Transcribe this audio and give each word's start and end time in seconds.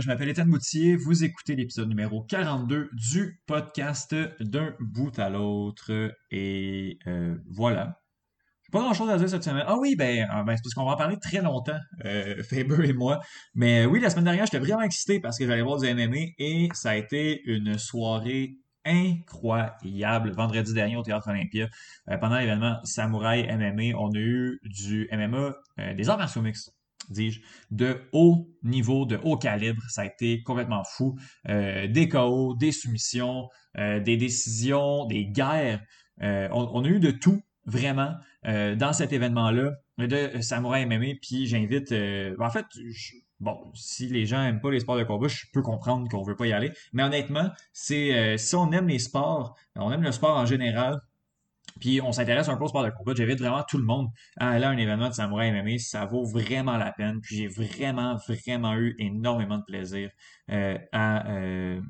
Je 0.00 0.06
m'appelle 0.06 0.30
Étienne 0.30 0.48
Boutier. 0.48 0.96
Vous 0.96 1.24
écoutez 1.24 1.54
l'épisode 1.54 1.86
numéro 1.86 2.22
42 2.22 2.88
du 2.94 3.38
podcast 3.46 4.14
d'un 4.40 4.74
bout 4.80 5.18
à 5.18 5.28
l'autre. 5.28 6.14
Et 6.30 6.98
euh, 7.06 7.36
voilà. 7.50 8.00
J'ai 8.62 8.70
pas 8.72 8.80
grand 8.80 8.94
chose 8.94 9.10
à 9.10 9.18
dire 9.18 9.28
cette 9.28 9.44
semaine. 9.44 9.64
Ah 9.66 9.76
oui, 9.78 9.96
ben, 9.96 10.26
ah, 10.30 10.42
ben 10.42 10.56
c'est 10.56 10.62
parce 10.62 10.72
qu'on 10.72 10.86
va 10.86 10.92
en 10.92 10.96
parler 10.96 11.18
très 11.18 11.42
longtemps, 11.42 11.78
euh, 12.06 12.42
Faber 12.42 12.88
et 12.88 12.94
moi. 12.94 13.20
Mais 13.54 13.84
oui, 13.84 14.00
la 14.00 14.08
semaine 14.08 14.24
dernière, 14.24 14.46
j'étais 14.46 14.58
vraiment 14.58 14.80
excité 14.80 15.20
parce 15.20 15.38
que 15.38 15.46
j'allais 15.46 15.60
voir 15.60 15.78
du 15.78 15.92
MMA 15.92 16.32
et 16.38 16.68
ça 16.72 16.90
a 16.90 16.96
été 16.96 17.42
une 17.44 17.76
soirée 17.76 18.56
incroyable 18.86 20.30
vendredi 20.30 20.72
dernier 20.72 20.96
au 20.96 21.02
Théâtre 21.02 21.28
Olympia. 21.28 21.68
Euh, 22.08 22.16
pendant 22.16 22.38
l'événement 22.38 22.78
Samouraï 22.84 23.46
MMA, 23.54 23.98
on 23.98 24.10
a 24.12 24.18
eu 24.18 24.60
du 24.64 25.10
MMA, 25.12 25.56
des 25.94 26.08
arts 26.08 26.16
martiaux 26.16 26.40
mixtes 26.40 26.72
dis-je, 27.08 27.40
de 27.70 28.02
haut 28.12 28.48
niveau, 28.62 29.06
de 29.06 29.18
haut 29.22 29.36
calibre. 29.36 29.82
Ça 29.88 30.02
a 30.02 30.06
été 30.06 30.42
complètement 30.42 30.84
fou. 30.84 31.18
Euh, 31.48 31.86
des 31.88 32.08
KO, 32.08 32.54
des 32.54 32.72
soumissions, 32.72 33.48
euh, 33.78 34.00
des 34.00 34.16
décisions, 34.16 35.06
des 35.06 35.26
guerres. 35.26 35.82
Euh, 36.22 36.48
on, 36.52 36.84
a 36.84 36.88
eu 36.88 37.00
de 37.00 37.10
tout, 37.10 37.40
vraiment, 37.64 38.14
dans 38.44 38.92
cet 38.92 39.12
événement-là 39.12 39.72
de 39.98 40.40
Samouraï 40.40 40.86
MMA. 40.86 41.14
Puis 41.20 41.46
j'invite, 41.46 41.92
en 42.38 42.50
fait, 42.50 42.66
bon, 43.38 43.56
si 43.74 44.06
les 44.08 44.26
gens 44.26 44.42
n'aiment 44.42 44.60
pas 44.60 44.70
les 44.70 44.80
sports 44.80 44.98
de 44.98 45.04
combat, 45.04 45.28
je 45.28 45.44
peux 45.52 45.62
comprendre 45.62 46.08
qu'on 46.08 46.22
ne 46.22 46.26
veut 46.26 46.36
pas 46.36 46.46
y 46.46 46.52
aller. 46.52 46.72
Mais 46.92 47.02
honnêtement, 47.02 47.50
c'est 47.72 48.36
si 48.36 48.54
on 48.54 48.70
aime 48.72 48.88
les 48.88 48.98
sports, 48.98 49.56
on 49.76 49.90
aime 49.92 50.02
le 50.02 50.12
sport 50.12 50.36
en 50.36 50.46
général, 50.46 51.00
puis 51.78 52.00
on 52.00 52.12
s'intéresse 52.12 52.48
un 52.48 52.56
peu 52.56 52.64
au 52.64 52.68
sport 52.68 52.84
de 52.84 52.90
combat. 52.90 53.12
J'invite 53.14 53.38
vraiment 53.38 53.62
tout 53.68 53.78
le 53.78 53.84
monde 53.84 54.08
à 54.38 54.50
aller 54.50 54.64
à 54.64 54.70
un 54.70 54.76
événement 54.76 55.08
de 55.08 55.14
Samouraï 55.14 55.52
MMA. 55.52 55.78
Ça 55.78 56.06
vaut 56.06 56.24
vraiment 56.24 56.76
la 56.76 56.92
peine. 56.92 57.20
Puis 57.20 57.36
j'ai 57.36 57.48
vraiment, 57.48 58.16
vraiment 58.16 58.74
eu 58.74 58.94
énormément 58.98 59.58
de 59.58 59.64
plaisir 59.64 60.10
euh, 60.50 60.76
à, 60.92 61.30
euh, 61.30 61.80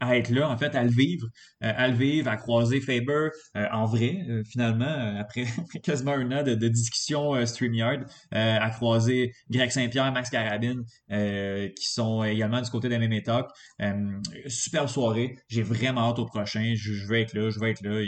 à 0.00 0.16
être 0.16 0.30
là, 0.30 0.48
en 0.48 0.56
fait, 0.56 0.74
à 0.74 0.82
le 0.82 0.90
vivre, 0.90 1.26
euh, 1.62 1.72
à 1.76 1.88
le 1.88 1.94
vivre, 1.94 2.28
à 2.28 2.36
croiser 2.36 2.80
Faber 2.80 3.28
en 3.54 3.84
vrai, 3.84 4.24
finalement, 4.50 5.16
après, 5.20 5.44
quasiment 5.82 6.12
un 6.12 6.32
an 6.32 6.42
de, 6.42 6.68
discussion 6.68 7.44
StreamYard, 7.44 8.06
à 8.32 8.70
croiser 8.70 9.32
Greg 9.50 9.70
Saint-Pierre, 9.70 10.10
Max 10.12 10.30
Carabine, 10.30 10.84
qui 11.10 11.86
sont 11.86 12.24
également 12.24 12.62
du 12.62 12.70
côté 12.70 12.88
de 12.88 12.96
MMA 12.96 13.20
Talk. 13.20 13.50
superbe 14.46 14.88
soirée. 14.88 15.36
J'ai 15.48 15.62
vraiment 15.62 16.08
hâte 16.08 16.18
au 16.18 16.26
prochain. 16.26 16.72
Je, 16.74 16.94
je, 16.94 17.06
vais 17.06 17.20
être 17.20 17.34
là, 17.34 17.50
je 17.50 17.60
vais 17.60 17.70
être 17.70 17.82
là 17.82 18.00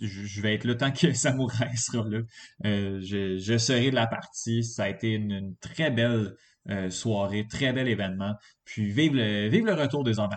je, 0.00 0.40
vais 0.40 0.54
être 0.54 0.64
là 0.64 0.74
tant 0.74 0.90
que 0.90 1.12
Samouraï 1.12 1.70
sera 1.76 2.08
là. 2.08 2.20
Euh, 2.64 3.00
je, 3.02 3.58
serai 3.58 3.90
de 3.90 3.94
la 3.94 4.06
partie. 4.06 4.64
Ça 4.64 4.84
a 4.84 4.88
été 4.88 5.12
une, 5.12 5.54
très 5.60 5.90
belle 5.90 6.34
euh, 6.68 6.90
soirée, 6.90 7.46
très 7.48 7.72
bel 7.72 7.88
événement. 7.88 8.34
Puis 8.64 8.90
vive 8.90 9.14
le, 9.14 9.48
vive 9.48 9.66
le 9.66 9.74
retour 9.74 10.04
des 10.04 10.18
arts 10.18 10.30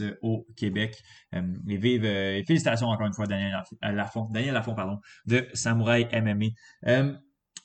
euh, 0.00 0.14
au 0.22 0.46
Québec. 0.56 1.02
et 1.32 1.76
vive, 1.76 2.02
félicitations 2.46 2.88
encore 2.88 3.06
une 3.06 3.14
fois 3.14 3.26
Daniel 3.26 3.62
Lafont, 3.82 4.28
Daniel 4.30 4.54
Lafont 4.54 4.74
pardon, 4.74 4.98
de 5.26 5.46
Samouraï 5.54 6.08
MMA. 6.12 7.10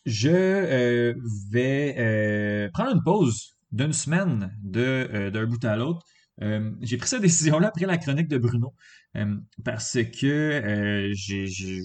je 0.06 1.14
vais 1.52 2.70
prendre 2.74 2.96
une 2.96 3.04
pause 3.04 3.56
d'une 3.72 3.94
semaine 3.94 4.56
d'un 4.62 5.46
bout 5.46 5.64
à 5.66 5.76
l'autre. 5.76 6.06
J'ai 6.40 6.98
pris 6.98 7.08
cette 7.08 7.22
décision-là 7.22 7.68
après 7.68 7.86
la 7.86 7.98
chronique 7.98 8.28
de 8.28 8.38
Bruno. 8.38 8.74
Euh, 9.16 9.38
parce 9.64 9.98
que 10.20 10.28
euh, 10.28 11.12
j'ai, 11.14 11.46
je 11.46 11.84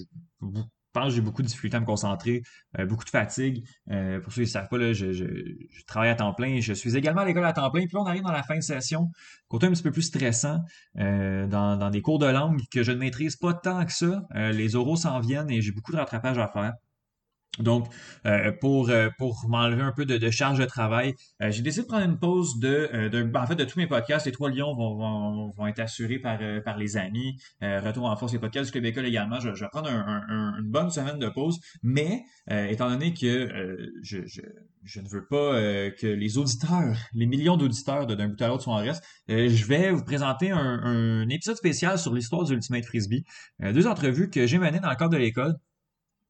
pense 0.91 1.09
que 1.09 1.09
j'ai 1.11 1.21
beaucoup 1.21 1.43
de 1.43 1.47
difficultés 1.47 1.77
à 1.77 1.79
me 1.79 1.85
concentrer, 1.85 2.41
euh, 2.79 2.85
beaucoup 2.87 3.05
de 3.05 3.09
fatigue. 3.09 3.63
pour 4.23 4.33
ceux 4.33 4.41
qui 4.41 4.41
ne 4.41 4.45
savent 4.45 4.67
pas, 4.67 4.77
là, 4.77 4.93
je, 4.93 5.83
travaille 5.85 6.09
à 6.09 6.15
temps 6.15 6.33
plein. 6.33 6.59
Je 6.61 6.73
suis 6.73 6.97
également 6.97 7.21
à 7.21 7.25
l'école 7.25 7.45
à 7.45 7.53
temps 7.53 7.69
plein. 7.69 7.85
Puis 7.85 7.95
on 7.95 8.05
arrive 8.05 8.23
dans 8.23 8.31
la 8.31 8.43
fin 8.43 8.55
de 8.55 8.63
session, 8.63 9.11
côté 9.47 9.67
un 9.67 9.71
petit 9.71 9.83
peu 9.83 9.91
plus 9.91 10.03
stressant, 10.03 10.59
dans, 10.95 11.77
dans, 11.77 11.89
des 11.91 12.01
cours 12.01 12.19
de 12.19 12.25
langue 12.25 12.61
que 12.71 12.81
je 12.81 12.91
ne 12.91 12.97
maîtrise 12.97 13.35
pas 13.35 13.53
tant 13.53 13.85
que 13.85 13.93
ça. 13.93 14.23
les 14.33 14.75
oraux 14.75 14.95
s'en 14.95 15.19
viennent 15.19 15.51
et 15.51 15.61
j'ai 15.61 15.71
beaucoup 15.71 15.91
de 15.91 15.97
rattrapage 15.97 16.39
à 16.39 16.47
faire. 16.47 16.73
Donc, 17.59 17.87
euh, 18.25 18.51
pour, 18.59 18.89
euh, 18.89 19.09
pour 19.17 19.45
m'enlever 19.47 19.81
un 19.81 19.91
peu 19.91 20.05
de, 20.05 20.17
de, 20.17 20.29
charge 20.29 20.59
de 20.59 20.65
travail, 20.65 21.13
euh, 21.41 21.51
j'ai 21.51 21.61
décidé 21.61 21.83
de 21.83 21.87
prendre 21.87 22.05
une 22.05 22.17
pause 22.17 22.59
de, 22.59 23.09
de 23.09 23.23
ben, 23.23 23.43
en 23.43 23.47
fait, 23.47 23.55
de 23.55 23.65
tous 23.65 23.79
mes 23.79 23.87
podcasts. 23.87 24.25
Les 24.25 24.31
trois 24.31 24.49
lions 24.49 24.73
vont, 24.75 24.95
vont, 24.95 25.51
vont 25.51 25.67
être 25.67 25.79
assurés 25.79 26.19
par, 26.19 26.39
par 26.63 26.77
les 26.77 26.97
amis. 26.97 27.37
Retour 27.61 28.05
en 28.05 28.15
force, 28.15 28.33
les 28.33 28.39
podcasts 28.39 28.67
du 28.67 28.71
Québec 28.71 28.97
également. 28.97 29.39
Je, 29.39 29.53
je, 29.53 29.63
vais 29.63 29.69
prendre 29.69 29.89
un, 29.89 30.55
une 30.59 30.69
bonne 30.69 30.89
semaine 30.89 31.19
de 31.19 31.27
pause. 31.29 31.59
Mais, 31.83 32.23
étant 32.49 32.89
donné 32.89 33.13
que 33.13 33.97
je, 34.03 34.25
je, 34.25 34.41
je, 34.83 35.01
ne 35.01 35.07
veux 35.07 35.25
pas 35.25 35.53
que 35.91 36.07
les 36.07 36.37
auditeurs, 36.37 36.95
les 37.13 37.25
millions 37.25 37.57
d'auditeurs 37.57 38.07
d'un 38.07 38.29
bout 38.29 38.41
à 38.41 38.47
l'autre 38.47 38.63
soient 38.63 38.73
en 38.73 38.77
reste, 38.77 39.03
je 39.27 39.65
vais 39.65 39.91
vous 39.91 40.03
présenter 40.03 40.51
un, 40.51 40.57
un 40.57 41.29
épisode 41.29 41.57
spécial 41.57 41.97
sur 41.97 42.13
l'histoire 42.13 42.43
du 42.43 42.53
Ultimate 42.53 42.85
Frisbee. 42.85 43.23
deux 43.59 43.87
entrevues 43.87 44.29
que 44.29 44.47
j'ai 44.47 44.57
menées 44.57 44.79
dans 44.79 44.89
le 44.89 44.95
cadre 44.95 45.11
de 45.11 45.17
l'école 45.17 45.55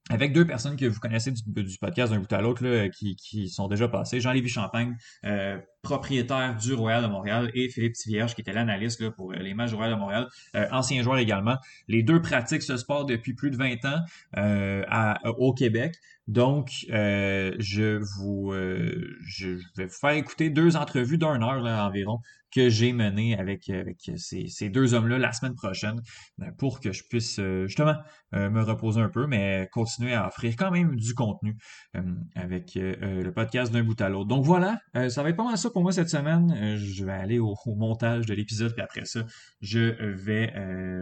avec 0.09 0.33
deux 0.33 0.45
personnes 0.45 0.75
que 0.75 0.85
vous 0.85 0.99
connaissez 0.99 1.31
du, 1.31 1.77
podcast 1.79 2.11
d'un 2.11 2.19
bout 2.19 2.33
à 2.33 2.41
l'autre 2.41 2.87
qui, 2.89 3.15
qui 3.15 3.47
sont 3.47 3.67
déjà 3.67 3.87
passées. 3.87 4.19
Jean-Lévis 4.19 4.49
Champagne, 4.49 4.97
euh, 5.23 5.59
propriétaire 5.83 6.57
du 6.57 6.73
Royal 6.73 7.03
de 7.03 7.07
Montréal, 7.07 7.51
et 7.53 7.69
Philippe 7.69 7.93
Tivierge, 7.93 8.33
qui 8.33 8.41
était 8.41 8.51
l'analyste 8.51 9.07
pour 9.11 9.31
les 9.31 9.53
matchs 9.53 9.69
du 9.69 9.75
Royal 9.75 9.93
de 9.93 9.99
Montréal, 9.99 10.27
euh, 10.55 10.65
ancien 10.71 11.03
joueur 11.03 11.19
également. 11.19 11.57
Les 11.87 12.01
deux 12.01 12.21
pratiquent 12.21 12.63
ce 12.63 12.75
sport 12.75 13.05
depuis 13.05 13.33
plus 13.33 13.51
de 13.51 13.57
20 13.57 13.85
ans 13.85 14.01
euh, 14.37 14.83
à, 14.89 15.19
au 15.37 15.53
Québec. 15.53 15.95
Donc, 16.27 16.85
je 16.89 17.97
vous 17.97 18.53
je 18.53 19.57
vais 19.75 19.85
vous 19.85 19.89
faire 19.89 20.11
écouter 20.11 20.51
deux 20.51 20.75
entrevues 20.75 21.17
d'une 21.17 21.43
heure 21.43 21.65
environ 21.65 22.19
que 22.51 22.69
j'ai 22.69 22.93
mené 22.93 23.37
avec, 23.37 23.69
avec 23.69 24.11
ces, 24.17 24.47
ces 24.47 24.69
deux 24.69 24.93
hommes-là 24.93 25.17
la 25.17 25.31
semaine 25.31 25.55
prochaine 25.55 26.01
ben, 26.37 26.51
pour 26.57 26.79
que 26.79 26.91
je 26.91 27.03
puisse 27.03 27.39
euh, 27.39 27.67
justement 27.67 27.95
euh, 28.33 28.49
me 28.49 28.61
reposer 28.61 29.01
un 29.01 29.09
peu, 29.09 29.27
mais 29.27 29.69
continuer 29.71 30.13
à 30.13 30.27
offrir 30.27 30.55
quand 30.57 30.71
même 30.71 30.95
du 30.95 31.13
contenu 31.13 31.57
euh, 31.95 32.01
avec 32.35 32.73
le 32.75 33.29
podcast 33.31 33.71
d'un 33.71 33.83
bout 33.83 33.99
à 34.01 34.09
l'autre. 34.09 34.27
Donc 34.27 34.45
voilà, 34.45 34.79
ça 35.09 35.23
va 35.23 35.29
être 35.29 35.35
pas 35.35 35.43
mal 35.43 35.57
ça 35.57 35.69
pour 35.69 35.81
moi 35.81 35.91
cette 35.91 36.09
semaine. 36.09 36.77
je 36.77 37.05
vais 37.05 37.11
aller 37.11 37.39
au, 37.39 37.55
montage 37.67 38.25
de 38.25 38.33
l'épisode, 38.33 38.73
puis 38.73 38.81
après 38.81 39.05
ça, 39.05 39.21
je 39.61 39.79
vais 40.13 40.51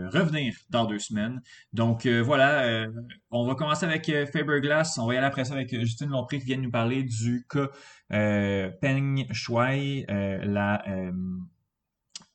revenir 0.09 0.53
dans 0.69 0.85
deux 0.85 0.99
semaines. 0.99 1.41
Donc 1.73 2.07
voilà, 2.07 2.87
on 3.31 3.45
va 3.45 3.55
commencer 3.55 3.85
avec 3.85 4.05
Faber 4.31 4.61
Glass. 4.61 4.97
On 4.97 5.07
va 5.07 5.15
y 5.15 5.17
aller 5.17 5.27
après 5.27 5.45
ça 5.45 5.53
avec 5.53 5.69
Justine 5.69 6.09
Lompré 6.09 6.39
qui 6.39 6.45
vient 6.45 6.57
nous 6.57 6.71
parler 6.71 7.03
du 7.03 7.45
cas 7.49 7.59
euh, 7.59 7.67
Peng 8.09 9.25
Shuai, 9.33 10.05
euh, 10.09 10.45
la, 10.45 10.87
euh, 10.89 11.11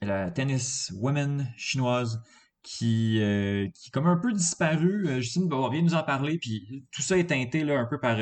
la 0.00 0.30
tennis 0.30 0.92
woman 0.96 1.52
chinoise 1.56 2.22
qui, 2.62 3.20
qui 3.74 3.90
comme 3.90 4.06
un 4.06 4.16
peu 4.18 4.32
disparu. 4.32 5.20
Justine 5.20 5.48
va 5.48 5.68
bien 5.70 5.82
nous 5.82 5.94
en 5.94 6.02
parler, 6.02 6.38
puis 6.38 6.86
tout 6.92 7.02
ça 7.02 7.18
est 7.18 7.26
teinté 7.26 7.64
là, 7.64 7.78
un 7.78 7.86
peu 7.86 7.98
par, 7.98 8.18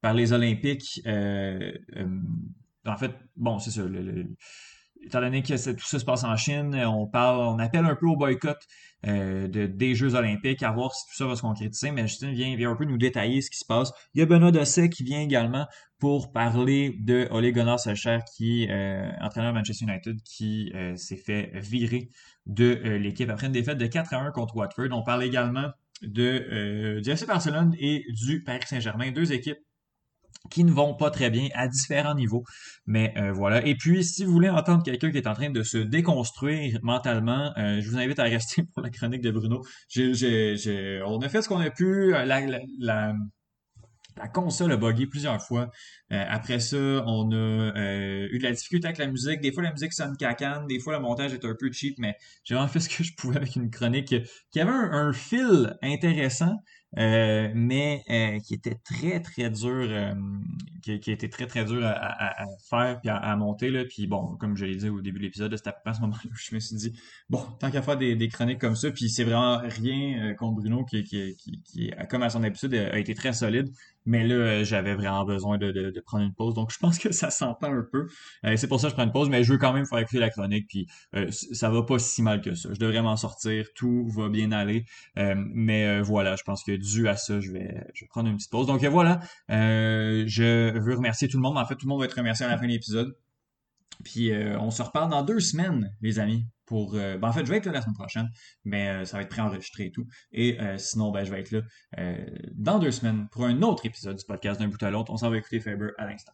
par 0.00 0.14
les 0.14 0.32
Olympiques. 0.32 1.00
en 1.06 2.96
fait, 2.96 3.12
bon, 3.36 3.58
c'est 3.58 3.70
ça. 3.70 3.82
Étant 5.04 5.20
donné 5.20 5.42
que 5.42 5.72
tout 5.72 5.86
ça 5.86 5.98
se 5.98 6.04
passe 6.04 6.24
en 6.24 6.36
Chine, 6.36 6.74
on 6.86 7.06
parle, 7.06 7.40
on 7.40 7.58
appelle 7.58 7.84
un 7.84 7.96
peu 7.96 8.06
au 8.06 8.16
boycott 8.16 8.58
de, 9.04 9.66
des 9.66 9.94
Jeux 9.94 10.14
olympiques, 10.14 10.62
à 10.62 10.70
voir 10.70 10.94
si 10.94 11.06
tout 11.06 11.16
ça 11.16 11.26
va 11.26 11.36
se 11.36 11.42
concrétiser. 11.42 11.90
Mais 11.90 12.06
Justine 12.06 12.32
vient, 12.32 12.70
un 12.70 12.76
peu 12.76 12.84
nous 12.84 12.98
détailler 12.98 13.40
ce 13.40 13.50
qui 13.50 13.58
se 13.58 13.64
passe. 13.64 13.92
Il 14.14 14.20
y 14.20 14.22
a 14.22 14.26
Benoît 14.26 14.50
Dosset 14.50 14.90
qui 14.90 15.04
vient 15.04 15.20
également 15.20 15.66
pour 16.00 16.32
parler 16.32 16.96
de 16.98 17.28
Ole 17.30 17.52
Gunnar 17.52 17.78
Solskjaer, 17.78 18.24
qui 18.34 18.66
euh, 18.70 19.10
entraîneur 19.20 19.52
de 19.52 19.58
Manchester 19.58 19.84
United, 19.84 20.20
qui 20.22 20.72
euh, 20.74 20.96
s'est 20.96 21.16
fait 21.16 21.52
virer 21.54 22.10
de 22.46 22.80
euh, 22.84 22.98
l'équipe 22.98 23.28
après 23.28 23.46
une 23.46 23.52
défaite 23.52 23.78
de 23.78 23.86
4 23.86 24.14
à 24.14 24.20
1 24.20 24.30
contre 24.32 24.56
Watford. 24.56 24.88
On 24.92 25.02
parle 25.02 25.22
également 25.22 25.70
de 26.02 27.00
du 27.00 27.10
FC 27.10 27.26
Barcelone 27.26 27.74
et 27.78 28.06
du 28.08 28.42
Paris 28.42 28.64
Saint-Germain, 28.66 29.12
deux 29.12 29.34
équipes 29.34 29.58
qui 30.50 30.64
ne 30.64 30.72
vont 30.72 30.94
pas 30.94 31.10
très 31.10 31.30
bien 31.30 31.48
à 31.54 31.68
différents 31.68 32.14
niveaux. 32.14 32.44
Mais 32.86 33.14
voilà. 33.32 33.64
Et 33.66 33.74
puis, 33.74 34.02
si 34.02 34.24
vous 34.24 34.32
voulez 34.32 34.48
entendre 34.48 34.82
quelqu'un 34.82 35.10
qui 35.10 35.18
est 35.18 35.26
en 35.26 35.34
train 35.34 35.50
de 35.50 35.62
se 35.62 35.78
déconstruire 35.78 36.78
mentalement, 36.82 37.52
je 37.56 37.88
vous 37.88 37.98
invite 37.98 38.18
à 38.18 38.24
rester 38.24 38.62
pour 38.74 38.82
la 38.82 38.90
chronique 38.90 39.20
de 39.20 39.30
Bruno. 39.30 39.62
on 39.96 41.20
a 41.20 41.28
fait 41.28 41.42
ce 41.42 41.48
qu'on 41.48 41.60
a 41.60 41.70
pu. 41.70 42.12
la, 42.12 43.14
la 44.20 44.28
console 44.28 44.72
a 44.72 44.76
bugué 44.76 45.06
plusieurs 45.06 45.40
fois. 45.42 45.70
Euh, 46.12 46.24
après 46.28 46.60
ça, 46.60 46.76
on 46.76 47.30
a 47.32 47.34
euh, 47.34 48.28
eu 48.30 48.38
de 48.38 48.42
la 48.42 48.52
difficulté 48.52 48.86
avec 48.86 48.98
la 48.98 49.06
musique. 49.06 49.40
Des 49.40 49.52
fois, 49.52 49.62
la 49.62 49.72
musique 49.72 49.92
sonne 49.92 50.16
cacane. 50.16 50.66
Des 50.66 50.78
fois, 50.78 50.92
le 50.94 51.00
montage 51.00 51.32
est 51.32 51.44
un 51.44 51.54
peu 51.58 51.70
cheap, 51.72 51.96
mais 51.98 52.16
j'ai 52.44 52.54
vraiment 52.54 52.68
fait 52.68 52.80
ce 52.80 52.88
que 52.88 53.02
je 53.02 53.14
pouvais 53.14 53.36
avec 53.36 53.56
une 53.56 53.70
chronique 53.70 54.14
qui 54.50 54.60
avait 54.60 54.70
un 54.70 55.12
fil 55.12 55.76
intéressant, 55.82 56.56
euh, 56.98 57.48
mais 57.54 58.02
euh, 58.10 58.40
qui 58.40 58.54
était 58.54 58.74
très 58.74 59.20
très 59.20 59.48
dur, 59.48 59.86
euh, 59.88 60.12
qui, 60.82 60.98
qui, 60.98 61.12
était 61.12 61.28
très 61.28 61.46
très 61.46 61.64
dur 61.64 61.82
à, 61.84 62.46
faire 62.68 63.00
puis 63.00 63.08
à, 63.08 63.36
monter 63.36 63.70
là. 63.70 63.84
Puis 63.84 64.08
bon, 64.08 64.36
comme 64.38 64.56
je 64.56 64.64
l'ai 64.64 64.74
dit 64.74 64.88
au 64.88 65.00
début 65.00 65.18
de 65.18 65.24
l'épisode, 65.24 65.56
c'était 65.56 65.70
à 65.84 65.94
ce 65.94 66.00
moment-là 66.00 66.20
où 66.24 66.34
je 66.34 66.54
me 66.54 66.60
suis 66.60 66.76
dit 66.76 66.92
bon, 67.28 67.42
tant 67.60 67.70
qu'à 67.70 67.82
faire 67.82 67.96
des, 67.96 68.16
des, 68.16 68.28
chroniques 68.28 68.60
comme 68.60 68.74
ça, 68.74 68.90
puis 68.90 69.08
c'est 69.08 69.24
vraiment 69.24 69.58
rien 69.58 70.34
contre 70.34 70.56
Bruno 70.56 70.84
qui, 70.84 71.04
qui, 71.04 71.36
qui, 71.36 71.92
comme 72.08 72.22
à 72.24 72.30
son 72.30 72.42
habitude, 72.42 72.74
a 72.74 72.98
été 72.98 73.14
très 73.14 73.32
solide. 73.32 73.70
Mais 74.10 74.26
là, 74.26 74.64
j'avais 74.64 74.94
vraiment 74.94 75.24
besoin 75.24 75.56
de, 75.56 76.02
prendre 76.04 76.24
une 76.24 76.34
pause. 76.34 76.54
Donc, 76.54 76.72
je 76.72 76.78
pense 76.78 76.98
que 76.98 77.12
ça 77.12 77.30
s'entend 77.30 77.72
un 77.72 77.86
peu. 77.92 78.08
c'est 78.56 78.66
pour 78.66 78.80
ça 78.80 78.88
que 78.88 78.90
je 78.90 78.94
prends 78.96 79.04
une 79.04 79.12
pause, 79.12 79.28
mais 79.28 79.44
je 79.44 79.52
veux 79.52 79.58
quand 79.58 79.72
même 79.72 79.86
faire 79.86 80.00
écouter 80.00 80.18
la 80.18 80.30
chronique. 80.30 80.66
Puis, 80.68 80.88
ça 81.30 81.70
va 81.70 81.84
pas 81.84 82.00
si 82.00 82.20
mal 82.20 82.40
que 82.40 82.54
ça. 82.54 82.70
Je 82.72 82.80
devrais 82.80 83.02
m'en 83.02 83.16
sortir. 83.16 83.66
Tout 83.76 84.08
va 84.08 84.28
bien 84.28 84.50
aller. 84.50 84.84
mais 85.16 86.00
voilà, 86.00 86.34
je 86.34 86.42
pense 86.42 86.64
que 86.64 86.72
dû 86.72 87.06
à 87.06 87.14
ça, 87.16 87.38
je 87.38 87.52
vais, 87.52 87.86
je 87.94 88.04
vais 88.04 88.08
prendre 88.08 88.28
une 88.28 88.36
petite 88.36 88.50
pause. 88.50 88.66
Donc, 88.66 88.84
voilà. 88.84 89.20
je 89.48 90.76
veux 90.76 90.94
remercier 90.96 91.28
tout 91.28 91.36
le 91.36 91.42
monde. 91.42 91.56
En 91.56 91.64
fait, 91.64 91.76
tout 91.76 91.86
le 91.86 91.90
monde 91.90 92.00
va 92.00 92.06
être 92.06 92.16
remercié 92.16 92.44
à 92.44 92.48
la 92.48 92.58
fin 92.58 92.66
de 92.66 92.72
l'épisode. 92.72 93.14
Puis 94.04 94.32
euh, 94.32 94.58
on 94.58 94.70
se 94.70 94.82
reparle 94.82 95.10
dans 95.10 95.22
deux 95.22 95.40
semaines, 95.40 95.94
les 96.00 96.18
amis. 96.18 96.46
Pour, 96.70 96.94
euh, 96.94 97.18
ben, 97.18 97.30
en 97.30 97.32
fait, 97.32 97.44
je 97.44 97.50
vais 97.50 97.56
être 97.56 97.66
là 97.66 97.72
la 97.72 97.82
semaine 97.82 97.96
prochaine, 97.96 98.30
mais 98.64 98.90
euh, 98.90 99.04
ça 99.04 99.16
va 99.16 99.24
être 99.24 99.28
préenregistré 99.28 99.86
et 99.86 99.90
tout. 99.90 100.06
Et 100.30 100.56
sinon, 100.76 101.10
ben, 101.10 101.24
je 101.24 101.32
vais 101.32 101.40
être 101.40 101.50
là 101.50 101.62
dans 102.52 102.78
deux 102.78 102.92
semaines 102.92 103.26
pour 103.32 103.44
un 103.44 103.60
autre 103.62 103.86
épisode 103.86 104.16
du 104.16 104.24
podcast 104.24 104.60
d'un 104.60 104.68
bout 104.68 104.80
à 104.80 104.92
l'autre. 104.92 105.10
On 105.10 105.16
s'en 105.16 105.30
va 105.30 105.38
écouter 105.38 105.58
Faber 105.58 105.88
à 105.98 106.06
l'instant. 106.06 106.30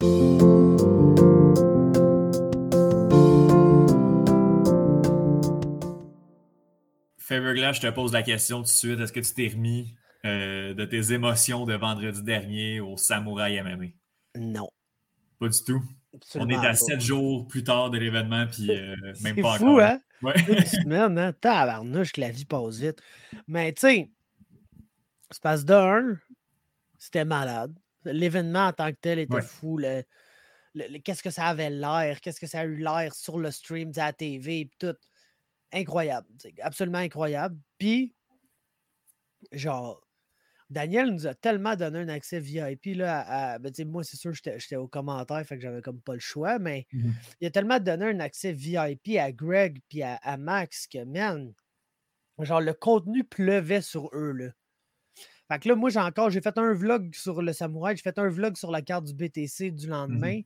Faber 7.17 7.53
Glass, 7.55 7.77
je 7.77 7.81
te 7.81 7.89
pose 7.89 8.13
la 8.13 8.21
question 8.21 8.57
tout 8.57 8.65
de 8.65 8.67
suite. 8.67 8.99
Est-ce 8.99 9.11
que 9.11 9.21
tu 9.21 9.33
t'es 9.33 9.47
remis 9.47 9.95
de 10.23 10.85
tes 10.85 11.13
émotions 11.13 11.65
de 11.65 11.73
vendredi 11.73 12.21
dernier 12.21 12.79
au 12.79 12.95
Samouraï 12.95 13.59
MMA? 13.59 13.87
Non. 14.35 14.69
Pas 15.39 15.49
du 15.49 15.63
tout. 15.63 15.83
On 16.35 16.49
est 16.49 16.55
à 16.55 16.73
sept 16.73 16.99
jours 16.99 17.47
plus 17.47 17.63
tard 17.63 17.89
de 17.89 17.97
l'événement, 17.97 18.47
puis 18.47 18.71
euh, 18.71 18.95
même 19.21 19.39
pas 19.41 19.57
fou, 19.57 19.79
hein? 19.79 19.99
Ouais. 20.21 20.33
Une 20.47 20.65
semaine, 20.65 21.17
hein? 21.17 21.33
Tabarnouche 21.33 22.11
que 22.11 22.21
la 22.21 22.31
vie 22.31 22.45
passe 22.45 22.77
vite. 22.77 22.99
Mais 23.47 23.71
tu 23.73 23.81
sais, 23.81 24.11
se 25.31 25.39
passe 25.39 25.65
d'un, 25.65 26.17
c'était 26.97 27.25
malade. 27.25 27.77
L'événement 28.05 28.67
en 28.67 28.73
tant 28.73 28.89
que 28.91 28.97
tel 28.99 29.19
était 29.19 29.41
fou. 29.41 29.79
qu'est-ce 31.03 31.21
que 31.21 31.29
ça 31.29 31.47
avait 31.47 31.69
l'air? 31.69 32.19
Qu'est-ce 32.21 32.39
que 32.39 32.47
ça 32.47 32.61
a 32.61 32.65
eu 32.65 32.77
l'air 32.77 33.13
sur 33.13 33.37
le 33.37 33.51
stream, 33.51 33.91
de 33.91 33.97
la 33.97 34.13
TV, 34.13 34.69
tout? 34.79 34.95
Incroyable. 35.73 36.27
Absolument 36.61 36.99
incroyable. 36.99 37.57
Puis, 37.77 38.15
genre, 39.51 40.01
Daniel 40.69 41.11
nous 41.11 41.27
a 41.27 41.33
tellement 41.33 41.75
donné 41.75 41.99
un 41.99 42.09
accès 42.09 42.39
VIP. 42.39 42.97
Là, 42.97 43.21
à, 43.27 43.59
ben, 43.59 43.71
moi, 43.85 44.03
c'est 44.03 44.17
sûr, 44.17 44.33
j'étais 44.33 44.75
au 44.75 44.87
commentaire, 44.87 45.43
fait 45.45 45.55
que 45.55 45.61
j'avais 45.61 45.81
comme 45.81 46.01
pas 46.01 46.13
le 46.13 46.19
choix, 46.19 46.59
mais 46.59 46.85
mmh 46.91 47.09
il 47.41 47.47
a 47.47 47.51
tellement 47.51 47.79
donné 47.79 48.05
un 48.05 48.19
accès 48.19 48.51
VIP 48.51 49.17
à 49.19 49.31
Greg 49.31 49.79
puis 49.87 50.03
à, 50.03 50.37
Max 50.37 50.87
que, 50.87 51.03
man, 51.03 51.53
genre, 52.39 52.61
le 52.61 52.73
contenu 52.73 53.23
pleuvait 53.23 53.81
sur 53.81 54.09
eux. 54.13 54.31
Là. 54.31 54.49
Fait 55.47 55.59
que 55.59 55.69
là, 55.69 55.75
moi, 55.75 55.89
j'ai 55.89 55.99
encore, 55.99 56.29
j'ai 56.29 56.41
fait 56.41 56.57
un 56.57 56.73
vlog 56.73 57.15
sur 57.15 57.41
le 57.41 57.53
samouraï, 57.53 57.95
j'ai 57.95 58.03
fait 58.03 58.19
un 58.19 58.27
vlog 58.27 58.57
sur 58.57 58.71
la 58.71 58.81
carte 58.81 59.05
du 59.05 59.13
BTC 59.13 59.71
du 59.71 59.87
mmh 59.87 59.89
lendemain. 59.89 60.41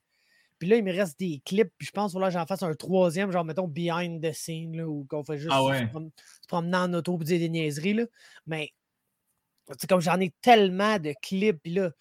Puis 0.59 0.69
là, 0.69 0.75
il 0.75 0.83
me 0.83 0.93
reste 0.93 1.17
des 1.17 1.41
clips, 1.43 1.73
puis 1.75 1.87
je 1.87 1.91
pense 1.91 2.13
que 2.13 2.29
j'en 2.29 2.45
fasse 2.45 2.61
un 2.61 2.75
troisième, 2.75 3.31
genre, 3.31 3.43
mettons, 3.43 3.67
behind 3.67 4.21
the 4.23 4.31
scene, 4.31 4.77
là, 4.77 4.87
où 4.87 5.05
qu'on 5.09 5.23
fait 5.23 5.39
juste 5.39 5.51
ah 5.51 5.59
se, 5.59 6.47
promener 6.47 6.77
en 6.77 6.93
auto 6.93 7.13
pour 7.17 7.23
dire 7.23 7.39
des 7.39 7.49
niaiseries, 7.49 7.95
là. 7.95 8.03
Mais 8.45 8.71
comme 9.87 10.01
j'en 10.01 10.19
ai 10.19 10.33
tellement 10.41 10.99
de 10.99 11.13
clips, 11.21 11.61
puis 11.61 11.73
là, 11.73 11.91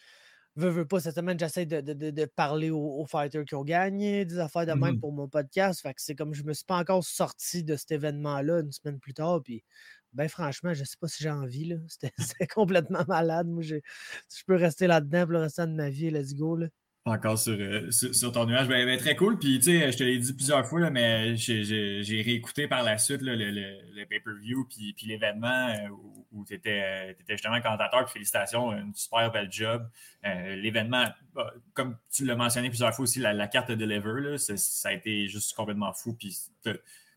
veux, 0.57 0.71
veux 0.71 0.87
pas, 0.87 1.01
cette 1.01 1.15
semaine, 1.15 1.39
j'essaie 1.39 1.67
de, 1.67 2.25
parler 2.27 2.71
aux, 2.71 3.05
fighters 3.07 3.45
qui 3.45 3.55
ont 3.55 3.65
gagné, 3.65 4.25
des 4.25 4.39
affaires 4.39 4.67
de 4.67 4.73
même 4.73 4.97
mmh 4.97 5.01
pour 5.01 5.13
mon 5.13 5.29
podcast. 5.29 5.81
Fait 5.81 5.95
que 5.95 6.03
c'est 6.03 6.15
comme 6.15 6.35
je 6.35 6.43
me 6.45 6.53
suis 6.53 6.65
pas 6.65 6.79
encore 6.79 7.05
sorti 7.05 7.65
de 7.65 7.77
cet 7.77 7.93
événement-là 7.93 8.61
une 8.61 8.73
semaine 8.73 8.99
plus 8.99 9.15
tard, 9.15 9.43
puis 9.43 9.65
ben 10.13 10.29
franchement, 10.29 10.75
je 10.75 10.85
sais 10.85 10.97
pas 11.01 11.09
si 11.09 11.23
j'ai 11.23 11.31
envie, 11.31 11.67
là. 11.67 11.77
C'était 12.19 12.47
complètement 12.47 13.05
malade. 13.09 13.47
Moi, 13.49 13.63
je, 13.63 13.77
je 13.77 14.43
peux 14.47 14.57
rester 14.57 14.87
là-dedans 14.87 15.23
pour 15.23 15.33
le 15.33 15.39
restant 15.41 15.67
de 15.67 15.75
ma 15.75 15.91
vie, 15.91 16.11
let's 16.11 16.35
go, 16.35 16.57
là 16.57 16.69
encore 17.07 17.37
euh, 17.49 17.91
sur, 17.91 18.15
sur, 18.15 18.33
ton 18.33 18.47
nuage. 18.47 18.69
Ben, 18.69 18.85
ben, 18.85 18.99
très 18.99 19.17
cool. 19.17 19.39
Puis, 19.39 19.59
tu 19.59 19.79
sais, 19.79 19.93
je 19.93 19.97
te 19.97 20.05
l'ai 20.05 20.19
dit 20.19 20.33
plusieurs 20.33 20.67
fois, 20.67 20.81
là, 20.81 20.91
mais 20.91 21.37
j'ai 21.37 22.23
réécouté 22.23 22.69
par 22.69 22.83
la 22.83 22.99
suite 22.99 23.23
le, 23.23 23.35
le, 23.35 24.05
pay-per-view 24.07 24.67
puis, 24.69 24.93
puis 24.93 25.07
l'événement 25.07 25.69
euh, 25.69 25.89
où, 26.33 26.45
tu 26.45 26.55
étais, 26.55 26.83
euh, 27.09 27.13
justement 27.29 27.61
commentateur. 27.61 28.05
Puis, 28.05 28.15
félicitations, 28.15 28.73
une 28.73 28.95
super 28.95 29.31
belle 29.33 29.51
job. 29.51 29.89
l'événement, 30.23 31.07
bah, 31.35 31.53
comme 31.73 31.97
tu 32.13 32.25
l'as 32.25 32.37
mentionné 32.37 32.69
plusieurs 32.69 32.95
fois 32.95 33.05
aussi, 33.05 33.19
la, 33.19 33.49
carte 33.49 33.71
de 33.71 33.75
Deliver, 33.75 34.21
là, 34.21 34.39
ça 34.39 34.89
a 34.89 34.93
été 34.93 35.29
juste 35.29 35.55
complètement 35.57 35.93
fou. 35.93 36.15
Puis, 36.15 36.37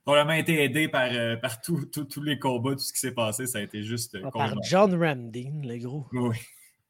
probablement 0.06 0.38
été 0.38 0.64
aidé 0.64 0.88
par, 0.88 1.10
par 1.42 1.62
tous 1.62 2.22
les 2.22 2.40
combats, 2.40 2.72
tout 2.72 2.80
ce 2.80 2.94
qui 2.94 3.00
s'est 3.00 3.14
passé. 3.14 3.48
Ça 3.48 3.58
a 3.60 3.62
été 3.62 3.84
juste. 3.84 4.18
Ah, 4.24 4.32
par 4.32 4.56
John 4.64 4.96
Ramdine, 4.96 5.68
le 5.68 5.78
gros. 5.78 6.08
Oui. 6.14 6.38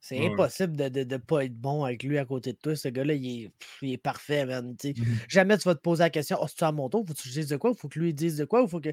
C'est 0.03 0.19
impossible 0.25 0.75
de 0.75 1.03
ne 1.05 1.17
pas 1.17 1.45
être 1.45 1.55
bon 1.55 1.85
avec 1.85 2.03
lui 2.03 2.17
à 2.17 2.25
côté 2.25 2.51
de 2.51 2.57
toi. 2.57 2.75
Ce 2.75 2.89
gars-là, 2.89 3.13
il 3.13 3.53
est, 3.83 3.97
parfait, 3.97 4.45
man. 4.45 4.75
Mmh 4.83 4.93
Jamais 5.29 5.57
tu 5.57 5.63
vas 5.63 5.75
te 5.75 5.79
poser 5.79 6.03
la 6.03 6.09
question 6.09 6.37
Oh, 6.41 6.45
c'est 6.45 6.61
à 6.63 6.73
mon 6.73 6.89
tour, 6.89 7.05
faut 7.07 7.13
que 7.13 7.21
tu 7.21 7.29
dises 7.29 7.47
de 7.47 7.55
quoi? 7.55 7.73
Faut 7.73 7.87
que 7.87 7.99
lui 7.99 8.13
dise 8.13 8.35
de 8.35 8.43
quoi? 8.43 8.67
Faut 8.67 8.81
que. 8.81 8.89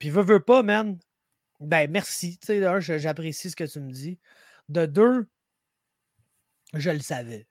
Puis 0.00 0.10
veut, 0.10 0.24
veut 0.24 0.40
pas, 0.40 0.64
man. 0.64 0.98
Ben, 1.60 1.88
merci. 1.88 2.36
D'un, 2.48 2.80
j'apprécie 2.80 3.48
ce 3.48 3.54
que 3.54 3.62
tu 3.62 3.78
me 3.78 3.92
dis. 3.92 4.18
De 4.68 4.86
deux, 4.86 5.28
je 6.72 6.90
le 6.90 6.98
savais. 6.98 7.46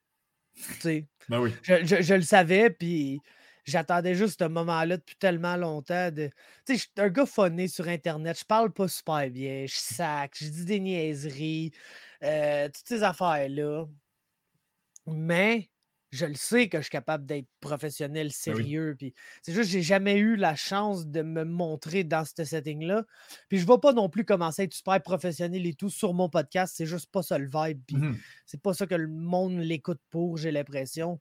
Ben 1.30 1.40
oui. 1.40 1.54
je, 1.62 1.86
je, 1.86 2.14
le 2.16 2.22
savais, 2.22 2.70
puis 2.70 3.22
J'attendais 3.66 4.16
juste 4.16 4.40
ce 4.40 4.48
moment-là 4.48 4.98
depuis 4.98 5.16
tellement 5.16 5.56
longtemps. 5.56 6.12
De... 6.12 6.28
Tu 6.66 6.74
sais, 6.74 6.76
je 6.76 6.80
suis 6.82 6.92
un 6.98 7.10
gars 7.10 7.26
phoné 7.26 7.68
sur 7.68 7.88
Internet. 7.88 8.40
Je 8.40 8.46
parle 8.46 8.72
pas 8.72 8.88
super 8.88 9.30
bien. 9.30 9.66
Je 9.66 9.76
sac. 9.76 10.36
Je 10.40 10.50
dis 10.50 10.66
des 10.66 10.80
niaiseries. 10.80 11.72
Euh, 12.24 12.68
toutes 12.68 12.88
ces 12.88 13.04
affaires-là. 13.04 13.86
Mais 15.08 15.70
je 16.14 16.28
le 16.28 16.36
sais 16.36 16.70
que 16.70 16.78
je 16.78 16.84
suis 16.84 16.92
capable 16.92 17.26
d'être 17.26 17.48
professionnel, 17.60 18.28
ben 18.28 18.32
sérieux. 18.32 18.96
C'est 19.42 19.52
juste 19.52 19.66
que 19.66 19.72
j'ai 19.72 19.82
jamais 19.82 20.18
eu 20.18 20.36
la 20.36 20.56
chance 20.56 21.08
de 21.08 21.24
me 21.24 21.44
montrer 21.44 22.04
dans 22.04 22.24
ce 22.24 22.44
setting-là. 22.44 23.04
Puis 23.50 23.58
je 23.58 23.66
ne 23.66 23.72
vais 23.72 23.80
pas 23.80 23.94
non 23.94 24.10
plus 24.10 24.24
commencer 24.24 24.62
à 24.62 24.66
être 24.66 24.76
super 24.76 25.02
professionnel 25.02 25.66
et 25.66 25.74
tout 25.74 25.90
sur 25.90 26.14
mon 26.14 26.30
podcast. 26.30 26.76
C'est 26.78 26.86
juste 26.86 27.12
pas 27.12 27.24
ça 27.24 27.40
le 27.40 27.50
vibe. 27.52 27.82
Mmh 27.92 28.14
c'est 28.46 28.62
pas 28.62 28.76
ça 28.76 28.86
que 28.86 28.94
le 28.94 29.08
monde 29.08 29.58
l'écoute 29.58 30.00
pour, 30.12 30.38
j'ai 30.38 30.52
l'impression. 30.52 31.20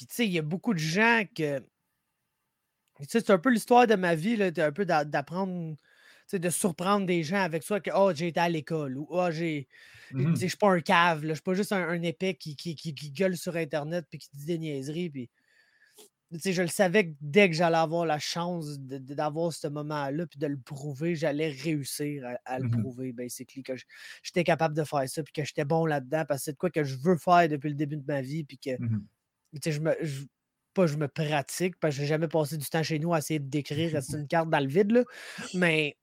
Puis, 0.00 0.06
tu 0.06 0.14
sais, 0.14 0.26
il 0.26 0.32
y 0.32 0.38
a 0.38 0.42
beaucoup 0.42 0.72
de 0.72 0.78
gens 0.78 1.24
que. 1.36 1.58
Tu 1.58 3.04
sais, 3.06 3.20
c'est 3.20 3.30
un 3.32 3.38
peu 3.38 3.50
l'histoire 3.50 3.86
de 3.86 3.96
ma 3.96 4.14
vie, 4.14 4.34
là, 4.34 4.50
un 4.56 4.72
peu 4.72 4.86
d'apprendre, 4.86 5.74
tu 5.74 5.78
sais, 6.26 6.38
de 6.38 6.48
surprendre 6.48 7.04
des 7.04 7.22
gens 7.22 7.42
avec 7.42 7.62
soi 7.62 7.80
que, 7.80 7.90
oh, 7.94 8.10
j'ai 8.14 8.28
été 8.28 8.40
à 8.40 8.48
l'école 8.48 8.96
ou, 8.96 9.06
oh, 9.10 9.28
j'ai. 9.30 9.68
Mmh 10.12 10.36
je 10.36 10.46
suis 10.46 10.56
pas 10.56 10.70
un 10.70 10.80
cave, 10.80 11.26
je 11.26 11.34
suis 11.34 11.42
pas 11.42 11.52
juste 11.52 11.72
un, 11.72 12.00
épée 12.00 12.34
qui, 12.34 12.56
qui, 12.56 12.74
qui, 12.74 13.10
gueule 13.10 13.36
sur 13.36 13.56
Internet 13.56 14.06
puis 14.08 14.20
qui 14.20 14.30
dit 14.32 14.46
des 14.46 14.56
niaiseries. 14.56 15.10
Puis, 15.10 15.30
je 16.32 16.62
le 16.62 16.68
savais 16.68 17.08
que 17.08 17.14
dès 17.20 17.50
que 17.50 17.56
j'allais 17.56 17.76
avoir 17.76 18.06
la 18.06 18.18
chance 18.18 18.78
d'avoir 18.80 19.52
ce 19.52 19.68
moment-là 19.68 20.26
puis 20.26 20.38
de 20.38 20.46
le 20.46 20.56
prouver, 20.56 21.14
j'allais 21.14 21.50
réussir 21.50 22.24
à, 22.46 22.58
le 22.58 22.68
mmh 22.68 22.80
prouver, 22.80 23.12
basically, 23.12 23.62
que 23.62 23.74
j'étais 24.22 24.44
capable 24.44 24.74
de 24.74 24.84
faire 24.84 25.06
ça 25.10 25.22
puis 25.22 25.34
que 25.34 25.44
j'étais 25.44 25.66
bon 25.66 25.84
là-dedans 25.84 26.24
parce 26.26 26.40
que 26.40 26.44
c'est 26.46 26.52
de 26.52 26.56
quoi 26.56 26.70
que 26.70 26.84
je 26.84 26.96
veux 26.96 27.18
faire 27.18 27.50
depuis 27.50 27.68
le 27.68 27.74
début 27.74 27.98
de 27.98 28.06
ma 28.06 28.22
vie 28.22 28.44
puis 28.44 28.56
que 28.56 28.80
mmh 28.82 29.04
je 29.64 29.80
me, 29.80 29.96
pas 30.74 30.86
je 30.86 30.96
me 30.96 31.08
pratique, 31.08 31.74
parce 31.80 31.94
que 31.94 32.02
j'ai 32.02 32.06
jamais 32.06 32.28
passé 32.28 32.56
du 32.56 32.66
temps 32.66 32.82
chez 32.82 32.98
nous 32.98 33.12
à 33.12 33.18
essayer 33.18 33.40
de 33.40 33.48
décrire 33.48 33.98
une 34.14 34.26
carte 34.26 34.50
dans 34.50 34.60
le 34.60 34.68
vide, 34.68 34.92
là, 34.92 35.04
mais 35.54 35.96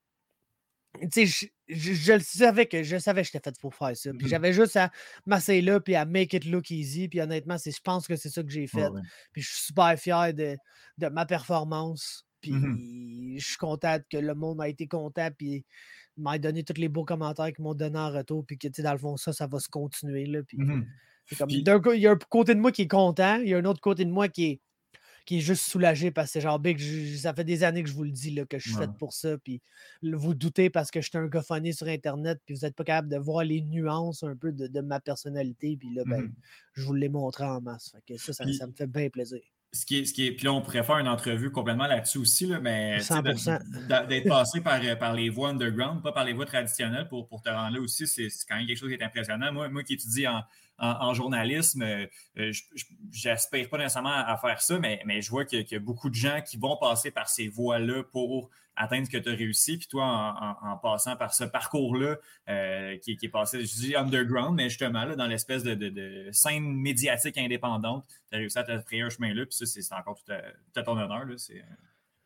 je, 1.01 1.45
je, 1.67 2.13
le 2.13 2.19
savais 2.19 2.65
que 2.65 2.83
je 2.83 2.97
savais 2.97 3.21
que 3.21 3.29
j'étais 3.31 3.51
fait 3.51 3.59
pour 3.59 3.75
faire 3.75 3.95
ça. 3.95 4.11
Puis 4.11 4.25
mmh 4.25 4.29
j'avais 4.29 4.53
juste 4.53 4.75
à 4.75 4.91
m'asseoir 5.25 5.61
là 5.61 5.79
puis 5.79 5.95
à 5.95 6.05
make 6.05 6.33
it 6.33 6.45
look 6.45 6.71
easy. 6.71 7.07
Puis 7.07 7.21
honnêtement, 7.21 7.57
je 7.57 7.79
pense 7.83 8.07
que 8.07 8.15
c'est 8.15 8.29
ça 8.29 8.43
que 8.43 8.49
j'ai 8.49 8.67
fait. 8.67 8.89
Puis 9.31 9.41
je 9.41 9.49
suis 9.49 9.65
super 9.67 9.97
fier 9.97 10.33
de, 10.33 10.57
de 10.97 11.07
ma 11.07 11.25
performance. 11.25 12.25
Puis 12.41 12.51
mmh 12.51 13.37
je 13.37 13.45
suis 13.45 13.57
content 13.57 13.97
que 14.09 14.17
le 14.17 14.33
monde 14.33 14.61
a 14.61 14.67
été 14.67 14.87
content. 14.87 15.29
Puis 15.37 15.65
m'a 16.17 16.39
donné 16.39 16.63
tous 16.63 16.79
les 16.79 16.89
beaux 16.89 17.05
commentaires 17.05 17.53
qu'ils 17.53 17.63
m'ont 17.63 17.75
donné 17.75 17.99
en 17.99 18.11
retour. 18.11 18.45
Puis 18.45 18.57
que 18.57 18.81
dans 18.81 18.93
le 18.93 18.97
fond, 18.97 19.17
ça, 19.17 19.33
ça 19.33 19.47
va 19.47 19.59
se 19.59 19.69
continuer. 19.69 20.25
Là, 20.25 20.41
puis, 20.43 20.57
mmh 20.57 20.85
comme, 21.35 21.49
il 21.49 21.99
y 21.99 22.07
a 22.07 22.11
un 22.11 22.17
côté 22.17 22.55
de 22.55 22.59
moi 22.59 22.71
qui 22.71 22.83
est 22.83 22.87
content, 22.87 23.37
il 23.37 23.49
y 23.49 23.53
a 23.53 23.57
un 23.57 23.65
autre 23.65 23.81
côté 23.81 24.05
de 24.05 24.11
moi 24.11 24.27
qui 24.27 24.45
est, 24.45 24.61
qui 25.27 25.39
est 25.39 25.41
juste 25.41 25.69
soulagé 25.69 26.09
parce 26.09 26.27
que 26.27 26.33
c'est 26.33 26.41
genre 26.41 26.57
big. 26.57 26.79
ça 27.17 27.33
fait 27.33 27.43
des 27.43 27.65
années 27.65 27.83
que 27.83 27.89
je 27.89 27.93
vous 27.93 28.05
le 28.05 28.11
dis 28.11 28.31
là, 28.31 28.45
que 28.45 28.57
je 28.57 28.69
suis 28.69 28.77
fait 28.77 28.89
pour 28.97 29.11
ça. 29.11 29.37
Puis 29.37 29.61
vous 30.01 30.33
doutez 30.33 30.69
parce 30.69 30.89
que 30.89 31.01
je 31.01 31.09
suis 31.09 31.17
un 31.17 31.73
sur 31.73 31.87
Internet, 31.87 32.39
puis 32.45 32.55
vous 32.55 32.61
n'êtes 32.61 32.75
pas 32.75 32.85
capable 32.85 33.09
de 33.09 33.17
voir 33.17 33.43
les 33.43 33.61
nuances 33.61 34.23
un 34.23 34.37
peu 34.37 34.53
de, 34.53 34.81
ma 34.81 35.01
personnalité. 35.01 35.75
Puis 35.77 35.93
là, 35.93 36.03
ben, 36.05 36.21
mmh 36.21 36.33
je 36.75 36.83
vous 36.83 36.93
l'ai 36.93 37.09
montré 37.09 37.43
en 37.43 37.59
masse. 37.59 37.91
Fait 37.91 38.13
que 38.13 38.21
ça, 38.21 38.31
ça, 38.33 38.45
me 38.45 38.71
fait 38.71 38.87
bien 38.87 39.09
plaisir. 39.09 39.41
Ce 39.73 39.85
qui, 39.85 39.97
est, 39.97 40.05
ce 40.05 40.13
qui 40.13 40.27
est, 40.27 40.31
puis 40.31 40.45
là, 40.45 40.53
on 40.53 40.61
pourrait 40.61 40.83
faire 40.83 40.99
une 40.99 41.07
entrevue 41.07 41.51
complètement 41.51 41.87
là-dessus 41.87 42.19
aussi, 42.19 42.45
là, 42.45 42.59
mais 42.59 42.99
d'être 42.99 44.27
passé 44.29 44.61
par, 44.61 44.79
par 44.97 45.13
les 45.13 45.29
voies 45.29 45.49
underground, 45.49 46.01
pas 46.03 46.13
par 46.13 46.23
les 46.23 46.33
voies 46.33 46.45
traditionnelles 46.45 47.07
pour, 47.09 47.27
pour 47.27 47.41
te 47.41 47.49
rendre 47.49 47.75
là 47.75 47.81
aussi, 47.81 48.07
c'est 48.07 48.29
quand 48.47 48.55
même 48.55 48.65
quelque 48.65 48.77
chose 48.77 48.89
qui 48.89 48.95
est 48.95 49.03
impressionnant. 49.03 49.51
Moi, 49.51 49.67
moi 49.69 49.83
qui 49.83 49.93
étudie 49.95 50.27
en, 50.27 50.41
en, 50.79 51.13
journalisme, 51.13 51.85
j'aspire 53.11 53.69
pas 53.69 53.77
nécessairement 53.77 54.09
à 54.09 54.37
faire 54.37 54.61
ça, 54.61 54.79
mais, 54.79 55.01
mais 55.05 55.21
je 55.21 55.29
vois 55.29 55.45
qu'il 55.45 55.65
y, 55.67 55.75
a 55.75 55.79
beaucoup 55.79 56.09
de 56.09 56.15
gens 56.15 56.41
qui 56.41 56.57
vont 56.57 56.77
passer 56.77 57.11
par 57.11 57.29
ces 57.29 57.47
voies-là 57.47 58.03
pour 58.03 58.49
atteindre 58.75 59.07
ce 59.07 59.11
que 59.11 59.17
tu 59.17 59.29
as 59.29 59.33
réussi. 59.33 59.77
Puis 59.77 59.87
toi, 59.87 60.57
en, 60.61 60.77
passant 60.77 61.15
par 61.15 61.33
ce 61.33 61.43
parcours-là, 61.43 62.17
qui, 63.01 63.17
est 63.21 63.29
passé, 63.29 63.65
je 63.65 63.73
dis 63.73 63.95
underground, 63.95 64.55
mais 64.55 64.69
justement, 64.69 65.03
là, 65.03 65.15
dans 65.15 65.27
l'espèce 65.27 65.63
de, 65.63 66.29
scène 66.31 66.63
médiatique 66.63 67.37
indépendante, 67.37 68.05
tu 68.29 68.35
as 68.35 68.37
réussi 68.37 68.59
à 68.59 68.63
te 68.63 68.79
frayer 68.81 69.01
un 69.01 69.09
chemin-là. 69.09 69.45
Puis 69.45 69.55
ça, 69.55 69.65
c'est 69.65 69.93
encore 69.93 70.21
tout 70.23 70.31
à, 70.31 70.83
ton 70.83 70.97
honneur. 70.97 71.25
Là, 71.25 71.35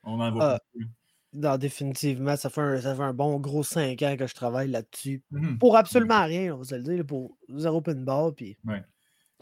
on 0.03 0.19
en 0.19 0.31
voit 0.31 0.53
ah. 0.53 0.59
beaucoup. 0.73 0.89
Non, 1.33 1.57
définitivement, 1.57 2.35
ça 2.35 2.49
fait, 2.49 2.61
un, 2.61 2.81
ça 2.81 2.93
fait 2.93 3.03
un 3.03 3.13
bon 3.13 3.39
gros 3.39 3.63
cinq 3.63 4.01
ans 4.01 4.17
que 4.17 4.27
je 4.27 4.35
travaille 4.35 4.69
là-dessus. 4.69 5.23
Mmh 5.31 5.57
pour 5.57 5.77
absolument 5.77 6.25
rien, 6.25 6.53
on 6.53 6.57
va 6.57 6.63
se 6.65 6.75
le 6.75 6.83
dire, 6.83 7.05
pour 7.05 7.37
zéro 7.55 7.81
pinball. 7.81 8.33
Puis 8.35 8.57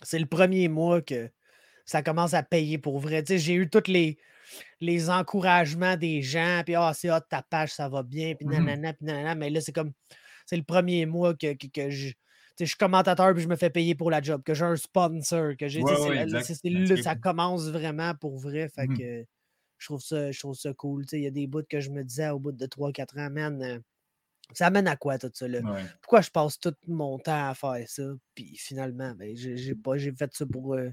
c'est 0.04 0.20
le 0.20 0.28
premier 0.28 0.68
mois 0.68 1.02
que 1.02 1.30
ça 1.86 2.04
commence 2.04 2.36
à 2.36 2.44
payer 2.44 2.78
pour 2.78 3.00
vrai. 3.00 3.24
j'ai 3.28 3.56
eu 3.56 3.70
tous 3.70 3.88
les, 3.88 4.20
les 4.80 5.10
encouragements 5.10 5.98
des 5.98 6.22
gens, 6.22 6.62
puis 6.64 6.76
ah, 6.76 6.92
c'est 6.94 7.10
hot, 7.10 7.22
ta 7.28 7.42
page, 7.42 7.72
ça 7.72 7.90
va 7.90 8.04
bien, 8.04 8.36
puis 8.36 8.46
mmh 8.46 8.52
nanana, 8.52 8.94
puis 8.94 9.06
nanana. 9.06 9.34
Mais 9.34 9.50
là, 9.50 9.60
c'est 9.60 9.74
comme, 9.74 9.92
c'est 10.46 10.58
le 10.58 10.64
premier 10.64 11.08
mois 11.08 11.34
que, 11.34 11.54
que, 11.56 11.90
je. 11.90 12.12
je 12.60 12.66
suis 12.66 12.78
commentateur 12.78 13.34
puis 13.34 13.42
je 13.42 13.48
me 13.48 13.56
fais 13.56 13.72
payer 13.72 13.96
pour 13.96 14.12
la 14.12 14.22
job, 14.22 14.44
que 14.44 14.54
j'ai 14.54 14.66
un 14.66 14.76
sponsor, 14.76 15.54
que 15.58 15.68
j'ai. 15.68 15.82
ça 17.02 17.16
commence 17.16 17.68
vraiment 17.70 18.14
pour 18.14 18.38
vrai. 18.38 18.70
Fait 18.70 18.86
mmh 18.86 18.98
que 18.98 19.26
je 19.80 19.88
trouve 19.88 20.02
ça, 20.02 20.32
je 20.32 20.40
trouve 20.40 20.56
ça 20.56 20.74
cool. 20.74 21.06
Il 21.12 21.22
y 21.22 21.28
a 21.28 21.32
des 21.32 21.48
bouts 21.48 21.64
que 21.68 21.80
je 21.80 21.90
me 21.90 22.04
disais 22.04 22.30
au 22.30 22.40
bout 22.40 22.52
de 22.52 22.66
3-4 22.66 23.20
ans, 23.20 23.30
man, 23.32 23.62
euh, 23.64 23.80
ça 24.54 24.68
amène 24.68 24.88
à 24.88 24.96
quoi 24.96 25.18
tout 25.18 25.32
ça? 25.34 25.48
Là? 25.48 25.60
Pourquoi 26.02 26.22
je 26.22 26.30
passe 26.30 26.60
tout 26.60 26.74
mon 26.88 27.18
temps 27.20 27.50
à 27.50 27.54
faire 27.56 27.88
ça? 27.88 28.04
Puis 28.36 28.56
finalement, 28.58 29.14
ben, 29.16 29.36
j'ai 29.36 29.76
pas 29.76 29.98
j'ai 29.98 30.12
fait 30.12 30.34
ça 30.36 30.46
pour, 30.46 30.76
euh, 30.76 30.90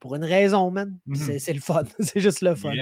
pour 0.00 0.14
une 0.16 0.24
raison, 0.24 0.70
man. 0.70 0.98
Mmh 1.06 1.38
c'est 1.38 1.52
le 1.52 1.60
fun. 1.60 1.84
c'est 2.00 2.20
juste 2.20 2.42
le 2.42 2.54
fun. 2.54 2.72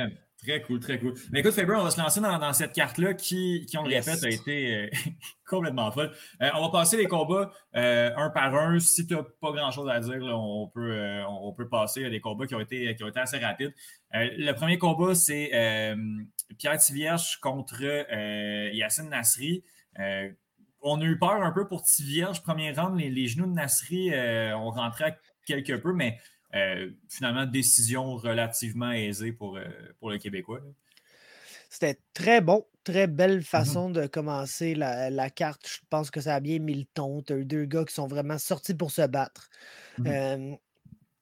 Très 0.47 0.63
cool, 0.63 0.79
très 0.79 1.01
cool. 1.01 1.15
Mais 1.33 1.41
écoute, 1.41 1.55
Faber, 1.55 1.75
on 1.75 1.83
va 1.83 1.91
se 1.91 2.01
lancer 2.01 2.21
dans, 2.21 2.53
cette 2.53 2.73
carte-là 2.73 3.15
qui, 3.15 3.67
qui, 3.69 3.77
on 3.79 3.83
le 3.83 3.89
répète, 3.89 4.23
a 4.23 4.31
été 4.31 4.75
euh, 4.75 4.91
complètement 5.49 5.91
folle. 5.91 6.13
Euh, 6.41 6.51
on 6.55 6.63
va 6.63 6.69
passer 6.71 6.97
les 6.97 7.07
combats 7.07 7.51
euh, 7.75 8.11
un 8.17 8.31
par 8.31 8.55
un. 8.55 8.79
Si 8.79 9.09
tu 9.09 9.15
n'as 9.15 9.25
pas 9.41 9.51
grand-chose 9.51 9.89
à 9.91 9.99
dire, 9.99 10.23
on, 10.23 10.69
peut, 10.69 11.21
on 11.29 11.53
peut 11.53 11.69
passer 11.69 12.05
à 12.05 12.11
des 12.11 12.21
combats 12.21 12.47
qui 12.47 12.55
ont 12.55 12.61
été, 12.61 12.95
qui 12.95 13.03
ont 13.03 13.09
été 13.09 13.19
assez 13.19 13.39
rapides. 13.39 13.75
le 14.13 14.53
premier 14.53 14.79
combat, 14.79 15.17
c'est 15.17 15.51
Pierre 16.59 16.79
Tivierge 16.79 17.39
contre 17.41 17.83
Yacine 18.73 19.09
Nasri. 19.09 19.65
on 20.81 21.01
a 21.01 21.05
eu 21.05 21.19
peur 21.19 21.43
un 21.43 21.51
peu 21.51 21.67
pour 21.67 21.83
Tivierge. 21.83 22.41
Premier 22.43 22.71
round, 22.71 22.97
les, 22.97 23.11
les 23.11 23.27
genoux 23.27 23.47
de 23.47 23.55
Nasri 23.55 24.13
ont 24.55 24.71
rentré 24.71 25.15
quelque 25.45 25.73
peu, 25.73 25.93
mais 25.93 26.19
finalement, 27.09 27.47
décision 27.47 28.17
relativement 28.17 28.93
aisée 28.93 29.33
pour, 29.33 29.57
euh, 29.57 29.65
pour 29.99 30.11
le 30.11 30.19
Québécois. 30.19 30.61
C'était 31.69 31.99
très 32.15 32.41
bon, 32.41 32.65
très 32.85 33.07
belle 33.07 33.39
mmh 33.39 33.43
façon 33.43 33.91
de 33.91 34.07
commencer 34.07 34.75
la, 34.75 35.31
carte. 35.31 35.67
Je 35.69 35.79
pense 35.91 36.11
que 36.11 36.21
ça 36.21 36.37
a 36.37 36.41
bien 36.41 36.59
mis 36.59 36.75
le 36.75 36.85
ton. 36.95 37.23
Tu 37.23 37.33
as 37.33 37.37
eu 37.37 37.45
deux 37.45 37.65
gars 37.65 37.85
qui 37.85 37.95
sont 37.95 38.07
vraiment 38.07 38.39
sortis 38.39 38.75
pour 38.75 38.91
se 38.91 39.07
battre. 39.07 39.49
Mmh 39.99 40.07
euh, 40.07 40.55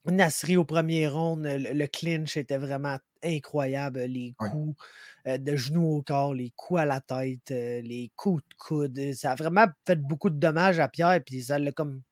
Nasri 0.07 0.59
au 0.59 0.67
premier 0.67 1.09
round, 1.09 1.47
le, 1.47 1.87
clinch 1.87 2.37
était 2.37 2.59
vraiment 2.59 2.99
incroyable. 3.23 4.01
Les 4.01 4.35
coups 4.37 4.77
de 5.25 5.57
genoux 5.57 5.97
au 5.97 6.03
corps, 6.03 6.35
les 6.35 6.53
coups 6.55 6.81
à 6.81 6.85
la 6.85 7.01
tête, 7.01 7.49
les 7.49 8.13
coups 8.15 8.43
de 8.43 8.55
coude. 8.59 9.15
Ça 9.15 9.33
a 9.33 9.35
vraiment 9.35 9.65
fait 9.87 9.97
beaucoup 9.97 10.29
de 10.29 10.39
dommages 10.39 10.79
à 10.79 10.89
Pierre, 10.89 11.23
puis 11.25 11.45
ça 11.45 11.59
l'a 11.59 11.73
comme 11.73 12.03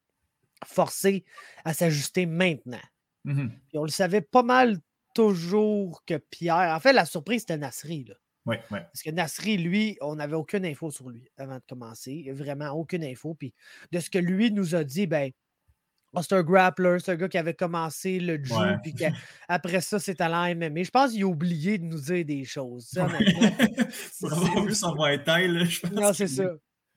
forcé 0.64 1.24
à 1.66 1.74
s'ajuster 1.74 2.24
maintenant. 2.24 2.80
Mmh 3.24 3.48
on 3.74 3.84
le 3.84 3.90
savait 3.90 4.20
pas 4.20 4.42
mal 4.42 4.78
toujours 5.14 6.02
que 6.04 6.16
Pierre. 6.16 6.74
En 6.74 6.80
fait, 6.80 6.92
la 6.92 7.04
surprise, 7.04 7.42
c'était 7.42 7.58
Nasri. 7.58 8.04
Là. 8.04 8.14
Oui, 8.46 8.56
oui. 8.70 8.78
Parce 8.80 9.02
que 9.02 9.10
Nasri, 9.10 9.56
lui, 9.56 9.96
on 10.00 10.16
n'avait 10.16 10.34
aucune 10.34 10.64
info 10.64 10.90
sur 10.90 11.08
lui 11.10 11.28
avant 11.36 11.56
de 11.56 11.62
commencer. 11.68 12.30
Vraiment 12.32 12.70
aucune 12.70 13.04
info. 13.04 13.34
Puis 13.34 13.54
de 13.92 14.00
ce 14.00 14.10
que 14.10 14.18
lui 14.18 14.50
nous 14.50 14.74
a 14.74 14.82
dit, 14.84 15.06
ben, 15.06 15.30
oh, 16.14 16.22
c'est 16.22 16.34
un 16.34 16.42
grappler, 16.42 16.98
c'est 16.98 17.12
un 17.12 17.16
gars 17.16 17.28
qui 17.28 17.38
avait 17.38 17.54
commencé 17.54 18.18
le 18.18 18.42
jeu, 18.42 18.76
puis 18.82 18.94
après 19.48 19.80
ça, 19.80 19.98
c'est 19.98 20.20
à 20.20 20.28
la 20.28 20.54
MMA. 20.54 20.82
Je 20.82 20.90
pense 20.90 21.12
qu'il 21.12 21.22
a 21.22 21.26
oublié 21.26 21.78
de 21.78 21.84
nous 21.84 22.00
dire 22.00 22.24
des 22.24 22.44
choses. 22.44 22.88
Ça, 22.88 23.06
Vraiment, 23.06 24.62
vu 24.66 24.74
son 24.74 24.94
taille, 25.24 25.64
je 25.66 25.80
pense. 25.80 25.92
Non, 25.92 26.12
c'est 26.12 26.28
ça. 26.28 26.50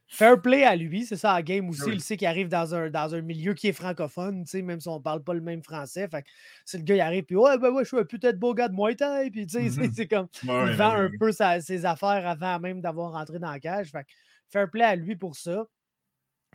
Fair 0.07 0.39
play 0.39 0.63
à 0.63 0.75
lui, 0.75 1.05
c'est 1.05 1.17
ça, 1.17 1.33
à 1.33 1.41
game 1.41 1.67
aussi. 1.69 1.89
Il 1.89 2.01
sait 2.01 2.15
qu'il 2.15 2.27
arrive 2.27 2.47
dans 2.47 2.75
un, 2.75 2.89
dans 2.89 3.15
un 3.15 3.21
milieu 3.21 3.53
qui 3.53 3.67
est 3.67 3.73
francophone, 3.73 4.45
même 4.53 4.79
si 4.79 4.87
on 4.87 4.97
ne 4.97 5.03
parle 5.03 5.23
pas 5.23 5.33
le 5.33 5.41
même 5.41 5.63
français. 5.63 6.07
Fait 6.07 6.23
si 6.63 6.77
le 6.77 6.83
gars 6.83 6.95
il 6.95 7.01
arrive, 7.01 7.23
puis 7.23 7.35
ouais, 7.35 7.57
ben 7.57 7.71
ouais, 7.71 7.83
je 7.83 7.95
suis 7.95 8.05
peut-être 8.05 8.37
beau 8.37 8.53
gars 8.53 8.67
de 8.67 8.75
Muay 8.75 8.95
Thai, 8.95 9.31
puis 9.31 9.47
tu 9.47 9.69
sais, 9.69 9.89
c'est 9.93 10.07
comme. 10.07 10.27
il 10.43 10.75
vend 10.75 10.91
un 10.91 11.09
peu 11.19 11.31
ses 11.31 11.85
affaires 11.85 12.27
avant 12.27 12.59
même 12.59 12.81
d'avoir 12.81 13.13
rentré 13.13 13.39
dans 13.39 13.51
la 13.51 13.59
cage. 13.59 13.89
Fait 13.89 14.05
fair 14.47 14.69
play 14.69 14.83
à 14.83 14.95
lui 14.95 15.15
pour 15.15 15.35
ça. 15.35 15.65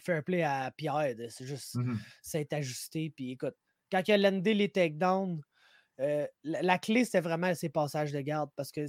Fair 0.00 0.22
play 0.22 0.42
à 0.42 0.70
Pierre, 0.76 1.14
c'est 1.28 1.46
juste, 1.46 1.76
c'est 2.22 2.52
ajusté. 2.52 3.12
Puis 3.14 3.32
écoute, 3.32 3.56
quand 3.90 4.00
il 4.06 4.12
a 4.12 4.30
landé 4.30 4.54
les 4.54 4.68
takedowns, 4.68 5.40
euh, 6.00 6.26
la, 6.44 6.78
clé, 6.78 7.04
c'était 7.04 7.20
vraiment 7.20 7.54
ses 7.54 7.68
passages 7.68 8.12
de 8.12 8.20
garde 8.20 8.50
parce 8.56 8.72
que 8.72 8.86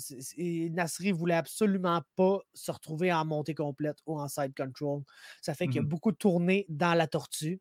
Nasri 0.69 1.11
voulait 1.11 1.35
absolument 1.35 2.01
pas 2.15 2.39
se 2.53 2.71
retrouver 2.71 3.11
en 3.11 3.25
montée 3.25 3.53
complète 3.53 3.97
ou 4.05 4.19
en 4.19 4.27
side 4.27 4.53
control. 4.55 5.01
Ça 5.41 5.53
fait 5.53 5.67
qu'il 5.67 5.75
y 5.75 5.79
a 5.79 5.81
mmh 5.81 5.87
beaucoup 5.91 6.11
tourné 6.13 6.65
dans 6.69 6.93
la 6.93 7.07
tortue. 7.07 7.59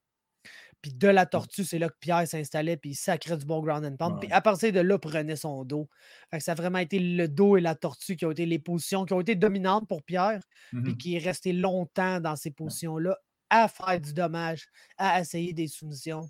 Puis 0.83 0.95
de 0.95 1.09
la 1.09 1.25
mmh. 1.25 1.29
tortue, 1.29 1.65
c'est 1.65 1.79
là 1.79 1.89
que 1.89 1.97
Pierre 2.01 2.27
s'installait, 2.27 2.77
puis 2.77 2.91
il 2.91 2.95
sacrait 2.95 3.37
du 3.37 3.45
bon 3.45 3.61
ground 3.61 3.85
and 3.85 3.97
pound. 3.97 4.21
Puis 4.21 4.31
à 4.33 4.41
partir 4.41 4.73
de 4.73 4.81
là, 4.81 4.99
prenait 4.99 5.37
son 5.37 5.65
dos. 5.65 5.89
ça 6.39 6.53
a 6.53 6.55
vraiment 6.55 6.79
été 6.79 6.99
le 6.99 7.29
dos 7.29 7.57
et 7.57 7.61
la 7.61 7.75
tortue 7.75 8.17
qui 8.17 8.25
ont 8.25 8.31
été 8.31 8.47
les 8.47 8.59
positions 8.59 9.05
qui 9.05 9.13
ont 9.13 9.21
été 9.21 9.35
dominantes 9.35 9.89
pour 9.89 10.03
Pierre, 10.03 10.41
puis 10.85 10.97
qui 10.97 11.17
est 11.17 11.19
resté 11.19 11.53
longtemps 11.53 12.21
dans 12.21 12.37
ces 12.37 12.51
positions-là 12.51 13.19
à 13.51 13.69
faire 13.69 14.01
du 14.01 14.15
dommage, 14.15 14.69
à 14.97 15.21
essayer 15.21 15.53
des 15.53 15.67
soumissions. 15.67 16.29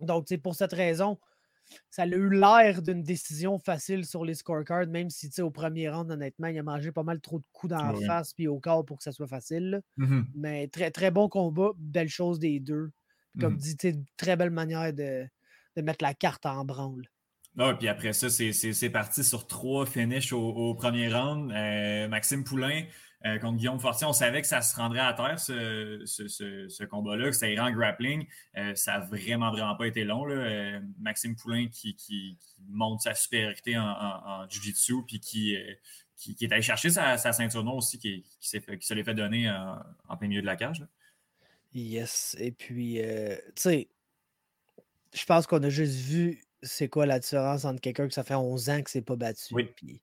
Donc, 0.00 0.26
c'est 0.28 0.38
pour 0.38 0.54
cette 0.54 0.72
raison, 0.72 1.18
ça 1.90 2.02
a 2.02 2.06
eu 2.06 2.30
l'air 2.30 2.82
d'une 2.82 3.02
décision 3.02 3.58
facile 3.58 4.04
sur 4.04 4.24
les 4.24 4.34
scorecards, 4.34 4.86
même 4.86 5.10
si 5.10 5.30
au 5.40 5.50
premier 5.50 5.88
round, 5.88 6.10
honnêtement, 6.10 6.48
il 6.48 6.58
a 6.58 6.62
mangé 6.62 6.92
pas 6.92 7.02
mal 7.02 7.20
trop 7.20 7.38
de 7.38 7.44
coups 7.52 7.70
dans 7.70 7.92
la 7.92 7.94
face 8.06 8.32
puis 8.32 8.48
au 8.48 8.60
corps 8.60 8.84
pour 8.84 8.98
que 8.98 9.04
ça 9.04 9.12
soit 9.12 9.28
facile. 9.28 9.80
Mmh 9.96 10.22
Mais 10.34 10.68
très, 10.68 10.90
très 10.90 11.10
bon 11.10 11.28
combat, 11.28 11.70
belle 11.76 12.08
chose 12.08 12.38
des 12.38 12.60
deux. 12.60 12.90
Comme 13.40 13.54
mmh 13.54 13.58
dit, 13.58 14.04
très 14.16 14.36
belle 14.36 14.50
manière 14.50 14.92
de, 14.92 15.26
mettre 15.76 16.04
la 16.04 16.14
carte 16.14 16.46
en 16.46 16.64
branle. 16.64 17.08
Ah, 17.58 17.74
puis 17.78 17.88
après 17.88 18.12
ça, 18.12 18.28
c'est 18.30 18.90
parti 18.90 19.22
sur 19.22 19.46
trois 19.46 19.86
finishes 19.86 20.32
au, 20.32 20.74
premier 20.74 21.12
round. 21.12 21.52
Euh, 21.52 22.08
Maxime 22.08 22.44
Poulain 22.44 22.84
euh, 23.26 23.38
contre 23.38 23.56
Guillaume 23.56 23.80
Fortier. 23.80 24.06
On 24.06 24.12
savait 24.12 24.42
que 24.42 24.46
ça 24.46 24.60
se 24.60 24.76
rendrait 24.76 25.00
à 25.00 25.12
terre, 25.14 25.38
ce, 25.38 26.84
combat-là, 26.84 27.26
que 27.26 27.36
ça 27.36 27.48
irait 27.48 27.62
en 27.62 27.72
grappling. 27.72 28.26
Euh, 28.56 28.74
ça 28.74 28.98
n'a 28.98 29.00
vraiment, 29.00 29.50
vraiment 29.50 29.74
pas 29.76 29.86
été 29.86 30.04
long. 30.04 30.24
Là. 30.24 30.34
Euh, 30.34 30.80
Maxime 30.98 31.34
Poulain 31.34 31.68
qui, 31.68 31.94
qui, 31.96 32.38
montre 32.68 33.02
sa 33.02 33.14
supériorité 33.14 33.78
en, 33.78 33.84
en, 33.84 34.48
Jiu-Jitsu, 34.48 35.04
puis 35.06 35.20
qui, 35.20 35.56
qui, 36.16 36.36
est 36.40 36.52
allé 36.52 36.62
chercher 36.62 36.90
sa, 36.90 37.16
ceinture 37.16 37.64
noire 37.64 37.76
aussi, 37.76 37.98
qui, 37.98 38.24
fait, 38.42 38.82
se 38.82 38.94
l'est 38.94 39.04
fait 39.04 39.14
donner 39.14 39.50
en, 39.50 40.16
plein 40.16 40.28
milieu 40.28 40.40
de 40.40 40.46
la 40.46 40.56
cage. 40.56 40.84
Yes. 41.74 42.36
Et 42.38 42.52
puis, 42.52 43.00
tu 43.00 43.52
sais, 43.56 43.88
je 45.12 45.24
pense 45.24 45.46
qu'on 45.46 45.62
a 45.62 45.68
juste 45.68 45.96
vu 45.96 46.44
c'est 46.64 46.88
quoi 46.88 47.06
la 47.06 47.18
différence 47.18 47.64
entre 47.64 47.80
quelqu'un 47.80 48.08
que 48.08 48.14
ça 48.14 48.24
fait 48.24 48.34
11 48.34 48.70
ans 48.70 48.82
que 48.82 48.90
c'est 48.90 49.02
pas 49.02 49.16
battu. 49.16 49.54
Oui. 49.54 49.70
Puis, 49.76 50.00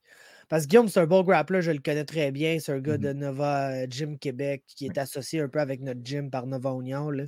parce 0.51 0.65
que 0.65 0.67
Guillaume, 0.67 0.89
c'est 0.89 0.99
un 0.99 1.07
bon 1.07 1.23
grappler, 1.23 1.61
je 1.61 1.71
le 1.71 1.79
connais 1.79 2.03
très 2.03 2.29
bien. 2.29 2.59
C'est 2.59 2.73
un 2.73 2.79
gars 2.79 2.97
mmh 2.97 3.01
de 3.01 3.13
Nova 3.13 3.69
euh, 3.69 3.87
Gym 3.89 4.19
Québec 4.19 4.65
qui 4.67 4.87
est 4.87 4.97
associé 4.97 5.39
un 5.39 5.47
peu 5.47 5.61
avec 5.61 5.79
notre 5.79 6.01
gym 6.03 6.29
par 6.29 6.45
Nova 6.45 6.71
Union. 6.71 7.09
Là. 7.09 7.23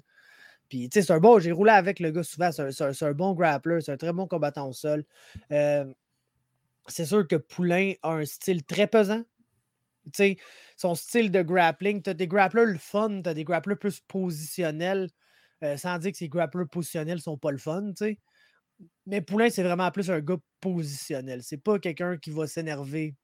Puis, 0.68 0.90
tu 0.90 1.00
sais, 1.00 1.08
c'est 1.08 1.14
un 1.14 1.22
bon. 1.22 1.40
J'ai 1.40 1.54
roulé 1.54 1.72
avec 1.72 2.02
le 2.02 2.12
gars 2.12 2.24
souvent. 2.24 2.52
C'est 2.52 3.04
un, 3.06 3.12
bon 3.14 3.32
grappler. 3.32 3.80
C'est 3.80 3.94
un 3.94 3.98
très 3.98 4.12
bon 4.12 4.28
combattant 4.28 4.68
au 4.68 4.74
sol. 4.74 5.06
Euh, 5.54 5.86
c'est 6.88 7.06
sûr 7.06 7.26
que 7.26 7.38
Poulain 7.38 7.94
a 8.04 8.12
un 8.12 8.26
style 8.26 8.62
très 8.66 8.88
pesant. 8.88 9.24
Tu 10.08 10.12
sais, 10.16 10.38
son 10.76 10.94
style 10.94 11.32
de 11.32 11.44
grappling. 11.44 12.02
Tu 12.02 12.10
as 12.10 12.16
des 12.16 12.28
grapplers 12.28 12.66
le 12.66 12.78
fun, 12.78 13.22
tu 13.24 13.30
as 13.30 13.34
des 13.34 13.46
grapplers 13.46 13.78
plus 13.78 14.02
positionnels. 14.02 15.08
Euh, 15.64 15.78
sans 15.78 15.98
dire 15.98 16.12
que 16.12 16.18
ces 16.18 16.28
grapplers 16.28 16.68
positionnels 16.70 17.22
sont 17.22 17.38
pas 17.38 17.52
le 17.52 17.58
fun, 17.58 17.94
tu 17.96 18.04
sais. 18.04 18.20
Mais 19.06 19.22
Poulain, 19.22 19.50
c'est 19.50 19.64
vraiment 19.64 19.92
plus 19.92 20.10
un 20.10 20.20
gars 20.20 20.38
positionnel. 20.60 21.42
C'est 21.44 21.58
pas 21.58 21.80
quelqu'un 21.80 22.18
qui 22.18 22.32
va 22.32 22.48
s'énerver 22.48 23.16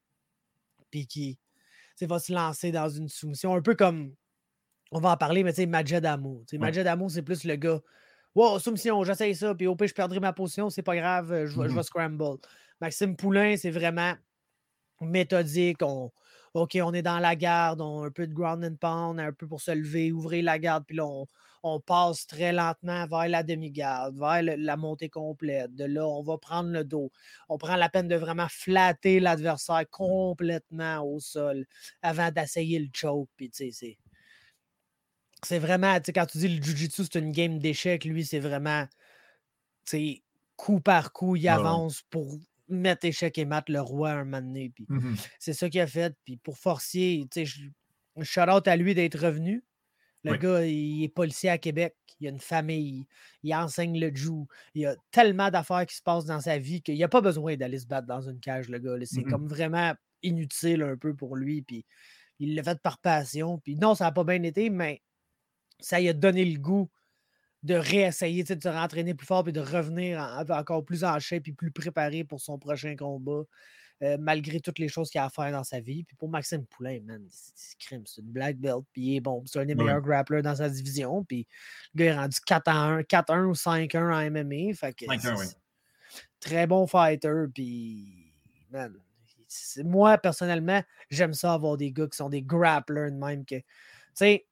puis 0.91 1.07
qui 1.07 1.37
va 2.01 2.19
se 2.19 2.33
lancer 2.33 2.71
dans 2.71 2.89
une 2.89 3.09
soumission. 3.09 3.53
Un 3.55 3.61
peu 3.61 3.75
comme, 3.75 4.13
on 4.91 4.99
va 4.99 5.11
en 5.11 5.17
parler, 5.17 5.43
mais 5.43 5.53
tu 5.53 5.61
sais, 5.61 5.65
Majed 5.65 6.05
Amo. 6.05 6.43
Majed 6.53 6.87
Amo, 6.87 7.09
c'est 7.09 7.21
plus 7.21 7.43
le 7.43 7.55
gars. 7.55 7.81
Wow, 8.35 8.59
soumission, 8.59 9.03
j'essaye 9.03 9.35
ça, 9.35 9.55
puis 9.55 9.67
au 9.67 9.75
pire, 9.75 9.87
je 9.87 9.93
perdrai 9.93 10.19
ma 10.19 10.33
position, 10.33 10.69
c'est 10.69 10.83
pas 10.83 10.95
grave, 10.95 11.45
je, 11.45 11.59
vais, 11.59 11.67
mmh 11.67 11.83
scramble. 11.83 12.37
Maxime 12.79 13.15
Poulain, 13.15 13.55
c'est 13.57 13.71
vraiment 13.71 14.13
méthodique. 15.01 15.81
On, 15.81 16.11
OK, 16.53 16.77
on 16.81 16.93
est 16.93 17.01
dans 17.01 17.19
la 17.19 17.35
garde, 17.35 17.81
on 17.81 18.03
a 18.03 18.07
un 18.07 18.11
peu 18.11 18.27
de 18.27 18.33
ground 18.33 18.63
and 18.63 18.75
pound, 18.75 19.19
un 19.19 19.33
peu 19.33 19.47
pour 19.47 19.61
se 19.61 19.71
lever, 19.71 20.11
ouvrir 20.11 20.43
la 20.43 20.59
garde, 20.59 20.85
puis 20.85 20.97
là, 20.97 21.05
on, 21.05 21.25
passe 21.85 22.27
très 22.27 22.51
lentement 22.51 23.05
vers 23.07 23.27
la 23.27 23.43
demi-garde, 23.43 24.17
vers 24.17 24.41
la 24.41 24.77
montée 24.77 25.09
complète. 25.09 25.75
De 25.75 25.85
là, 25.85 26.07
on 26.07 26.21
va 26.21 26.37
prendre 26.37 26.69
le 26.69 26.83
dos. 26.83 27.11
On 27.49 27.57
prend 27.57 27.75
la 27.75 27.89
peine 27.89 28.07
de 28.07 28.15
vraiment 28.15 28.47
flatter 28.49 29.19
l'adversaire 29.19 29.83
complètement 29.89 31.01
au 31.01 31.19
sol 31.19 31.65
avant 32.01 32.31
d'essayer 32.31 32.79
le 32.79 32.89
choke. 32.93 33.29
Puis, 33.35 33.49
tu 33.49 33.65
sais, 33.65 33.71
c'est. 33.71 33.97
C'est 35.45 35.59
vraiment, 35.59 35.97
tu 35.99 36.07
sais, 36.07 36.13
quand 36.13 36.25
tu 36.25 36.37
dis 36.37 36.49
le 36.49 36.61
Jiu-Jitsu, 36.61 37.03
c'est 37.05 37.19
une 37.19 37.31
game 37.31 37.59
d'échecs, 37.59 38.03
lui, 38.03 38.25
c'est 38.25 38.41
vraiment, 38.41 38.85
tu 39.85 39.91
sais, 39.91 40.23
coup 40.57 40.81
par 40.81 41.13
coup, 41.13 41.37
il 41.37 41.47
avance 41.47 42.03
pour 42.09 42.37
mettre 42.67 43.05
échec 43.05 43.37
et 43.37 43.45
mat 43.45 43.67
le 43.69 43.81
roi 43.81 44.11
un 44.11 44.25
moment 44.25 44.41
donné. 44.41 44.69
Puis 44.69 44.85
mmh 44.89 45.15
c'est 45.39 45.53
ça 45.53 45.69
qu'il 45.69 45.79
a 45.81 45.87
fait. 45.87 46.15
Puis 46.25 46.37
pour 46.37 46.57
forcer, 46.57 47.25
tu 47.31 47.45
sais, 47.45 47.61
shout 48.21 48.49
out 48.49 48.67
à 48.67 48.75
lui 48.75 48.93
d'être 48.93 49.17
revenu. 49.17 49.63
Le 50.23 50.35
gars, 50.35 50.65
il 50.65 51.03
est 51.03 51.09
policier 51.09 51.49
à 51.49 51.57
Québec, 51.57 51.95
il 52.19 52.27
a 52.27 52.29
une 52.29 52.39
famille, 52.39 53.07
il 53.43 53.55
enseigne 53.55 53.99
le 53.99 54.13
Jiu. 54.13 54.45
Il 54.75 54.81
y 54.81 54.85
a 54.85 54.95
tellement 55.11 55.49
d'affaires 55.49 55.85
qui 55.85 55.95
se 55.95 56.01
passent 56.01 56.25
dans 56.25 56.41
sa 56.41 56.57
vie 56.57 56.81
qu'il 56.81 56.95
n'y 56.95 57.03
a 57.03 57.07
pas 57.07 57.21
besoin 57.21 57.55
d'aller 57.55 57.79
se 57.79 57.87
battre 57.87 58.07
dans 58.07 58.21
une 58.21 58.39
cage, 58.39 58.69
le 58.69 58.79
gars. 58.79 58.95
C'est 59.03 59.23
comme 59.23 59.47
vraiment 59.47 59.93
inutile 60.21 60.83
un 60.83 60.97
peu 60.97 61.15
pour 61.15 61.37
lui. 61.37 61.61
Puis 61.61 61.85
il 62.39 62.55
l'a 62.55 62.63
fait 62.63 62.81
par 62.81 62.97
passion. 62.99 63.59
Puis 63.59 63.75
non, 63.75 63.95
ça 63.95 64.05
n'a 64.05 64.11
pas 64.11 64.23
bien 64.25 64.43
été, 64.43 64.69
mais 64.69 65.01
ça 65.79 65.99
lui 65.99 66.09
a 66.09 66.13
donné 66.13 66.43
le 66.43 66.59
goût 66.59 66.89
de 67.63 67.75
réessayer 67.75 68.43
de 68.43 68.61
se 68.61 68.69
rentraîner 68.69 69.13
plus 69.13 69.27
fort 69.27 69.47
et 69.47 69.51
de 69.51 69.59
revenir 69.59 70.21
encore 70.49 70.85
plus 70.85 71.03
en 71.03 71.19
shape 71.19 71.47
et 71.47 71.53
plus 71.53 71.71
préparé 71.71 72.23
pour 72.23 72.39
son 72.39 72.57
prochain 72.57 72.95
combat, 72.95 73.43
euh, 74.01 74.17
malgré 74.19 74.59
toutes 74.59 74.79
les 74.79 74.87
choses 74.87 75.09
qu'il 75.09 75.19
a 75.19 75.25
à 75.25 75.29
faire 75.29 75.51
dans 75.51 75.63
sa 75.63 75.79
vie. 75.79 76.03
Puis 76.03 76.15
pour 76.15 76.29
Maxime 76.29 76.65
Poulain, 76.65 76.99
man, 77.03 77.25
c'est 77.29 77.77
crime, 77.77 78.03
c'est 78.05 78.21
une 78.21 78.31
black 78.31 78.57
belt, 78.57 78.85
puis 78.93 79.01
il 79.01 79.15
est 79.17 79.21
bon. 79.21 79.43
C'est 79.45 79.59
un 79.59 79.65
des 79.65 79.75
meilleurs 79.75 80.01
grapplers 80.01 80.41
dans 80.41 80.55
sa 80.55 80.69
division. 80.69 81.23
Puis 81.23 81.47
le 81.93 81.99
gars 81.99 82.11
est 82.11 82.15
rendu 82.15 82.37
4 82.45 82.67
1, 82.67 83.01
4-1 83.01 83.43
ou 83.45 83.53
5-1 83.53 83.97
en 83.97 84.31
MMA. 84.31 84.73
Fait 84.73 84.93
que 84.93 85.05
Très 86.39 86.67
bon 86.67 86.87
fighter, 86.87 87.45
puis 87.53 88.31
man, 88.71 88.93
moi, 89.83 90.17
personnellement, 90.17 90.81
j'aime 91.09 91.33
ça 91.33 91.53
avoir 91.53 91.77
des 91.77 91.91
gars 91.91 92.07
qui 92.07 92.17
sont 92.17 92.29
des 92.29 92.41
grapplers 92.41 93.11
de 93.11 93.17
même 93.17 93.45
que. 93.45 93.55
Tu 93.55 93.65
sais, 94.13 94.45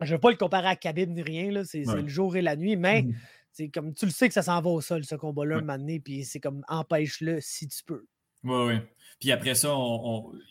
je 0.00 0.06
ne 0.06 0.10
veux 0.12 0.20
pas 0.20 0.30
le 0.30 0.36
comparer 0.36 0.68
à 0.68 0.76
Khabib 0.76 1.10
ni 1.10 1.22
rien, 1.22 1.64
c'est 1.64 1.84
le 1.84 2.08
jour 2.08 2.36
et 2.36 2.42
la 2.42 2.56
nuit, 2.56 2.76
mais 2.76 3.06
c'est 3.52 3.68
comme 3.68 3.94
tu 3.94 4.04
le 4.04 4.12
sais 4.12 4.28
que 4.28 4.34
ça 4.34 4.42
s'en 4.42 4.60
va 4.60 4.70
au 4.70 4.80
sol, 4.80 5.04
ce 5.04 5.14
combat-là, 5.14 5.56
un 5.56 5.60
moment 5.60 5.78
donné, 5.78 6.00
puis 6.00 6.24
c'est 6.24 6.40
comme 6.40 6.62
empêche-le 6.68 7.40
si 7.40 7.68
tu 7.68 7.82
peux. 7.84 8.06
Oui, 8.44 8.66
oui. 8.66 8.74
Puis 9.20 9.32
après 9.32 9.54
ça, 9.54 9.74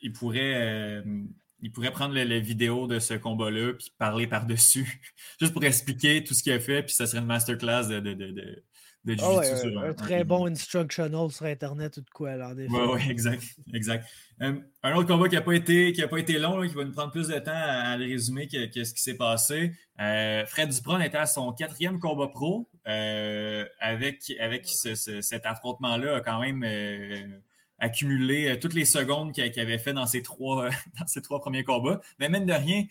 il, 0.01 0.11
pourrait, 0.11 0.55
euh, 0.55 1.03
il 1.61 1.71
pourrait 1.71 1.91
prendre 1.91 2.15
la 2.15 2.39
vidéo 2.39 2.87
de 2.87 2.99
ce 2.99 3.13
combat-là 3.13 3.73
puis 3.73 3.91
parler 3.97 4.27
par-dessus, 4.27 5.01
juste 5.39 5.53
pour 5.53 5.63
expliquer 5.63 6.23
tout 6.23 6.33
ce 6.33 6.43
qu'il 6.43 6.53
a 6.53 6.59
fait, 6.59 6.83
puis 6.83 6.93
ça 6.93 7.05
serait 7.05 7.19
une 7.19 7.27
masterclass 7.27 7.87
de, 7.87 7.99
de 7.99 8.63
de 9.05 9.15
ah 9.21 9.87
un, 9.87 9.93
très 9.93 10.23
bon 10.23 10.47
instructional 10.47 11.29
sur 11.29 11.45
Internet 11.45 11.97
ou 11.97 12.01
de 12.01 12.09
quoi, 12.09 12.33
effet. 12.33 12.67
Oui, 12.71 12.79
oui, 12.93 13.01
exact. 13.09 13.43
exact. 13.71 14.07
Euh, 14.41 14.55
un 14.81 14.95
autre 14.95 15.07
combat 15.07 15.29
qui 15.29 15.35
n'a 15.35 15.41
pas, 15.41 15.53
été, 15.53 15.93
pas 16.07 16.17
été 16.17 16.39
long, 16.39 16.67
qui 16.67 16.73
va 16.73 16.83
nous 16.83 16.91
prendre 16.91 17.11
plus 17.11 17.27
de 17.27 17.37
temps 17.37 17.51
à, 17.53 17.95
le 17.97 18.05
résumer 18.05 18.47
que, 18.47 18.83
ce 18.83 18.93
qui 18.93 19.01
s'est 19.01 19.15
passé. 19.15 19.73
Euh, 19.99 20.43
Fred 20.47 20.69
Dupron 20.69 20.99
était 21.01 21.17
à 21.17 21.27
son 21.27 21.53
quatrième 21.53 21.99
combat 21.99 22.27
pro. 22.27 22.67
Avec 22.85 24.33
avec 24.39 24.65
cet 24.67 25.45
affrontement-là, 25.45 26.21
quand 26.21 26.39
même 26.41 26.63
accumulé 27.79 28.57
toutes 28.59 28.73
les 28.73 28.85
secondes 28.85 29.33
qu'il 29.33 29.59
avait 29.59 29.77
fait 29.77 29.93
dans 29.93 30.05
ses, 30.05 30.21
trois, 30.21 30.69
dans 30.99 31.07
ses 31.07 31.21
trois 31.21 31.39
premiers 31.39 31.63
combats. 31.63 32.01
Mais 32.19 32.29
même 32.29 32.45
de 32.45 32.53
rien, 32.53 32.85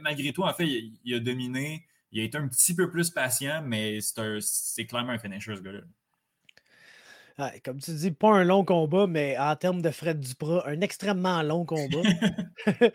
malgré 0.00 0.32
tout, 0.32 0.42
en 0.42 0.52
fait, 0.52 0.66
il 1.04 1.14
a 1.14 1.20
dominé 1.20 1.84
il 2.12 2.20
a 2.20 2.24
été 2.24 2.38
un 2.38 2.48
petit 2.48 2.74
peu 2.74 2.90
plus 2.90 3.10
patient, 3.10 3.62
mais 3.64 3.98
c'est 4.40 4.86
clairement 4.86 5.12
un 5.12 5.18
finisher, 5.18 5.56
ce 5.56 5.60
gars-là. 5.60 7.52
comme 7.64 7.80
tu 7.80 7.92
dis, 7.92 8.10
pas 8.10 8.30
un 8.30 8.44
long 8.44 8.64
combat, 8.64 9.06
mais 9.06 9.36
en 9.38 9.54
termes 9.56 9.82
de 9.82 9.90
Fred 9.90 10.20
Duprat, 10.20 10.66
un 10.66 10.80
extrêmement 10.80 11.42
long 11.42 11.64
combat. 11.64 12.02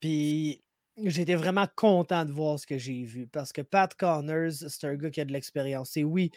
Puis 0.00 0.62
j'étais 1.04 1.34
vraiment 1.34 1.66
content 1.76 2.24
de 2.24 2.32
voir 2.32 2.58
ce 2.58 2.66
que 2.66 2.78
j'ai 2.78 3.04
vu 3.04 3.26
parce 3.26 3.52
que 3.52 3.62
Pat 3.62 3.92
Connors, 3.94 4.52
c'est 4.52 4.84
un 4.84 4.94
gars 4.94 5.10
qui 5.10 5.20
a 5.20 5.24
de 5.24 5.32
l'expérience. 5.32 5.96
Et 5.96 6.04
oui, 6.04 6.32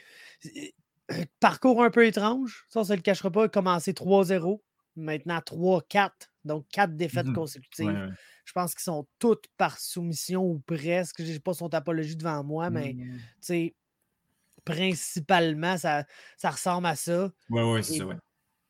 parcours 1.39 1.83
un 1.83 1.89
peu 1.89 2.05
étrange, 2.05 2.65
ça, 2.69 2.83
ça 2.83 2.93
ne 2.93 2.97
le 2.97 3.01
cachera 3.01 3.31
pas. 3.31 3.49
Commencé 3.49 3.93
3-0, 3.93 4.61
maintenant 4.95 5.39
3-4, 5.39 6.11
donc 6.45 6.65
quatre 6.71 6.95
défaites 6.95 7.27
mmh 7.27 7.33
consécutives. 7.33 8.15
Je 8.45 8.53
pense 8.53 8.73
qu'ils 8.73 8.83
sont 8.83 9.07
toutes 9.19 9.45
par 9.57 9.77
soumission 9.77 10.43
ou 10.43 10.59
presque. 10.59 11.23
Je 11.23 11.31
n'ai 11.31 11.39
pas 11.39 11.53
son 11.53 11.69
topologie 11.69 12.15
devant 12.15 12.43
moi, 12.43 12.69
mais 12.69 12.95
mmh. 13.49 13.69
principalement, 14.65 15.77
ça, 15.77 16.05
ça 16.37 16.49
ressemble 16.49 16.87
à 16.87 16.95
ça. 16.95 17.31
Oui, 17.49 17.61
oui, 17.61 17.83
c'est 17.83 17.97
ça, 17.97 18.05
ouais. 18.05 18.15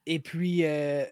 Et 0.05 0.19
puis, 0.19 0.65
euh, 0.65 1.05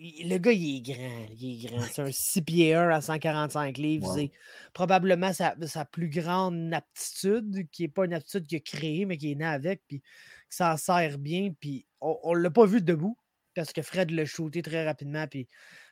le 0.00 0.38
gars, 0.38 0.52
il 0.52 0.76
est 0.76 0.94
grand. 0.94 1.26
Il 1.38 1.64
est 1.64 1.68
grand. 1.68 1.82
C'est 1.82 2.02
un 2.02 2.10
6 2.10 2.42
pieds 2.42 2.74
1 2.74 2.88
à 2.88 3.00
145 3.00 3.76
livres. 3.76 4.14
C'est 4.14 4.30
probablement 4.72 5.32
sa, 5.32 5.54
plus 5.84 6.08
grande 6.08 6.72
aptitude, 6.72 7.68
qui 7.70 7.82
n'est 7.82 7.88
pas 7.88 8.06
une 8.06 8.14
aptitude 8.14 8.46
qu'il 8.46 8.58
a 8.58 8.60
créée, 8.60 9.04
mais 9.04 9.18
qui 9.18 9.32
est 9.32 9.34
née 9.34 9.44
avec, 9.44 9.82
puis 9.86 10.00
qui 10.00 10.56
s'en 10.56 10.76
sert 10.76 11.18
bien. 11.18 11.52
Puis 11.60 11.86
on 12.00 12.34
ne 12.34 12.40
l'a 12.40 12.50
pas 12.50 12.64
vu 12.64 12.80
debout, 12.80 13.16
parce 13.54 13.72
que 13.72 13.82
Fred 13.82 14.10
l'a 14.10 14.24
shooté 14.24 14.62
très 14.62 14.86
rapidement, 14.86 15.26
puis 15.26 15.48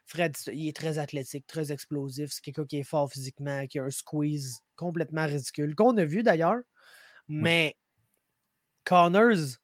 Fred, 0.07 0.35
il 0.53 0.69
est 0.69 0.77
très 0.77 0.99
athlétique, 0.99 1.47
très 1.47 1.71
explosif. 1.71 2.31
C'est 2.33 2.41
quelqu'un 2.41 2.65
qui 2.65 2.79
est 2.79 2.85
fort 2.85 3.13
physiquement, 3.13 3.67
qui 3.67 3.79
a 3.79 3.85
un 3.85 3.91
squeeze 3.91 4.61
complètement 4.75 5.27
ridicule, 5.27 5.75
qu'on 5.75 5.97
a 5.99 6.05
vu 6.07 6.23
d'ailleurs. 6.23 6.61
Mais 7.29 7.77
Connors, 8.85 9.59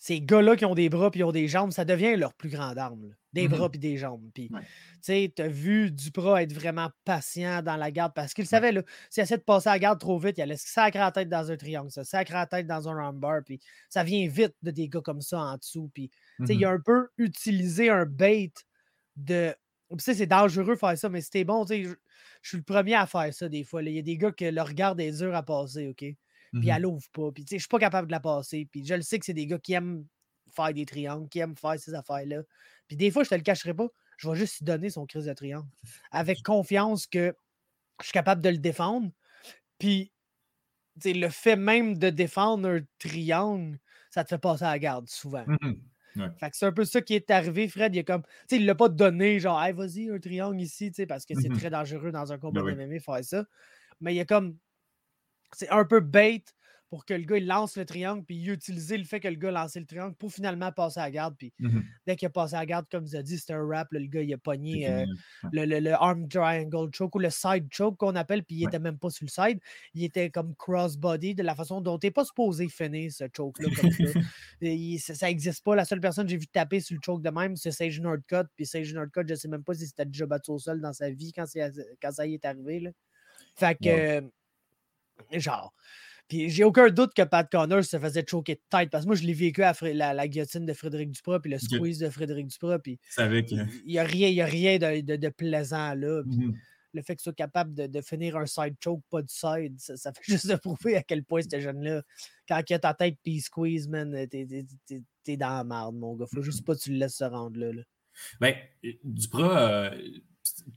ces 0.00 0.22
gars-là 0.22 0.56
qui 0.56 0.64
ont 0.64 0.74
des 0.74 0.88
bras 0.88 1.10
et 1.12 1.22
ont 1.22 1.30
des 1.30 1.46
jambes, 1.46 1.72
ça 1.72 1.84
devient 1.84 2.16
leur 2.16 2.32
plus 2.32 2.48
grande 2.48 2.78
arme. 2.78 3.14
Des 3.34 3.46
mmh 3.46 3.50
bras 3.50 3.68
et 3.72 3.78
des 3.78 3.98
jambes. 3.98 4.30
Puis, 4.32 4.50
tu 5.04 5.42
as 5.42 5.48
vu 5.48 5.90
Duprat 5.90 6.42
être 6.42 6.54
vraiment 6.54 6.88
patient 7.04 7.62
dans 7.62 7.76
la 7.76 7.90
garde 7.90 8.14
parce 8.14 8.32
qu'il 8.32 8.46
savait, 8.46 8.72
là, 8.72 8.82
s'il 9.10 9.22
essaie 9.22 9.36
de 9.36 9.42
passer 9.42 9.68
la 9.68 9.78
garde 9.78 10.00
trop 10.00 10.18
vite, 10.18 10.38
il 10.38 10.42
allait 10.42 10.56
sacrer 10.56 11.00
la 11.00 11.12
tête 11.12 11.28
dans 11.28 11.50
un 11.50 11.56
triangle, 11.56 11.90
ça 11.90 12.02
sacrer 12.02 12.34
la 12.34 12.46
tête 12.46 12.66
dans 12.66 12.88
un 12.88 12.96
armbar, 12.96 13.42
puis 13.44 13.60
ça 13.90 14.02
vient 14.02 14.26
vite 14.26 14.54
de 14.62 14.70
des 14.70 14.88
gars 14.88 15.02
comme 15.02 15.20
ça 15.20 15.38
en 15.38 15.56
dessous. 15.58 15.90
Puis, 15.92 16.10
mmh 16.38 16.46
il 16.48 16.64
a 16.64 16.70
un 16.70 16.80
peu 16.80 17.08
utilisé 17.18 17.90
un 17.90 18.06
bait 18.06 18.52
de. 19.16 19.54
c'est 19.98 20.24
dangereux 20.24 20.76
de 20.76 20.80
faire 20.80 20.96
ça, 20.96 21.10
mais 21.10 21.20
c'était 21.20 21.44
bon, 21.44 21.66
je, 21.68 21.94
suis 22.42 22.56
le 22.56 22.64
premier 22.64 22.94
à 22.94 23.06
faire 23.06 23.32
ça 23.34 23.50
des 23.50 23.64
fois. 23.64 23.82
Il 23.82 23.92
y 23.92 23.98
a 23.98 24.02
des 24.02 24.16
gars 24.16 24.32
que 24.32 24.46
le 24.46 24.62
regard 24.62 24.98
est 24.98 25.18
dur 25.18 25.34
à 25.34 25.42
passer, 25.42 25.88
OK? 25.88 26.06
Puis 26.52 26.68
mmh 26.68 26.70
elle 26.70 26.86
ouvre 26.86 27.08
pas. 27.12 27.30
Puis, 27.32 27.44
je 27.48 27.58
suis 27.58 27.68
pas 27.68 27.78
capable 27.78 28.08
de 28.08 28.12
la 28.12 28.20
passer. 28.20 28.66
Puis, 28.70 28.84
je 28.84 28.94
le 28.94 29.02
sais 29.02 29.18
que 29.18 29.24
c'est 29.24 29.34
des 29.34 29.46
gars 29.46 29.58
qui 29.58 29.72
aiment 29.72 30.04
faire 30.54 30.74
des 30.74 30.84
triangles, 30.84 31.28
qui 31.28 31.38
aiment 31.38 31.56
faire 31.56 31.78
ces 31.78 31.94
affaires-là. 31.94 32.42
Puis, 32.88 32.96
des 32.96 33.10
fois, 33.10 33.22
je 33.22 33.30
te 33.30 33.34
le 33.36 33.42
cacherai 33.42 33.74
pas. 33.74 33.88
Je 34.16 34.28
vais 34.28 34.36
juste 34.36 34.58
lui 34.58 34.64
donner 34.64 34.90
son 34.90 35.06
crise 35.06 35.26
de 35.26 35.32
triangle. 35.32 35.68
Avec 36.10 36.42
confiance 36.42 37.06
que 37.06 37.34
je 38.00 38.06
suis 38.06 38.12
capable 38.12 38.42
de 38.42 38.48
le 38.48 38.58
défendre. 38.58 39.10
Puis, 39.78 40.12
le 41.04 41.28
fait 41.28 41.56
même 41.56 41.98
de 41.98 42.10
défendre 42.10 42.68
un 42.68 42.80
triangle, 42.98 43.78
ça 44.10 44.24
te 44.24 44.28
fait 44.28 44.38
passer 44.38 44.64
à 44.64 44.72
la 44.72 44.78
garde 44.78 45.08
souvent. 45.08 45.44
Mmh 45.46 45.74
c'est 46.52 46.66
un 46.66 46.72
peu 46.72 46.84
ça 46.84 47.00
qui 47.00 47.14
est 47.14 47.30
arrivé, 47.30 47.68
Fred. 47.68 47.94
Il 47.94 48.00
a 48.00 48.02
comme, 48.02 48.22
il 48.50 48.66
l'a 48.66 48.74
pas 48.74 48.88
donné, 48.88 49.38
genre, 49.38 49.62
hey, 49.62 49.72
vas-y, 49.72 50.10
un 50.10 50.18
triangle 50.18 50.60
ici, 50.60 50.90
parce 51.08 51.24
que 51.24 51.34
c'est 51.40 51.48
mmh 51.48 51.58
très 51.58 51.70
dangereux 51.70 52.10
dans 52.10 52.32
un 52.32 52.38
combat 52.38 52.62
ben 52.62 52.76
de 52.76 52.84
MMA 52.84 52.98
faire 52.98 53.24
ça. 53.24 53.44
Mais 54.00 54.14
il 54.14 54.20
a 54.20 54.24
comme, 54.24 54.58
c'est 55.52 55.68
un 55.70 55.84
peu 55.84 56.00
bait 56.00 56.44
pour 56.90 57.04
que 57.04 57.14
le 57.14 57.22
gars 57.22 57.36
il 57.36 57.46
lance 57.46 57.76
le 57.76 57.84
triangle, 57.84 58.24
puis 58.24 58.44
utiliser 58.48 58.98
le 58.98 59.04
fait 59.04 59.20
que 59.20 59.28
le 59.28 59.36
gars 59.36 59.52
lance 59.52 59.76
le 59.76 59.86
triangle 59.86 60.16
pour 60.16 60.32
finalement 60.32 60.72
passer 60.72 60.98
à 60.98 61.04
la 61.04 61.10
garde. 61.12 61.36
Puis 61.38 61.52
mmh 61.60 61.80
dès 62.06 62.16
qu'il 62.16 62.26
a 62.26 62.30
passé 62.30 62.56
à 62.56 62.58
la 62.58 62.66
garde, 62.66 62.86
comme 62.90 63.04
vous 63.04 63.14
avez 63.14 63.22
dit, 63.22 63.38
c'était 63.38 63.52
un 63.52 63.64
rap. 63.64 63.86
le 63.92 64.06
gars, 64.06 64.22
il 64.22 64.34
a 64.34 64.38
pogné 64.38 64.90
euh, 64.90 65.06
le, 65.52 65.64
le, 65.64 65.92
arm 65.92 66.26
triangle 66.26 66.90
choke 66.92 67.14
ou 67.14 67.20
le 67.20 67.30
side 67.30 67.68
choke 67.70 67.96
qu'on 67.96 68.16
appelle, 68.16 68.42
puis 68.42 68.56
il 68.56 68.64
était 68.64 68.80
même 68.80 68.98
pas 68.98 69.10
sur 69.10 69.24
le 69.24 69.30
side. 69.30 69.60
Il 69.94 70.02
était 70.02 70.30
comme 70.30 70.56
crossbody 70.56 71.36
de 71.36 71.44
la 71.44 71.54
façon 71.54 71.80
dont 71.80 71.96
tu 71.96 72.08
n'es 72.08 72.10
pas 72.10 72.24
supposé 72.24 72.68
finir 72.68 73.12
ce 73.12 73.24
choke-là. 73.34 73.68
ça 74.98 75.26
n'existe 75.28 75.62
pas. 75.62 75.76
La 75.76 75.84
seule 75.84 76.00
personne 76.00 76.24
que 76.24 76.30
j'ai 76.30 76.38
vu 76.38 76.48
taper 76.48 76.80
sur 76.80 76.96
le 76.96 77.00
choke 77.04 77.22
de 77.22 77.30
même, 77.30 77.54
c'est 77.54 77.70
Sage 77.70 78.00
Nordcut. 78.00 78.48
Puis 78.56 78.66
Sage 78.66 78.92
Nordcut, 78.92 79.22
je 79.28 79.34
ne 79.34 79.38
sais 79.38 79.48
même 79.48 79.62
pas 79.62 79.74
si 79.74 79.86
c'était 79.86 80.06
déjà 80.06 80.26
battu 80.26 80.50
au 80.50 80.58
sol 80.58 80.80
dans 80.80 80.92
sa 80.92 81.08
vie 81.10 81.32
quand, 81.32 81.44
quand 82.02 82.10
ça 82.10 82.26
y 82.26 82.34
est 82.34 82.44
arrivé. 82.44 82.80
Là. 82.80 82.90
Fait 83.54 83.76
que, 83.76 84.24
genre. 85.32 85.72
Puis 86.28 86.48
j'ai 86.48 86.62
aucun 86.62 86.88
doute 86.90 87.12
que 87.12 87.22
Pat 87.22 87.50
Connors 87.50 87.84
se 87.84 87.98
faisait 87.98 88.24
choquer 88.26 88.54
de 88.54 88.60
tête 88.70 88.90
parce 88.90 89.04
que 89.04 89.08
moi, 89.08 89.16
je 89.16 89.24
l'ai 89.24 89.32
vécu 89.32 89.64
à 89.64 89.74
la, 89.82 90.14
la, 90.14 90.28
guillotine 90.28 90.64
de 90.64 90.72
Frédéric 90.72 91.10
Duprat 91.10 91.40
puis 91.40 91.50
le 91.50 91.58
squeeze 91.58 91.98
de 91.98 92.08
Frédéric 92.08 92.46
Duprat. 92.46 92.78
Puis 92.78 93.00
il 93.18 93.74
n'y 93.86 93.98
a 93.98 94.04
rien, 94.04 94.28
y 94.28 94.40
a 94.40 94.46
rien 94.46 94.78
de, 94.78 95.16
de, 95.16 95.28
plaisant 95.28 95.94
là. 95.94 96.22
Mmh 96.24 96.52
le 96.92 97.02
fait 97.02 97.16
que 97.16 97.22
soit 97.22 97.34
capable 97.34 97.74
de, 97.74 98.00
finir 98.00 98.36
un 98.36 98.46
side 98.46 98.74
choke, 98.82 99.02
pas 99.10 99.22
du 99.22 99.32
side, 99.32 99.78
ça, 99.78 100.12
fait 100.12 100.22
juste 100.26 100.48
de 100.48 100.56
prouver 100.56 100.96
à 100.96 101.02
quel 101.02 101.24
point 101.24 101.40
ce 101.42 101.60
jeune-là, 101.60 102.02
quand 102.48 102.62
il 102.68 102.74
a 102.74 102.78
ta 102.78 102.94
tête 102.94 103.16
puis 103.22 103.34
il 103.34 103.40
squeeze, 103.40 103.88
man, 103.88 104.26
t'es 104.28 105.36
dans 105.36 105.56
la 105.56 105.64
merde, 105.64 105.94
mon 105.94 106.16
gars. 106.16 106.26
Faut 106.26 106.42
juste 106.42 106.62
mmh 106.62 106.64
pas 106.64 106.74
que 106.74 106.80
tu 106.80 106.90
le 106.90 106.98
laisses 106.98 107.16
se 107.16 107.24
rendre 107.24 107.58
là. 107.58 107.72
là. 107.72 107.82
Ben, 108.40 108.54
Duprat, 109.04 109.92
euh, 109.92 110.10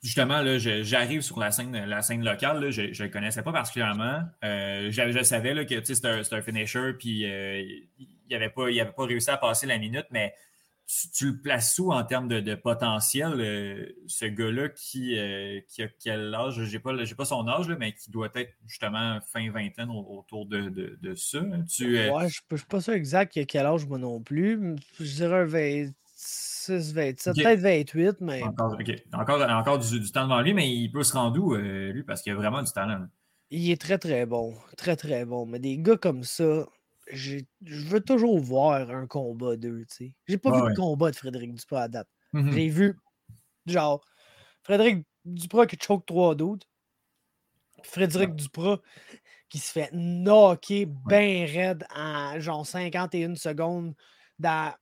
justement, 0.02 0.42
là, 0.42 0.58
j'arrive 0.58 1.22
sur 1.22 1.40
la 1.40 1.52
scène, 1.52 1.72
la 1.86 2.02
scène 2.02 2.24
locale, 2.24 2.72
je 2.72 2.82
ne 2.82 3.04
le 3.04 3.10
connaissais 3.10 3.44
pas 3.44 3.52
particulièrement. 3.52 4.22
Euh, 4.44 4.92
je, 4.92 5.24
savais 5.24 5.54
là, 5.54 5.66
que 5.66 5.84
c'était 5.84 6.08
un, 6.08 6.22
un, 6.32 6.42
finisher, 6.42 6.94
puis 6.98 7.26
euh, 7.26 7.62
il 8.00 8.08
n'avait 8.30 8.50
pas, 8.50 8.66
pas 8.96 9.06
réussi 9.06 9.30
à 9.30 9.38
passer 9.38 9.68
la 9.68 9.78
minute, 9.78 10.06
mais 10.12 10.34
tu, 11.14 11.28
le 11.28 11.42
places 11.42 11.80
où 11.80 11.92
en 11.92 12.04
termes 12.04 12.28
de, 12.28 12.56
potentiel, 12.56 13.34
euh, 13.38 13.96
ce 14.06 14.26
gars-là 14.26 14.70
qui, 14.70 15.18
qui, 15.70 15.84
a 15.84 15.88
quel 15.88 16.34
âge? 16.36 16.64
Je 16.64 16.72
n'ai 16.72 16.80
pas, 16.80 16.94
pas 17.18 17.26
son 17.26 17.48
âge, 17.48 17.68
mais 17.80 17.94
qui 17.94 18.12
doit 18.12 18.30
être 18.36 18.54
justement 18.68 19.20
fin 19.32 19.50
vingtaine 19.50 19.90
autour 19.90 20.46
de, 20.46 20.70
de, 20.70 21.16
ça. 21.16 21.42
Tu, 21.70 21.96
ouais, 22.10 22.30
je 22.30 22.42
ne 22.52 22.58
suis 22.58 22.68
pas 22.68 22.82
sûr 22.82 22.94
exact 22.94 23.46
quel 23.48 23.66
âge 23.66 23.86
moi 23.86 23.98
non 23.98 24.22
plus. 24.22 24.76
Je 25.00 25.16
dirais 25.16 25.46
20 25.46 25.92
27, 26.70 27.36
peut-être 27.36 27.60
28, 27.60 28.22
mais. 28.22 28.44
Encore, 28.44 28.78
encore, 29.50 29.80
du, 29.80 30.12
temps 30.12 30.24
devant 30.24 30.42
lui, 30.42 30.54
mais 30.54 30.70
il 30.70 30.92
peut 30.92 31.04
se 31.04 31.14
rendre 31.14 31.40
où, 31.40 31.56
euh, 31.56 31.92
lui, 31.92 32.04
parce 32.04 32.22
qu'il 32.22 32.32
a 32.32 32.36
vraiment 32.36 32.62
du 32.62 32.72
talent. 32.72 33.08
Il 33.50 33.70
est 33.70 33.80
très, 33.80 33.98
très 33.98 34.26
bon. 34.26 34.56
Très, 34.78 34.96
très 34.96 35.26
bon. 35.26 35.46
Mais 35.46 35.60
des 35.60 35.78
gars 35.78 35.98
comme 35.98 36.24
ça, 36.24 36.66
je 37.12 37.40
veux 37.62 38.02
toujours 38.02 38.40
voir 38.40 38.90
un 38.90 39.08
combat 39.08 39.56
d'eux, 39.56 39.86
tu 39.90 39.96
sais. 39.96 40.16
J'ai 40.28 40.38
pas 40.38 40.52
vu 40.52 40.72
de 40.72 40.76
combat 40.76 41.12
de 41.12 41.16
Frédéric 41.16 41.54
Duprat 41.54 41.84
à 41.84 41.88
date. 41.88 42.10
Mm-hmm. 42.34 42.52
J'ai 42.52 42.70
vu, 42.70 43.00
genre, 43.66 44.04
Frédéric 44.64 45.06
Duprat 45.26 45.68
qui 45.68 45.78
choke 45.82 46.06
trois 46.06 46.36
doutes. 46.36 46.68
Frédéric 47.84 48.36
Duprat 48.36 48.80
qui 49.50 49.60
se 49.60 49.72
fait 49.72 49.90
knocker 49.94 50.88
bien 50.88 51.46
raide 51.46 51.86
en 51.96 52.40
genre 52.40 52.66
51 52.66 53.36
secondes 53.36 53.94
dans 54.40 54.74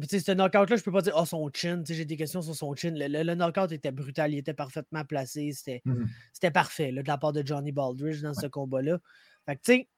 puis, 0.00 0.08
tu 0.08 0.18
sais, 0.18 0.24
ce 0.24 0.32
knockout-là, 0.32 0.76
je 0.76 0.82
peux 0.82 0.92
pas 0.92 1.00
dire, 1.00 1.14
oh, 1.16 1.24
son 1.24 1.50
chin. 1.52 1.78
Tu 1.78 1.86
sais, 1.86 1.94
j'ai 1.94 2.04
des 2.04 2.16
questions 2.16 2.42
sur 2.42 2.54
son 2.54 2.74
chin. 2.74 2.92
Le, 2.94 3.34
knockout 3.34 3.72
était 3.72 3.92
brutal, 3.92 4.32
il 4.32 4.38
était 4.38 4.54
parfaitement 4.54 5.04
placé. 5.04 5.52
C'était 5.52 5.82
mmh 5.84 6.50
parfait, 6.52 6.92
là, 6.92 7.02
de 7.02 7.08
la 7.08 7.18
part 7.18 7.32
de 7.32 7.44
Johnny 7.44 7.72
Baldridge 7.72 8.20
dans 8.20 8.34
ce 8.34 8.46
combat-là. 8.46 8.98
Fait 9.46 9.56
que, 9.56 9.62
tu 9.62 9.72
sais, 9.72 9.88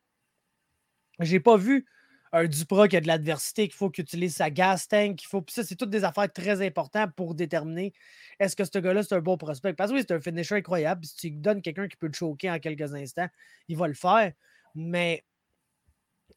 j'ai 1.20 1.40
pas 1.40 1.56
vu 1.56 1.86
un 2.32 2.46
Dupra 2.46 2.88
qui 2.88 2.96
a 2.96 3.00
de 3.00 3.06
l'adversité, 3.06 3.68
qu'il 3.68 3.76
faut 3.76 3.90
qu'il 3.90 4.02
utilise 4.02 4.34
sa 4.36 4.50
gas 4.50 4.86
tank, 4.88 5.16
qu'il 5.16 5.28
faut. 5.28 5.42
Puis 5.42 5.54
ça, 5.54 5.64
c'est 5.64 5.76
toutes 5.76 5.90
des 5.90 6.04
affaires 6.04 6.30
très 6.32 6.64
importantes 6.64 7.12
pour 7.16 7.34
déterminer 7.34 7.92
est-ce 8.38 8.54
que 8.54 8.64
ce 8.64 8.78
gars-là, 8.78 9.02
c'est 9.02 9.14
un 9.14 9.20
bon 9.20 9.36
prospect. 9.36 9.72
Parce 9.72 9.90
que 9.90 9.96
oui, 9.96 10.04
c'est 10.06 10.14
un 10.14 10.20
finisher 10.20 10.56
incroyable. 10.56 11.04
Si 11.04 11.16
tu 11.16 11.30
donnes 11.30 11.62
quelqu'un 11.62 11.88
qui 11.88 11.96
peut 11.96 12.06
le 12.06 12.12
choquer 12.12 12.50
en 12.50 12.58
quelques 12.58 12.94
instants, 12.94 13.28
il 13.68 13.76
va 13.76 13.88
le 13.88 13.94
faire. 13.94 14.32
Mais 14.74 15.24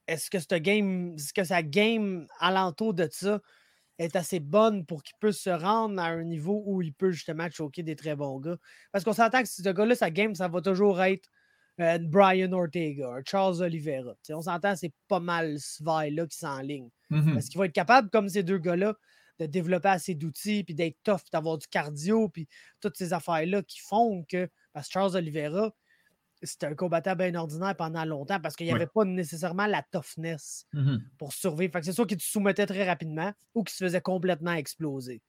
est-ce 0.07 0.29
que 0.29 0.39
ce 0.39 0.55
game, 0.55 1.15
est-ce 1.15 1.33
que 1.33 1.43
sa 1.43 1.63
game 1.63 2.27
alentour 2.39 2.93
de 2.93 3.07
ça 3.11 3.39
est 3.97 4.15
assez 4.15 4.39
bonne 4.39 4.85
pour 4.85 5.03
qu'il 5.03 5.15
puisse 5.19 5.39
se 5.39 5.49
rendre 5.49 6.01
à 6.01 6.07
un 6.07 6.23
niveau 6.23 6.63
où 6.65 6.81
il 6.81 6.93
peut 6.93 7.11
justement 7.11 7.47
choquer 7.49 7.83
des 7.83 7.95
très 7.95 8.15
bons 8.15 8.39
gars? 8.39 8.57
Parce 8.91 9.03
qu'on 9.03 9.13
s'entend 9.13 9.41
que 9.41 9.49
ce 9.49 9.69
gars-là, 9.69 9.95
sa 9.95 10.09
game, 10.09 10.35
ça 10.35 10.47
va 10.47 10.61
toujours 10.61 11.01
être 11.01 11.29
euh, 11.79 11.97
Brian 11.99 12.51
Ortega, 12.51 13.19
Charles 13.25 13.61
Oliveira. 13.61 14.13
on 14.29 14.41
s'entend, 14.41 14.75
c'est 14.75 14.93
pas 15.07 15.19
mal 15.19 15.59
ce 15.59 15.83
vaille-là 15.83 16.27
qui 16.27 16.37
s'enligne. 16.37 16.89
Mmh 17.09 17.33
Parce 17.33 17.47
qu'il 17.47 17.57
va 17.57 17.65
être 17.65 17.73
capable, 17.73 18.09
comme 18.09 18.29
ces 18.29 18.43
deux 18.43 18.57
gars-là, 18.57 18.95
de 19.39 19.45
développer 19.45 19.89
assez 19.89 20.13
d'outils, 20.13 20.63
puis 20.63 20.75
d'être 20.75 20.97
tough, 21.03 21.21
d'avoir 21.31 21.57
du 21.57 21.67
cardio, 21.67 22.29
puis 22.29 22.47
toutes 22.81 22.97
ces 22.97 23.13
affaires-là 23.13 23.63
qui 23.63 23.79
font 23.79 24.23
que, 24.29 24.49
parce 24.73 24.87
que 24.87 24.93
Charles 24.93 25.15
Oliveira, 25.15 25.73
c'était 26.43 26.65
un 26.65 26.75
combattant 26.75 27.15
bien 27.15 27.33
ordinaire 27.35 27.75
pendant 27.75 28.05
longtemps 28.05 28.39
parce 28.39 28.55
qu'il 28.55 28.65
n'y 28.65 28.73
avait 28.73 28.87
pas 28.87 29.05
nécessairement 29.05 29.67
la 29.67 29.83
toughness 29.83 30.65
mmh 30.73 30.97
pour 31.17 31.33
survivre. 31.33 31.79
c'est 31.83 31.93
sûr 31.93 32.07
qu'il 32.07 32.17
te 32.17 32.23
soumettait 32.23 32.65
très 32.65 32.87
rapidement 32.87 33.31
ou 33.53 33.63
qu'il 33.63 33.75
se 33.75 33.83
faisait 33.83 34.01
complètement 34.01 34.53
exploser. 34.53 35.21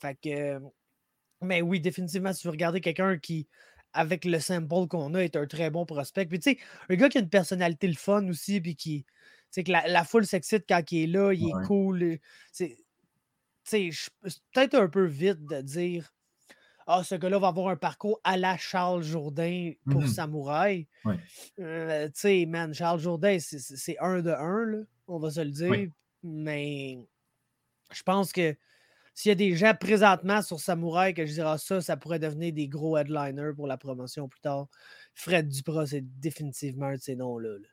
Fait 0.00 0.18
que, 0.22 0.60
mais 1.40 1.62
oui, 1.62 1.80
définitivement, 1.80 2.32
si 2.32 2.42
tu 2.42 2.46
veux 2.48 2.52
regarder 2.52 2.80
quelqu'un 2.80 3.18
qui, 3.18 3.48
avec 3.92 4.24
le 4.24 4.38
symbole 4.40 4.88
qu'on 4.88 5.14
a, 5.14 5.20
est 5.20 5.36
un 5.36 5.46
très 5.46 5.70
bon 5.70 5.84
prospect. 5.86 6.26
Puis 6.26 6.38
tu 6.38 6.50
sais, 6.52 6.58
un 6.88 6.94
gars 6.96 7.08
qui 7.08 7.18
a 7.18 7.20
une 7.20 7.28
personnalité 7.28 7.86
le 7.86 7.94
fun 7.94 8.26
aussi, 8.28 8.60
puis 8.60 8.76
qui, 8.76 9.04
tu 9.52 9.62
que 9.62 9.70
la, 9.70 10.04
foule 10.04 10.26
s'excite 10.26 10.64
quand 10.68 10.82
il 10.92 11.04
est 11.04 11.06
là, 11.06 11.32
il 11.32 11.48
est 11.48 11.66
cool. 11.66 12.18
C'est 12.52 12.78
peut-être 14.52 14.74
un 14.74 14.88
peu 14.88 15.04
vite 15.04 15.44
de 15.44 15.60
dire 15.60 16.12
ah, 16.86 17.02
ce 17.04 17.14
gars-là 17.14 17.38
va 17.38 17.48
avoir 17.48 17.68
un 17.68 17.76
parcours 17.76 18.20
à 18.24 18.36
la 18.36 18.56
Charles 18.56 19.02
Jourdain 19.02 19.72
pour 19.90 20.02
mmh 20.02 20.08
Samouraï. 20.08 20.86
Euh, 21.60 22.06
tu 22.06 22.12
sais, 22.14 22.46
man, 22.46 22.74
Charles 22.74 23.00
Jourdain, 23.00 23.38
c'est 23.40 23.98
un 23.98 24.20
de 24.20 24.30
un, 24.30 24.64
là, 24.66 24.78
on 25.06 25.18
va 25.18 25.30
se 25.30 25.40
le 25.40 25.50
dire. 25.50 25.90
Mais 26.22 26.98
je 27.92 28.02
pense 28.02 28.32
que 28.32 28.56
s'il 29.14 29.28
y 29.28 29.32
a 29.32 29.34
des 29.34 29.54
gens 29.56 29.74
présentement 29.78 30.40
sur 30.40 30.58
Samouraï 30.60 31.14
que 31.14 31.26
je 31.26 31.32
dirais 31.32 31.50
ah, 31.52 31.58
ça, 31.58 31.80
ça 31.80 31.96
pourrait 31.96 32.18
devenir 32.18 32.52
des 32.52 32.68
gros 32.68 32.96
headliners 32.96 33.52
pour 33.54 33.66
la 33.66 33.76
promotion 33.76 34.28
plus 34.28 34.40
tard. 34.40 34.68
Fred 35.14 35.48
Duprat, 35.48 35.86
c'est 35.86 36.20
définitivement 36.20 36.86
un 36.86 36.94
de 36.94 37.00
ces 37.00 37.16
noms-là. 37.16 37.58
là 37.58 37.68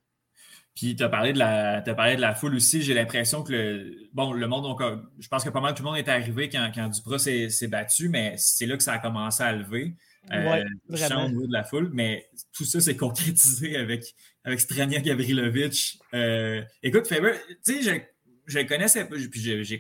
puis 0.76 0.96
tu 0.96 1.04
as 1.04 1.10
parlé 1.10 1.34
de 1.34 1.40
la 1.40 1.82
parlé 1.82 2.16
de 2.16 2.22
la 2.22 2.36
foule 2.36 2.56
aussi. 2.56 2.82
J'ai 2.82 2.94
l'impression 2.94 3.44
que 3.44 3.52
le 3.52 4.10
bon, 4.14 4.32
le 4.34 4.48
monde, 4.48 4.64
donc, 4.64 4.82
je 5.20 5.28
pense 5.28 5.44
que 5.44 5.50
pas 5.50 5.62
mal 5.62 5.74
tout 5.74 5.84
le 5.84 5.90
monde 5.90 5.98
est 5.98 6.08
arrivé 6.08 6.50
quand, 6.50 6.72
quand 6.74 6.88
Duprat 6.88 7.20
s'est 7.20 7.68
battu, 7.68 8.10
mais 8.10 8.36
c'est 8.38 8.66
là 8.66 8.78
que 8.78 8.84
ça 8.84 8.94
a 8.94 9.00
commencé 9.00 9.44
à 9.44 9.52
lever. 9.52 9.96
Euh, 10.32 10.64
vraiment. 10.88 11.26
au 11.26 11.30
niveau 11.30 11.48
de 11.48 11.54
la 11.54 11.64
foule, 11.64 11.90
mais 11.94 12.30
tout 12.54 12.66
ça 12.66 12.80
s'est 12.82 12.96
concrétisé 12.96 13.78
avec, 13.78 14.14
avec 14.44 14.60
Strania 14.60 15.00
Gavrilovic. 15.00 16.00
Euh, 16.14 16.62
écoute, 16.84 17.08
Faber, 17.08 17.34
tu 17.66 17.82
sais, 17.82 18.12
je 18.46 18.60
ne 18.60 18.64
connaissais 18.64 19.06
pas, 19.06 19.16
puis 19.32 19.80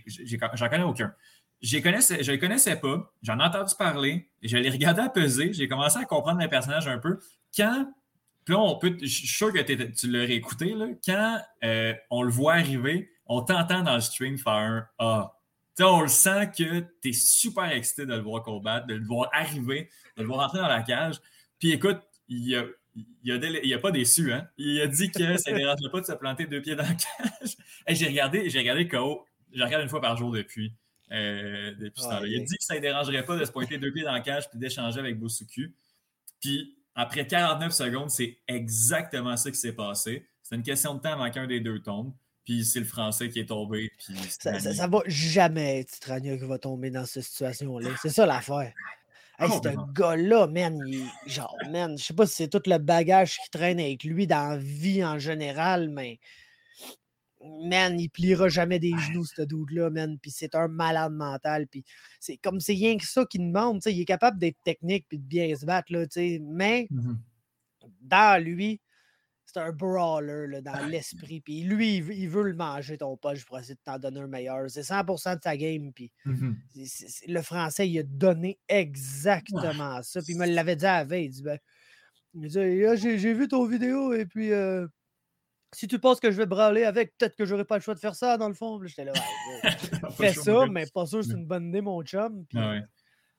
j'en 0.54 0.70
connais 0.70 0.84
aucun. 0.84 1.14
Je 1.62 1.78
ne 1.78 1.84
connaissais, 1.84 2.24
je 2.24 2.32
connaissais 2.34 2.78
pas, 2.78 3.14
j'en 3.22 3.38
ai 3.40 3.44
entendu 3.44 3.74
parler, 3.78 4.30
je 4.42 4.58
l'ai 4.58 4.70
regardé 4.70 5.02
à 5.02 5.10
peser, 5.10 5.52
j'ai 5.52 5.68
commencé 5.68 5.98
à 5.98 6.06
comprendre 6.06 6.42
le 6.42 6.48
personnage 6.48 6.88
un 6.88 7.00
peu. 7.00 7.20
Quand 7.56 7.86
là, 8.50 8.60
on 8.60 8.78
peut, 8.78 8.98
je 9.02 9.08
suis 9.08 9.28
sûr 9.28 9.54
que 9.54 9.60
tu 9.62 10.08
l'aurais 10.08 10.34
écouté, 10.34 10.74
là, 10.74 10.88
quand 11.06 11.42
euh, 11.64 11.94
on 12.10 12.24
le 12.24 12.32
voit 12.32 12.54
arriver, 12.54 13.12
on 13.26 13.42
t'entend 13.42 13.84
dans 13.84 13.96
le 13.96 14.02
stream 14.02 14.38
faire 14.38 14.54
un 14.54 14.88
Ah. 14.98 15.34
on 15.80 16.02
le 16.02 16.08
sent 16.08 16.52
que 16.58 16.80
tu 17.02 17.10
es 17.10 17.14
super 17.14 17.72
excité 17.72 18.06
de 18.06 18.14
le 18.14 18.22
voir 18.22 18.44
combattre, 18.44 18.88
de 18.88 18.96
le 18.96 19.06
voir 19.06 19.30
arriver, 19.32 19.90
de 20.18 20.24
le 20.24 20.28
voir 20.28 20.46
entrer 20.46 20.60
dans 20.60 20.68
la 20.68 20.82
cage. 20.82 21.16
Puis 21.60 21.72
écoute, 21.72 22.00
il 22.28 22.56
a, 22.56 22.66
il 23.24 23.74
a, 23.74 23.80
pas 23.80 23.92
déçu, 23.92 24.34
hein? 24.34 24.48
Il 24.58 24.82
a 24.82 24.88
dit 24.88 25.12
que 25.12 25.38
ça 25.38 25.52
ne 25.52 25.58
dérangeait 25.58 25.90
pas 25.92 26.02
de 26.02 26.06
se 26.06 26.14
planter 26.14 26.46
deux 26.46 26.62
pieds 26.62 26.76
dans 26.76 26.84
la 26.84 26.96
cage. 26.96 27.56
j'ai 27.88 28.08
regardé, 28.08 28.50
j'ai 28.50 28.60
regardé 28.60 28.88
KO, 28.88 29.26
je 29.54 29.64
regarde 29.64 29.84
une 29.84 29.90
fois 29.90 30.02
par 30.02 30.18
jour 30.18 30.32
depuis. 30.32 30.74
Euh, 31.12 31.74
depuis 31.80 32.04
ce 32.04 32.08
temps-là. 32.08 32.28
Il 32.28 32.40
a 32.40 32.44
dit 32.44 32.56
que 32.56 32.64
ça 32.64 32.76
ne 32.76 32.82
dérangerait 32.82 33.26
pas 33.26 33.36
de 33.36 33.44
se 33.44 33.52
pointer 33.52 33.80
deux 33.80 33.92
pieds 33.92 34.04
dans 34.04 34.12
la 34.12 34.20
cage 34.20 34.48
puis 34.50 34.60
d'échanger 34.60 35.00
avec 35.00 35.18
Bosuku. 35.18 35.74
Puis 36.40 36.78
après 37.00 37.26
49 37.26 37.72
secondes, 37.72 38.10
c'est 38.10 38.40
exactement 38.46 39.38
ça 39.38 39.50
qui 39.50 39.58
s'est 39.58 39.72
passé. 39.72 40.28
C'est 40.44 40.56
une 40.56 40.64
question 40.64 40.96
de 40.96 41.00
temps 41.00 41.14
avant 41.14 41.32
qu'un 41.32 41.48
des 41.48 41.62
deux 41.62 41.80
tombe. 41.80 42.14
Puis 42.44 42.66
c'est 42.66 42.80
le 42.80 42.86
Français 42.86 43.30
qui 43.30 43.40
est 43.40 43.46
tombé. 43.46 43.90
ça, 44.28 44.60
ça, 44.60 44.88
va 44.88 45.00
jamais 45.06 45.80
être 45.80 45.92
Titrania 45.92 46.36
qui 46.36 46.44
va 46.44 46.58
tomber 46.58 46.90
dans 46.90 47.06
cette 47.06 47.24
situation-là. 47.24 47.92
C'est 48.02 48.10
ça 48.10 48.26
l'affaire. 48.26 48.74
Hey, 49.40 49.50
oh, 49.50 49.62
un 49.66 49.88
gars-là, 49.94 50.48
man, 50.48 50.78
genre, 51.26 51.56
man, 51.70 51.98
je 51.98 52.04
sais 52.04 52.14
pas 52.14 52.26
si 52.26 52.36
c'est 52.36 52.50
tout 52.50 52.64
le 52.66 52.78
bagage 52.80 53.38
qui 53.38 53.50
traîne 53.50 53.80
avec 53.80 54.04
lui 54.04 54.28
dans 54.28 54.50
la 54.50 54.58
vie 54.58 55.06
en 55.06 55.20
général, 55.20 55.88
mais 55.88 56.20
man, 57.42 58.00
il 58.00 58.10
pliera 58.10 58.50
jamais 58.50 58.80
des 58.80 58.94
genoux, 58.98 59.26
ce 59.26 59.42
dude-là, 59.42 59.90
man. 59.90 60.18
Puis 60.20 60.32
c'est 60.32 60.56
un 60.56 60.68
malade 60.68 61.14
mental. 61.14 61.68
Puis 61.68 61.84
c'est 62.20 62.38
comme 62.38 62.60
c'est 62.60 62.74
rien 62.74 62.98
que 62.98 63.06
ça 63.06 63.26
qu'il 63.26 63.42
demande. 63.48 63.82
Il 63.86 64.00
est 64.00 64.06
capable 64.06 64.40
d'être 64.40 64.62
technique 64.64 65.06
puis 65.08 65.18
de 65.18 65.24
bien 65.24 65.56
se 65.56 65.66
battre, 65.66 65.92
là, 65.92 66.06
mais 66.42 66.88
mmh 66.90 67.14
dans 68.02 68.44
lui, 68.44 68.82
c'est 69.46 69.60
un 69.60 69.72
brawler 69.72 70.62
dans 70.62 70.86
l'esprit. 70.88 71.42
Puis 71.42 71.64
lui, 71.64 71.98
il 71.98 72.30
veut, 72.30 72.44
le 72.44 72.54
manger, 72.54 72.98
ton 72.98 73.16
poche, 73.18 73.46
pour 73.46 73.58
essayer 73.58 73.76
de 73.76 73.80
t'en 73.84 73.98
donner 73.98 74.20
un 74.20 74.28
meilleur. 74.28 74.70
C'est 74.70 74.82
100% 74.82 75.38
de 75.38 75.40
sa 75.42 75.58
game. 75.58 75.92
Puis 75.94 76.12
mmh 76.26 76.52
le 77.28 77.42
français, 77.42 77.90
il 77.90 78.00
a 78.00 78.04
donné 78.04 78.60
exactement 78.68 80.02
ça. 80.04 80.22
Puis 80.22 80.34
il 80.34 80.40
me 80.40 80.46
l'avait 80.46 80.76
dit 80.76 80.86
à 80.86 81.00
la 81.00 81.04
veille. 81.06 81.26
Il 81.26 81.32
dit, 81.32 81.44
ben, 81.44 81.58
«Ah, 82.36 82.96
j'ai 82.96 83.34
vu 83.34 83.48
ton 83.48 83.66
vidéo 83.66 84.14
et 84.14 84.26
puis. 84.26 84.52
Euh, 84.52 84.88
si 85.74 85.88
tu 85.88 86.00
penses 86.00 86.20
que 86.20 86.32
je 86.32 86.38
vais 86.38 86.46
braler 86.46 86.84
avec, 86.84 87.18
peut-être 87.18 87.36
que 87.36 87.46
j'aurais 87.46 87.66
pas 87.66 87.76
le 87.78 87.82
choix 87.82 87.94
de 87.94 88.00
faire 88.00 88.16
ça, 88.16 88.38
dans 88.38 88.48
le 88.48 88.54
fond. 88.54 88.80
J'étais 88.84 89.06
là, 89.06 89.14
fais 90.18 90.34
ça, 90.34 90.66
mais 90.70 90.86
pas 90.88 91.06
sûr 91.06 91.20
que 91.20 91.26
c'est 91.26 91.34
une 91.34 91.46
bonne 91.46 91.70
idée, 91.70 91.82
mon 91.82 92.02
chum. 92.04 92.46
Ah 92.56 92.76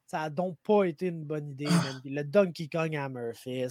ça 0.06 0.22
a 0.22 0.30
donc 0.30 0.56
pas 0.66 0.84
été 0.84 1.06
une 1.06 1.22
bonne 1.22 1.50
idée. 1.50 1.66
le 2.04 2.22
Donkey 2.24 2.68
Kong 2.68 2.96
à 2.96 3.08
Murphy, 3.08 3.64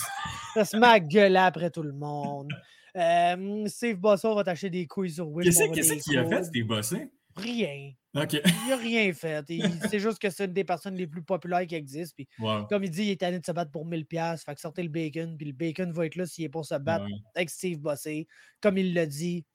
ça 0.53 0.63
se 0.63 0.77
met 0.77 0.87
à 0.87 0.99
gueuler 0.99 1.37
après 1.37 1.69
tout 1.69 1.83
le 1.83 1.93
monde. 1.93 2.51
Euh, 2.95 3.67
Steve 3.67 3.97
Bosson 3.97 4.33
va 4.33 4.43
t'acheter 4.43 4.71
des 4.71 4.87
couilles 4.87 5.11
sur 5.11 5.29
Wish. 5.29 5.45
Qu'est-ce 5.45 5.93
qu'il 6.03 6.17
a 6.17 6.25
fait, 6.25 6.43
Steve 6.43 6.65
Bosson? 6.65 7.07
Rien. 7.41 7.93
Il 8.13 8.69
n'a 8.69 8.75
rien 8.75 9.13
fait. 9.13 9.45
C'est 9.89 9.99
juste 9.99 10.19
que 10.19 10.29
c'est 10.29 10.45
une 10.45 10.53
des 10.53 10.63
personnes 10.63 10.95
les 10.95 11.07
plus 11.07 11.21
populaires 11.21 11.65
qui 11.67 11.75
existent. 11.75 12.15
Puis, 12.15 12.27
Comme 12.69 12.83
il 12.83 12.89
dit, 12.89 13.03
il 13.03 13.11
est 13.11 13.23
allé 13.23 13.39
de 13.39 13.45
se 13.45 13.51
battre 13.51 13.71
pour 13.71 13.85
1000$. 13.85 14.43
Fait 14.43 14.55
que 14.55 14.61
sortez 14.61 14.83
le 14.83 14.89
bacon. 14.89 15.37
Puis 15.37 15.47
le 15.47 15.53
bacon 15.53 15.91
va 15.91 16.05
être 16.05 16.15
là 16.15 16.25
s'il 16.25 16.45
est 16.45 16.49
pour 16.49 16.65
se 16.65 16.75
battre 16.75 17.05
avec 17.35 17.49
Steve 17.49 17.79
Bossé. 17.79 18.27
Comme 18.61 18.77
il 18.77 18.93
l'a 18.93 19.05
dit, 19.05 19.45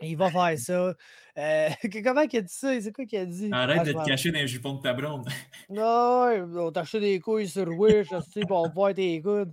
Il 0.00 0.16
va 0.16 0.30
faire 0.30 0.58
ça. 0.58 0.94
Euh, 1.38 1.68
comment 2.04 2.20
il 2.20 2.36
a 2.36 2.42
dit 2.42 2.54
ça? 2.54 2.80
C'est 2.80 2.92
quoi 2.92 3.06
qu'il 3.06 3.18
a 3.18 3.26
dit? 3.26 3.48
Arrête 3.52 3.78
ah, 3.80 3.84
de 3.84 3.92
te 3.92 4.04
cacher 4.04 4.30
dans 4.30 4.38
les 4.38 4.46
jupons 4.46 4.74
de 4.74 4.82
ta 4.82 4.92
blonde. 4.92 5.26
non, 5.70 6.28
on 6.56 6.70
t'a 6.70 6.80
acheté 6.80 7.00
des 7.00 7.20
couilles 7.20 7.48
sur 7.48 7.68
Wish, 7.68 8.08
pour 8.46 8.70
voir 8.72 8.94
tes 8.94 9.20
coudes. 9.22 9.52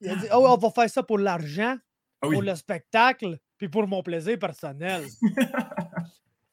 Il 0.00 0.10
a 0.10 0.14
dit 0.14 0.26
Oh, 0.32 0.46
on 0.48 0.56
va 0.56 0.70
faire 0.70 0.88
ça 0.88 1.02
pour 1.02 1.18
l'argent, 1.18 1.76
ah 2.22 2.28
pour 2.28 2.40
le 2.40 2.54
spectacle, 2.54 3.36
puis 3.58 3.68
pour 3.68 3.86
mon 3.86 4.02
plaisir 4.02 4.38
personnel. 4.38 5.04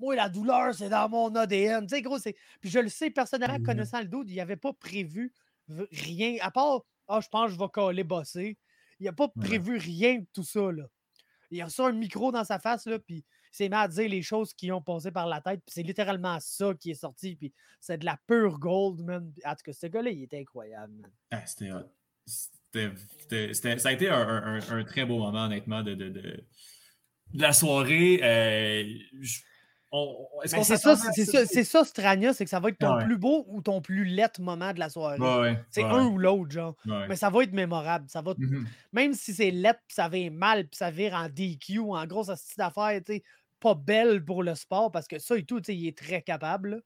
Moi, 0.05 0.15
la 0.15 0.29
douleur, 0.29 0.73
c'est 0.75 0.89
dans 0.89 1.09
mon 1.09 1.33
ADN. 1.33 1.87
Tu 1.87 1.95
sais, 1.95 2.01
gros, 2.03 2.19
c'est. 2.19 2.35
Puis 2.61 2.69
je 2.69 2.79
le 2.79 2.89
sais, 2.89 3.09
personnellement, 3.09 3.57
mmh 3.57 3.63
connaissant 3.63 3.99
le 3.99 4.05
doute, 4.05 4.27
il 4.29 4.39
avait 4.39 4.55
pas 4.55 4.71
prévu 4.71 5.33
rien, 5.91 6.37
à 6.41 6.51
part, 6.51 6.81
ah, 7.07 7.19
je 7.21 7.27
pense 7.27 7.47
que 7.47 7.53
je 7.53 7.59
vais 7.59 7.69
coller 7.73 8.03
bosser. 8.03 8.57
Il 8.99 9.05
n'a 9.05 9.13
pas 9.13 9.27
prévu 9.27 9.77
rien 9.77 10.19
de 10.19 10.25
tout 10.31 10.43
ça, 10.43 10.71
là. 10.71 10.83
Il 11.49 11.59
a 11.61 11.65
reçu 11.65 11.81
un 11.81 11.91
micro 11.91 12.31
dans 12.31 12.43
sa 12.43 12.59
face, 12.59 12.85
là, 12.85 12.99
puis 12.99 13.17
il 13.17 13.55
s'est 13.55 13.69
mis 13.69 13.75
à 13.75 13.87
dire 13.87 14.07
les 14.07 14.21
choses 14.21 14.53
qui 14.53 14.71
ont 14.71 14.81
passé 14.81 15.11
par 15.11 15.27
la 15.27 15.41
tête, 15.41 15.61
puis 15.65 15.73
c'est 15.73 15.83
littéralement 15.83 16.37
ça 16.39 16.73
qui 16.79 16.91
est 16.91 16.95
sorti, 16.95 17.35
puis 17.35 17.51
c'est 17.79 17.97
de 17.97 18.05
la 18.05 18.19
pure 18.27 18.59
gold, 18.59 19.01
man. 19.01 19.33
En 19.43 19.55
tout 19.55 19.63
cas, 19.65 19.73
ce 19.73 19.87
gars-là, 19.87 20.11
il 20.11 20.23
était 20.23 20.39
incroyable, 20.39 20.93
man. 21.01 21.11
Ah, 21.31 21.45
c'était 21.45 21.73
ça 23.53 23.89
a 23.89 23.91
été 23.93 24.09
un, 24.09 24.59
un, 24.69 24.83
très 24.83 25.05
beau 25.05 25.19
moment, 25.19 25.45
honnêtement, 25.45 25.81
de, 25.81 25.93
de, 25.93 26.09
de, 26.09 26.43
la 27.33 27.53
soirée. 27.53 28.19
Euh, 28.21 28.83
ben, 29.91 30.63
c'est 30.63 31.63
ça, 31.63 31.85
Strania, 31.85 32.33
c'est 32.33 32.43
que 32.43 32.49
ça 32.49 32.59
va 32.59 32.69
être 32.69 32.77
ton 32.77 32.97
plus 33.03 33.17
beau 33.17 33.45
ou 33.47 33.61
ton 33.61 33.81
plus 33.81 34.05
let 34.05 34.31
moment 34.39 34.73
de 34.73 34.79
la 34.79 34.89
soirée. 34.89 35.57
c'est 35.69 35.83
un 35.83 36.05
ou 36.07 36.17
l'autre, 36.17 36.51
genre. 36.51 36.75
Mais 36.85 37.15
ça 37.15 37.29
va 37.29 37.43
être 37.43 37.53
mémorable. 37.53 38.05
Ça 38.09 38.21
va 38.21 38.33
mm-hmm. 38.33 38.65
Même 38.93 39.13
si 39.13 39.33
c'est 39.33 39.51
let, 39.51 39.73
puis 39.73 39.95
ça 39.95 40.09
vient 40.09 40.29
mal, 40.29 40.67
puis 40.67 40.77
ça 40.77 40.91
vire 40.91 41.13
en 41.13 41.29
DQ, 41.29 41.79
en 41.79 42.05
gros, 42.05 42.23
ça 42.23 42.35
style 42.35 42.57
d'affaires, 42.57 42.99
pas 43.59 43.75
belle 43.75 44.23
pour 44.23 44.43
le 44.43 44.55
sport, 44.55 44.91
parce 44.91 45.07
que 45.07 45.19
ça 45.19 45.37
et 45.37 45.43
tout, 45.43 45.61
il 45.69 45.87
est 45.87 45.97
très 45.97 46.21
capable. 46.21 46.83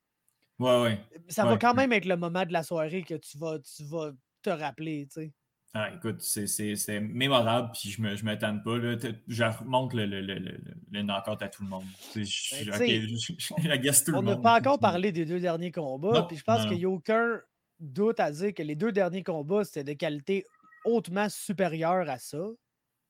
Ouais, 0.59 0.81
ouais. 0.81 0.99
Ça 1.29 1.45
va 1.45 1.57
quand 1.57 1.73
même 1.73 1.93
être 1.93 2.05
le 2.05 2.17
moment 2.17 2.45
de 2.45 2.53
la 2.53 2.63
soirée 2.63 3.03
que 3.03 3.15
tu 3.15 3.37
vas, 3.37 3.59
tu 3.59 3.83
vas 3.85 4.11
te 4.41 4.49
rappeler, 4.49 5.07
tu 5.07 5.21
sais. 5.21 5.33
Ah, 5.73 5.91
écoute, 5.93 6.21
c'est 6.21 6.99
mémorable, 6.99 7.69
puis 7.73 7.91
je 7.91 8.01
me, 8.01 8.15
je 8.15 8.25
m'attends 8.25 8.57
pas. 8.57 8.77
Là. 8.77 8.97
Je 9.27 9.43
remonte 9.43 9.93
le, 9.93 10.07
le, 10.07 10.21
le, 10.21 10.59
le, 10.91 11.01
knockout 11.03 11.39
à 11.43 11.47
tout 11.47 11.63
le 11.63 11.69
monde. 11.69 11.83
Je, 12.15 12.65
ben, 12.65 14.15
on 14.15 14.23
n'a 14.23 14.37
pas 14.37 14.57
encore 14.57 14.79
parlé 14.79 15.11
des 15.11 15.25
deux 15.25 15.39
derniers 15.39 15.71
combats, 15.71 16.23
puis 16.23 16.37
je 16.37 16.43
pense 16.43 16.65
qu'il 16.65 16.77
n'y 16.77 16.85
a 16.85 16.89
aucun 16.89 17.39
doute 17.79 18.19
à 18.19 18.31
dire 18.31 18.53
que 18.53 18.63
les 18.63 18.75
deux 18.75 18.91
derniers 18.91 19.23
combats, 19.23 19.63
c'était 19.63 19.83
de 19.83 19.93
qualité 19.93 20.45
hautement 20.85 21.29
supérieure 21.29 22.09
à 22.09 22.17
ça. 22.17 22.43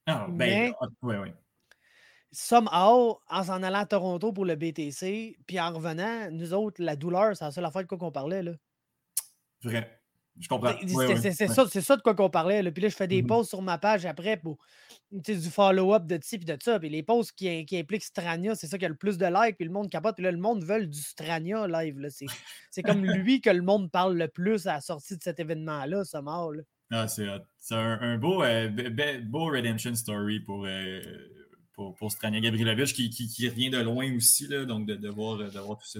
Ah, 0.06 0.28
ben, 0.30 0.36
Mais, 0.36 0.74
ah, 0.82 0.88
oui, 1.02 1.16
oui. 1.16 1.30
Somehow, 2.32 3.20
en 3.30 3.44
s'en 3.44 3.64
allant 3.64 3.80
à 3.80 3.86
Toronto 3.86 4.34
pour 4.34 4.46
le 4.46 4.56
BTC, 4.56 5.38
puis 5.48 5.60
en 5.60 5.74
revenant, 5.74 6.30
nous 6.30 6.54
autres, 6.54 6.84
la 6.84 6.96
douleur, 6.96 7.38
c'est 7.38 7.46
la 7.46 7.52
seule 7.52 7.66
affaire 7.66 7.84
de 7.84 7.88
quoi 7.88 7.98
qu'on 7.98 8.12
parlait. 8.12 8.44
Là. 8.44 8.52
Vrai. 9.64 9.99
Je 10.40 10.48
comprends. 10.48 10.74
C'est 10.82 11.82
ça, 11.82 11.98
de 11.98 12.02
quoi 12.02 12.16
qu'on 12.16 12.30
parlait. 12.30 12.64
Là. 12.64 12.72
Puis 12.72 12.84
là, 12.84 12.90
je 12.90 12.96
fais 12.96 13.08
des 13.08 13.22
mmh 13.22 13.28
posts 13.28 13.50
sur 13.50 13.62
ma 13.62 13.78
page 13.78 14.06
après 14.06 14.38
pour 14.38 14.58
du 15.12 15.50
follow-up 15.50 16.06
de 16.06 16.20
ci 16.22 16.36
et 16.36 16.38
de 16.40 16.58
ça. 16.62 16.80
Puis 16.80 16.90
les 16.90 17.04
posts 17.04 17.34
qui, 17.34 17.66
qui 17.66 17.78
impliquent 17.78 18.04
Strania, 18.04 18.56
c'est 18.56 18.68
ça 18.68 18.78
qui 18.78 18.86
a 18.86 18.90
le 18.90 18.96
plus 18.96 19.18
de 19.18 19.26
likes. 19.26 19.58
Puis 19.58 19.66
le 19.66 19.72
monde 19.72 19.90
capote. 19.90 20.16
Puis 20.16 20.24
là, 20.24 20.32
le 20.32 20.38
monde 20.38 20.64
veut 20.64 20.86
du 20.86 21.00
Strania 21.00 21.68
live. 21.68 22.08
C'est 22.72 22.84
comme 22.84 23.04
lui 23.06 23.42
que 23.42 23.50
le 23.50 23.62
monde 23.62 23.92
parle 23.92 24.18
le 24.18 24.28
plus 24.28 24.68
à 24.68 24.76
la 24.76 24.82
sortie 24.82 25.18
de 25.18 25.24
cet 25.24 25.40
événement-là, 25.40 26.06
ce 26.06 26.18
mort. 26.18 26.54
Ah, 26.92 27.08
c'est 27.08 27.28
un, 27.72 28.18
beau, 28.18 28.42
euh, 28.44 28.70
beau 29.24 29.46
redemption 29.46 29.94
story 29.94 30.40
pour, 30.40 30.66
euh, 30.66 31.02
pour, 31.74 31.94
pour, 31.96 32.12
Strania 32.12 32.40
Gabrielovich 32.40 32.94
qui, 32.94 33.12
qui, 33.12 33.28
qui, 33.28 33.48
revient 33.48 33.70
de 33.70 33.78
loin 33.78 34.12
aussi. 34.16 34.48
Là, 34.48 34.66
donc, 34.66 34.88
de, 34.88 34.96
de, 34.96 35.10
voir, 35.10 35.38
de 35.38 35.60
voir 35.60 35.78
tout 35.78 35.88
ça, 35.88 36.00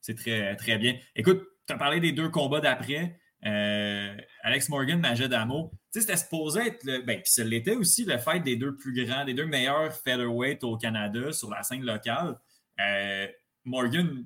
c'est 0.00 0.14
très, 0.14 0.54
très 0.54 0.78
bien. 0.78 0.96
Écoute, 1.16 1.42
tu 1.66 1.72
as 1.72 1.76
parlé 1.76 1.98
des 1.98 2.12
deux 2.12 2.28
combats 2.28 2.60
d'après. 2.60 3.18
Euh, 3.46 4.16
Alex 4.42 4.68
Morgan, 4.68 5.00
Majed 5.00 5.32
Amo. 5.32 5.70
Tu 5.92 6.00
sais, 6.00 6.06
c'était 6.06 6.16
supposé 6.16 6.66
être, 6.68 6.84
le, 6.84 7.02
ben, 7.02 7.20
puis 7.22 7.44
l'était 7.44 7.76
aussi, 7.76 8.04
le 8.04 8.18
fait 8.18 8.40
des 8.40 8.56
deux 8.56 8.74
plus 8.76 8.92
grands, 9.04 9.24
des 9.24 9.34
deux 9.34 9.46
meilleurs 9.46 9.92
featherweight 9.92 10.64
au 10.64 10.76
Canada 10.76 11.32
sur 11.32 11.50
la 11.50 11.62
scène 11.62 11.82
locale. 11.82 12.36
Euh, 12.80 13.26
Morgan 13.64 14.24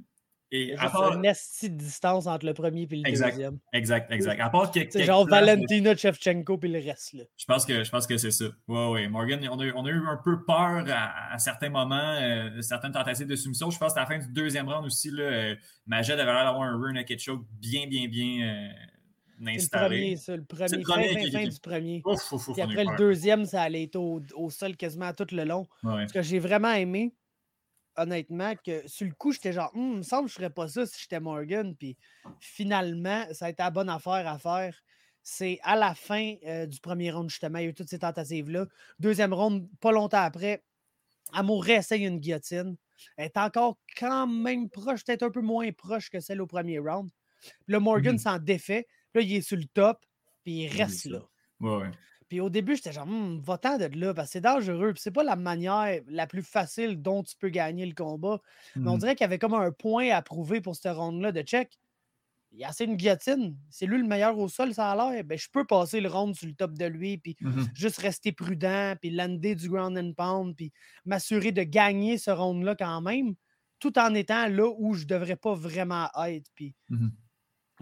et 0.55 0.77
à 0.77 0.91
part... 0.91 1.15
une 1.15 1.23
de 1.23 1.69
distance 1.79 2.27
entre 2.27 2.45
le 2.45 2.53
premier 2.53 2.83
et 2.83 2.97
le 2.97 3.11
deuxième. 3.11 3.59
Exact, 3.73 4.13
exact. 4.13 4.39
À 4.39 4.51
part 4.51 4.71
C'est 4.71 5.05
genre 5.05 5.27
Valentina 5.27 5.97
Shevchenko 5.97 6.59
puis 6.59 6.71
le 6.71 6.79
reste. 6.79 7.15
Là. 7.15 7.25
Je 7.39 7.47
pense 7.47 7.65
que, 7.65 7.83
je 7.83 7.91
pense 7.91 8.07
que 8.07 8.19
c'est 8.19 8.31
ça. 8.31 8.45
Oui, 8.69 8.87
oui. 8.91 9.09
Morgan, 9.09 9.41
on 9.51 9.59
a, 9.59 9.73
on 9.75 9.87
a, 9.87 9.89
eu 9.89 10.07
un 10.07 10.21
peu 10.23 10.45
peur 10.45 10.85
à, 10.91 11.39
certains 11.39 11.71
moments, 11.71 12.19
euh, 12.21 12.61
certaines 12.61 12.93
tentatives 12.93 13.27
de 13.27 13.37
soumission. 13.37 13.71
Je 13.71 13.79
pense 13.79 13.95
qu'à 13.95 14.01
la 14.01 14.07
fin 14.07 14.19
du 14.19 14.31
deuxième 14.31 14.69
round 14.69 14.85
aussi, 14.85 15.11
là, 15.11 15.23
euh, 15.23 15.57
Majed 15.87 16.21
avait 16.21 16.31
l'air 16.31 16.45
d'avoir 16.45 16.65
un 16.65 16.79
rear 16.79 16.93
naked 16.93 17.19
choke 17.19 17.47
bien, 17.59 17.87
bien, 17.87 18.07
bien 18.09 18.71
c'est 19.45 19.75
le 19.75 19.79
premier, 19.79 20.17
ça, 20.17 20.37
le 20.37 20.45
premier, 20.45 20.69
fin, 20.69 21.31
fin, 21.31 21.49
du 21.49 21.61
premier. 21.61 22.03
Puis 22.03 22.63
après 22.63 22.85
le 22.85 22.97
deuxième, 22.97 23.45
ça 23.45 23.63
allait 23.63 23.85
être 23.85 23.97
au, 23.97 24.51
sol 24.51 24.77
quasiment 24.77 25.13
tout 25.13 25.27
le 25.33 25.45
long. 25.45 25.67
Parce 25.83 26.13
que 26.13 26.23
j'ai 26.23 26.39
vraiment 26.39 26.73
aimé, 26.73 27.15
honnêtement, 27.97 28.55
que 28.65 28.87
sur 28.87 29.07
le 29.07 29.15
coup, 29.15 29.33
j'étais 29.33 29.53
genre, 29.53 29.71
hum, 29.75 29.93
il 29.93 29.97
me 29.99 30.03
semble 30.03 30.27
que 30.27 30.33
je 30.33 30.39
ne 30.39 30.45
ferais 30.45 30.55
pas 30.55 30.69
ça 30.69 30.87
si 30.87 31.01
j'étais 31.01 31.21
Morgan. 31.21 31.75
Puis 31.77 31.97
finalement, 32.41 33.25
ça 33.33 33.47
a 33.47 33.51
été 33.51 33.63
la 33.63 33.71
bonne 33.71 33.89
affaire 33.89 34.27
à 34.27 34.39
faire. 34.39 34.75
C'est 35.25 35.61
à 35.63 35.77
la 35.77 35.95
fin 35.95 36.35
euh, 36.47 36.67
du 36.67 36.81
premier 36.81 37.13
round, 37.13 37.31
justement, 37.31 37.59
il 37.59 37.63
y 37.63 37.67
a 37.67 37.69
eu 37.69 37.75
toutes 37.75 37.89
ces 37.89 38.01
tentatives-là. 38.01 38.67
Deuxième 38.99 39.33
round, 39.33 39.69
pas 39.81 39.93
longtemps 39.93 40.19
après, 40.19 40.65
Amour 41.33 41.69
essaye 41.69 42.05
une 42.05 42.19
guillotine. 42.19 42.77
Elle 43.17 43.27
est 43.27 43.37
encore 43.37 43.79
quand 43.97 44.27
même 44.27 44.69
proche, 44.69 45.05
peut-être 45.05 45.23
un 45.23 45.31
peu 45.31 45.41
moins 45.41 45.71
proche 45.73 46.11
que 46.11 46.21
celle 46.21 46.41
au 46.41 46.47
premier 46.47 46.79
round. 46.79 47.11
le 47.67 47.79
Morgan 47.79 48.15
mmh 48.17 48.19
s'en 48.19 48.39
défait. 48.39 48.87
Là, 49.15 49.21
il 49.21 49.35
est 49.35 49.43
sur 49.43 49.57
le 49.57 49.65
top, 49.65 50.05
puis 50.43 50.65
il 50.65 50.69
reste 50.69 51.07
là. 51.07 51.21
Ouais, 51.61 51.91
Puis 52.29 52.41
au 52.41 52.51
début, 52.51 52.75
j'étais 52.75 52.93
genre, 52.93 53.07
hm, 53.07 53.41
va-t'en 53.41 53.79
de 53.79 53.87
là, 53.95 54.15
parce 54.15 54.29
que 54.29 54.33
c'est 54.33 54.41
dangereux. 54.41 54.93
Puis 54.93 55.03
c'est 55.03 55.13
pas 55.13 55.23
la 55.23 55.37
manière 55.37 56.01
la 56.09 56.27
plus 56.27 56.43
facile 56.43 57.01
dont 57.01 57.23
tu 57.23 57.37
peux 57.37 57.51
gagner 57.51 57.87
le 57.87 57.95
combat. 57.95 58.41
Mais 58.75 58.89
on 58.89 58.97
mmh. 58.97 58.99
dirait 58.99 59.15
qu'il 59.15 59.25
y 59.25 59.27
avait 59.27 59.39
comme 59.39 59.55
un 59.55 59.71
point 59.71 60.11
à 60.11 60.23
prouver 60.23 60.61
pour 60.61 60.75
ce 60.75 60.89
round-là 60.89 61.33
de 61.33 61.43
check. 61.43 61.79
Il 62.55 62.59
y 62.59 62.65
a 62.65 62.69
assez 62.69 62.85
une 62.85 62.97
guillotine. 62.97 63.57
C'est 63.71 63.87
lui 63.87 63.97
le 63.97 64.07
meilleur 64.07 64.37
au 64.39 64.49
sol, 64.49 64.75
ça 64.75 64.91
a 64.91 64.97
l'air. 64.97 65.25
Ben, 65.25 65.39
je 65.39 65.49
peux 65.51 65.65
passer 65.65 66.01
le 66.01 66.09
round 66.09 66.35
sur 66.35 66.47
le 66.47 66.55
top 66.55 66.77
de 66.77 66.85
lui, 66.85 67.17
puis 67.17 67.37
mmh 67.41 67.63
juste 67.75 67.99
rester 67.99 68.33
prudent, 68.33 68.95
puis 69.01 69.11
lander 69.11 69.55
du 69.55 69.71
ground 69.71 69.97
and 69.97 70.13
pound, 70.13 70.55
puis 70.55 70.73
m'assurer 71.07 71.53
de 71.53 71.63
gagner 71.63 72.19
ce 72.19 72.31
round-là 72.31 72.75
quand 72.75 73.01
même, 73.01 73.35
tout 73.79 73.99
en 73.99 74.15
étant 74.15 74.49
là 74.49 74.71
où 74.77 74.95
je 74.95 75.07
devrais 75.07 75.37
pas 75.37 75.55
vraiment 75.55 76.09
être. 76.27 76.51
Puis, 76.55 76.75
tu 76.91 76.97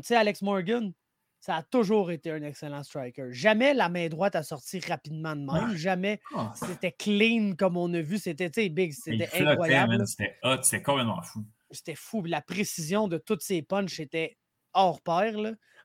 sais, 0.03 0.17
Alex 0.17 0.41
Morgan, 0.43 0.93
ça 1.41 1.57
a 1.57 1.63
toujours 1.63 2.11
été 2.11 2.31
un 2.31 2.43
excellent 2.43 2.83
striker. 2.83 3.29
Jamais 3.31 3.73
la 3.73 3.89
main 3.89 4.09
droite 4.09 4.37
a 4.37 4.43
sorti 4.43 4.79
rapidement 4.81 5.35
de 5.35 5.41
même. 5.41 5.75
Jamais 5.75 6.21
ah. 6.35 6.53
c'était 6.55 6.93
clean 6.93 7.55
comme 7.59 7.79
on 7.79 7.93
a 7.95 8.03
vu. 8.03 8.19
C'était 8.19 8.69
big, 8.69 8.93
c'était 8.93 9.29
incroyable. 9.41 10.07
C'était 10.07 10.37
hot, 10.43 10.63
c'était 10.63 10.83
complètement 10.83 11.23
fou. 11.23 11.45
C'était 11.71 11.95
fou. 11.95 12.23
La 12.25 12.43
précision 12.43 13.09
de 13.09 13.17
toutes 13.17 13.43
ses 13.43 13.63
punches 13.63 14.01
était 14.01 14.37
hors 14.75 15.01
pair. 15.01 15.35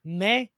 Mais 0.03 0.51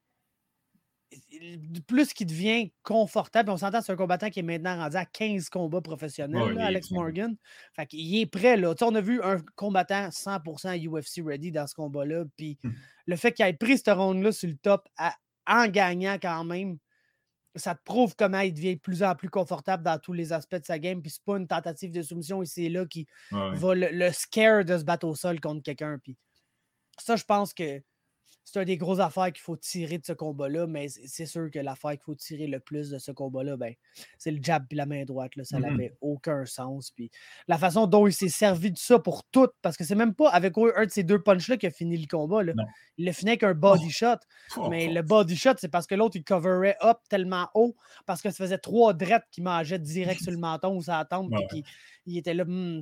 plus 1.87 2.13
qu'il 2.13 2.27
devient 2.27 2.71
confortable, 2.83 3.49
on 3.49 3.57
s'entend, 3.57 3.81
c'est 3.81 3.91
un 3.91 3.95
combattant 3.95 4.29
qui 4.29 4.39
est 4.39 4.43
maintenant 4.43 4.77
rendu 4.77 4.97
à 4.97 5.05
15 5.05 5.49
combats 5.49 5.81
professionnels, 5.81 6.59
Alex 6.59 6.91
Morgan. 6.91 7.35
Fait 7.73 7.85
qu'il 7.85 8.15
est 8.17 8.25
prêt. 8.25 8.57
Là. 8.57 8.73
on 8.81 8.95
a 8.95 9.01
vu 9.01 9.21
un 9.21 9.39
combattant 9.55 10.09
100% 10.09 10.77
UFC 10.77 11.25
ready 11.25 11.51
dans 11.51 11.67
ce 11.67 11.75
combat-là. 11.75 12.25
Puis 12.35 12.57
hum. 12.63 12.73
le 13.05 13.15
fait 13.15 13.31
qu'il 13.31 13.45
ait 13.45 13.53
pris 13.53 13.77
ce 13.77 13.89
round-là 13.91 14.31
sur 14.31 14.49
le 14.49 14.57
top 14.57 14.87
en 15.45 15.67
gagnant 15.67 16.17
quand 16.21 16.43
même, 16.43 16.77
ça 17.55 17.73
te 17.73 17.81
prouve 17.83 18.15
comment 18.15 18.41
il 18.41 18.53
devient 18.53 18.75
de 18.75 18.81
plus 18.81 19.01
en 19.01 19.15
plus 19.15 19.29
confortable 19.29 19.83
dans 19.83 19.97
tous 19.97 20.13
les 20.13 20.33
aspects 20.33 20.57
de 20.57 20.65
sa 20.65 20.77
game. 20.77 21.01
Puis 21.01 21.11
c'est 21.11 21.23
pas 21.23 21.37
une 21.37 21.47
tentative 21.47 21.91
de 21.91 22.01
soumission 22.01 22.43
ici 22.43 22.65
et 22.65 22.69
là 22.69 22.85
qui 22.85 23.07
va 23.31 23.73
le, 23.73 23.89
le, 23.91 24.11
scare 24.11 24.65
de 24.65 24.77
se 24.77 24.83
battre 24.83 25.07
au 25.07 25.15
sol 25.15 25.39
contre 25.39 25.63
quelqu'un. 25.63 25.97
Puis 26.03 26.17
ça, 26.99 27.15
je 27.15 27.23
pense 27.23 27.53
que 27.53 27.81
c'est 28.47 28.61
un 28.61 28.63
des 28.63 28.77
grosses 28.77 29.01
affaires 29.01 29.25
qu'il 29.33 29.41
faut 29.41 29.57
tirer 29.57 29.97
de 29.97 30.05
ce 30.05 30.13
combat-là, 30.13 30.67
mais 30.67 30.87
c'est 30.87 31.25
sûr 31.25 31.51
que 31.51 31.59
l'affaire 31.59 31.91
qu'il 31.91 32.03
faut 32.05 32.15
tirer 32.15 32.47
le 32.47 32.61
plus 32.61 32.89
de 32.89 32.97
ce 32.97 33.11
combat-là, 33.11 33.57
ben, 33.57 33.73
c'est 34.17 34.31
le 34.31 34.41
jab 34.41 34.65
et 34.71 34.75
la 34.75 34.85
main 34.85 35.03
droite. 35.03 35.35
Là, 35.35 35.43
ça 35.43 35.59
n'avait 35.59 35.89
mmh 35.89 35.97
aucun 35.99 36.45
sens. 36.45 36.91
Puis 36.91 37.11
la 37.49 37.57
façon 37.57 37.87
dont 37.87 38.07
il 38.07 38.13
s'est 38.13 38.29
servi 38.29 38.71
de 38.71 38.77
ça 38.77 38.99
pour 38.99 39.25
tout, 39.25 39.49
parce 39.61 39.75
que 39.75 39.83
c'est 39.83 39.95
même 39.95 40.15
pas 40.15 40.29
avec 40.29 40.53
un 40.57 40.85
de 40.85 40.89
ces 40.89 41.03
deux 41.03 41.21
punches-là 41.21 41.57
qu'il 41.57 41.67
a 41.67 41.71
fini 41.71 41.97
le 41.97 42.07
combat. 42.07 42.41
Là. 42.41 42.53
Il 42.97 43.09
a 43.09 43.11
fini 43.11 43.31
avec 43.31 43.43
un 43.43 43.53
body 43.53 43.87
oh! 43.87 43.91
shot. 43.91 44.15
Oh, 44.55 44.69
mais 44.69 44.87
le 44.87 45.01
body 45.01 45.35
shot, 45.35 45.55
c'est 45.57 45.67
parce 45.67 45.85
que 45.85 45.95
l'autre, 45.95 46.15
il 46.15 46.23
coverait 46.23 46.77
up 46.81 46.99
tellement 47.09 47.49
haut, 47.53 47.75
parce 48.05 48.21
que 48.21 48.29
ça 48.29 48.37
faisait 48.37 48.59
trois 48.59 48.93
drettes 48.93 49.27
qui 49.29 49.41
mangeaient 49.41 49.77
direct 49.77 50.21
sur 50.21 50.31
le 50.31 50.37
menton 50.37 50.73
ou 50.77 50.81
sa 50.81 51.03
tempe, 51.03 51.33
puis 51.49 51.65
il 52.05 52.17
était 52.17 52.33
là, 52.33 52.45
hmm, 52.45 52.81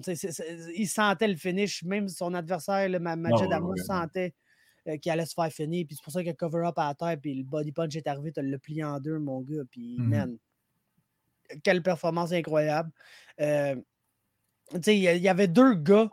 il 0.75 0.87
sentait 0.87 1.27
le 1.27 1.37
finish, 1.37 1.81
même 1.81 2.07
son 2.07 2.35
adversaire, 2.35 2.87
le 2.87 2.99
Majed 2.99 3.49
oh, 3.51 3.73
sentait 3.77 4.35
euh, 4.87 4.97
qui 4.97 5.09
allait 5.09 5.25
se 5.25 5.33
faire 5.33 5.51
finir. 5.51 5.85
Puis 5.87 5.95
c'est 5.95 6.03
pour 6.03 6.13
ça 6.13 6.23
que 6.23 6.31
cover-up 6.31 6.77
à 6.77 6.87
la 6.89 6.95
terre, 6.95 7.17
puis 7.21 7.33
le 7.33 7.43
body 7.43 7.71
punch 7.71 7.95
est 7.95 8.07
arrivé, 8.07 8.31
tu 8.31 8.41
le 8.41 8.57
plié 8.57 8.83
en 8.83 8.99
deux, 8.99 9.19
mon 9.19 9.41
gars. 9.41 9.63
Puis, 9.69 9.97
mmh 9.97 10.09
man, 10.09 10.37
quelle 11.63 11.81
performance 11.83 12.31
incroyable. 12.31 12.91
Euh, 13.39 13.75
il 14.87 14.97
y 14.97 15.29
avait 15.29 15.47
deux 15.47 15.75
gars 15.75 16.09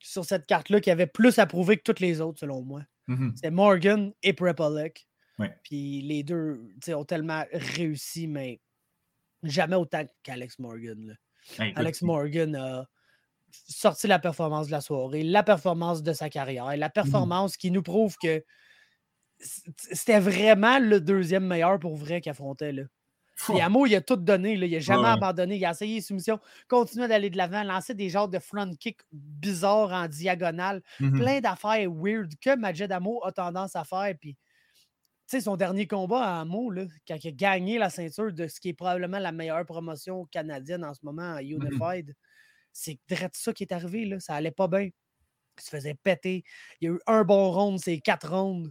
sur 0.00 0.24
cette 0.24 0.46
carte-là 0.46 0.80
qui 0.80 0.90
avaient 0.90 1.06
plus 1.06 1.38
à 1.38 1.46
prouver 1.46 1.76
que 1.76 1.82
toutes 1.82 2.00
les 2.00 2.20
autres, 2.20 2.40
selon 2.40 2.62
moi. 2.62 2.82
Mhm. 3.06 3.34
C'est 3.36 3.50
Morgan 3.50 4.12
et 4.22 4.32
Prepolek. 4.32 5.06
Ouais. 5.38 5.54
Puis 5.62 6.02
les 6.02 6.22
deux 6.22 6.60
ont 6.88 7.04
tellement 7.04 7.44
réussi, 7.52 8.26
mais 8.26 8.60
jamais 9.42 9.76
autant 9.76 10.04
qu'Alex 10.22 10.58
Morgan. 10.58 11.06
là. 11.06 11.14
Hey, 11.58 11.72
Alex 11.76 12.02
Morgan 12.02 12.54
a 12.56 12.88
sorti 13.52 14.06
la 14.06 14.18
performance 14.18 14.66
de 14.66 14.72
la 14.72 14.80
soirée, 14.80 15.22
la 15.22 15.42
performance 15.42 16.02
de 16.02 16.12
sa 16.12 16.30
carrière, 16.30 16.76
la 16.76 16.90
performance 16.90 17.56
qui 17.56 17.70
nous 17.70 17.82
prouve 17.82 18.16
que 18.20 18.44
c'était 19.38 20.20
vraiment 20.20 20.78
le 20.78 21.00
deuxième 21.00 21.46
meilleur 21.46 21.78
pour 21.78 21.96
vrai 21.96 22.20
qu'il 22.20 22.30
affrontait. 22.30 22.72
Là. 22.72 22.82
Puis 23.36 23.60
Amo, 23.60 23.86
il 23.86 23.94
a 23.94 24.00
tout 24.00 24.16
donné. 24.16 24.56
Là. 24.56 24.66
Il 24.66 24.72
n'a 24.72 24.78
jamais 24.78 25.02
Ouais, 25.02 25.08
abandonné. 25.08 25.56
Il 25.56 25.64
a 25.64 25.70
essayé 25.70 25.96
les 25.96 26.00
soumissions, 26.00 26.38
continué 26.68 27.08
d'aller 27.08 27.30
de 27.30 27.36
l'avant, 27.36 27.62
lancé 27.62 27.94
des 27.94 28.08
genres 28.08 28.28
de 28.28 28.38
front 28.38 28.70
kick 28.78 29.00
bizarres 29.10 29.92
en 29.92 30.06
diagonale, 30.06 30.82
mhm. 31.00 31.18
plein 31.18 31.40
d'affaires 31.40 31.90
weird 31.90 32.32
que 32.40 32.56
Majed 32.56 32.92
Amo 32.92 33.24
a 33.24 33.32
tendance 33.32 33.74
à 33.74 33.84
faire. 33.84 34.14
Puis, 34.20 34.34
tu 34.34 35.38
sais, 35.38 35.40
son 35.40 35.56
dernier 35.56 35.86
combat 35.86 36.22
à 36.22 36.40
Amo, 36.40 36.70
là, 36.70 36.84
quand 37.08 37.16
il 37.22 37.28
a 37.28 37.32
gagné 37.32 37.78
la 37.78 37.90
ceinture 37.90 38.32
de 38.32 38.46
ce 38.46 38.60
qui 38.60 38.70
est 38.70 38.74
probablement 38.74 39.18
la 39.18 39.32
meilleure 39.32 39.64
promotion 39.64 40.26
canadienne 40.26 40.84
en 40.84 40.94
ce 40.94 41.00
moment 41.02 41.34
à 41.34 41.42
Unified, 41.42 42.14
c'est 42.72 42.98
direct 43.08 43.36
ça 43.36 43.52
qui 43.52 43.64
est 43.64 43.72
arrivé. 43.72 44.04
Là. 44.04 44.20
Ça 44.20 44.34
allait 44.34 44.50
pas 44.50 44.68
bien. 44.68 44.82
Il 44.82 45.62
se 45.62 45.68
faisait 45.68 45.94
péter. 45.94 46.44
Il 46.80 46.88
y 46.88 46.90
a 46.90 46.94
eu 46.94 47.00
un 47.06 47.24
bon 47.24 47.50
round, 47.50 47.78
c'est 47.78 47.98
quatre 47.98 48.30
rounds. 48.30 48.70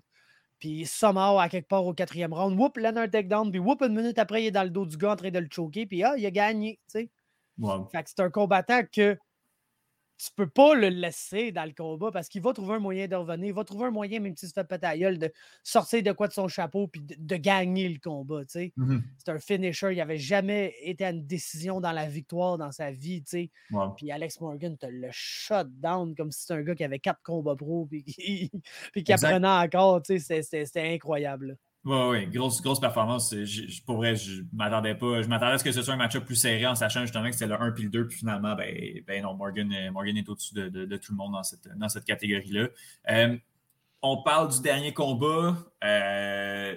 Puis 0.59 0.85
somehow, 0.85 1.39
à 1.39 1.49
quelque 1.49 1.67
part 1.67 1.85
au 1.85 1.93
quatrième 1.93 2.33
round, 2.33 2.59
whoop, 2.59 2.77
là, 2.77 2.91
un 2.95 3.07
takedown. 3.07 3.49
Puis 3.49 3.59
whoop, 3.59 3.81
une 3.81 3.95
minute 3.95 4.19
après, 4.19 4.43
il 4.43 4.47
est 4.47 4.51
dans 4.51 4.63
le 4.63 4.69
dos 4.69 4.85
du 4.85 4.97
gars 4.97 5.13
en 5.13 5.15
train 5.15 5.31
de 5.31 5.39
le 5.39 5.47
choquer. 5.51 5.85
Puis 5.85 6.03
ah, 6.03 6.13
il 6.17 6.25
a 6.25 6.31
gagné. 6.31 6.79
tu 6.85 6.99
sais. 6.99 7.09
Wow. 7.57 7.87
Fait 7.91 8.03
que 8.03 8.09
c'est 8.09 8.21
un 8.21 8.29
combattant 8.29 8.81
que 8.91 9.17
tu 10.21 10.29
peux 10.35 10.47
pas 10.47 10.75
le 10.75 10.89
laisser 10.89 11.51
dans 11.51 11.65
le 11.65 11.73
combat 11.73 12.11
parce 12.11 12.29
qu'il 12.29 12.43
va 12.43 12.53
trouver 12.53 12.75
un 12.75 12.79
moyen 12.79 13.07
de 13.07 13.15
revenir. 13.15 13.47
Il 13.47 13.53
va 13.53 13.63
trouver 13.63 13.85
un 13.85 13.91
moyen, 13.91 14.19
même 14.19 14.35
s'il 14.37 14.49
se 14.49 14.53
fait 14.53 14.63
péter 14.63 14.85
la 14.85 14.97
gueule, 14.97 15.17
de 15.17 15.31
sortir 15.63 16.03
de 16.03 16.11
quoi 16.11 16.27
de 16.27 16.33
son 16.33 16.47
chapeau 16.47 16.87
puis 16.87 17.01
de, 17.01 17.15
de 17.17 17.35
gagner 17.37 17.89
le 17.89 17.97
combat. 17.97 18.41
Mhm. 18.77 19.03
C'est 19.17 19.31
un 19.31 19.39
finisher. 19.39 19.93
Il 19.93 19.97
n'avait 19.97 20.19
jamais 20.19 20.75
été 20.83 21.05
à 21.05 21.09
une 21.09 21.25
décision 21.25 21.81
dans 21.81 21.91
la 21.91 22.05
victoire 22.05 22.59
dans 22.59 22.71
sa 22.71 22.91
vie. 22.91 23.23
Wow. 23.71 23.91
Puis 23.97 24.11
Alex 24.11 24.39
Morgan 24.41 24.77
te 24.77 24.85
le 24.85 25.09
shut 25.11 25.67
down 25.79 26.13
comme 26.15 26.31
si 26.31 26.41
c'était 26.41 26.53
un 26.53 26.61
gars 26.61 26.75
qui 26.75 26.83
avait 26.83 26.99
quatre 26.99 27.21
combats 27.23 27.55
pro 27.55 27.87
puis 27.87 28.03
qui, 28.03 28.51
puis 28.93 29.03
qui 29.03 29.13
apprenait 29.13 29.47
encore. 29.47 30.01
c'était 30.05 30.93
incroyable. 30.93 31.57
Là. 31.85 31.91
Ouais, 31.91 32.09
ouais, 32.09 32.25
grosse, 32.27 32.61
grosse 32.61 32.79
performance. 32.79 33.33
J- 33.35 33.69
j- 33.69 33.81
Pour 33.85 33.97
vrai, 33.97 34.15
je 34.15 34.43
m'attendais 34.53 34.95
pas. 34.95 35.21
Je 35.21 35.27
m'attendais 35.27 35.53
à 35.53 35.57
ce 35.57 35.63
que 35.63 35.71
ce 35.71 35.81
soit 35.81 35.93
un 35.93 35.97
match-up 35.97 36.25
plus 36.25 36.35
serré 36.35 36.67
en 36.67 36.75
sachant 36.75 37.01
justement 37.01 37.25
que 37.25 37.33
c'était 37.33 37.47
le 37.47 37.59
1 37.59 37.71
puis 37.71 37.83
le 37.83 37.89
2. 37.89 38.07
Puis 38.07 38.19
finalement, 38.19 38.55
ben, 38.55 39.01
ben 39.07 39.23
non, 39.23 39.33
Morgan, 39.35 39.71
euh, 39.73 39.91
Morgan 39.91 40.15
est 40.17 40.29
au-dessus 40.29 40.53
de, 40.53 40.97
tout 40.97 41.11
le 41.11 41.17
monde 41.17 41.33
dans 41.33 41.43
cette, 41.43 41.67
dans 41.77 41.89
cette 41.89 42.05
catégorie-là. 42.05 42.69
Euh, 43.09 43.37
on 44.01 44.21
parle 44.23 44.51
du 44.51 44.61
dernier 44.61 44.93
combat. 44.93 45.57
Euh, 45.83 46.75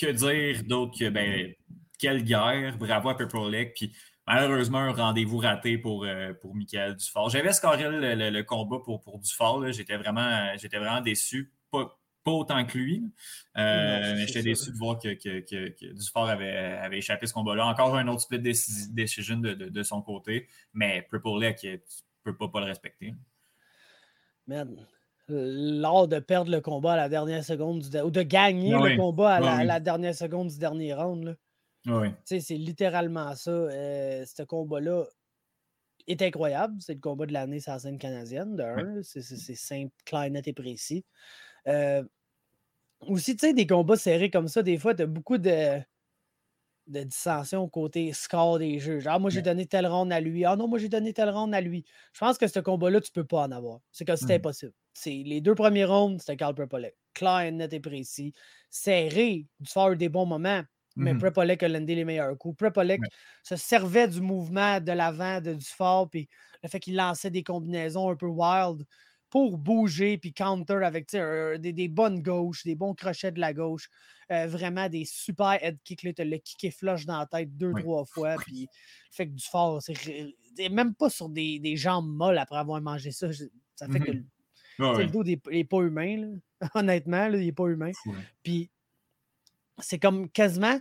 que 0.00 0.06
dire 0.12 0.62
d'autre 0.64 0.98
que 0.98 1.08
ben, 1.08 1.52
quelle 1.98 2.22
guerre. 2.24 2.76
Bravo 2.78 3.10
à 3.10 3.16
Purple 3.16 3.50
Lake. 3.50 3.74
Puis 3.74 3.92
malheureusement, 4.26 4.78
un 4.78 4.92
rendez-vous 4.92 5.38
raté 5.38 5.78
pour, 5.78 6.04
euh, 6.04 6.32
pour 6.34 6.54
Michael 6.54 6.96
Dufort. 6.96 7.30
J'avais 7.30 7.52
scoré 7.52 7.84
le, 7.88 8.42
combat 8.42 8.78
pour, 8.84 9.02
pour. 9.02 9.20
J'étais 9.72 9.96
vraiment, 9.96 10.56
j'étais 10.56 10.78
vraiment 10.78 11.00
déçu. 11.00 11.52
Pas, 11.70 11.97
pas 12.28 12.34
autant 12.34 12.64
que 12.66 12.76
lui. 12.76 13.02
Euh, 13.56 14.14
mais 14.16 14.26
j'étais 14.26 14.42
déçu 14.42 14.70
de 14.70 14.76
voir 14.76 14.98
que, 14.98 15.14
que, 15.14 15.40
que, 15.40 15.68
que 15.70 15.92
Dufort 15.94 16.28
avait, 16.28 16.56
avait 16.56 16.98
échappé 16.98 17.26
ce 17.26 17.32
combat-là. 17.32 17.66
Encore 17.66 17.96
un 17.96 18.06
autre 18.08 18.20
split 18.22 18.38
decision 18.40 19.38
de, 19.38 19.54
de, 19.54 19.68
de 19.68 19.82
son 19.82 20.02
côté. 20.02 20.46
Mais 20.72 21.02
Purple 21.08 21.40
Lake, 21.40 21.60
tu 21.60 21.80
peux 22.22 22.36
pas, 22.36 22.48
pas 22.48 22.60
le 22.60 22.66
respecter. 22.66 23.14
Man, 24.46 24.86
l'art 25.28 26.08
de 26.08 26.18
perdre 26.20 26.50
le 26.50 26.60
combat 26.60 26.94
à 26.94 26.96
la 26.96 27.08
dernière 27.08 27.44
seconde 27.44 27.80
du 27.82 27.98
ou 28.00 28.10
de 28.10 28.22
gagner 28.22 28.74
Ah 28.74 28.80
le 28.88 28.96
combat 28.96 29.34
à 29.34 29.40
la, 29.40 29.52
Ah 29.52 29.58
oui. 29.60 29.66
la 29.66 29.80
dernière 29.80 30.14
seconde 30.14 30.48
du 30.48 30.58
dernier 30.58 30.94
round. 30.94 31.24
là. 31.24 31.34
Oui. 31.86 32.08
Tu 32.10 32.16
sais, 32.24 32.40
c'est 32.40 32.56
littéralement 32.56 33.34
ça. 33.34 33.50
Euh, 33.50 34.24
ce 34.26 34.42
combat-là 34.42 35.04
est 36.06 36.20
incroyable. 36.22 36.74
C'est 36.80 36.94
le 36.94 37.00
combat 37.00 37.26
de 37.26 37.32
l'année 37.32 37.60
sur 37.60 37.72
la 37.72 37.78
scène 37.78 37.98
canadienne, 37.98 38.56
de 38.56 38.62
un. 38.62 39.02
C'est- 39.02 39.54
simple, 39.54 39.92
clair, 40.04 40.30
net 40.30 40.48
et 40.48 40.52
précis. 40.54 41.04
Euh, 41.66 42.02
aussi, 43.06 43.36
tu 43.36 43.46
sais, 43.46 43.54
des 43.54 43.66
combats 43.66 43.96
serrés 43.96 44.30
comme 44.30 44.48
ça, 44.48 44.62
des 44.62 44.78
fois, 44.78 44.94
tu 44.94 45.02
as 45.02 45.06
beaucoup 45.06 45.38
de, 45.38 45.80
de 46.86 47.02
dissension 47.02 47.68
côté 47.68 48.12
score 48.14 48.58
des 48.58 48.78
jeux. 48.78 48.98
Genre, 49.00 49.14
ah, 49.14 49.18
moi, 49.18 49.28
j'ai 49.30 49.42
donné 49.42 49.66
tel 49.66 49.86
round 49.86 50.10
à 50.10 50.20
lui. 50.20 50.44
Ah 50.46 50.56
non, 50.56 50.68
moi, 50.68 50.78
j'ai 50.78 50.88
donné 50.88 51.12
tel 51.12 51.28
round 51.28 51.54
à 51.54 51.60
lui. 51.60 51.84
Je 52.14 52.20
pense 52.20 52.38
que 52.38 52.46
ce 52.46 52.60
combat-là, 52.60 53.00
tu 53.02 53.12
peux 53.12 53.24
pas 53.26 53.42
en 53.42 53.50
avoir. 53.52 53.80
C'est 53.92 54.06
comme 54.06 54.16
c'était 54.16 54.36
Mhm. 54.36 54.36
impossible. 54.36 54.72
C'est 54.94 55.22
les 55.26 55.40
deux 55.42 55.54
premiers 55.54 55.84
rounds, 55.84 56.18
c'était 56.20 56.36
Carl 56.38 56.54
Prepolek. 56.54 56.96
Clair, 57.14 57.52
net 57.52 57.72
et 57.74 57.80
précis. 57.80 58.32
Serré, 58.70 59.46
du 59.60 59.70
fort 59.70 59.96
des 59.96 60.08
bons 60.08 60.24
moments, 60.26 60.62
mais 60.96 61.14
Mhm. 61.14 61.14
Prepolek 61.14 61.62
a 61.62 61.68
landé 61.68 61.94
les 61.94 62.04
meilleurs 62.06 62.36
coups. 62.38 62.56
Prepolek 62.56 63.02
Ouais. 63.02 63.08
se 63.42 63.56
servait 63.56 64.08
du 64.08 64.22
mouvement 64.22 64.80
de 64.80 64.92
l'avant 64.92 65.40
de 65.42 65.52
Dufort, 65.54 66.08
puis 66.08 66.26
le 66.62 66.68
fait 66.70 66.80
qu'il 66.80 66.96
lançait 66.96 67.30
des 67.30 67.42
combinaisons 67.42 68.08
un 68.10 68.16
peu 68.16 68.26
wild 68.26 68.82
pour 69.30 69.58
bouger, 69.58 70.16
puis 70.18 70.32
counter 70.32 70.82
avec 70.84 71.10
des, 71.10 71.72
des 71.72 71.88
bonnes 71.88 72.22
gauches, 72.22 72.64
des 72.64 72.74
bons 72.74 72.94
crochets 72.94 73.32
de 73.32 73.40
la 73.40 73.52
gauche, 73.52 73.88
euh, 74.30 74.46
vraiment 74.46 74.88
des 74.88 75.04
super 75.04 75.58
head 75.62 75.78
kicks. 75.84 76.02
Là, 76.02 76.12
le 76.18 76.36
kické 76.38 76.70
flush 76.70 77.04
dans 77.06 77.18
la 77.18 77.26
tête 77.26 77.56
deux, 77.56 77.72
Oui. 77.72 77.82
trois 77.82 78.04
fois, 78.06 78.36
puis 78.46 78.68
fait 79.10 79.26
que 79.26 79.32
Dufort, 79.32 79.82
c'est 79.82 79.96
ré- 79.98 80.34
c'est 80.56 80.68
même 80.70 80.94
pas 80.94 81.10
sur 81.10 81.28
des, 81.28 81.58
des 81.58 81.76
jambes 81.76 82.08
molles 82.08 82.38
après 82.38 82.58
avoir 82.58 82.80
mangé 82.80 83.10
ça. 83.12 83.28
Ça 83.74 83.86
fait 83.88 84.00
que 84.00 84.10
Mhm. 84.12 84.24
le, 84.78 84.86
ouais. 84.96 85.06
dos 85.06 85.24
n'est 85.24 85.40
est 85.50 85.64
pas 85.64 85.80
humain, 85.82 86.16
là. 86.16 86.28
honnêtement, 86.74 87.28
là, 87.28 87.36
il 87.38 87.44
n'est 87.46 87.52
pas 87.52 87.66
humain. 87.68 87.92
Hein. 88.06 88.12
Puis 88.42 88.70
c'est 89.78 89.98
comme 89.98 90.28
quasiment 90.30 90.78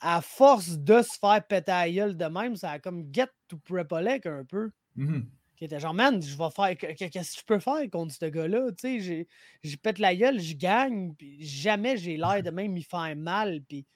à 0.00 0.20
force 0.20 0.78
de 0.78 1.02
se 1.02 1.18
faire 1.18 1.44
péter 1.46 1.72
à 1.72 1.90
gueule 1.90 2.16
de 2.16 2.24
même, 2.26 2.56
ça 2.56 2.72
a 2.72 2.78
comme 2.78 3.08
get 3.12 3.28
to 3.48 3.56
Prepolek 3.58 4.26
un 4.26 4.44
peu. 4.44 4.70
Mhm. 4.96 5.28
Qui 5.56 5.64
était 5.64 5.80
genre, 5.80 5.94
man, 5.94 6.22
je 6.22 6.36
vais 6.36 6.50
faire. 6.54 6.76
que- 6.76 6.92
que- 6.94 7.08
Qu'est-ce 7.08 7.32
que 7.34 7.40
je 7.40 7.44
peux 7.46 7.58
faire 7.60 7.88
contre 7.90 8.14
ce 8.14 8.26
gars-là? 8.26 8.70
Tu 8.78 9.00
sais, 9.00 9.26
je 9.62 9.76
pète 9.76 9.98
la 9.98 10.14
gueule, 10.14 10.40
je 10.40 10.54
gagne, 10.54 11.14
puis 11.14 11.42
jamais 11.44 11.96
j'ai 11.96 12.16
l'air 12.16 12.42
de 12.42 12.50
même 12.50 12.72
m'y 12.72 12.82
faire 12.82 13.16
mal. 13.16 13.62
Puis 13.68 13.86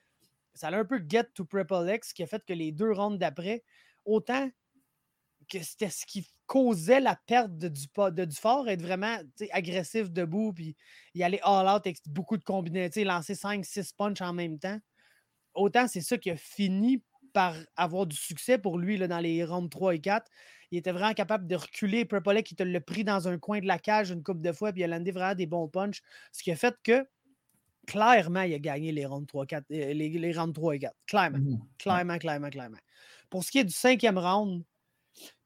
ça 0.55 0.69
a 0.69 0.77
un 0.77 0.85
peu 0.85 1.03
get 1.09 1.25
to 1.35 1.45
Prepolek, 1.45 2.05
ce 2.05 2.15
qui 2.15 2.23
a 2.23 2.27
fait 2.27 2.45
que 2.45 2.53
les 2.53 2.73
deux 2.73 2.93
rounds 2.93 3.19
d'après, 3.19 3.63
autant 4.05 4.51
que 5.49 5.63
c'était 5.63 5.91
ce 5.91 6.07
qui 6.07 6.27
causait 6.47 7.01
la 7.01 7.17
perte 7.27 7.57
de, 7.57 7.69
du, 7.69 7.87
de 7.87 8.25
Dufort, 8.25 8.69
être 8.69 8.83
vraiment 8.83 9.19
agressif 9.53 10.11
debout, 10.11 10.53
puis 10.53 10.77
y 11.15 11.23
aller 11.23 11.41
all 11.43 11.67
out 11.67 11.83
avec 11.87 11.99
beaucoup 12.07 12.37
de 12.37 12.45
combinaisons, 12.45 13.05
lancer 13.05 13.35
5-6 13.35 13.93
punches 13.93 14.21
en 14.21 14.33
même 14.33 14.59
temps. 14.59 14.79
Autant 15.55 15.89
c'est 15.89 16.01
ça 16.01 16.19
qui 16.19 16.31
a 16.31 16.37
fini 16.37 17.03
par 17.33 17.57
avoir 17.77 18.07
du 18.07 18.17
succès 18.17 18.59
pour 18.59 18.79
lui 18.79 18.97
là, 18.97 19.09
dans 19.09 19.21
les 19.21 19.45
rounds 19.45 19.71
3 19.71 19.95
et 19.95 20.01
4. 20.01 20.31
Il 20.71 20.79
était 20.79 20.93
vraiment 20.93 21.15
capable 21.15 21.47
de 21.47 21.57
reculer. 21.57 22.05
Prepolek, 22.05 22.47
qui 22.47 22.55
te 22.57 22.63
l'a 22.63 22.81
pris 22.81 23.05
dans 23.05 23.29
un 23.29 23.39
coin 23.39 23.61
de 23.61 23.67
la 23.67 23.79
cage 23.79 24.11
une 24.11 24.23
couple 24.23 24.41
de 24.43 24.53
fois, 24.53 24.73
puis 24.73 24.83
il 24.83 24.85
a 24.85 24.89
landé 24.89 25.11
vraiment 25.13 25.35
des 25.35 25.47
bons 25.47 25.69
punches. 25.69 26.03
Ce 26.33 26.43
qui 26.43 26.53
a 26.53 26.57
fait 26.57 26.75
que, 26.83 27.07
clairement, 27.87 28.43
il 28.43 28.55
a 28.55 28.59
gagné 28.59 28.93
les 28.93 29.07
rounds 29.07 29.27
3, 29.27 29.47
4, 29.47 29.65
euh, 29.73 29.93
les, 29.93 30.09
les 30.11 30.33
rounds 30.33 30.55
3 30.55 30.77
et 30.77 30.79
4. 30.81 30.97
Clairement. 31.07 31.39
Mhm. 31.39 31.59
Clairement, 31.79 32.19
clairement, 32.19 32.51
clairement. 32.51 32.79
Pour 33.31 33.45
ce 33.45 33.51
qui 33.51 33.59
est 33.59 33.65
du 33.65 33.73
cinquième 33.73 34.19
round, 34.19 34.65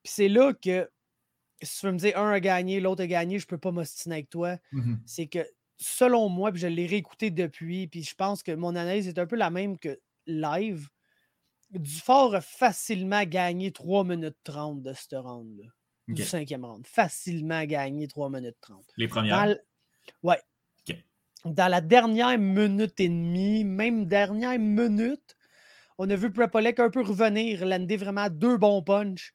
puis 0.03 0.13
c'est 0.15 0.29
là 0.29 0.53
que 0.55 0.91
si 1.63 1.81
tu 1.81 1.87
veux 1.87 1.93
me 1.93 1.99
dire 1.99 2.19
un 2.19 2.31
a 2.33 2.41
gagné, 2.41 2.81
l'autre 2.81 3.03
a 3.03 3.07
gagné, 3.07 3.39
je 3.39 3.47
peux 3.47 3.59
pas 3.59 3.73
m'ostiner 3.73 4.17
avec 4.17 4.31
toi. 4.31 4.59
Mhm. 4.73 5.05
C'est 5.05 5.27
que 5.29 5.47
selon 5.79 6.29
moi, 6.29 6.53
puis 6.53 6.61
je 6.61 6.67
l'ai 6.67 6.87
réécouté 6.87 7.31
depuis, 7.31 7.87
puis 7.89 8.03
je 8.03 8.15
pense 8.15 8.43
que 8.43 8.53
mon 8.53 8.77
analyse 8.77 9.09
est 9.09 9.19
un 9.19 9.27
peu 9.27 9.37
la 9.37 9.51
même 9.51 9.79
que 9.79 10.01
live. 10.27 10.89
Dufort 11.79 12.35
a 12.35 12.41
facilement 12.41 13.25
gagné 13.25 13.73
3 13.73 14.05
minutes 14.05 14.37
30 14.45 14.83
de 14.83 14.93
ce 14.93 15.17
round-là. 15.17 15.69
Du 16.09 16.23
cinquième 16.23 16.65
round. 16.65 16.87
Facilement 16.87 17.65
gagné 17.65 18.07
3 18.09 18.29
minutes 18.31 18.57
30. 18.61 18.85
Les 18.97 19.09
premières? 19.09 19.43
l- 19.45 19.65
Ouais. 20.23 20.39
Ok. 20.89 20.97
Dans 21.47 21.69
la 21.69 21.81
dernière 21.81 22.39
minute 22.39 23.01
et 23.01 23.09
demie, 23.09 23.65
même 23.65 24.05
dernière 24.07 24.59
minute, 24.59 25.37
on 25.97 26.11
a 26.11 26.17
vu 26.17 26.31
Prepolek 26.31 26.79
un 26.81 26.91
peu 26.91 27.01
revenir, 27.03 27.65
lander 27.65 27.97
vraiment 27.97 28.29
deux 28.29 28.59
bons 28.59 28.83
punches, 28.83 29.33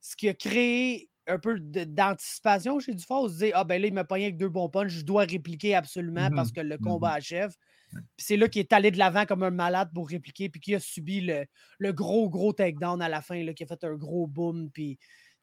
ce 0.00 0.14
qui 0.14 0.28
a 0.28 0.34
créé 0.34 1.08
un 1.26 1.38
peu 1.38 1.58
d'anticipation 1.58 2.78
chez 2.80 2.94
Dufort. 2.94 3.24
On 3.24 3.28
se 3.28 3.38
dit, 3.38 3.50
ah 3.54 3.64
ben 3.64 3.80
là, 3.82 3.88
il 3.88 3.94
m'a 3.94 4.04
pogné 4.04 4.24
avec 4.26 4.36
deux 4.36 4.48
bons 4.48 4.68
punches, 4.68 4.92
je 4.92 5.04
dois 5.04 5.24
répliquer 5.24 5.74
absolument 5.74 6.28
Mhm. 6.30 6.36
parce 6.36 6.52
que 6.52 6.60
le 6.60 6.78
combat 6.78 7.12
achève. 7.12 7.50
Ouais. 7.50 7.54
Puis 7.54 7.71
c'est 8.16 8.36
là 8.36 8.48
qu'il 8.48 8.60
est 8.60 8.72
allé 8.72 8.90
de 8.90 8.98
l'avant 8.98 9.26
comme 9.26 9.42
un 9.42 9.50
malade 9.50 9.90
pour 9.94 10.08
répliquer, 10.08 10.48
puis 10.48 10.60
qu'il 10.60 10.74
a 10.74 10.80
subi 10.80 11.20
le, 11.20 11.46
le 11.78 11.92
gros, 11.92 12.28
gros 12.30 12.52
takedown 12.52 13.00
à 13.02 13.08
la 13.08 13.22
fin, 13.22 13.42
là, 13.42 13.52
qui 13.54 13.64
a 13.64 13.66
fait 13.66 13.84
un 13.84 13.94
gros 13.94 14.26
boom, 14.26 14.70
puis 14.70 14.98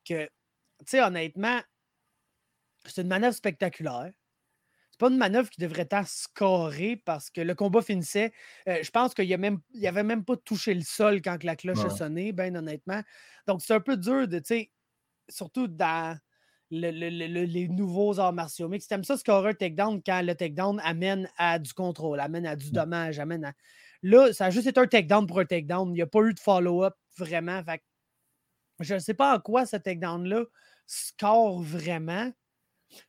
que, 0.05 0.25
tu 0.25 0.31
sais, 0.85 1.01
honnêtement, 1.01 1.59
c'est 2.85 3.01
une 3.01 3.07
manœuvre 3.07 3.35
spectaculaire. 3.35 4.11
C'est 4.91 4.99
pas 4.99 5.09
une 5.09 5.17
manœuvre 5.17 5.49
qui 5.49 5.61
devrait 5.61 5.85
tant 5.85 6.03
scorer 6.05 6.97
parce 6.97 7.29
que 7.29 7.41
le 7.41 7.55
combat 7.55 7.81
finissait. 7.81 8.33
euh, 8.67 8.83
je 8.83 8.91
pense 8.91 9.13
qu'il 9.13 9.27
n'y 9.27 9.87
avait 9.87 10.03
même 10.03 10.25
pas 10.25 10.35
touché 10.37 10.73
le 10.73 10.81
sol 10.81 11.21
quand 11.21 11.37
que 11.37 11.45
la 11.45 11.55
cloche 11.55 11.79
a 11.85 11.89
sonné, 11.89 12.33
bien 12.33 12.53
honnêtement. 12.55 13.01
Donc, 13.47 13.61
c'est 13.61 13.73
un 13.73 13.79
peu 13.79 13.95
dur 13.95 14.27
de, 14.27 14.39
tu 14.39 14.45
sais, 14.45 14.71
surtout 15.29 15.67
dans 15.67 16.19
les 16.71 17.67
nouveaux 17.67 18.19
arts 18.19 18.33
martiaux 18.33 18.69
mixtes. 18.69 18.89
T'aimes 18.89 19.03
ça 19.03 19.17
scorer 19.17 19.49
un 19.49 19.53
takedown 19.53 20.01
quand 20.05 20.21
le 20.21 20.35
takedown 20.35 20.79
amène 20.83 21.29
à 21.37 21.59
du 21.59 21.73
contrôle, 21.73 22.19
amène 22.19 22.45
à 22.45 22.55
du 22.55 22.67
mmh. 22.67 22.71
dommage, 22.71 23.19
amène 23.19 23.45
à. 23.45 23.53
Là, 24.01 24.31
ça 24.31 24.45
a 24.45 24.49
juste 24.49 24.67
été 24.67 24.79
un 24.79 24.87
takedown 24.87 25.27
pour 25.27 25.39
un 25.39 25.45
takedown. 25.45 25.89
Il 25.89 25.93
n'y 25.93 26.01
a 26.01 26.07
pas 26.07 26.21
eu 26.21 26.33
de 26.33 26.39
follow-up 26.39 26.95
vraiment. 27.17 27.63
Fait 27.63 27.81
je 28.79 28.93
ne 28.93 28.99
sais 28.99 29.13
pas 29.13 29.35
en 29.35 29.39
quoi 29.39 29.65
ce 29.65 29.75
takedown-là 29.75 30.45
score 30.87 31.61
vraiment, 31.61 32.31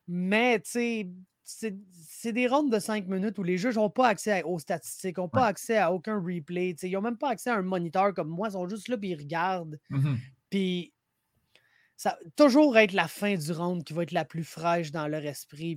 mais 0.08 0.60
tu 0.60 0.70
sais, 0.70 1.10
c'est 1.44 2.32
des 2.32 2.46
rondes 2.46 2.72
de 2.72 2.78
5 2.78 3.06
minutes 3.06 3.38
où 3.38 3.42
les 3.42 3.56
juges 3.56 3.76
n'ont 3.76 3.90
pas 3.90 4.08
accès 4.08 4.42
aux 4.42 4.58
statistiques, 4.58 5.18
n'ont 5.18 5.28
pas 5.28 5.46
accès 5.46 5.78
à 5.78 5.92
aucun 5.92 6.20
replay. 6.20 6.76
Ils 6.82 6.92
n'ont 6.92 7.00
même 7.00 7.16
pas 7.16 7.30
accès 7.30 7.50
à 7.50 7.56
un 7.56 7.62
moniteur 7.62 8.14
comme 8.14 8.28
moi. 8.28 8.48
Ils 8.48 8.52
sont 8.52 8.68
juste 8.68 8.88
là 8.88 8.96
et 9.02 9.08
ils 9.08 9.16
regardent. 9.16 9.78
Mmh 9.90 10.16
puis 10.50 10.92
ça 12.00 12.18
toujours 12.34 12.78
être 12.78 12.94
la 12.94 13.08
fin 13.08 13.34
du 13.34 13.52
round 13.52 13.84
qui 13.84 13.92
va 13.92 14.04
être 14.04 14.12
la 14.12 14.24
plus 14.24 14.42
fraîche 14.42 14.90
dans 14.90 15.06
leur 15.06 15.22
esprit. 15.26 15.76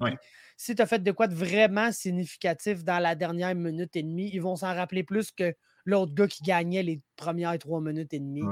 Si 0.56 0.74
tu 0.74 0.82
as 0.82 0.86
fait 0.86 1.04
de 1.04 1.12
quoi 1.12 1.28
de 1.28 1.36
vraiment 1.36 1.92
significatif 1.92 2.86
dans 2.86 3.00
la 3.00 3.14
dernière 3.16 3.54
minute 3.56 3.94
et 3.98 4.04
demie, 4.04 4.30
ils 4.32 4.42
vont 4.42 4.56
s'en 4.56 4.74
rappeler 4.74 5.04
plus 5.04 5.34
que 5.34 5.54
l'autre 5.84 6.14
gars 6.14 6.28
qui 6.28 6.42
gagnait 6.42 6.82
les 6.82 7.02
premières 7.18 7.60
trois 7.60 7.82
minutes 7.82 8.14
et 8.14 8.20
demie. 8.20 8.46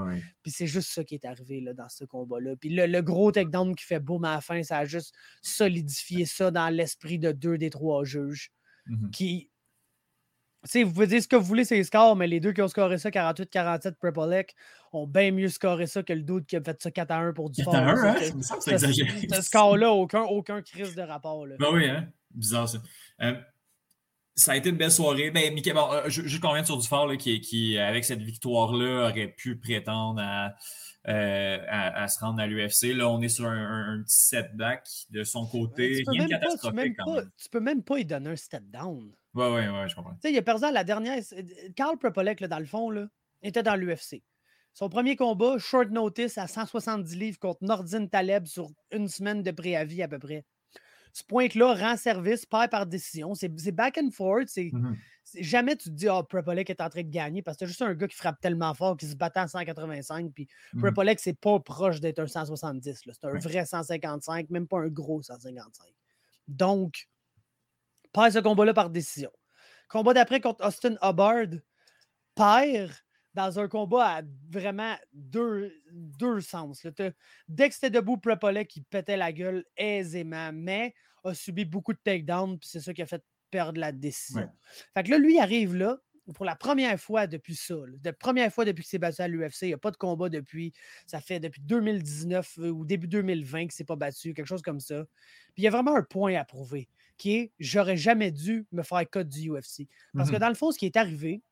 Puis 0.44 0.52
c'est 0.52 0.68
juste 0.68 0.90
ça 0.92 1.06
qui 1.06 1.16
est 1.16 1.24
arrivé 1.24 1.62
là, 1.62 1.74
dans 1.74 1.88
ce 1.88 2.04
combat-là. 2.04 2.58
Puis 2.58 2.72
le, 2.72 2.88
le, 2.88 3.02
gros 3.02 3.32
takedown 3.32 3.74
qui 3.74 3.86
fait 3.86 4.02
boum 4.02 4.26
à 4.26 4.36
la 4.36 4.42
fin, 4.42 4.62
ça 4.64 4.80
a 4.80 4.86
juste 4.86 5.16
solidifié 5.42 6.26
ça 6.26 6.52
dans 6.52 6.68
l'esprit 6.68 7.20
de 7.20 7.32
deux 7.32 7.58
des 7.58 7.70
trois 7.70 8.04
juges 8.04 8.52
mmh 8.88 9.12
qui 9.12 9.51
sais, 10.64 10.84
vous 10.84 10.94
pouvez 10.94 11.08
dire 11.08 11.22
ce 11.22 11.28
que 11.28 11.36
vous 11.36 11.46
voulez, 11.46 11.66
c'est 11.66 11.76
les 11.76 11.84
scores, 11.84 12.16
mais 12.16 12.28
les 12.28 12.40
deux 12.40 12.52
qui 12.52 12.62
ont 12.62 12.68
scoré 12.68 12.98
ça, 12.98 13.10
48-47 13.10 13.96
Prepolek, 13.96 14.56
ont 14.94 15.08
bien 15.08 15.32
mieux 15.32 15.50
scoré 15.50 15.88
ça 15.88 16.04
que 16.04 16.14
le 16.14 16.22
doute 16.22 16.46
qui 16.46 16.56
a 16.56 16.62
fait 16.62 16.82
ça 16.82 16.92
4 16.92 17.12
1 17.12 17.34
pour 17.34 17.50
du 17.50 17.64
4 17.64 17.76
1, 17.76 18.06
hein? 18.06 18.16
Ça 18.42 18.56
c'est 18.60 18.72
exagéré. 18.74 19.28
Ce 19.34 19.42
score-là, 19.42 19.92
aucun, 19.92 20.22
aucun 20.22 20.62
crise 20.62 20.96
de 20.96 21.02
rapport. 21.02 21.46
Là. 21.46 21.56
Ben 21.60 21.68
oui, 21.74 21.90
hein? 21.90 22.08
Bizarre 22.32 22.70
ça. 22.70 22.78
Euh, 23.22 23.34
ça 24.36 24.54
a 24.54 24.56
été 24.56 24.70
une 24.70 24.78
belle 24.78 24.92
soirée. 24.92 25.32
Ben, 25.32 25.54
Mickey, 25.54 25.74
bon, 25.74 25.92
euh, 25.92 26.10
juste 26.10 26.42
combien 26.42 26.64
sur 26.64 26.78
Dufort 26.78 27.08
là, 27.08 27.18
qui, 27.18 27.42
qui, 27.42 27.78
avec 27.78 28.06
cette 28.06 28.22
victoire-là, 28.22 29.10
aurait 29.10 29.28
pu 29.28 29.58
prétendre 29.58 30.22
à, 30.22 30.56
euh, 31.08 31.58
à, 31.68 32.08
se 32.08 32.20
rendre 32.20 32.40
à 32.40 32.48
l'UFC. 32.48 32.94
Là, 32.94 33.10
on 33.10 33.22
est 33.22 33.30
sur 33.30 33.48
un, 33.48 34.04
petit 34.04 34.18
setback 34.18 34.88
de 35.10 35.24
son 35.24 35.48
côté. 35.48 36.04
Rien 36.08 36.26
de 36.26 36.30
catastrophique 36.30 36.96
quand 36.98 37.16
même. 37.16 37.32
Tu 37.38 37.50
peux 37.50 37.60
même 37.60 37.84
pas 37.84 38.00
y 38.00 38.06
donner 38.06 38.30
un 38.30 38.36
step 38.36 38.64
down. 38.66 39.12
Oui, 39.34 39.46
oui, 39.46 39.62
oui, 39.68 39.90
je 39.90 39.96
comprends. 39.96 40.14
Tu 40.14 40.20
sais, 40.22 40.32
il 40.32 40.38
a 40.38 40.42
perdu 40.42 40.66
à 40.66 40.72
la 40.72 40.84
dernière. 40.84 41.22
Carl 41.76 41.98
Propolek, 41.98 42.44
dans 42.44 42.60
le 42.60 42.66
fond, 42.66 42.90
là, 42.92 43.08
était 43.42 43.64
dans 43.64 43.76
l'UFC. 43.76 44.22
Son 44.74 44.90
premier 44.90 45.16
combat, 45.16 45.58
short 45.58 45.90
notice 45.90 46.38
à 46.38 46.48
170 46.48 47.16
livres 47.16 47.40
contre 47.40 47.64
Nordine 47.64 48.10
Taleb 48.10 48.46
sur 48.46 48.70
une 48.92 49.10
semaine 49.10 49.42
de 49.44 49.52
préavis 49.52 50.02
à 50.04 50.08
peu 50.08 50.20
près. 50.20 50.46
Ce 51.14 51.24
point-là 51.24 51.74
rend 51.74 51.98
service, 51.98 52.46
perd 52.46 52.70
par 52.70 52.86
décision. 52.86 53.36
C'est 53.36 53.72
back 53.72 53.98
and 53.98 54.12
forth. 54.12 54.56
Mmh 54.58 54.96
c'est 55.24 55.44
jamais 55.44 55.76
tu 55.76 55.90
te 55.90 55.94
dis, 55.96 56.10
oh, 56.10 56.24
Propolek 56.24 56.70
est 56.70 56.82
en 56.82 56.90
train 56.90 57.04
de 57.04 57.10
gagner 57.10 57.42
parce 57.42 57.56
que 57.56 57.60
c'est 57.60 57.68
juste 57.68 57.82
un 57.82 57.94
gars 57.94 58.08
qui 58.08 58.16
frappe 58.16 58.42
tellement 58.42 58.74
fort 58.74 58.98
qu'il 58.98 59.08
se 59.08 59.16
battait 59.16 59.40
en 59.40 59.48
185. 59.48 60.32
Puis 60.34 60.48
Propolek, 60.78 61.20
c'est 61.20 61.40
pas 61.40 61.60
proche 61.60 62.00
d'être 62.00 62.20
un 62.20 62.28
170. 62.28 63.04
C'est 63.06 63.26
un 63.26 63.38
vrai 63.38 63.66
155, 63.66 64.50
même 64.50 64.68
pas 64.68 64.80
un 64.80 64.88
gros 64.88 65.22
155. 65.22 65.88
Donc, 66.48 67.08
perd 68.14 68.32
ce 68.32 68.40
combat-là 68.40 68.74
par 68.74 68.90
décision. 68.90 69.32
Combat 69.90 70.14
d'après 70.14 70.42
contre 70.42 70.66
Austin 70.66 70.96
Hubbard, 71.02 71.60
perd 72.36 72.92
dans 73.34 73.60
un 73.60 73.68
combat 73.68 74.18
à 74.18 74.22
vraiment 74.50 74.96
deux, 75.14 75.74
deux 75.92 76.42
sens. 76.42 76.86
Dès 77.48 77.70
que 77.70 77.76
c'était 77.76 77.90
debout, 77.90 78.18
Prepolek 78.18 78.68
qui 78.68 78.82
pétait 78.82 79.18
la 79.18 79.32
gueule 79.32 79.66
aisément, 79.78 80.52
mais 80.54 80.94
a 81.24 81.34
subi 81.34 81.66
beaucoup 81.66 81.94
de 81.94 82.00
takedowns, 82.04 82.58
puis 82.58 82.68
c'est 82.68 82.82
ça 82.82 82.94
qui 82.94 83.02
a 83.02 83.06
fait 83.06 83.24
perdre 83.52 83.80
la 83.80 83.92
décision. 83.92 84.50
Fait 84.94 85.04
que 85.04 85.12
là, 85.12 85.18
lui, 85.18 85.40
arrive 85.40 85.76
là, 85.76 86.00
pour 86.34 86.46
la 86.46 86.56
première 86.56 87.00
fois 87.00 87.28
depuis 87.28 87.56
ça, 87.56 87.76
la 88.04 88.14
première 88.14 88.52
fois 88.54 88.64
depuis 88.64 88.84
qu'il 88.84 88.90
s'est 88.90 89.00
battu 89.00 89.22
à 89.22 89.28
l'UFC, 89.28 89.64
il 89.64 89.68
n'y 89.68 89.74
a 89.74 89.78
pas 89.78 89.92
de 89.92 89.98
combat 89.98 90.30
depuis, 90.30 90.72
ça 91.06 91.20
fait 91.20 91.40
depuis 91.40 91.62
2019 91.62 92.60
euh, 92.60 92.70
ou 92.70 92.86
début 92.86 93.08
2020 93.08 93.60
qu'il 93.60 93.68
ne 93.68 93.72
s'est 93.72 93.84
pas 93.84 93.96
battu, 93.96 94.34
quelque 94.34 94.48
chose 94.48 94.62
comme 94.62 94.80
ça. 94.80 95.04
Puis 95.54 95.64
il 95.64 95.64
y 95.64 95.68
a 95.68 95.72
vraiment 95.72 95.96
un 95.96 96.04
point 96.04 96.36
à 96.36 96.46
prouver 96.46 96.88
qui 97.18 97.36
est 97.36 97.52
j'aurais 97.60 97.98
jamais 97.98 98.32
dû 98.32 98.66
me 98.72 98.84
faire 98.84 99.08
code 99.10 99.30
du 99.30 99.52
UFC. 99.52 99.88
Parce 100.16 100.32
que 100.32 100.38
mmh 100.38 100.40
dans 100.40 100.50
le 100.50 100.56
fond, 100.56 100.72
ce 100.72 100.80
qui 100.80 100.86
est 100.86 100.98
arrivé, 100.98 101.44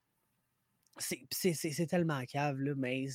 c'est 0.99 1.87
tellement 1.87 2.23
cave, 2.25 2.57
mais 2.77 3.07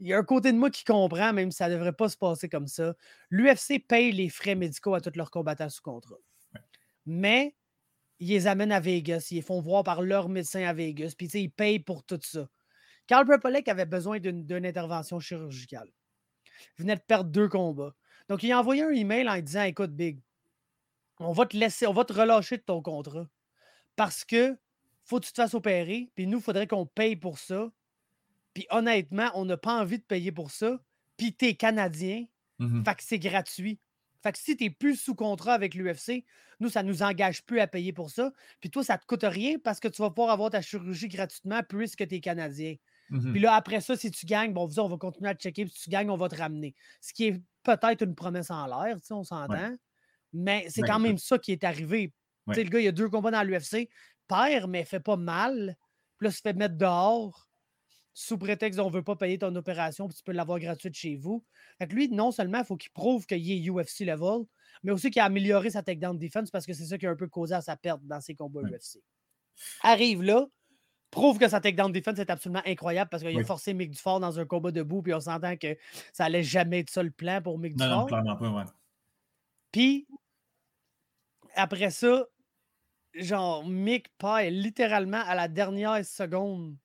il 0.00 0.06
y 0.06 0.12
a 0.14 0.18
un 0.18 0.24
côté 0.24 0.52
de 0.52 0.58
moi 0.58 0.70
qui 0.70 0.84
comprend, 0.84 1.32
même 1.32 1.50
si 1.50 1.58
ça 1.58 1.68
ne 1.68 1.74
devrait 1.74 1.92
pas 1.92 2.08
se 2.08 2.16
passer 2.16 2.48
comme 2.48 2.66
ça. 2.66 2.94
L'UFC 3.30 3.84
paye 3.86 4.12
les 4.12 4.28
frais 4.28 4.54
médicaux 4.54 4.94
à 4.94 5.00
tous 5.00 5.16
leurs 5.16 5.30
combattants 5.30 5.68
sous 5.68 5.82
contrat. 5.82 6.16
Mais 7.04 7.54
ils 8.18 8.28
les 8.28 8.46
amènent 8.46 8.72
à 8.72 8.80
Vegas, 8.80 9.28
ils 9.30 9.36
les 9.36 9.42
font 9.42 9.60
voir 9.60 9.84
par 9.84 10.02
leur 10.02 10.28
médecin 10.28 10.62
à 10.62 10.72
Vegas, 10.72 11.14
puis 11.16 11.26
ils 11.28 11.50
payent 11.50 11.80
pour 11.80 12.04
tout 12.04 12.20
ça. 12.22 12.48
Carl 13.06 13.24
Prepolek 13.26 13.68
avait 13.68 13.86
besoin 13.86 14.18
d'une 14.18 14.66
intervention 14.66 15.20
chirurgicale. 15.20 15.88
Il 16.78 16.82
venait 16.82 16.96
de 16.96 17.00
perdre 17.00 17.30
deux 17.30 17.48
combats. 17.48 17.94
Donc, 18.28 18.42
il 18.42 18.50
a 18.50 18.58
envoyé 18.58 18.82
un 18.82 18.90
email 18.90 19.28
en 19.28 19.38
disant 19.40 19.62
Écoute, 19.62 19.92
Big, 19.92 20.20
on 21.18 21.32
va 21.32 21.46
te 21.46 21.56
laisser, 21.56 21.86
on 21.86 21.92
va 21.92 22.04
te 22.04 22.12
relâcher 22.12 22.56
de 22.56 22.62
ton 22.62 22.82
contrat 22.82 23.28
parce 23.94 24.24
que 24.24 24.58
faut 25.06 25.20
que 25.20 25.26
tu 25.26 25.32
te 25.32 25.40
fasses 25.40 25.54
opérer, 25.54 26.10
puis 26.14 26.26
nous, 26.26 26.38
il 26.38 26.44
faudrait 26.44 26.66
qu'on 26.66 26.84
paye 26.84 27.16
pour 27.16 27.38
ça. 27.38 27.70
Puis 28.52 28.66
honnêtement, 28.70 29.30
on 29.34 29.44
n'a 29.44 29.56
pas 29.56 29.80
envie 29.80 29.98
de 29.98 30.04
payer 30.04 30.32
pour 30.32 30.50
ça. 30.50 30.80
Puis 31.16 31.34
tu 31.34 31.46
es 31.46 31.54
Canadien, 31.54 32.24
mmh 32.58 32.84
fait 32.84 32.94
que 32.94 33.02
c'est 33.02 33.18
gratuit. 33.18 33.78
Fait 34.22 34.32
que 34.32 34.38
si 34.38 34.56
tu 34.56 34.64
n'es 34.64 34.70
plus 34.70 34.96
sous 34.96 35.14
contrat 35.14 35.54
avec 35.54 35.74
l'UFC, 35.74 36.24
nous, 36.58 36.68
ça 36.68 36.82
ne 36.82 36.88
nous 36.88 37.02
engage 37.02 37.44
plus 37.44 37.60
à 37.60 37.66
payer 37.66 37.92
pour 37.92 38.10
ça. 38.10 38.32
Puis 38.60 38.70
toi, 38.70 38.82
ça 38.82 38.94
ne 38.94 38.98
te 38.98 39.06
coûte 39.06 39.24
rien 39.24 39.58
parce 39.62 39.78
que 39.78 39.88
tu 39.88 40.02
vas 40.02 40.10
pouvoir 40.10 40.30
avoir 40.30 40.50
ta 40.50 40.62
chirurgie 40.62 41.08
gratuitement 41.08 41.60
puisque 41.68 42.06
tu 42.08 42.14
es 42.16 42.20
Canadien. 42.20 42.74
Mmh 43.10 43.32
puis 43.32 43.40
là, 43.40 43.54
après 43.54 43.80
ça, 43.80 43.96
si 43.96 44.10
tu 44.10 44.26
gagnes, 44.26 44.52
bon, 44.52 44.68
on 44.78 44.88
va 44.88 44.96
continuer 44.96 45.30
à 45.30 45.34
te 45.34 45.42
checker. 45.42 45.66
Puis 45.66 45.74
si 45.76 45.84
tu 45.84 45.90
gagnes, 45.90 46.10
on 46.10 46.16
va 46.16 46.28
te 46.28 46.36
ramener. 46.36 46.74
Ce 47.00 47.12
qui 47.12 47.26
est 47.26 47.42
peut-être 47.62 48.02
une 48.02 48.16
promesse 48.16 48.50
en 48.50 48.66
l'air, 48.66 48.96
on 49.10 49.22
s'entend. 49.22 49.76
Mais 50.32 50.66
c'est 50.68 50.80
ben, 50.80 50.88
quand 50.88 50.98
même 50.98 51.18
ça 51.18 51.38
qui 51.38 51.52
est 51.52 51.62
arrivé. 51.62 52.12
Le 52.48 52.62
gars, 52.62 52.80
il 52.80 52.88
a 52.88 52.92
deux 52.92 53.08
combats 53.08 53.30
dans 53.30 53.42
l'UFC. 53.42 53.88
Perd, 54.28 54.68
mais 54.68 54.84
fait 54.84 55.00
pas 55.00 55.16
mal. 55.16 55.76
Puis 56.18 56.26
là, 56.26 56.30
se 56.30 56.40
fait 56.40 56.54
mettre 56.54 56.76
dehors 56.76 57.46
sous 58.18 58.38
prétexte 58.38 58.80
qu'on 58.80 58.88
ne 58.88 58.94
veut 58.94 59.02
pas 59.02 59.14
payer 59.14 59.38
ton 59.38 59.54
opération, 59.56 60.08
puis 60.08 60.16
tu 60.16 60.22
peux 60.22 60.32
l'avoir 60.32 60.58
gratuite 60.58 60.94
chez 60.94 61.16
vous. 61.16 61.44
Fait 61.78 61.86
que 61.86 61.94
lui, 61.94 62.08
non 62.08 62.32
seulement 62.32 62.60
il 62.60 62.64
faut 62.64 62.76
qu'il 62.76 62.90
prouve 62.90 63.26
qu'il 63.26 63.50
est 63.50 63.70
UFC 63.70 64.06
level, 64.06 64.46
mais 64.82 64.90
aussi 64.90 65.10
qu'il 65.10 65.20
a 65.20 65.26
amélioré 65.26 65.68
sa 65.68 65.82
takedown 65.82 66.18
defense 66.18 66.50
parce 66.50 66.64
que 66.64 66.72
c'est 66.72 66.86
ça 66.86 66.96
qui 66.96 67.06
a 67.06 67.10
un 67.10 67.16
peu 67.16 67.28
causé 67.28 67.54
à 67.54 67.60
sa 67.60 67.76
perte 67.76 68.00
dans 68.04 68.22
ses 68.22 68.34
combats 68.34 68.62
UFC. 68.62 69.02
Arrive 69.82 70.22
là, 70.22 70.46
prouve 71.10 71.38
que 71.38 71.46
sa 71.46 71.60
takedown 71.60 71.92
defense 71.92 72.18
est 72.18 72.30
absolument 72.30 72.62
incroyable 72.64 73.10
parce 73.10 73.22
qu'il 73.22 73.38
a 73.38 73.44
forcé 73.44 73.74
Mick 73.74 73.90
Dufort 73.90 74.18
dans 74.18 74.40
un 74.40 74.46
combat 74.46 74.70
debout, 74.70 75.02
puis 75.02 75.12
on 75.12 75.20
s'entend 75.20 75.58
que 75.58 75.76
ça 76.14 76.24
allait 76.24 76.42
jamais 76.42 76.80
être 76.80 76.90
ça 76.90 77.02
le 77.02 77.10
plan 77.10 77.42
pour 77.42 77.58
Mick 77.58 77.76
Dufort. 77.76 78.00
Non, 78.00 78.06
clairement 78.06 78.36
pas, 78.36 78.48
ouais. 78.48 78.64
Puis, 79.72 80.06
après 81.54 81.90
ça, 81.90 82.24
genre, 83.18 83.66
Mick 83.66 84.08
paille 84.18 84.50
littéralement 84.50 85.22
à 85.26 85.34
la 85.34 85.48
dernière 85.48 86.04
seconde 86.04 86.76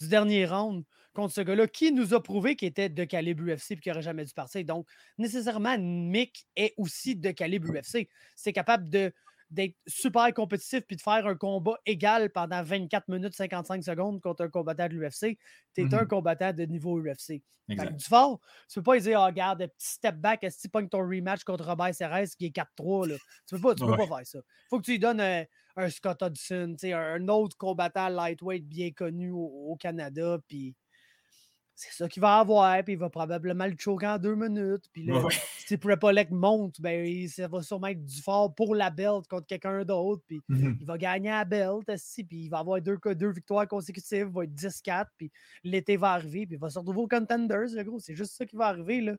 du 0.00 0.08
dernier 0.08 0.46
round 0.46 0.84
contre 1.12 1.34
ce 1.34 1.40
gars-là, 1.42 1.66
qui 1.66 1.92
nous 1.92 2.14
a 2.14 2.22
prouvé 2.22 2.56
qu'il 2.56 2.68
était 2.68 2.88
de 2.88 3.04
calibre 3.04 3.42
UFC 3.42 3.72
et 3.72 3.76
qu'il 3.76 3.92
n'aurait 3.92 4.02
jamais 4.02 4.24
dû 4.24 4.32
partir. 4.32 4.64
Donc, 4.64 4.86
nécessairement, 5.18 5.76
Mick 5.78 6.46
est 6.56 6.72
aussi 6.78 7.16
de 7.16 7.30
calibre 7.32 7.68
UFC. 7.68 8.08
C'est 8.34 8.52
capable 8.52 8.88
de 8.88 9.12
d'être 9.50 9.76
super 9.86 10.32
compétitif 10.32 10.82
puis 10.86 10.96
de 10.96 11.02
faire 11.02 11.26
un 11.26 11.34
combat 11.34 11.76
égal 11.84 12.30
pendant 12.30 12.62
24 12.62 13.08
minutes 13.08 13.34
55 13.34 13.82
secondes 13.82 14.20
contre 14.20 14.44
un 14.44 14.48
combattant 14.48 14.88
de 14.88 14.94
l'UFC, 14.94 15.38
tu 15.74 15.82
es 15.82 15.94
un 15.94 16.02
mmh 16.02 16.08
combattant 16.08 16.52
de 16.52 16.64
niveau 16.64 17.00
UFC. 17.00 17.42
du 17.68 18.04
fort, 18.04 18.40
tu 18.68 18.80
peux 18.80 18.82
pas 18.82 18.98
dire, 18.98 19.20
oh, 19.20 19.26
regarde, 19.26 19.66
petit 19.66 19.88
step 19.88 20.16
back, 20.16 20.44
est-ce 20.44 20.56
que 20.56 20.62
tu 20.62 20.68
pognes 20.68 20.88
ton 20.88 21.00
rematch 21.00 21.44
contre 21.44 21.64
Robert 21.64 21.94
Serres 21.94 22.28
qui 22.36 22.46
est 22.46 22.56
4-3, 22.56 23.08
là? 23.08 23.16
Tu 23.48 23.56
peux 23.56 23.60
pas, 23.60 23.74
tu 23.74 23.84
peux 23.84 23.96
pas 23.96 24.06
faire 24.06 24.26
ça. 24.26 24.38
Faut 24.68 24.78
que 24.78 24.84
tu 24.84 24.92
lui 24.92 24.98
donnes 24.98 25.20
un, 25.20 25.44
Scott 25.88 26.22
Hudson, 26.22 26.76
un 26.84 27.28
autre 27.28 27.56
combattant 27.56 28.08
lightweight 28.08 28.66
bien 28.66 28.90
connu 28.90 29.30
au, 29.30 29.70
au 29.70 29.76
Canada, 29.76 30.38
puis 30.46 30.74
c'est 31.80 31.94
ça 31.94 32.08
qu'il 32.08 32.20
va 32.20 32.40
avoir, 32.40 32.84
puis 32.84 32.92
il 32.92 32.98
va 32.98 33.08
probablement 33.08 33.66
le 33.66 33.74
choquer 33.78 34.06
en 34.06 34.18
deux 34.18 34.34
minutes. 34.34 34.84
Puis 34.92 35.06
là, 35.06 35.22
si 35.66 35.78
Prepolek 35.78 36.30
monte, 36.30 36.78
ben, 36.78 37.26
ça 37.26 37.48
va 37.48 37.62
sûrement 37.62 37.86
être 37.86 38.04
du 38.04 38.20
fort 38.20 38.54
pour 38.54 38.74
la 38.74 38.90
belt 38.90 39.26
contre 39.26 39.46
quelqu'un 39.46 39.82
d'autre. 39.84 40.22
Puis 40.26 40.42
mmh 40.48 40.74
il 40.80 40.86
va 40.86 40.98
gagner 40.98 41.30
la 41.30 41.46
belt, 41.46 41.86
puis 41.86 42.26
il 42.30 42.48
va 42.50 42.58
avoir 42.58 42.82
deux, 42.82 42.98
deux 43.14 43.30
victoires 43.30 43.66
consécutives, 43.66 44.26
il 44.28 44.34
va 44.34 44.44
être 44.44 44.54
10-4, 44.54 45.06
puis 45.16 45.32
l'été 45.64 45.96
va 45.96 46.12
arriver, 46.12 46.46
puis 46.46 46.56
il 46.56 46.60
va 46.60 46.68
se 46.68 46.78
retrouver 46.78 47.00
aux 47.00 47.08
contenders, 47.08 47.68
le 47.72 47.82
gros. 47.82 47.98
C'est 47.98 48.14
juste 48.14 48.36
ça 48.36 48.44
qui 48.44 48.56
va 48.56 48.66
arriver, 48.66 49.00
là. 49.00 49.16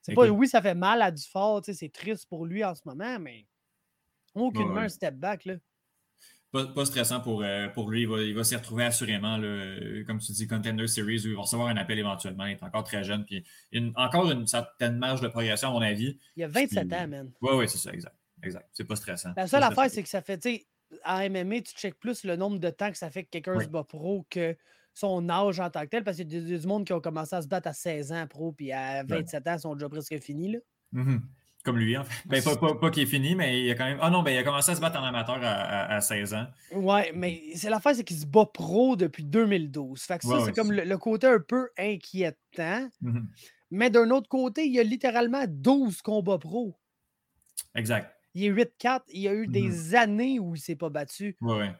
C'est 0.00 0.14
pas, 0.14 0.26
oui, 0.28 0.48
ça 0.48 0.62
fait 0.62 0.74
mal 0.74 1.02
à 1.02 1.10
du 1.10 1.22
fort, 1.22 1.60
c'est 1.62 1.92
triste 1.92 2.26
pour 2.30 2.46
lui 2.46 2.64
en 2.64 2.74
ce 2.74 2.80
moment, 2.86 3.18
mais 3.18 3.46
aucunement 4.34 4.80
un 4.80 4.88
step 4.88 5.14
back, 5.14 5.44
là. 5.44 5.56
Pas, 6.52 6.84
stressant 6.84 7.20
pour, 7.20 7.42
euh, 7.42 7.68
pour 7.68 7.90
lui. 7.90 8.02
Il 8.02 8.34
va, 8.34 8.44
s'y 8.44 8.56
retrouver 8.56 8.84
assurément, 8.84 9.36
là, 9.36 10.02
comme 10.06 10.18
tu 10.18 10.32
dis, 10.32 10.46
Contender 10.46 10.86
Series, 10.86 11.26
où 11.26 11.28
il 11.28 11.34
va 11.34 11.42
recevoir 11.42 11.68
un 11.68 11.76
appel 11.76 11.98
éventuellement. 11.98 12.46
Il 12.46 12.52
est 12.52 12.62
encore 12.62 12.84
très 12.84 13.04
jeune. 13.04 13.24
Puis 13.24 13.44
une, 13.72 13.92
encore 13.96 14.30
une 14.30 14.46
certaine 14.46 14.96
marge 14.98 15.20
de 15.20 15.28
progression, 15.28 15.68
à 15.68 15.72
mon 15.72 15.82
avis. 15.82 16.18
Il 16.36 16.44
a 16.44 16.48
27 16.48 16.92
ans, 16.92 17.08
man. 17.08 17.32
Oui, 17.40 17.50
oui, 17.54 17.68
c'est 17.68 17.78
ça, 17.78 17.92
exact. 17.92 18.16
Exact. 18.42 18.68
C'est 18.72 18.84
pas 18.84 18.96
stressant. 18.96 19.32
La 19.36 19.46
seule 19.46 19.62
affaire, 19.62 19.90
c'est 19.90 20.02
que 20.02 20.08
ça 20.08 20.22
fait, 20.22 20.38
tu 20.38 20.50
sais, 20.50 20.66
en 21.04 21.28
MMA, 21.28 21.60
tu 21.62 21.74
checkes 21.74 21.98
plus 21.98 22.24
le 22.24 22.36
nombre 22.36 22.58
de 22.58 22.70
temps 22.70 22.90
que 22.90 22.96
ça 22.96 23.10
fait 23.10 23.24
que 23.24 23.30
quelqu'un 23.30 23.60
se 23.60 23.66
bat 23.66 23.84
pro 23.84 24.24
que 24.30 24.56
son 24.94 25.28
âge 25.28 25.60
en 25.60 25.70
tant 25.70 25.82
que 25.82 25.88
tel, 25.88 26.02
parce 26.02 26.16
qu'il 26.16 26.32
y 26.32 26.54
a 26.54 26.58
du 26.58 26.66
monde 26.66 26.84
qui 26.84 26.92
ont 26.92 27.00
commencé 27.00 27.36
à 27.36 27.42
se 27.42 27.48
battre 27.48 27.68
à 27.68 27.72
16 27.72 28.12
ans 28.12 28.26
pro, 28.26 28.52
puis 28.52 28.72
à 28.72 29.04
27 29.04 29.46
ans, 29.46 29.54
ils 29.54 29.60
sont 29.60 29.74
déjà 29.74 29.88
presque 29.88 30.18
finis. 30.20 30.52
Là. 30.52 30.58
Mm-hmm. 30.94 31.20
Comme 31.64 31.78
lui, 31.78 31.96
en 31.96 32.04
fait. 32.04 32.28
Ben, 32.28 32.42
pas, 32.42 32.74
pas, 32.74 32.90
qu'il 32.90 33.02
est 33.02 33.06
fini, 33.06 33.34
mais 33.34 33.62
il 33.62 33.70
a 33.70 33.74
quand 33.74 33.84
même. 33.84 33.98
Ah 34.00 34.10
non, 34.10 34.22
ben, 34.22 34.30
il 34.30 34.38
a 34.38 34.42
commencé 34.42 34.70
à 34.70 34.74
se 34.76 34.80
battre 34.80 34.98
en 35.00 35.04
amateur 35.04 35.38
à, 35.42 36.00
16 36.00 36.34
ans. 36.34 36.46
Ouais, 36.72 37.10
mais 37.14 37.42
c'est 37.54 37.68
l'affaire, 37.68 37.94
c'est 37.94 38.04
qu'il 38.04 38.18
se 38.18 38.26
bat 38.26 38.46
pro 38.46 38.96
depuis 38.96 39.24
2012. 39.24 40.00
Fait 40.00 40.18
que 40.18 40.26
ça, 40.26 40.44
c'est 40.44 40.52
comme 40.52 40.72
le, 40.72 40.98
côté 40.98 41.26
un 41.26 41.40
peu 41.40 41.68
inquiétant. 41.76 42.88
Mm-hmm. 43.02 43.24
Mais 43.70 43.90
d'un 43.90 44.10
autre 44.10 44.28
côté, 44.28 44.66
il 44.66 44.72
y 44.72 44.80
a 44.80 44.82
littéralement 44.82 45.44
12 45.46 46.00
combats 46.00 46.38
pro. 46.38 46.78
Exact. 47.74 48.14
Il 48.34 48.44
est 48.44 48.52
8-4. 48.52 49.00
Il 49.08 49.20
y 49.20 49.28
a 49.28 49.34
eu 49.34 49.46
des 49.46 49.68
mm-hmm. 49.68 49.96
années 49.96 50.38
où 50.38 50.54
il 50.54 50.58
ne 50.58 50.62
s'est 50.62 50.76
pas 50.76 50.90
battu. 50.90 51.36
Ouais, 51.40 51.72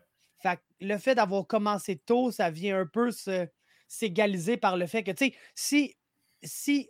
Fait 0.42 0.56
que 0.56 0.84
le 0.84 0.98
fait 0.98 1.14
d'avoir 1.14 1.46
commencé 1.46 1.96
tôt, 1.96 2.30
ça 2.32 2.50
vient 2.50 2.80
un 2.80 2.86
peu 2.86 3.10
s'égaliser 3.86 4.56
par 4.56 4.76
le 4.76 4.86
fait 4.86 5.04
que, 5.04 5.12
tu 5.12 5.26
sais, 5.26 5.34
si, 5.54 5.94
si 6.42 6.88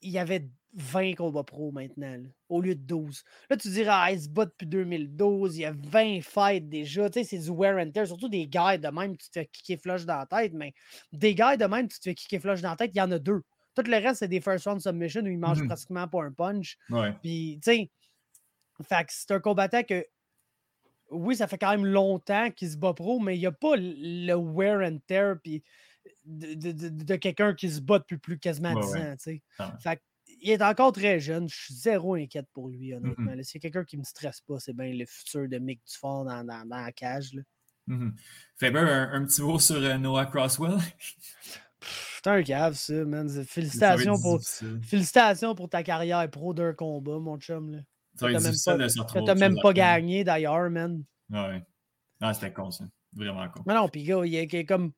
il 0.00 0.10
y 0.10 0.18
avait 0.18 0.48
20 0.74 1.14
combats 1.14 1.42
pro 1.42 1.72
maintenant, 1.72 2.16
au 2.48 2.60
lieu 2.60 2.74
de 2.74 2.80
12. 2.80 3.24
Là, 3.48 3.56
tu 3.56 3.68
dirais, 3.70 3.90
ah, 3.90 4.12
il 4.12 4.20
se 4.20 4.28
bat 4.28 4.44
depuis 4.44 4.66
2012, 4.66 5.56
il 5.56 5.60
y 5.62 5.64
a 5.64 5.72
20 5.72 6.22
fights 6.22 6.68
déjà. 6.68 7.10
Tu 7.10 7.20
sais, 7.20 7.24
c'est 7.24 7.38
du 7.38 7.50
wear 7.50 7.76
and 7.78 7.90
tear. 7.90 8.06
Surtout 8.06 8.28
des 8.28 8.46
gars 8.46 8.78
de 8.78 8.88
même, 8.88 9.16
tu 9.16 9.28
te 9.28 9.40
fais 9.40 9.46
kicker 9.46 9.78
flush 9.78 10.04
dans 10.04 10.18
la 10.18 10.26
tête. 10.26 10.52
Mais 10.52 10.72
des 11.12 11.34
gars 11.34 11.56
de 11.56 11.64
même, 11.64 11.88
tu 11.88 11.98
te 11.98 12.04
fais 12.04 12.14
kicker 12.14 12.40
flush 12.40 12.60
dans 12.60 12.70
la 12.70 12.76
tête, 12.76 12.92
il 12.94 12.98
y 12.98 13.02
en 13.02 13.10
a 13.10 13.18
deux. 13.18 13.42
Tout 13.74 13.82
le 13.82 13.96
reste, 13.96 14.20
c'est 14.20 14.28
des 14.28 14.40
first 14.40 14.66
round 14.66 14.80
submission 14.80 15.22
où 15.22 15.28
ils 15.28 15.38
mangent 15.38 15.62
mmh 15.62 15.68
pratiquement 15.68 16.08
pas 16.08 16.22
un 16.22 16.32
punch. 16.32 16.76
Puis, 17.22 17.58
tu 17.62 17.72
sais, 17.72 17.90
c'est 19.08 19.30
un 19.32 19.40
combattant 19.40 19.82
que, 19.82 20.04
oui, 21.10 21.36
ça 21.36 21.46
fait 21.46 21.58
quand 21.58 21.70
même 21.70 21.86
longtemps 21.86 22.50
qu'il 22.50 22.70
se 22.70 22.76
bat 22.76 22.94
pro, 22.94 23.18
mais 23.18 23.36
il 23.36 23.40
n'y 23.40 23.46
a 23.46 23.52
pas 23.52 23.74
le 23.76 24.34
wear 24.34 24.80
and 24.80 24.98
tear 25.06 25.36
puis 25.42 25.62
de, 26.24 27.16
quelqu'un 27.16 27.54
qui 27.54 27.70
se 27.70 27.80
bat 27.80 27.98
depuis 27.98 28.18
plus 28.18 28.38
quasiment 28.38 28.78
10 28.78 28.96
ans. 28.96 29.14
tu 29.22 29.42
Fait 29.80 30.00
il 30.40 30.50
est 30.50 30.62
encore 30.62 30.92
très 30.92 31.20
jeune. 31.20 31.48
Je 31.48 31.54
suis 31.54 31.74
zéro 31.74 32.14
inquiète 32.14 32.48
pour 32.52 32.68
lui, 32.68 32.94
honnêtement. 32.94 33.32
Mm 33.32 33.42
C'est 33.42 33.58
quelqu'un 33.58 33.84
qui 33.84 33.96
ne 33.96 34.00
me 34.00 34.04
stresse 34.04 34.40
pas. 34.40 34.58
C'est 34.58 34.74
bien 34.74 34.92
le 34.92 35.06
futur 35.06 35.48
de 35.48 35.58
Mick 35.58 35.80
Dufort 35.86 36.24
dans, 36.24 36.44
dans, 36.44 36.66
dans 36.66 36.80
la 36.80 36.92
cage. 36.92 37.34
Là. 37.34 37.42
Mm 37.86 38.10
un, 38.62 39.24
petit 39.24 39.42
mot 39.42 39.58
sur 39.58 39.76
euh, 39.76 39.98
Noah 39.98 40.26
Crosswell. 40.26 40.78
C'est 41.80 42.30
un 42.30 42.42
cave, 42.42 42.74
ça, 42.74 42.92
man. 43.04 43.28
Félicitations 43.44 44.20
pour, 44.20 44.40
félicitations 44.82 45.54
pour 45.54 45.70
ta 45.70 45.82
carrière 45.82 46.28
pro 46.30 46.52
d'un 46.52 46.74
combat, 46.74 47.18
mon 47.18 47.38
chum. 47.38 47.70
Là. 47.70 47.78
Ça 48.16 48.26
va 48.26 48.84
être 48.84 49.24
T'as 49.24 49.34
même 49.34 49.56
pas 49.62 49.72
gagné, 49.72 50.24
d'ailleurs, 50.24 50.68
man. 50.70 51.02
Ouais. 51.30 51.64
Ah, 52.20 52.34
c'était 52.34 52.52
con, 52.52 52.70
ça. 52.70 52.84
Vraiment 53.14 53.48
con. 53.48 53.62
Mais 53.66 53.74
non, 53.74 53.88
puis 53.88 54.04
gars, 54.04 54.20
il 54.24 54.34
est 54.34 54.64
comme 54.66 54.92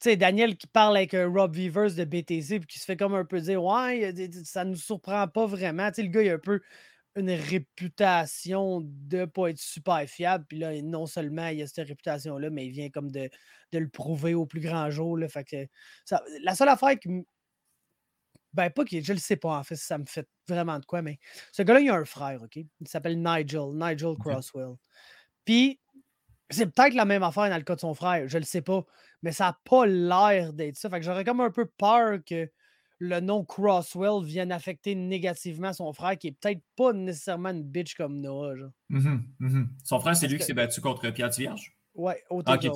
sais, 0.00 0.16
Daniel 0.16 0.56
qui 0.56 0.66
parle 0.66 0.96
avec 0.96 1.14
euh, 1.14 1.28
Rob 1.28 1.54
Vivers 1.54 1.94
de 1.94 2.04
BTC 2.04 2.60
puis 2.60 2.66
qui 2.66 2.78
se 2.78 2.84
fait 2.84 2.96
comme 2.96 3.14
un 3.14 3.24
peu 3.24 3.40
dire 3.40 3.62
Ouais, 3.62 4.12
ça 4.44 4.64
ne 4.64 4.70
nous 4.70 4.76
surprend 4.76 5.26
pas 5.28 5.46
vraiment. 5.46 5.88
Tu 5.88 5.96
sais, 5.96 6.02
le 6.02 6.08
gars, 6.08 6.22
il 6.22 6.30
a 6.30 6.34
un 6.34 6.38
peu 6.38 6.60
une 7.16 7.30
réputation 7.30 8.82
de 8.82 9.18
ne 9.18 9.24
pas 9.24 9.48
être 9.48 9.58
super 9.58 10.06
fiable. 10.06 10.44
Puis 10.48 10.58
là, 10.58 10.80
non 10.82 11.06
seulement 11.06 11.48
il 11.48 11.62
a 11.62 11.66
cette 11.66 11.88
réputation-là, 11.88 12.50
mais 12.50 12.66
il 12.66 12.70
vient 12.72 12.90
comme 12.90 13.10
de, 13.10 13.30
le 13.72 13.88
prouver 13.88 14.34
au 14.34 14.46
plus 14.46 14.60
grand 14.60 14.90
jour. 14.90 15.16
Là, 15.16 15.28
fait 15.28 15.44
que 15.44 15.66
la 16.42 16.54
seule 16.54 16.68
affaire 16.68 16.98
qui. 16.98 17.08
Ben, 18.52 18.70
pas 18.70 18.86
que 18.86 19.00
je 19.02 19.12
le 19.12 19.18
sais 19.18 19.36
pas, 19.36 19.58
en 19.58 19.62
fait, 19.64 19.76
ça 19.76 19.98
me 19.98 20.06
fait 20.06 20.26
vraiment 20.48 20.78
de 20.78 20.86
quoi, 20.86 21.02
mais 21.02 21.18
ce 21.52 21.62
gars-là, 21.62 21.80
il 21.80 21.90
a 21.90 21.94
un 21.94 22.06
frère, 22.06 22.42
OK? 22.42 22.56
Il 22.56 22.88
s'appelle 22.88 23.20
Nigel, 23.22 23.72
Nigel 23.74 24.14
Crosswell. 24.18 24.76
Puis, 25.44 25.78
c'est 26.50 26.66
peut-être 26.66 26.94
la 26.94 27.04
même 27.04 27.22
affaire 27.22 27.48
dans 27.50 27.56
le 27.56 27.62
cas 27.62 27.74
de 27.74 27.80
son 27.80 27.94
frère, 27.94 28.28
je 28.28 28.38
le 28.38 28.44
sais 28.44 28.62
pas, 28.62 28.84
mais 29.22 29.32
ça 29.32 29.46
n'a 29.46 29.58
pas 29.64 29.86
l'air 29.86 30.52
d'être 30.52 30.76
ça. 30.76 30.88
Fait 30.88 30.98
que 30.98 31.04
j'aurais 31.04 31.24
comme 31.24 31.40
un 31.40 31.50
peu 31.50 31.66
peur 31.66 32.18
que 32.24 32.48
le 32.98 33.20
nom 33.20 33.44
Crosswell 33.44 34.24
vienne 34.24 34.52
affecter 34.52 34.94
négativement 34.94 35.72
son 35.72 35.92
frère, 35.92 36.16
qui 36.16 36.28
est 36.28 36.32
peut-être 36.32 36.62
pas 36.76 36.92
nécessairement 36.92 37.50
une 37.50 37.64
bitch 37.64 37.94
comme 37.94 38.20
Noah. 38.20 38.54
Mmh 38.88 39.18
mmh 39.40 39.64
son 39.84 40.00
frère, 40.00 40.16
c'est 40.16 40.28
lui 40.28 40.38
qui 40.38 40.44
s'est 40.44 40.54
battu 40.54 40.80
contre 40.80 41.10
Pierre 41.10 41.30
Vierge? 41.30 41.76
Ouais, 41.94 42.22
au 42.30 42.42
ah, 42.46 42.54
Okay. 42.54 42.70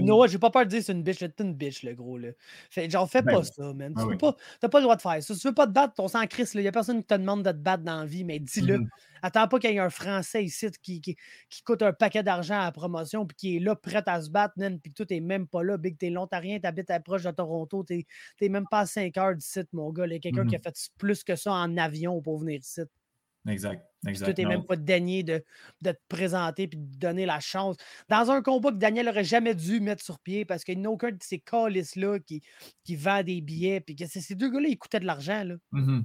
Noah, 0.00 0.26
j'ai 0.26 0.38
pas 0.38 0.50
peur 0.50 0.64
de 0.64 0.70
dire 0.70 0.82
c'est 0.82 0.92
une 0.92 1.02
bitch, 1.02 1.18
c'est 1.18 1.40
une 1.40 1.54
bitch, 1.54 1.82
le 1.82 1.94
gros. 1.94 2.18
Là. 2.18 2.28
Fait, 2.70 2.88
genre, 2.90 3.10
fais 3.10 3.22
ben 3.22 3.36
pas 3.36 3.44
ça, 3.44 3.72
man. 3.72 3.94
Tu 3.96 4.06
n'as 4.06 4.16
pas, 4.16 4.32
pas, 4.68 4.78
le 4.78 4.82
droit 4.82 4.96
de 4.96 5.02
faire 5.02 5.22
ça. 5.22 5.34
Si 5.34 5.40
tu 5.40 5.48
veux 5.48 5.54
pas 5.54 5.66
te 5.66 5.72
battre, 5.72 5.94
ton 5.94 6.08
sang 6.08 6.26
Christ, 6.26 6.54
il 6.54 6.60
n'y 6.60 6.68
a 6.68 6.72
personne 6.72 7.00
qui 7.00 7.06
te 7.06 7.14
demande 7.14 7.42
de 7.42 7.50
te 7.50 7.56
battre 7.56 7.82
dans 7.82 8.00
la 8.00 8.06
vie, 8.06 8.24
mais 8.24 8.38
dis-le. 8.38 8.78
Mm-hmm. 8.78 8.88
Attends 9.22 9.48
pas 9.48 9.58
qu'il 9.58 9.70
y 9.70 9.74
ait 9.74 9.78
un 9.78 9.88
Français 9.88 10.44
ici 10.44 10.66
qui, 10.82 11.00
qui, 11.00 11.16
coûte 11.64 11.80
un 11.80 11.94
paquet 11.94 12.22
d'argent 12.22 12.60
à 12.60 12.64
la 12.64 12.72
promotion 12.72 13.24
puis 13.24 13.36
qui 13.36 13.56
est 13.56 13.60
là 13.60 13.74
prêt 13.74 14.02
à 14.06 14.20
se 14.20 14.28
battre, 14.28 14.54
man, 14.58 14.78
puis 14.78 14.92
tout 14.92 15.10
est 15.10 15.20
même 15.20 15.46
pas 15.46 15.62
là. 15.62 15.78
Big, 15.78 15.96
t'es 15.96 16.10
l'Ontarien, 16.10 16.60
t'habites 16.60 16.90
à 16.90 17.00
proche 17.00 17.22
de 17.22 17.30
Toronto, 17.30 17.84
t'es 17.84 18.06
même 18.48 18.66
pas 18.70 18.80
à 18.80 18.86
5 18.86 19.16
heures 19.16 19.34
d'ici, 19.34 19.60
mon 19.72 19.90
gars. 19.92 20.06
Il 20.06 20.12
y 20.12 20.16
a 20.16 20.18
quelqu'un 20.18 20.46
qui 20.46 20.56
a 20.56 20.58
mm-hmm. 20.58 20.62
fait 20.62 20.90
plus 20.98 21.24
que 21.24 21.36
ça 21.36 21.52
en 21.52 21.76
avion 21.78 22.20
pour 22.20 22.38
venir 22.38 22.60
ici. 22.60 22.82
Exact. 23.46 23.84
exact. 24.06 24.34
Tu 24.34 24.42
n'es 24.42 24.48
même 24.48 24.64
pas 24.64 24.76
daigné 24.76 25.22
de, 25.22 25.44
de, 25.82 25.92
te 25.92 25.98
présenter 26.08 26.62
et 26.62 26.66
de 26.66 26.98
donner 26.98 27.26
la 27.26 27.40
chance. 27.40 27.76
Dans 28.08 28.30
un 28.30 28.42
combat 28.42 28.70
que 28.70 28.76
Daniel 28.76 29.08
aurait 29.08 29.24
jamais 29.24 29.54
dû 29.54 29.80
mettre 29.80 30.02
sur 30.02 30.18
pied 30.18 30.44
parce 30.44 30.64
qu'il 30.64 30.78
n'y 30.78 30.86
a 30.86 30.90
aucun 30.90 31.10
de 31.10 31.18
ces 31.20 31.40
calices-là 31.40 32.20
qui, 32.20 32.42
qui 32.84 32.96
vend 32.96 33.22
des 33.22 33.40
billets. 33.42 33.80
Puis 33.80 33.96
que 33.96 34.06
ces 34.06 34.34
deux 34.34 34.50
gars-là, 34.50 34.68
ils 34.68 34.78
coûtaient 34.78 35.00
de 35.00 35.06
l'argent. 35.06 35.44
Là. 35.44 35.56
Mm-hmm. 35.72 36.04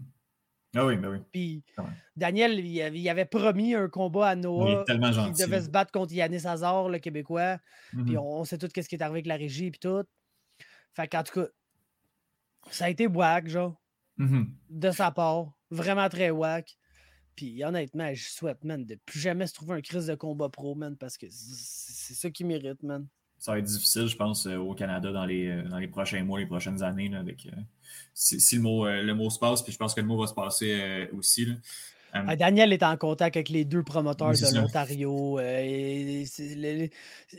Ah 0.76 0.86
oui, 0.86 0.98
ben 0.98 1.10
oui. 1.10 1.18
Puis 1.32 1.64
Daniel, 2.16 2.60
il 2.60 3.10
avait, 3.10 3.26
promis 3.26 3.74
un 3.74 3.88
combat 3.88 4.30
à 4.30 4.36
Noah. 4.36 4.84
Il 4.88 5.34
devait 5.34 5.62
se 5.62 5.70
battre 5.70 5.92
contre 5.92 6.14
Yannis 6.14 6.46
Hazard, 6.46 6.90
le 6.90 7.00
Québécois. 7.00 7.58
Puis 7.92 8.02
mm-hmm. 8.02 8.18
on, 8.18 8.44
sait 8.44 8.58
tout 8.58 8.68
ce 8.68 8.88
qui 8.88 8.96
est 8.96 9.02
arrivé 9.02 9.20
avec 9.20 9.28
la 9.28 9.38
régie 9.38 9.68
et 9.68 9.72
tout. 9.72 10.04
Fait 10.94 11.08
qu'en 11.08 11.24
tout 11.24 11.42
cas, 11.42 11.48
ça 12.70 12.86
a 12.86 12.90
été 12.90 13.08
wack, 13.08 13.48
genre. 13.48 13.82
Mm-hmm. 14.20 14.48
De 14.70 14.92
sa 14.92 15.12
part. 15.12 15.54
Vraiment 15.72 16.10
très 16.10 16.30
wack. 16.30 16.78
Puis 17.40 17.64
honnêtement, 17.64 18.14
je 18.14 18.28
souhaite, 18.28 18.66
man, 18.66 18.86
de 18.86 18.96
plus 19.06 19.22
jamais 19.22 19.48
se 19.48 19.54
trouver 19.54 19.76
un 19.76 19.82
crise 19.82 20.08
de 20.08 20.16
combat 20.16 20.50
pro, 20.50 20.76
man, 20.76 20.98
parce 20.98 21.18
que 21.18 21.28
c'est 21.30 22.14
ça 22.14 22.30
qui 22.30 22.44
mérite, 22.44 22.84
man. 22.84 23.08
Ça 23.38 23.54
va 23.54 23.60
être 23.60 23.66
difficile, 23.66 24.08
je 24.08 24.18
pense, 24.18 24.46
euh, 24.46 24.58
au 24.58 24.74
Canada 24.74 25.14
dans 25.14 25.24
les, 25.24 25.48
euh, 25.48 25.64
dans 25.70 25.78
les 25.78 25.88
prochains 25.88 26.22
mois, 26.22 26.38
les 26.38 26.46
prochaines 26.46 26.84
années, 26.84 27.16
avec 27.16 27.46
euh, 27.46 27.52
si, 28.14 28.58
le, 28.58 28.62
mot, 28.62 28.86
le 28.86 29.14
mot 29.14 29.30
se 29.30 29.40
passe, 29.40 29.62
puis 29.62 29.72
je 29.72 29.78
pense 29.78 29.94
que 29.94 30.02
le 30.02 30.08
mot 30.08 30.20
va 30.20 30.28
se 30.28 30.34
passer 30.34 31.08
aussi. 31.14 31.48
Ah, 32.14 32.36
Daniel 32.36 32.74
est 32.74 32.84
en 32.84 32.98
contact 32.98 33.36
avec 33.38 33.50
les 33.50 33.66
deux 33.66 33.84
promoteurs 33.84 34.32
de 34.32 34.56
l'Ontario. 34.56 35.40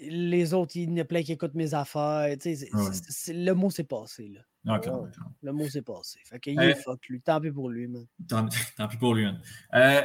les, 0.00 0.54
autres, 0.54 0.76
il 0.76 0.90
y 0.90 0.92
en 0.92 1.02
a 1.02 1.04
plein 1.04 1.22
qui 1.22 1.32
écoutent 1.32 1.54
mes 1.54 1.74
affaires. 1.74 2.36
le 2.44 3.52
mot 3.52 3.70
s'est 3.70 3.84
passé. 3.84 4.28
Là. 4.28 4.40
Ah, 4.66 4.80
le 5.42 5.52
mot 5.52 5.68
s'est 5.68 5.82
passé. 5.82 6.18
Fait 6.24 6.38
qu'il 6.38 6.60
est 6.60 6.74
fuck 6.74 7.06
lui. 7.08 7.20
Tant 7.20 7.40
pis 7.40 7.50
pour 7.50 7.70
lui, 7.70 7.88
man. 7.88 8.06
Tant, 8.28 8.46
pis 8.88 8.96
pour 8.98 9.14
lui, 9.14 9.26
euh, 9.74 10.02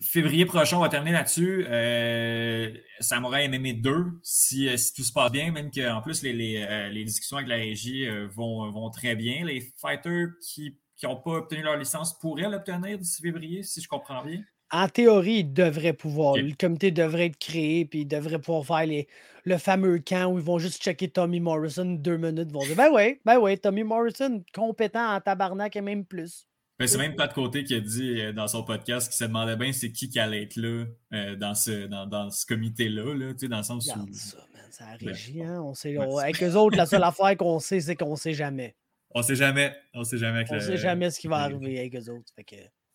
février 0.00 0.46
prochain, 0.46 0.78
on 0.78 0.80
va 0.80 0.88
terminer 0.88 1.12
là-dessus. 1.12 1.66
Euh, 1.68 2.72
Samurai 3.00 3.48
MMA 3.48 3.74
2, 3.74 4.20
si, 4.22 4.78
si, 4.78 4.94
tout 4.94 5.02
se 5.02 5.12
passe 5.12 5.32
bien, 5.32 5.50
même 5.50 5.70
qu'en 5.70 6.00
plus, 6.00 6.22
les, 6.22 6.32
les, 6.32 6.88
les, 6.92 7.04
discussions 7.04 7.38
avec 7.38 7.48
la 7.48 7.56
régie 7.56 8.06
vont, 8.28 8.70
vont 8.70 8.90
très 8.90 9.16
bien. 9.16 9.44
Les 9.44 9.60
fighters 9.76 10.28
qui 10.40 10.78
qui 10.98 11.06
n'ont 11.06 11.16
pas 11.16 11.30
obtenu 11.30 11.62
leur 11.62 11.76
licence 11.76 12.18
pourraient 12.18 12.50
l'obtenir 12.50 12.98
d'ici 12.98 13.22
février, 13.22 13.62
si 13.62 13.80
je 13.80 13.88
comprends 13.88 14.22
bien? 14.24 14.42
En 14.70 14.88
théorie, 14.88 15.38
ils 15.38 15.52
devraient 15.52 15.94
pouvoir. 15.94 16.36
Le 16.36 16.54
comité 16.54 16.90
devrait 16.90 17.26
être 17.26 17.38
créé, 17.38 17.86
puis 17.86 18.00
ils 18.00 18.06
devraient 18.06 18.38
pouvoir 18.38 18.66
faire 18.66 18.86
les, 18.86 19.08
le 19.44 19.56
fameux 19.56 19.98
camp 20.00 20.30
où 20.32 20.38
ils 20.38 20.44
vont 20.44 20.58
juste 20.58 20.82
checker 20.82 21.08
Tommy 21.08 21.40
Morrison 21.40 21.86
deux 21.86 22.18
minutes. 22.18 22.48
Ils 22.50 22.52
vont 22.52 22.66
dire 22.66 22.76
Ben 22.76 22.90
oui, 22.92 23.18
ben 23.24 23.38
oui, 23.38 23.58
Tommy 23.58 23.84
Morrison, 23.84 24.44
compétent 24.52 25.14
en 25.14 25.20
tabarnak 25.20 25.74
et 25.76 25.80
même 25.80 26.04
plus. 26.04 26.46
Ben, 26.78 26.86
c'est 26.86 26.98
même 26.98 27.16
pas 27.16 27.26
de 27.26 27.32
côté 27.32 27.64
qui 27.64 27.74
a 27.74 27.80
dit 27.80 28.20
euh, 28.20 28.32
dans 28.32 28.46
son 28.46 28.62
podcast 28.62 29.08
qu'il 29.08 29.16
se 29.16 29.24
demandait 29.24 29.56
bien 29.56 29.72
c'est 29.72 29.90
qui 29.90 30.08
qui 30.08 30.20
allait 30.20 30.44
être 30.44 30.54
là 30.54 30.84
euh, 31.12 31.34
dans 31.34 31.54
ce, 31.54 31.86
dans, 31.86 32.06
dans 32.06 32.30
ce 32.30 32.46
comité-là, 32.46 33.14
là, 33.14 33.32
dans 33.32 33.56
le 33.56 33.62
sens 33.64 33.86
où. 33.86 34.14
Ça, 34.14 34.36
man, 34.52 34.62
ça 34.70 34.84
ben, 35.00 35.08
régi, 35.08 35.42
hein? 35.42 35.60
On 35.62 35.74
sait, 35.74 35.96
avec 35.96 36.42
eux 36.42 36.54
autres, 36.54 36.76
la 36.76 36.86
seule 36.86 37.02
affaire 37.04 37.36
qu'on 37.36 37.58
sait, 37.58 37.80
c'est 37.80 37.96
qu'on 37.96 38.14
sait 38.14 38.34
jamais. 38.34 38.76
On 39.10 39.22
sait 39.22 39.36
jamais. 39.36 39.74
On 39.94 40.04
sait 40.04 40.18
jamais. 40.18 40.44
on 40.50 40.60
sait 40.60 40.76
jamais 40.76 41.10
ce 41.10 41.18
qui 41.18 41.28
va 41.28 41.38
arriver 41.38 41.78
avec 41.78 41.96
eux 41.96 42.10
autres. 42.10 42.32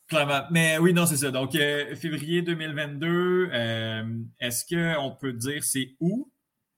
Clairement. 0.08 0.44
Mais 0.52 0.78
oui, 0.78 0.94
non, 0.94 1.06
c'est 1.06 1.18
ça. 1.18 1.32
Donc, 1.32 1.56
euh, 1.56 1.96
février 1.96 2.42
2022, 2.42 3.50
euh, 3.52 4.04
est-ce 4.40 4.66
qu'on 4.66 5.12
peut 5.12 5.34
dire 5.34 5.64
c'est 5.64 5.96
où? 6.00 6.30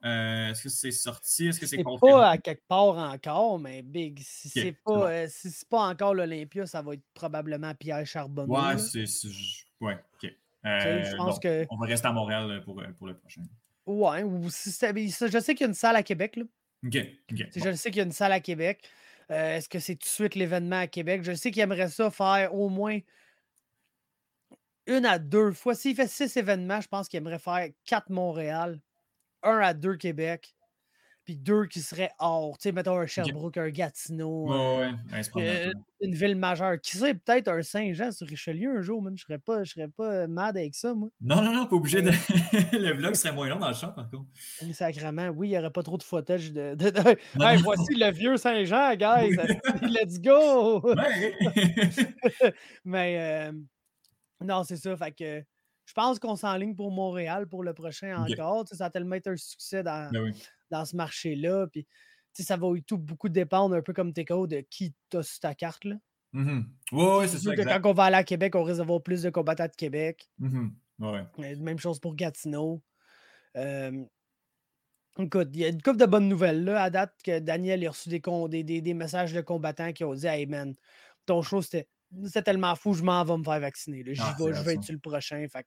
Euh, 0.04 0.52
est-ce 0.52 0.64
que 0.64 0.70
c'est 0.70 0.92
sorti? 0.92 1.48
Est-ce 1.48 1.60
que 1.60 1.66
c'est 1.66 1.82
confirmé? 1.82 2.14
pas 2.14 2.30
à 2.30 2.38
quelque 2.38 2.64
part 2.68 2.96
encore, 2.96 3.58
mais 3.60 3.82
Big, 3.82 4.20
si 4.22 4.50
c'est 4.50 4.76
pas, 4.86 5.28
si 5.28 5.50
pas 5.70 5.88
encore 5.88 6.14
l'Olympia, 6.14 6.68
ça 6.68 6.82
va 6.82 6.94
être 6.94 7.04
probablement 7.14 7.74
Pierre 7.74 8.06
Charbonneau. 8.06 8.54
Ouais, 8.54 8.78
c'est. 8.78 9.06
Ouais, 9.82 9.98
OK. 10.14 10.32
je 10.64 11.16
pense 11.16 11.40
que... 11.40 11.66
On 11.72 11.78
va 11.78 11.88
rester 11.88 12.08
à 12.08 12.14
Montréal 12.14 12.62
pour, 12.64 12.82
pour 12.98 13.08
le 13.08 13.18
prochain. 13.18 13.42
Ouais, 13.88 14.24
ou 14.24 14.50
si 14.50 14.70
je 14.72 15.40
sais 15.40 15.56
qu'il 15.56 15.62
y 15.62 15.64
a 15.64 15.68
une 15.68 15.74
salle 15.74 15.96
à 15.96 16.04
Québec. 16.04 16.36
Là. 16.36 16.44
OK. 16.86 16.98
Je 17.56 17.72
sais 17.74 17.90
qu'il 17.90 17.98
y 17.98 18.02
a 18.02 18.06
une 18.06 18.12
salle 18.12 18.32
à 18.32 18.40
Québec. 18.40 18.88
Est-ce 19.30 19.70
que 19.70 19.80
c'est 19.80 19.96
tout 19.96 20.06
de 20.06 20.10
suite 20.10 20.36
l'événement 20.36 20.80
à 20.80 20.88
Québec? 20.88 21.24
Je 21.24 21.34
sais 21.34 21.52
qu'il 21.52 21.62
aimerait 21.62 21.90
ça 21.90 22.12
faire 22.12 22.54
au 22.54 22.70
moins 22.70 23.00
une 24.88 25.06
à 25.06 25.20
deux 25.20 25.52
fois. 25.52 25.76
S'il 25.76 25.96
fait 25.96 26.08
six 26.08 26.36
événements, 26.38 26.82
je 26.82 26.88
pense 26.88 27.08
qu'il 27.08 27.18
aimerait 27.18 27.40
faire 27.40 27.68
quatre 27.86 28.10
Montréal, 28.10 28.80
un 29.44 29.58
à 29.60 29.74
deux 29.74 29.96
Québec, 29.96 30.56
puis 31.26 31.36
deux 31.36 31.66
qui 31.66 31.82
seraient 31.82 32.12
hors. 32.20 32.58
Tu 32.58 32.70
sais, 32.70 32.72
mettons 32.72 32.98
un 33.00 33.08
Sherbrooke, 33.08 33.58
un 33.58 33.70
Gatineau. 33.70 34.48
Ouais, 34.48 34.92
ouais, 35.14 35.22
euh, 35.38 35.74
une 36.00 36.14
ville 36.14 36.36
majeure. 36.36 36.80
Qui 36.80 36.98
sait, 36.98 37.16
peut-être 37.16 37.48
un 37.48 37.64
Saint-Jean 37.64 38.12
sur 38.12 38.28
Richelieu 38.28 38.78
un 38.78 38.82
jour, 38.82 39.02
même. 39.02 39.18
Je 39.18 39.24
serais 39.24 39.40
pas, 39.40 39.64
je 39.64 39.72
serais 39.72 39.88
pas 39.88 40.12
euh, 40.12 40.28
mad 40.28 40.56
avec 40.56 40.76
ça, 40.76 40.94
moi. 40.94 41.10
Non, 41.20 41.42
non, 41.42 41.52
non, 41.52 41.66
pas 41.66 41.76
obligé 41.76 42.04
de. 42.04 42.12
le 42.78 42.94
vlog 42.94 43.16
serait 43.16 43.34
moins 43.34 43.50
long 43.50 43.58
dans 43.58 43.70
le 43.70 43.74
champ, 43.74 43.92
par 43.92 44.10
contre. 44.10 44.26
Sacrement, 44.72 45.30
oui, 45.30 45.48
il 45.48 45.52
n'y 45.52 45.58
aurait 45.58 45.72
pas 45.72 45.84
trop 45.84 45.98
de 45.98 46.04
footage 46.04 46.54
de. 46.54 46.78
voici 47.64 47.96
le 47.96 48.12
vieux 48.12 48.38
Saint-Jean, 48.38 48.96
guys. 48.96 49.36
Let's 49.82 50.22
go! 50.22 50.84
Mais 52.86 53.50
euh, 53.50 53.52
non, 54.42 54.64
c'est 54.64 54.78
ça. 54.78 54.96
Fait 54.96 55.12
que 55.12 55.44
je 55.86 55.94
pense 55.94 56.20
qu'on 56.20 56.36
s'enligne 56.36 56.76
pour 56.76 56.92
Montréal 56.92 57.48
pour 57.48 57.64
le 57.64 57.74
prochain 57.74 58.16
encore. 58.16 58.68
Ça 58.72 58.86
a 58.86 58.90
tellement 58.92 59.16
été 59.16 59.32
un 59.32 59.38
succès 59.38 59.82
dans, 59.82 60.12
ben 60.12 60.32
dans 60.70 60.86
ce 60.86 60.96
marché-là. 60.96 61.68
Puis, 61.68 61.88
ça 62.34 62.58
va 62.58 62.68
tout 62.86 62.98
beaucoup 62.98 63.30
dépendre, 63.30 63.76
un 63.76 63.82
peu 63.82 63.94
comme 63.94 64.14
TKO, 64.14 64.48
de 64.48 64.62
qui 64.70 64.94
t'as 65.10 65.24
sur 65.24 65.40
ta 65.40 65.56
carte. 65.56 65.86
Là. 65.86 65.96
Mm-hmm. 66.34 66.64
Oui, 66.92 67.30
c'est 67.30 67.40
ça. 67.40 67.56
quand 67.56 67.90
on 67.90 67.94
va 67.94 68.04
aller 68.06 68.18
à 68.18 68.24
Québec, 68.24 68.56
on 68.56 68.64
risque 68.64 68.80
d'avoir 68.80 69.02
plus 69.02 69.22
de 69.22 69.30
combattants 69.30 69.68
de 69.68 69.76
Québec. 69.76 70.30
Mm-hmm. 70.42 71.62
Même 71.62 71.80
chose 71.80 72.00
pour 72.00 72.16
Gatineau. 72.16 72.82
écoute, 75.18 75.50
il 75.54 75.60
y 75.60 75.66
a 75.66 75.70
une 75.70 75.82
couple 75.82 75.98
de 75.98 76.06
bonnes 76.06 76.28
nouvelles 76.28 76.64
là, 76.64 76.84
à 76.84 76.90
date 76.90 77.14
que 77.24 77.40
Daniel 77.40 77.86
a 77.86 77.92
reçu 77.92 78.10
des, 78.10 78.64
des, 78.64 78.82
des, 78.82 78.94
messages 78.94 79.34
de 79.34 79.42
combattants 79.42 79.94
qui 79.94 80.04
ont 80.04 80.14
dit 80.14 80.28
Hey 80.28 80.46
man, 80.46 80.76
ton 81.26 81.42
show 81.42 81.62
c'était 81.62 81.88
tellement 82.44 82.76
fou, 82.76 82.94
je 82.94 83.04
m'en 83.04 83.24
vais 83.24 83.38
me 83.38 83.44
faire 83.44 83.60
vacciner. 83.60 84.04
J'y 84.06 84.22
ah, 84.22 84.36
vais, 84.38 84.54
je 84.54 84.62
vais 84.62 84.74
être 84.74 84.90
le 84.90 85.00
prochain. 85.00 85.46
Fait 85.50 85.66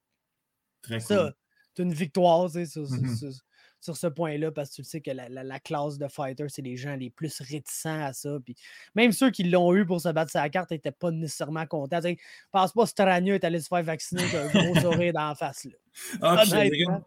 Très 0.82 1.00
ça, 1.00 1.32
c'est 1.74 1.82
une 1.82 1.92
victoire 1.92 2.48
mm-hmm 2.48 3.42
sur 3.80 3.96
ce 3.96 4.06
point-là 4.06 4.50
parce 4.50 4.70
que 4.70 4.76
tu 4.76 4.84
sais 4.84 5.00
que 5.00 5.10
la, 5.10 5.60
classe 5.60 5.98
de 5.98 6.08
fighter, 6.08 6.46
c'est 6.48 6.62
les 6.62 6.76
gens 6.76 6.96
les 6.96 7.10
plus 7.10 7.40
réticents 7.40 8.02
à 8.02 8.12
ça. 8.12 8.38
Puis 8.44 8.56
même 8.94 9.12
ceux 9.12 9.30
qui 9.30 9.44
l'ont 9.44 9.74
eu 9.74 9.86
pour 9.86 10.00
se 10.00 10.08
battre 10.08 10.30
sa 10.30 10.48
carte 10.48 10.70
n'étaient 10.70 10.90
pas 10.90 11.10
nécessairement 11.10 11.66
contents. 11.66 12.00
Je 12.02 12.14
pense 12.50 12.72
pas 12.72 12.86
Strania 12.86 13.34
est 13.34 13.44
allé 13.44 13.60
se 13.60 13.68
faire 13.68 13.82
vacciner 13.82 14.22
avec 14.22 14.34
un 14.34 14.48
gros 14.48 14.80
sourire 14.80 15.12
dans 15.12 15.28
la 15.28 15.34
face. 15.34 15.64
Là. 15.64 15.72
Ah, 16.22 16.44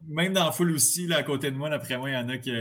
même 0.06 0.34
dans 0.34 0.46
la 0.46 0.52
foule 0.52 0.72
aussi, 0.72 1.08
là, 1.08 1.18
à 1.18 1.24
côté 1.24 1.50
de 1.50 1.56
moi, 1.56 1.70
d'après 1.70 1.98
moi, 1.98 2.10
il 2.10 2.14
y 2.14 2.18
en 2.18 2.28
a 2.28 2.38
qui. 2.38 2.52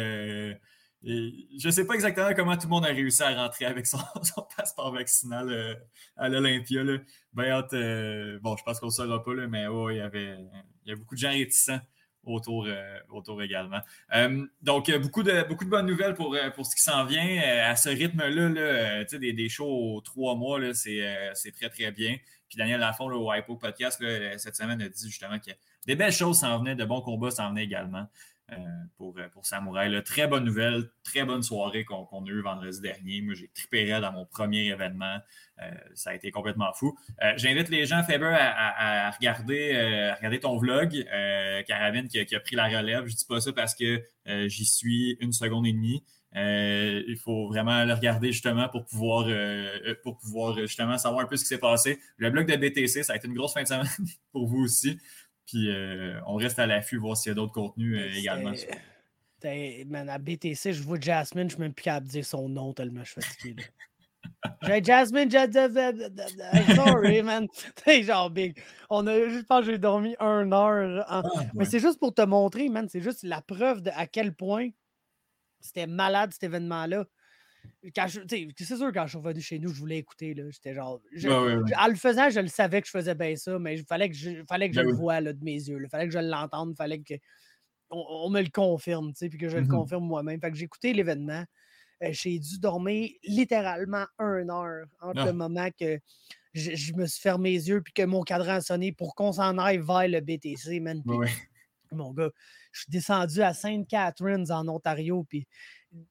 je 1.03 1.67
ne 1.67 1.71
sais 1.73 1.85
pas 1.85 1.95
exactement 1.95 2.31
comment 2.37 2.57
tout 2.57 2.69
le 2.69 2.71
monde 2.71 2.85
a 2.85 2.91
réussi 2.91 3.21
à 3.25 3.35
rentrer 3.35 3.65
avec 3.65 3.85
son, 3.85 3.99
passeport 4.57 4.93
vaccinal 4.93 5.51
euh, 5.51 5.75
à 6.17 6.29
l'Olympia. 6.29 6.85
Ben, 7.33 7.65
euh, 7.73 8.39
bon, 8.41 8.57
je 8.57 8.63
pense 8.63 8.79
qu'on 8.79 8.87
ne 8.87 8.93
saura 8.93 9.25
pas, 9.25 9.35
là, 9.35 9.49
mais 9.49 9.65
il 9.65 9.97
y 9.97 10.01
avait 10.01 10.37
il 10.85 10.91
y 10.91 10.93
a 10.93 10.97
beaucoup 10.97 11.17
de 11.17 11.21
gens 11.21 11.31
réticents 11.31 11.81
autour, 12.25 12.67
euh, 12.67 12.99
autour 13.11 13.43
également. 13.43 13.81
Euh, 14.15 14.47
donc, 14.63 14.89
euh, 14.89 14.99
beaucoup 14.99 15.23
de, 15.23 15.47
beaucoup 15.49 15.65
de 15.65 15.71
bonnes 15.71 15.87
nouvelles 15.87 16.15
pour, 16.15 16.37
pour 16.55 16.67
ce 16.67 16.77
qui 16.77 16.83
s'en 16.83 17.05
vient. 17.05 17.41
à 17.65 17.77
ce 17.77 17.89
rythme-là, 17.89 19.05
des, 19.05 19.33
des 19.33 19.49
shows 19.49 19.67
aux 19.67 20.01
trois 20.01 20.35
mois, 20.35 20.61
c'est 20.75 21.53
très, 21.53 21.69
très 21.69 21.91
bien. 21.93 22.17
Puis 22.49 22.59
Daniel 22.59 22.81
Lafont, 22.81 23.09
là, 23.09 23.17
au 23.17 23.33
Hypo 23.33 23.57
Podcast, 23.57 24.03
cette 24.39 24.57
semaine, 24.57 24.83
a 24.83 24.89
dit 24.89 25.09
justement 25.09 25.39
que 25.39 25.51
des 25.87 25.95
belles 25.95 26.13
choses 26.13 26.41
s'en 26.41 26.59
venaient, 26.59 26.75
de 26.75 26.85
bons 26.85 27.01
combats 27.01 27.31
s'en 27.31 27.51
venaient 27.51 27.65
également. 27.65 28.07
Euh, 28.53 28.57
pour, 28.97 29.17
euh, 29.19 29.29
pour 29.33 29.47
Samouraï. 29.47 30.03
Très 30.03 30.27
bonne 30.27 30.45
nouvelle, 30.45 30.91
très 31.05 31.25
bonne 31.25 31.43
soirée 31.43 31.85
qu'on 31.85 32.25
a 32.25 32.29
eue 32.29 32.43
vendredi 32.43 32.81
dernier. 32.81 33.23
Moi, 33.23 33.35
j'ai 33.35 33.49
trippé 33.49 33.89
dans 34.01 34.13
mon 34.13 34.27
premier 34.27 34.67
événement. 34.67 35.19
Euh, 35.63 35.71
ça 35.95 36.11
a 36.11 36.15
été 36.15 36.31
complètement 36.31 36.73
fou. 36.75 36.99
J'invite 37.37 37.69
les 37.69 37.87
gens, 37.87 38.03
Faber, 38.03 38.37
à, 38.39 39.11
regarder, 39.11 40.13
regarder 40.17 40.41
ton 40.41 40.57
vlog. 40.57 41.05
Caravine 41.67 42.09
qui 42.09 42.19
a, 42.19 42.41
pris 42.41 42.57
la 42.57 42.67
relève. 42.67 43.07
Je 43.07 43.13
ne 43.13 43.17
dis 43.17 43.27
pas 43.27 43.41
ça 43.41 43.53
parce 43.53 43.75
que 43.75 44.03
j'y 44.47 44.65
suis 44.65 45.17
une 45.21 45.33
seconde 45.33 45.67
et 45.67 45.73
demie. 45.73 46.03
il 46.35 47.17
faut 47.23 47.49
vraiment 47.49 47.85
le 47.85 47.95
regarder 47.95 48.33
justement 48.33 48.69
pour 48.69 48.85
pouvoir, 48.85 49.27
pour 50.03 50.19
pouvoir 50.19 50.59
justement 50.59 50.99
savoir 50.99 51.25
un 51.25 51.27
peu 51.27 51.37
ce 51.37 51.43
qui 51.43 51.49
s'est 51.49 51.59
passé. 51.59 51.99
Le 52.17 52.31
blog 52.31 52.51
de 52.51 52.57
BTC, 52.57 53.03
ça 53.03 53.13
a 53.13 53.17
été 53.17 53.29
une 53.29 53.35
grosse 53.35 53.55
fin 53.55 53.63
de 53.63 53.69
semaine 53.69 53.87
pour 54.33 54.47
vous 54.47 54.65
aussi. 54.65 54.99
Puis 55.51 55.69
euh, 55.69 56.21
on 56.27 56.37
reste 56.37 56.61
à 56.61 56.67
l'affût, 56.67 56.97
voir 56.97 57.17
s'il 57.17 57.31
y 57.31 57.33
a 57.33 57.35
d'autres 57.35 57.53
contenus 57.53 57.99
euh, 57.99 58.17
également. 58.17 58.53
Man, 59.87 60.09
à 60.09 60.19
BTC, 60.19 60.73
je 60.73 60.83
vois 60.83 61.01
Jasmine, 61.01 61.43
je 61.43 61.45
ne 61.45 61.51
suis 61.51 61.61
même 61.61 61.75
plus 61.75 61.83
capable 61.83 62.07
de 62.07 62.13
dire 62.13 62.25
son 62.25 62.49
nom 62.49 62.73
tellement 62.73 63.03
je 63.03 63.13
suis 63.13 63.23
fatigué. 63.23 63.65
J'ai 64.63 64.85
Jasmine, 64.85 65.31
sorry, 65.31 67.23
man. 67.23 67.49
genre 68.03 68.31
big. 68.31 68.61
On 68.91 69.07
a, 69.07 69.29
je 69.29 69.41
pense 69.41 69.65
que 69.65 69.73
j'ai 69.73 69.79
dormi 69.79 70.15
une 70.21 70.53
heure. 70.53 71.05
Ah, 71.09 71.23
mais 71.55 71.65
c'est 71.65 71.81
juste 71.81 71.99
pour 71.99 72.15
te 72.15 72.23
montrer, 72.23 72.69
man. 72.69 72.87
C'est 72.89 73.01
juste 73.01 73.23
la 73.23 73.41
preuve 73.41 73.81
de 73.81 73.91
à 73.95 74.07
quel 74.07 74.35
point 74.35 74.69
c'était 75.61 75.87
malade 75.87 76.33
cet 76.33 76.45
événement-là 76.45 77.07
c'est 77.83 78.77
sûr, 78.77 78.93
quand 78.93 79.07
je 79.07 79.09
suis 79.09 79.19
revenu 79.19 79.41
chez 79.41 79.59
nous, 79.59 79.73
je 79.73 79.79
voulais 79.79 79.99
écouter. 79.99 80.35
J'étais 80.51 80.75
genre. 80.75 81.01
En 81.79 81.87
le 81.89 81.95
faisant, 81.95 82.31
je 82.31 82.41
le 82.41 82.49
savais 82.49 82.81
que 82.81 82.87
je 82.87 82.93
faisais 82.93 83.15
bien 83.15 83.35
ça, 83.37 83.59
mais 83.59 83.79
il 83.79 83.85
fallait 83.85 84.11
que 84.11 84.17
je, 84.17 84.45
fallait 84.49 84.69
que 84.69 84.77
je 84.77 84.81
ben 84.81 84.89
le 84.89 84.95
voie 84.95 85.21
de 85.21 85.45
mes 85.45 85.55
yeux. 85.55 85.81
Il 85.83 85.89
fallait 85.89 86.07
que 86.07 86.13
je 86.13 86.19
l'entende. 86.19 86.71
Il 86.73 86.77
fallait 86.77 87.01
que 87.01 87.15
on, 87.91 88.31
me 88.31 88.41
le 88.41 88.51
confirme, 88.51 89.13
puis 89.13 89.37
que 89.39 89.49
je 89.49 89.57
le 89.57 89.65
mmh 89.65 89.69
confirme 89.69 90.05
moi-même. 90.05 90.41
Fait 90.41 90.51
que 90.51 90.57
j'ai 90.57 90.65
écouté 90.65 90.93
l'événement. 90.93 91.45
Euh, 92.03 92.09
j'ai 92.13 92.39
dû 92.39 92.59
dormir 92.59 93.11
littéralement 93.25 94.05
une 94.19 94.51
heure 94.51 94.87
entre 95.01 95.25
le 95.25 95.31
ah. 95.31 95.33
moment 95.33 95.69
que 95.79 95.99
je, 96.55 96.93
me 96.95 97.07
suis 97.07 97.21
fermé 97.21 97.53
les 97.53 97.69
yeux 97.69 97.83
puis 97.83 97.93
que 97.93 98.03
mon 98.03 98.23
cadran 98.23 98.55
a 98.55 98.61
sonné 98.61 98.93
pour 98.93 99.15
qu'on 99.15 99.33
s'en 99.33 99.59
aille 99.59 99.79
vers 99.79 100.09
le 100.09 100.21
BTC, 100.21 100.81
man. 100.81 101.03
Mon 101.93 102.13
gars, 102.13 102.31
je 102.73 102.83
suis 102.83 102.91
descendu 102.91 103.43
à 103.43 103.55
Sainte 103.55 103.89
Catharines 103.89 104.51
en 104.51 104.69
Ontario, 104.69 105.25
puis 105.29 105.47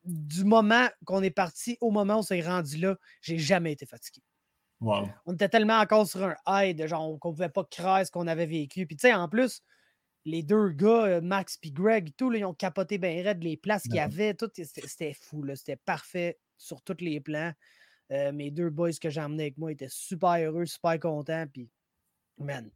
du 0.04 0.44
moment 0.44 0.88
qu'on 1.06 1.24
est 1.24 1.30
parti 1.30 1.78
au 1.82 1.92
moment 1.92 2.16
où 2.16 2.20
on 2.20 2.24
s'est 2.24 2.42
rendu 2.42 2.78
là, 2.78 2.98
j'ai 3.22 3.38
jamais 3.38 3.72
été 3.72 3.86
fatigué. 3.86 4.22
On 5.26 5.34
était 5.34 5.50
tellement 5.50 5.80
encore 5.80 6.08
sur 6.08 6.24
un 6.24 6.36
high 6.48 6.76
de 6.76 6.88
genre 6.88 7.18
qu'on 7.20 7.34
pouvait 7.34 7.50
pas 7.50 7.66
croire 7.66 8.06
ce 8.06 8.12
qu'on 8.12 8.28
avait 8.28 8.46
vécu. 8.46 8.86
Puis 8.86 8.96
tu 8.96 9.08
sais, 9.08 9.14
en 9.14 9.28
plus, 9.28 9.62
les 10.26 10.44
deux 10.44 10.70
gars, 10.70 11.06
euh, 11.06 11.22
Max 11.22 11.58
et 11.64 11.72
Greg, 11.72 12.12
tout, 12.16 12.32
ils 12.34 12.46
ont 12.46 12.54
capoté 12.54 12.98
bien 12.98 13.24
raide 13.24 13.44
les 13.44 13.58
places 13.58 13.84
qu'il 13.84 13.96
y 13.96 14.00
avait. 14.00 14.34
Tout, 14.34 14.50
c'était 14.54 15.14
fou. 15.14 15.46
C'était 15.56 15.76
parfait 15.76 16.40
sur 16.58 16.82
tous 16.82 16.98
les 17.00 17.20
plans. 17.20 17.52
Euh, 18.12 18.32
mes 18.32 18.52
deux 18.52 18.70
boys 18.70 18.92
que 19.02 19.10
j'ai 19.10 19.22
emmenés 19.22 19.44
avec 19.44 19.58
moi 19.58 19.72
étaient 19.72 19.90
super 19.90 20.36
heureux, 20.38 20.66
super 20.66 21.00
contents. 21.00 21.46
Puis, 21.52 21.70
man, 22.38 22.70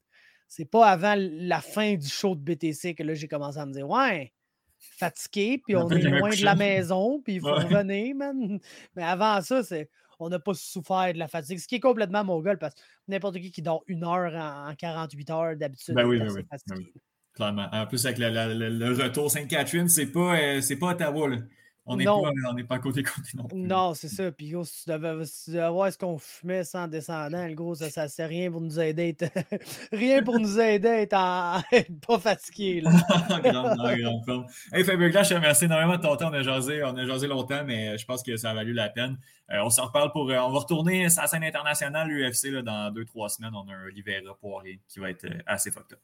c'est 0.55 0.65
pas 0.65 0.87
avant 0.87 1.15
la 1.17 1.61
fin 1.61 1.95
du 1.95 2.07
show 2.07 2.35
de 2.35 2.41
BTC 2.41 2.93
que 2.93 3.01
là, 3.01 3.15
j'ai 3.15 3.27
commencé 3.27 3.57
à 3.57 3.65
me 3.65 3.73
dire, 3.73 3.89
ouais, 3.89 4.31
fatigué, 4.77 5.59
puis 5.65 5.75
on 5.75 5.89
est 5.89 5.99
loin 6.03 6.29
de 6.29 6.45
la 6.45 6.53
maison, 6.53 7.19
puis 7.23 7.35
il 7.35 7.41
faut 7.41 7.55
revenir, 7.55 8.15
man. 8.15 8.59
Mais 8.95 9.03
avant 9.03 9.41
ça, 9.41 9.63
c'est 9.63 9.89
on 10.19 10.29
n'a 10.29 10.37
pas 10.37 10.53
souffert 10.53 11.11
de 11.11 11.17
la 11.17 11.27
fatigue, 11.27 11.57
ce 11.57 11.67
qui 11.67 11.75
est 11.75 11.79
complètement 11.79 12.23
mon 12.23 12.39
gueule, 12.39 12.59
parce 12.59 12.75
que 12.75 12.81
n'importe 13.07 13.39
qui 13.39 13.51
qui 13.51 13.63
dort 13.63 13.83
une 13.87 14.03
heure 14.03 14.31
en, 14.35 14.75
48 14.75 15.29
heures 15.31 15.55
d'habitude, 15.55 15.95
ben 15.95 16.05
oui, 16.05 16.19
ben 16.19 16.31
oui, 16.31 16.43
ben 16.51 16.75
Clairement. 17.33 17.67
En 17.71 17.87
plus, 17.87 18.05
avec 18.05 18.19
le, 18.19 19.03
retour 19.03 19.31
Sainte-Catherine, 19.31 19.89
c'est 19.89 20.11
pas, 20.11 20.39
euh, 20.39 20.61
c'est 20.61 20.75
pas 20.75 20.91
Ottawa. 20.91 21.29
Là. 21.29 21.37
On 21.85 21.97
n'est 21.97 22.05
pas, 22.05 22.21
pas 22.67 22.79
côté 22.79 23.03
côté 23.03 23.31
non 23.35 23.47
Non, 23.53 23.93
c'est 23.93 24.07
ça. 24.07 24.31
Puis, 24.31 24.51
gros, 24.51 24.63
si 24.63 24.85
tu 24.85 24.89
devais, 24.89 25.69
voir 25.69 25.91
ce 25.91 25.97
qu'on 25.97 26.17
fumait 26.17 26.63
sans 26.63 26.87
descendant, 26.87 27.45
le 27.45 27.55
gros, 27.55 27.75
ça, 27.75 27.89
ça 27.89 28.07
c'est 28.07 28.25
rien 28.25 28.49
pour 28.49 28.61
nous 28.61 28.79
aider. 28.79 29.17
rien 29.91 30.23
pour 30.23 30.39
nous 30.39 30.59
aider 30.59 31.07
à 31.11 31.61
être, 31.71 31.91
pas 32.07 32.19
fatigué. 32.19 32.81
Là. 32.81 32.91
grande, 33.43 33.77
grande 33.99 34.25
forme. 34.25 34.45
Hey, 34.71 34.85
Faberglass, 34.85 35.27
je 35.27 35.33
te 35.33 35.35
remercie 35.35 35.65
énormément 35.65 35.97
de 35.97 36.01
ton 36.01 36.15
temps. 36.15 36.29
On 36.29 36.33
a 36.33 36.41
jasé, 36.41 36.83
on 36.83 36.95
a 36.95 37.05
jasé 37.05 37.27
longtemps, 37.27 37.63
mais 37.65 37.97
je 37.97 38.05
pense 38.05 38.23
que 38.23 38.37
ça 38.37 38.51
a 38.51 38.53
valu 38.53 38.71
la 38.71 38.89
peine. 38.89 39.17
Euh, 39.51 39.61
on 39.63 39.69
s'en 39.69 39.85
reparle 39.87 40.11
pour. 40.11 40.29
Euh, 40.29 40.37
on 40.37 40.51
va 40.51 40.59
retourner 40.59 41.05
à 41.05 41.09
la 41.21 41.27
scène 41.27 41.43
internationale, 41.43 42.07
l'UFC, 42.07 42.63
dans 42.63 42.91
deux, 42.91 43.05
trois 43.05 43.29
semaines. 43.29 43.53
On 43.53 43.67
a 43.67 43.73
un 43.73 43.85
Olivera 43.87 44.35
Poirier 44.39 44.79
qui 44.87 44.99
va 44.99 45.09
être 45.09 45.25
euh, 45.25 45.39
assez 45.45 45.69
fucked 45.69 45.93
up. 45.93 45.99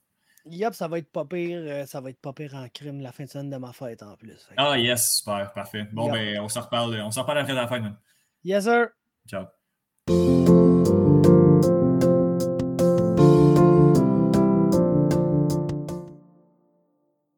Yep, 0.46 0.74
ça 0.74 0.88
va 0.88 0.98
être 0.98 1.12
pas 1.12 1.26
pire. 1.26 1.60
Euh, 1.62 1.86
ça 1.86 2.02
va 2.02 2.10
être 2.10 2.20
pas 2.20 2.34
pire 2.34 2.56
en 2.56 2.68
crime 2.70 3.02
la 3.02 3.12
fin 3.12 3.26
de 3.26 3.30
semaine 3.30 3.50
de 3.50 3.58
ma 3.58 3.74
fête 3.74 4.02
en 4.04 4.16
plus. 4.16 4.48
Ah 4.58 4.78
yes, 4.78 5.18
super, 5.18 5.52
parfait. 5.54 5.88
Bon 5.92 6.10
ben 6.12 6.40
on 6.40 6.48
s'en 6.48 6.62
reparle, 6.62 7.02
on 7.02 7.12
s'en 7.12 7.22
reparle 7.22 7.40
après 7.40 7.54
la 7.54 7.68
fête, 7.68 7.82
man. 7.82 7.98
Yes, 8.44 8.64
sir. 8.64 8.88
Ciao. 9.28 9.46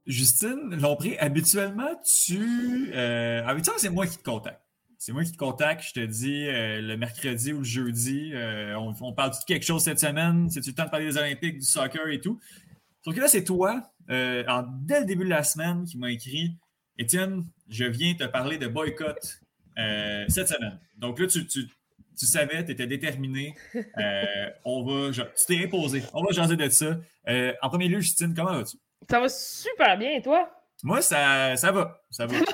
Justine 0.05 0.75
Lompré, 0.79 1.17
habituellement, 1.19 1.95
tu. 2.03 2.91
Euh, 2.93 3.43
habituellement, 3.45 3.79
c'est 3.79 3.89
moi 3.89 4.05
qui 4.05 4.17
te 4.17 4.23
contacte. 4.23 4.61
C'est 4.97 5.13
moi 5.13 5.23
qui 5.23 5.31
te 5.31 5.37
contacte, 5.37 5.83
je 5.83 5.93
te 5.93 6.05
dis 6.05 6.45
euh, 6.45 6.79
le 6.79 6.95
mercredi 6.95 7.53
ou 7.53 7.59
le 7.59 7.63
jeudi, 7.63 8.33
on, 8.35 8.93
on, 9.01 9.13
parle 9.13 9.31
de 9.31 9.35
quelque 9.47 9.65
chose 9.65 9.83
cette 9.83 9.99
semaine, 9.99 10.47
c'est-tu 10.51 10.69
le 10.69 10.75
temps 10.75 10.85
de 10.85 10.91
parler 10.91 11.07
des 11.07 11.17
Olympiques, 11.17 11.57
du 11.57 11.65
soccer 11.65 12.07
et 12.09 12.19
tout? 12.19 12.39
Sauf 13.03 13.15
que 13.15 13.19
là, 13.19 13.27
c'est 13.27 13.43
toi, 13.43 13.81
euh, 14.09 14.43
dès 14.81 14.99
le 14.99 15.05
début 15.05 15.23
de 15.23 15.29
la 15.29 15.43
semaine, 15.43 15.85
qui 15.85 15.97
m'a 15.97 16.11
écrit 16.11 16.57
Étienne, 16.97 17.43
je 17.67 17.85
viens 17.85 18.13
te 18.13 18.25
parler 18.25 18.57
de 18.57 18.67
boycott 18.67 19.39
euh, 19.79 20.25
cette 20.27 20.49
semaine. 20.49 20.79
Donc 20.97 21.19
là, 21.19 21.25
tu, 21.25 21.67
savais, 22.15 22.63
tu 22.63 22.71
étais 22.71 22.85
déterminé. 22.85 23.55
Euh, 23.75 24.49
on 24.65 24.83
va, 24.83 25.11
tu 25.11 25.21
t'es 25.47 25.63
imposé. 25.63 26.03
On 26.13 26.23
va 26.23 26.31
changer 26.31 26.55
de 26.55 26.69
ça. 26.69 26.97
en 27.61 27.69
premier 27.69 27.87
lieu, 27.87 27.99
Justine, 28.01 28.35
comment 28.35 28.53
vas-tu? 28.53 28.77
Ça 29.09 29.19
va 29.19 29.29
super 29.29 29.97
bien, 29.97 30.11
et 30.11 30.21
toi? 30.21 30.51
Moi, 30.83 31.01
ça, 31.01 31.55
ça 31.55 31.71
va. 31.71 32.01
Ça 32.09 32.25
va. 32.25 32.37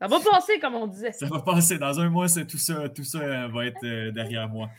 Ça 0.00 0.06
va 0.06 0.20
passer, 0.20 0.60
comme 0.60 0.76
on 0.76 0.86
disait. 0.86 1.10
Ça 1.10 1.26
va 1.26 1.40
passer. 1.40 1.76
Dans 1.76 1.98
un 1.98 2.08
mois, 2.08 2.28
tout 2.28 2.56
ça, 2.56 2.88
tout 2.88 3.02
ça 3.02 3.48
va 3.48 3.66
être 3.66 4.10
derrière 4.10 4.48
moi. 4.48 4.70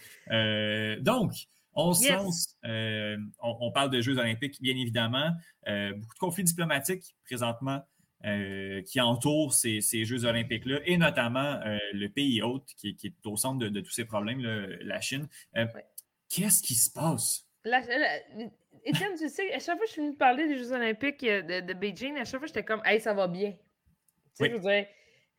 donc, 1.02 1.34
euh, 2.66 3.18
on, 3.42 3.72
parle 3.72 3.90
de 3.90 4.02
Jeux 4.02 4.18
olympiques, 4.18 4.62
bien 4.62 4.76
évidemment. 4.76 5.32
Euh, 5.68 5.94
beaucoup 5.94 6.14
de 6.14 6.20
conflits 6.20 6.44
diplomatiques 6.44 7.16
présentement 7.26 7.82
euh, 8.26 8.82
qui 8.84 9.00
entourent 9.00 9.54
ces, 9.54 9.82
ces 9.82 10.06
Jeux 10.06 10.26
olympiques-là, 10.26 10.80
et 10.86 10.98
notamment 10.98 11.60
le 11.94 12.08
pays 12.08 12.42
hôte 12.42 12.68
qui, 12.78 12.96
est 13.04 13.26
au 13.26 13.38
centre 13.38 13.60
de, 13.68 13.80
tous 13.80 13.92
ces 13.92 14.06
problèmes, 14.06 14.42
la 14.42 15.02
Chine. 15.02 15.28
Qu'est-ce 16.30 16.62
qui 16.62 16.76
se 16.76 16.92
passe? 16.92 17.48
Étienne, 18.86 19.16
tu 19.18 19.28
sais, 19.28 19.54
à 19.54 19.60
chaque 19.60 19.76
fois 19.76 19.86
que 19.86 19.88
je 19.88 19.92
suis 19.92 20.02
venue 20.02 20.16
parler 20.16 20.48
des 20.48 20.58
Jeux 20.58 20.72
olympiques 20.72 21.22
de, 21.22 21.60
de 21.60 21.74
Beijing, 21.74 22.18
à 22.18 22.26
chaque 22.26 22.40
fois, 22.40 22.48
j'étais 22.48 22.64
comme 22.64 22.82
«Hey, 22.86 23.02
ça 23.02 23.14
va 23.14 23.28
bien!» 23.28 23.52
Tu 24.38 24.46
sais, 24.46 24.50
je 24.50 24.56
veux 24.56 24.62
dire, 24.62 24.86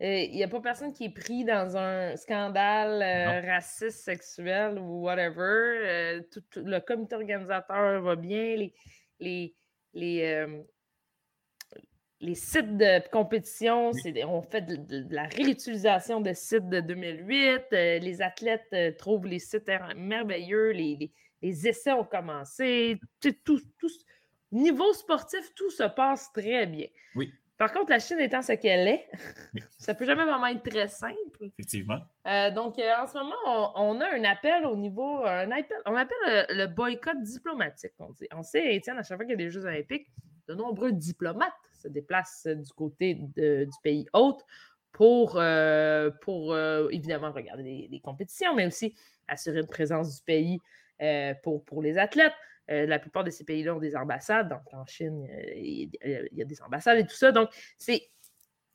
il 0.01 0.35
n'y 0.35 0.43
a 0.43 0.49
pas 0.49 0.61
personne 0.61 0.93
qui 0.93 1.05
est 1.05 1.15
pris 1.15 1.45
dans 1.45 1.77
un 1.77 2.17
scandale 2.17 3.03
euh, 3.03 3.47
raciste, 3.47 4.03
sexuel 4.03 4.79
ou 4.79 5.03
whatever. 5.03 5.43
Euh, 5.43 6.23
tout, 6.33 6.43
le 6.57 6.79
comité 6.81 7.17
organisateur 7.17 8.01
va 8.01 8.17
bien. 8.17 8.57
Les, 8.57 8.75
les, 9.19 9.55
les, 9.93 10.23
euh, 10.23 10.63
les 12.21 12.35
sites 12.35 12.79
de 12.79 13.07
compétition, 13.11 13.91
on 14.27 14.43
fait 14.43 14.63
de, 14.63 15.07
la 15.15 15.25
réutilisation 15.25 16.21
de 16.23 16.33
sites 16.33 16.71
de 16.71 16.81
2008. 16.81 17.65
les 17.71 18.23
athlètes 18.23 18.97
trouvent 18.97 19.27
les 19.27 19.39
sites 19.39 19.71
merveilleux. 19.97 20.71
Les, 20.71 21.13
les, 21.43 21.69
essais 21.69 21.93
ont 21.93 22.05
commencé. 22.05 22.99
Tout, 23.21 23.35
tout, 23.45 23.91
niveau 24.51 24.95
sportif, 24.95 25.53
tout 25.55 25.71
se 25.71 25.85
passe 25.85 26.33
très 26.33 26.67
bien. 26.67 26.87
Oui. 27.15 27.31
Par 27.61 27.75
contre, 27.75 27.91
la 27.91 27.99
Chine 27.99 28.19
étant 28.21 28.41
ce 28.41 28.53
qu'elle 28.53 28.89
est, 28.89 29.07
ça 29.79 29.93
peut 29.93 30.07
jamais 30.07 30.25
vraiment 30.25 30.47
être 30.47 30.63
très 30.63 30.89
simple. 30.89 31.19
Effectivement. 31.43 31.99
Euh, 32.27 32.51
donc, 32.51 32.79
euh, 32.79 32.91
en 32.99 33.07
ce 33.07 33.19
moment, 33.19 33.75
on, 33.77 34.01
a 34.01 34.15
un 34.17 34.25
appel 34.25 34.65
au 34.65 34.77
niveau, 34.77 35.23
un 35.27 35.51
appel, 35.51 35.77
on 35.85 35.95
appelle 35.95 36.47
le, 36.49 36.67
boycott 36.69 37.23
diplomatique. 37.23 37.93
On, 37.99 38.13
dit. 38.13 38.27
on 38.33 38.43
sait, 38.43 38.75
Étienne, 38.75 38.97
à 38.97 39.03
chaque 39.03 39.19
fois 39.19 39.27
qu'il 39.27 39.33
y 39.33 39.35
a 39.35 39.45
des 39.45 39.51
Jeux 39.51 39.67
olympiques, 39.67 40.07
de 40.49 40.55
nombreux 40.55 40.93
diplomates 40.93 41.53
se 41.75 41.89
déplacent 41.89 42.47
du 42.47 42.73
côté 42.73 43.13
du 43.37 43.69
pays 43.83 44.07
hôte 44.15 44.43
pour, 44.93 45.37
euh, 45.37 46.11
pour 46.23 46.57
évidemment 46.91 47.31
regarder 47.31 47.89
les, 47.91 48.01
compétitions, 48.01 48.55
mais 48.55 48.65
aussi 48.65 48.95
assurer 49.29 49.61
une 49.61 49.67
présence 49.67 50.17
du 50.17 50.23
pays 50.23 50.61
pour, 51.43 51.63
pour 51.67 51.83
les 51.83 51.99
athlètes. 51.99 52.33
Euh, 52.71 52.87
la 52.87 52.99
plupart 52.99 53.25
de 53.25 53.31
ces 53.31 53.45
pays-là 53.45 53.75
ont 53.75 53.81
des 53.81 53.97
ambassades. 53.97 54.49
Donc, 54.49 54.63
en 54.73 54.87
Chine, 54.87 55.27
il 55.57 55.91
y, 56.03 56.43
a 56.43 56.45
des 56.45 56.63
ambassades 56.63 56.99
et 56.99 57.07
tout 57.07 57.17
ça. 57.17 57.33
Donc, 57.33 57.51
c'est. 57.77 58.09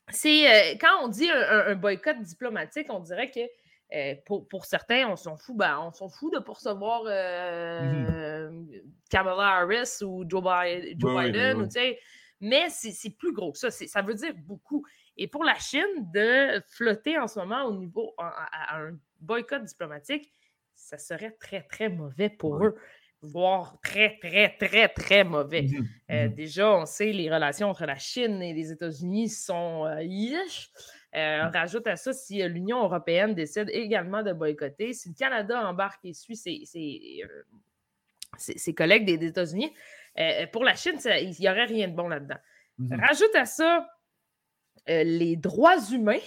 c'est 0.10 0.50
euh, 0.50 0.78
quand 0.80 1.04
on 1.04 1.08
dit 1.08 1.30
un, 1.30 1.76
boycott 1.76 2.22
diplomatique, 2.22 2.88
on 2.90 3.00
dirait 3.00 3.32
que 3.32 3.40
euh, 3.94 4.16
pour, 4.26 4.66
certains, 4.66 5.08
on 5.08 5.16
s'en 5.16 5.38
fout, 5.38 5.56
ben, 5.56 5.80
on 5.80 5.94
s'en 5.94 6.10
fout 6.10 6.34
de 6.34 6.40
pourcevoir 6.40 7.04
mm-hmm. 7.06 8.82
Kamala 9.10 9.60
Harris 9.60 10.00
ou 10.02 10.26
Joe, 10.28 10.44
Biden. 10.44 11.70
mais 12.42 12.70
c'est 12.70 13.10
plus 13.12 13.32
gros 13.32 13.54
que 13.54 13.58
ça. 13.58 13.72
Ça 13.72 14.02
veut 14.02 14.16
dire 14.16 14.34
beaucoup. 14.46 14.84
Et 15.16 15.28
pour 15.28 15.46
la 15.46 15.56
Chine, 15.56 16.12
de 16.14 16.62
flotter 16.68 17.18
en 17.18 17.28
ce 17.28 17.40
moment 17.40 17.64
au 17.64 17.78
niveau 17.78 18.14
à, 18.18 18.78
un 18.78 18.98
boycott 19.22 19.64
diplomatique, 19.64 20.34
ça 20.74 20.98
serait 20.98 21.32
très, 21.40 21.62
très 21.62 21.88
mauvais 21.88 22.28
pour 22.28 22.62
eux 22.62 22.76
voire 23.22 23.80
très, 23.84 24.18
très, 24.20 24.56
très, 24.58 24.88
très 24.90 25.24
mauvais. 25.24 25.64
Mhm, 25.64 25.88
euh, 26.12 26.28
mhm. 26.28 26.36
déjà, 26.36 26.72
on 26.76 26.86
sait 26.86 27.12
les 27.12 27.32
relations 27.32 27.70
entre 27.70 27.86
la 27.86 27.98
Chine 27.98 28.42
et 28.42 28.54
les 28.54 28.72
États-Unis 28.72 29.30
sont 29.30 29.86
euh, 29.86 30.02
euh, 31.16 31.48
on 31.48 31.52
rajoute 31.52 31.88
à 31.88 31.96
ça 31.96 32.12
si 32.12 32.44
l'Union 32.48 32.84
européenne 32.84 33.34
décide 33.34 33.70
également 33.72 34.22
de 34.22 34.34
boycotter, 34.34 34.94
si 34.94 35.10
le 35.10 35.16
Canada 35.16 35.66
embarque 35.68 36.04
et 36.04 36.14
suit 36.14 36.36
ses, 36.36 36.64
ses, 38.38 38.74
collègues 38.74 39.06
des, 39.06 39.26
États-Unis, 39.26 39.72
pour 40.52 40.66
la 40.66 40.76
Chine, 40.76 41.00
il 41.22 41.34
n'y 41.40 41.50
aurait 41.50 41.66
rien 41.66 41.88
de 41.88 41.96
bon 41.96 42.10
là-dedans. 42.10 42.36
Rajoute 42.92 43.34
à 43.34 43.46
ça 43.46 43.88
les 44.88 45.38
droits 45.38 45.80
humains 45.90 46.20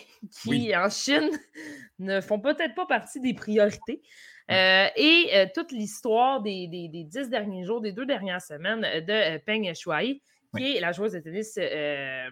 qui, 0.43 0.75
en 0.75 0.89
Chine, 0.89 1.29
ne 1.99 2.23
font 2.23 2.41
peut-être 2.41 2.75
pas 2.75 2.87
partie 2.87 3.21
des 3.21 3.35
priorités. 3.35 4.01
Euh, 4.51 4.87
et 4.97 5.31
euh, 5.35 5.47
toute 5.55 5.73
l'histoire 5.73 6.41
des, 6.41 6.67
dix 6.69 7.29
derniers 7.29 7.65
jours, 7.65 7.81
des 7.81 7.93
deux 7.93 8.07
dernières 8.07 8.41
semaines 8.41 8.81
de 8.81 9.39
Peng 9.39 9.75
Shuai, 9.75 10.23
qui 10.57 10.77
est 10.77 10.81
la 10.81 10.93
joueuse 10.93 11.13
de 11.13 11.21
tennis 11.21 11.59
euh, 11.59 12.31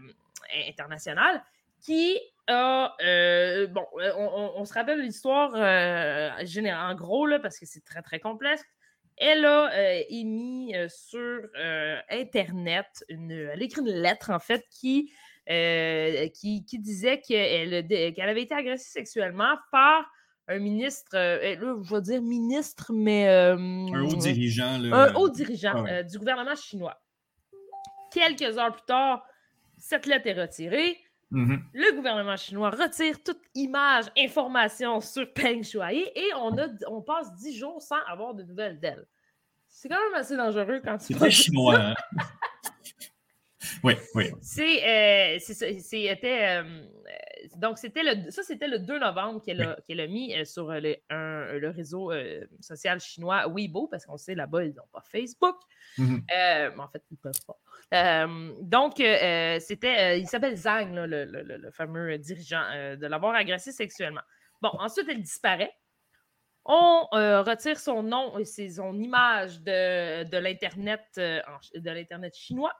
internationale, 0.67 1.43
qui 1.83 2.19
a. 2.47 2.97
bon, 3.69 3.87
on, 4.17 4.65
se 4.65 4.73
rappelle 4.73 5.01
l'histoire 5.01 5.55
en 5.55 6.95
gros, 6.95 7.27
là, 7.27 7.39
parce 7.39 7.59
que 7.59 7.67
c'est 7.67 7.85
très, 7.85 8.01
très 8.03 8.19
complexe. 8.19 8.65
Elle 9.19 9.45
a 9.45 10.01
émis 10.09 10.75
sur 10.89 11.41
Internet, 12.11 13.05
une, 13.09 13.31
elle 13.31 13.61
a 13.61 13.65
écrit 13.65 13.83
une 13.83 14.01
lettre, 14.01 14.31
en 14.31 14.39
fait, 14.39 14.65
qui, 14.71 15.13
qui, 15.47 16.79
disait 16.79 17.21
qu'elle 17.21 17.87
qu'elle 17.87 18.29
avait 18.29 18.43
été 18.43 18.55
agressée 18.55 18.91
sexuellement 18.91 19.57
par 19.71 20.11
un 20.49 20.59
ministre, 20.59 21.17
euh, 21.17 21.39
eh, 21.43 21.57
là, 21.57 21.77
je 21.83 21.95
vais 21.95 22.01
dire 22.01 22.23
ministre, 22.23 22.93
mais. 22.93 23.29
Euh, 23.29 23.57
un 23.57 24.03
haut 24.03 24.15
dirigeant. 24.15 24.81
Un 24.93 25.15
haut 25.15 25.29
dirigeant 25.29 25.85
ah 25.87 25.91
euh, 25.91 26.03
du 26.03 26.19
gouvernement 26.19 26.55
chinois. 26.55 27.01
Quelques 28.13 28.57
heures 28.57 28.73
plus 28.73 28.87
tard, 28.87 29.27
cette 29.77 30.07
lettre 30.07 30.27
est 30.29 30.41
retirée. 30.41 30.99
Mm-hmm. 31.33 31.59
Le 31.73 31.97
gouvernement 31.97 32.37
chinois 32.37 32.71
retire 32.71 33.21
toute 33.25 33.41
image, 33.55 34.05
information 34.17 35.01
sur 35.01 35.33
Peng 35.33 35.65
Shuai 35.65 36.13
et 36.15 36.33
on, 36.37 36.57
a, 36.57 36.69
on 36.87 37.03
passe 37.03 37.35
dix 37.35 37.59
jours 37.59 37.83
sans 37.83 37.99
avoir 38.07 38.33
de 38.33 38.45
nouvelles 38.45 38.79
d'elle. 38.79 39.05
C'est 39.69 39.89
quand 39.89 39.99
même 40.11 40.21
assez 40.21 40.37
dangereux 40.37 40.81
quand 40.85 40.97
tu. 40.99 41.07
C'est 41.07 41.15
très 41.15 41.31
chinois. 41.33 41.77
Hein? 41.77 41.95
oui, 43.83 43.95
oui. 44.15 44.31
C'est, 44.41 45.39
c'était, 45.41 46.63
donc, 47.57 47.79
c'était 47.79 48.03
le, 48.03 48.31
ça, 48.31 48.43
c'était 48.43 48.69
le 48.69 48.79
2 48.79 48.99
novembre 48.99 49.43
qu'elle 49.43 49.61
a, 49.63 50.07
mis 50.07 50.35
euh, 50.35 50.45
sur 50.45 50.71
le, 50.71 50.97
le 51.11 51.69
réseau 51.71 52.13
euh, 52.13 52.45
social 52.61 53.01
chinois 53.01 53.47
Weibo, 53.49 53.89
parce 53.89 54.07
qu'on 54.07 54.17
sait 54.17 54.35
là-bas, 54.35 54.65
ils 54.65 54.75
n'ont 54.75 54.89
pas 54.93 55.03
Facebook. 55.03 55.57
Mm-hmm. 55.99 56.23
Euh, 56.37 56.79
en 56.79 56.89
fait, 56.89 57.03
ils 57.11 57.15
ne 57.15 57.19
peuvent 57.19 57.45
pas. 57.47 58.27
donc, 58.63 58.95
c'était, 58.97 60.21
il 60.21 60.29
s'appelle 60.29 60.57
Zhang, 60.57 60.95
le, 60.95 61.71
fameux 61.71 62.19
dirigeant, 62.19 62.97
de 62.97 63.07
l'avoir 63.07 63.35
agressé 63.35 63.73
sexuellement. 63.73 64.23
Bon, 64.61 64.71
ensuite, 64.79 65.09
elle 65.09 65.23
disparaît. 65.23 65.73
On 66.65 67.07
retire 67.13 67.79
son 67.79 68.03
nom 68.03 68.39
et 68.39 68.45
son 68.45 68.99
image 68.99 69.61
de, 69.63 70.25
de 70.25 70.37
l'Internet, 70.39 71.05
de 71.17 71.91
l'Internet 71.91 72.35
chinois. 72.35 72.75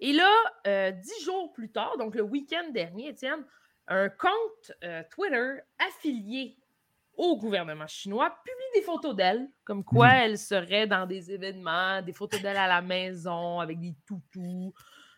Et 0.00 0.12
là, 0.12 0.30
euh, 0.66 0.90
dix 0.90 1.24
jours 1.24 1.52
plus 1.52 1.70
tard, 1.70 1.96
donc 1.98 2.14
le 2.14 2.22
week-end 2.22 2.70
dernier, 2.72 3.08
Étienne, 3.08 3.44
un 3.88 4.08
compte 4.08 4.72
euh, 4.82 5.02
Twitter 5.10 5.60
affilié 5.78 6.56
au 7.16 7.38
gouvernement 7.38 7.86
chinois 7.86 8.34
publie 8.44 8.80
des 8.80 8.82
photos 8.82 9.14
d'elle, 9.14 9.48
comme 9.62 9.84
quoi 9.84 10.08
hmm. 10.08 10.20
elle 10.22 10.38
serait 10.38 10.86
dans 10.86 11.06
des 11.06 11.30
événements, 11.30 12.02
des 12.02 12.12
photos 12.12 12.42
d'elle 12.42 12.56
à 12.56 12.66
la 12.66 12.82
maison 12.82 13.60
avec 13.60 13.80
des 13.80 13.94
toutous. 14.06 14.74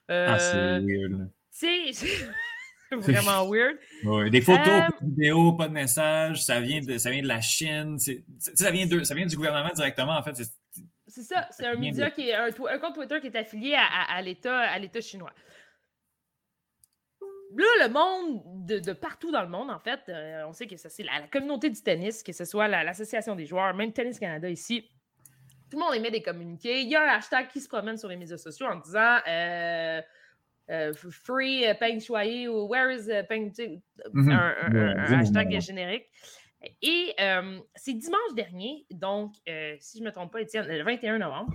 ah, 0.09 0.39
c'est 0.39 0.57
euh, 0.57 0.81
weird. 0.81 1.31
C'est 2.89 3.12
vraiment 3.12 3.51
weird. 3.51 3.79
des 4.31 4.41
photos, 4.41 4.83
des 5.01 5.07
vidéos, 5.07 5.53
pas 5.55 5.66
de 5.68 5.72
message, 5.72 6.45
ça 6.45 6.61
vient 6.61 6.81
de, 6.81 6.99
ça 6.99 7.11
vient 7.11 7.22
de 7.22 7.27
la 7.27 7.41
Chine, 7.41 7.99
ça 7.99 8.70
vient, 8.70 8.87
de, 8.87 9.03
ça 9.03 9.14
vient 9.14 9.27
du 9.27 9.37
gouvernement 9.37 9.72
directement, 9.74 10.16
en 10.16 10.22
fait. 10.22 10.41
C'est 11.17 11.23
ça, 11.23 11.49
c'est 11.51 11.64
un 11.64 11.77
média 11.77 12.11
qui 12.11 12.29
est 12.29 12.35
un, 12.35 12.51
compte 12.79 12.95
Twitter 12.95 13.19
qui 13.23 13.29
est 13.29 13.37
affilié 13.37 13.75
à, 13.75 14.21
l'État, 14.21 14.59
à 14.59 14.79
l'État 14.79 15.01
chinois. 15.01 15.33
Là, 17.57 17.87
le 17.87 17.89
monde, 17.91 18.67
de, 18.67 18.93
partout 18.93 19.33
dans 19.33 19.41
le 19.41 19.49
monde, 19.49 19.71
en 19.71 19.79
fait, 19.79 20.01
euh, 20.11 20.45
on 20.47 20.53
sait 20.53 20.67
que 20.67 20.77
ça, 20.77 20.91
c'est 20.91 21.05
la, 21.05 21.27
communauté 21.33 21.71
du 21.71 21.81
tennis, 21.81 22.23
que 22.23 22.33
ce 22.33 22.45
soit 22.45 22.69
l'association 22.69 23.35
des 23.35 23.47
joueurs, 23.47 23.73
même 23.73 23.95
Tennis 23.95 24.19
Canada 24.19 24.51
ici. 24.51 24.91
Tout 25.71 25.79
le 25.79 25.85
monde 25.87 25.95
émet 25.95 26.11
des 26.11 26.21
communiqués. 26.21 26.83
Il 26.83 26.91
y 26.91 26.97
a 26.97 27.03
un 27.03 27.17
hashtag 27.17 27.49
qui 27.49 27.62
se 27.62 27.69
promène 27.69 27.97
sur 27.97 28.11
les 28.11 28.17
médias 28.17 28.37
sociaux 28.37 28.67
en 28.67 28.77
disant 28.77 29.17
euh, 29.27 30.03
euh, 30.69 30.93
Free 30.93 31.64
Peng 31.81 31.99
Shuai 31.99 32.47
ou 32.47 32.69
Where 32.69 32.93
is 32.95 33.09
Peng. 33.27 33.51
Mm-hmm. 34.12 34.33
un, 34.33 35.19
hashtag 35.19 35.61
générique. 35.62 36.11
Et 36.83 37.15
c'est 37.75 37.93
dimanche 37.95 38.35
dernier, 38.35 38.87
donc, 38.91 39.35
si 39.81 39.99
je 39.99 40.03
ne 40.03 40.09
me 40.09 40.13
trompe 40.13 40.33
pas, 40.33 40.41
Étienne, 40.41 40.67
le 40.67 40.83
21 40.83 41.19
novembre, 41.19 41.55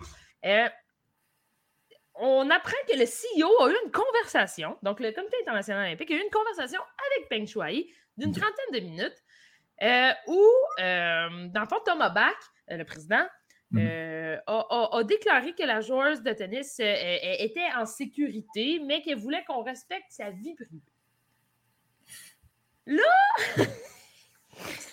on 2.15 2.49
apprend 2.49 2.77
que 2.87 2.97
le 2.97 3.05
CEO 3.05 3.63
a 3.63 3.71
eu 3.71 3.75
une 3.85 3.91
conversation, 3.91 4.77
donc 4.83 4.99
le 4.99 5.11
Comité 5.11 5.37
international 5.41 5.87
olympique 5.87 6.11
a 6.11 6.15
eu 6.15 6.21
une 6.21 6.29
conversation 6.29 6.81
avec 7.17 7.29
Peng 7.29 7.47
Shuai 7.47 7.87
d'une 8.17 8.31
trentaine 8.33 8.71
de 8.73 8.79
minutes, 8.79 9.23
euh, 9.81 10.11
où, 10.27 10.45
euh, 10.79 11.47
dans 11.47 11.61
le 11.61 11.67
fond, 11.67 11.79
Thomas 11.85 12.09
Bach, 12.09 12.35
euh, 12.69 12.77
le 12.77 12.85
président, 12.85 13.25
Mhm. 13.71 14.41
a, 14.47 14.65
a- 14.69 14.97
a 14.97 15.03
déclaré 15.05 15.55
que 15.55 15.63
la 15.63 15.79
joueuse 15.79 16.21
de 16.21 16.33
tennis 16.33 16.77
euh, 16.81 16.83
euh, 16.83 17.35
était 17.39 17.71
en 17.77 17.85
sécurité, 17.85 18.79
mais 18.85 19.01
qu'elle 19.01 19.17
voulait 19.17 19.45
qu'on 19.45 19.63
respecte 19.63 20.11
sa 20.11 20.29
vie 20.29 20.53
privée. 20.55 20.81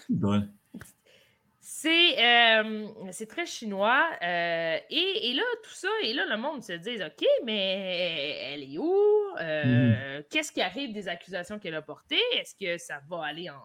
C'est 1.61 2.25
euh, 2.25 2.89
c'est 3.13 3.27
très 3.27 3.45
chinois. 3.45 4.09
euh, 4.23 4.79
et, 4.91 5.31
et 5.31 5.35
là, 5.35 5.43
tout 5.63 5.75
ça, 5.75 5.89
et 6.03 6.15
là, 6.15 6.25
le 6.25 6.37
monde 6.41 6.63
se 6.63 6.73
dit 6.73 6.97
OK, 7.05 7.27
mais 7.45 8.53
elle 8.53 8.63
est 8.63 8.79
où? 8.79 8.95
Euh, 9.41 10.23
Qu'est-ce 10.31 10.51
qui 10.53 10.63
arrive 10.63 10.93
des 10.95 11.09
accusations 11.09 11.59
qu'elle 11.59 11.75
a 11.75 11.83
portées? 11.83 12.21
Est-ce 12.33 12.55
que 12.55 12.79
ça 12.79 13.01
va 13.09 13.25
aller 13.25 13.51
en. 13.51 13.61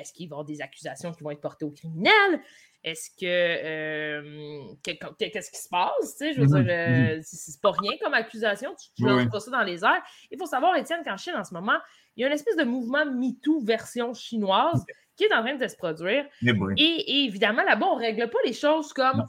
Est-ce 0.00 0.12
qu'il 0.12 0.28
va 0.28 0.34
y 0.34 0.36
avoir 0.36 0.44
des 0.44 0.60
accusations 0.62 1.12
qui 1.12 1.22
vont 1.24 1.30
être 1.32 1.40
portées 1.40 1.64
aux 1.64 1.70
criminels 1.70 2.40
Est-ce 2.82 3.10
que. 3.10 4.74
que- 4.82 4.92
que- 4.92 5.28
Qu'est-ce 5.30 5.50
qui 5.50 5.60
se 5.60 5.68
passe? 5.68 6.16
Je 6.20 6.40
veux 6.40 6.46
Mhm, 6.46 6.64
dire, 6.64 6.74
euh, 6.74 7.20
c'est 7.22 7.60
pas 7.60 7.72
rien 7.72 7.92
comme 8.00 8.14
accusation. 8.14 8.74
Tu 8.74 8.88
tu 8.96 9.02
lances 9.08 9.22
pas 9.30 9.40
ça 9.40 9.50
dans 9.50 9.62
les 9.62 9.84
airs. 9.84 10.02
Il 10.30 10.38
faut 10.38 10.46
savoir, 10.46 10.76
Étienne, 10.76 11.02
qu'en 11.04 11.16
Chine, 11.16 11.34
en 11.36 11.44
ce 11.44 11.54
moment, 11.54 11.78
il 12.16 12.22
y 12.22 12.24
a 12.24 12.26
une 12.28 12.32
espèce 12.32 12.56
de 12.56 12.64
mouvement 12.64 13.04
MeToo 13.06 13.60
version 13.60 14.12
chinoise 14.14 14.84
qui 15.16 15.24
est 15.24 15.32
en 15.34 15.42
train 15.42 15.54
de 15.56 15.66
se 15.68 15.76
produire. 15.76 16.24
Eh. 16.42 16.50
Et, 16.76 16.82
et 16.82 17.24
évidemment, 17.24 17.62
là-bas, 17.64 17.86
on 17.86 17.96
ne 17.96 18.00
règle 18.02 18.28
pas 18.30 18.38
les 18.44 18.52
choses 18.52 18.92
comme 18.92 19.18
Non. 19.18 19.24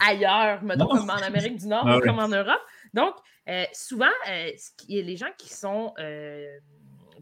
ailleurs, 0.00 0.62
mettons, 0.62 0.84
Non. 0.84 1.00
comme 1.00 1.10
en 1.10 1.14
Amérique 1.22 1.56
du 1.58 1.66
Nord 1.66 1.84
Ah 1.86 1.96
ou 1.96 2.00
oui. 2.00 2.06
comme 2.06 2.18
en 2.18 2.28
Europe. 2.28 2.60
Donc, 2.94 3.14
euh, 3.48 3.64
souvent, 3.72 4.06
euh, 4.28 4.50
ce 4.56 4.70
qui- 4.76 5.02
les 5.02 5.16
gens 5.16 5.30
qui 5.38 5.48
sont 5.52 5.92
euh, 5.98 6.46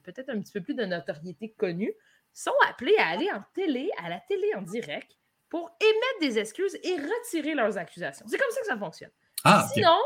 peut-être 0.05 0.31
un 0.31 0.41
petit 0.41 0.53
peu 0.53 0.61
plus 0.63 0.75
de 0.75 0.85
notoriété 0.85 1.55
connue 1.59 1.93
sont 2.33 2.55
appelés 2.69 2.97
à 2.99 3.09
aller 3.09 3.31
en 3.33 3.43
télé, 3.55 3.91
à 4.03 4.09
la 4.09 4.21
télé 4.21 4.55
en 4.57 4.63
direct, 4.63 5.11
pour 5.51 5.71
émettre 5.81 6.21
des 6.21 6.39
excuses 6.39 6.77
et 6.83 6.95
retirer 6.95 7.55
leurs 7.55 7.79
accusations. 7.79 8.27
C'est 8.29 8.39
comme 8.39 8.51
ça 8.51 8.61
que 8.61 8.67
ça 8.67 8.77
fonctionne. 8.79 9.11
Ah. 9.45 9.67
Sinon, 9.73 9.97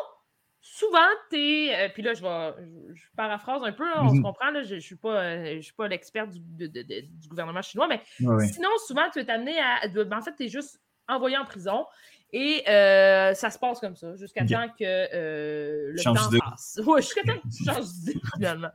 souvent, 0.65 1.09
tu 1.31 1.37
es. 1.39 1.89
puis 1.93 2.03
là, 2.03 2.15
je, 2.15 2.23
vais, 2.23 2.55
je, 2.95 3.03
paraphrase 3.17 3.63
un 3.65 3.73
peu, 3.73 3.85
là, 3.85 4.03
on 4.05 4.11
se 4.11 4.15
Mhm. 4.15 4.23
comprend, 4.23 4.51
là, 4.51 4.63
je 4.63 4.77
ne 4.77 4.81
suis 4.81 4.97
pas, 4.97 5.21
euh, 5.23 5.57
je 5.57 5.61
suis 5.61 5.73
pas 5.75 5.89
l'expert 5.89 6.27
du, 6.29 6.39
de- 6.41 6.69
de- 6.69 6.83
de- 6.83 7.01
du 7.01 7.29
gouvernement 7.29 7.63
chinois, 7.63 7.89
mais. 7.89 8.01
Sinon, 8.17 8.69
souvent, 8.87 9.11
tu 9.13 9.19
es 9.19 9.29
amené 9.31 9.59
à. 9.59 9.89
de- 9.89 10.05
ben, 10.05 10.19
en 10.19 10.23
fait, 10.23 10.35
tu 10.37 10.45
es 10.45 10.49
juste 10.49 10.81
envoyé 11.09 11.37
en 11.37 11.45
prison 11.45 11.85
et 12.33 12.63
euh, 12.71 13.35
ça 13.35 13.51
se 13.51 13.59
passe 13.59 13.81
comme 13.81 13.97
ça 13.97 14.15
jusqu'à 14.17 14.47
temps 14.47 14.69
que 14.69 14.85
euh, 14.85 15.91
le 15.93 16.01
Change 16.01 16.17
temps 16.17 16.29
d'idée. 16.29 16.39
passe. 16.39 16.79
Ouais, 16.87 17.03
jusqu'à 17.03 17.23
temps 17.25 17.39
que 17.39 17.49
tu 17.55 17.65
changes 17.65 17.89
d'idée, 17.93 18.21
finalement. 18.37 18.71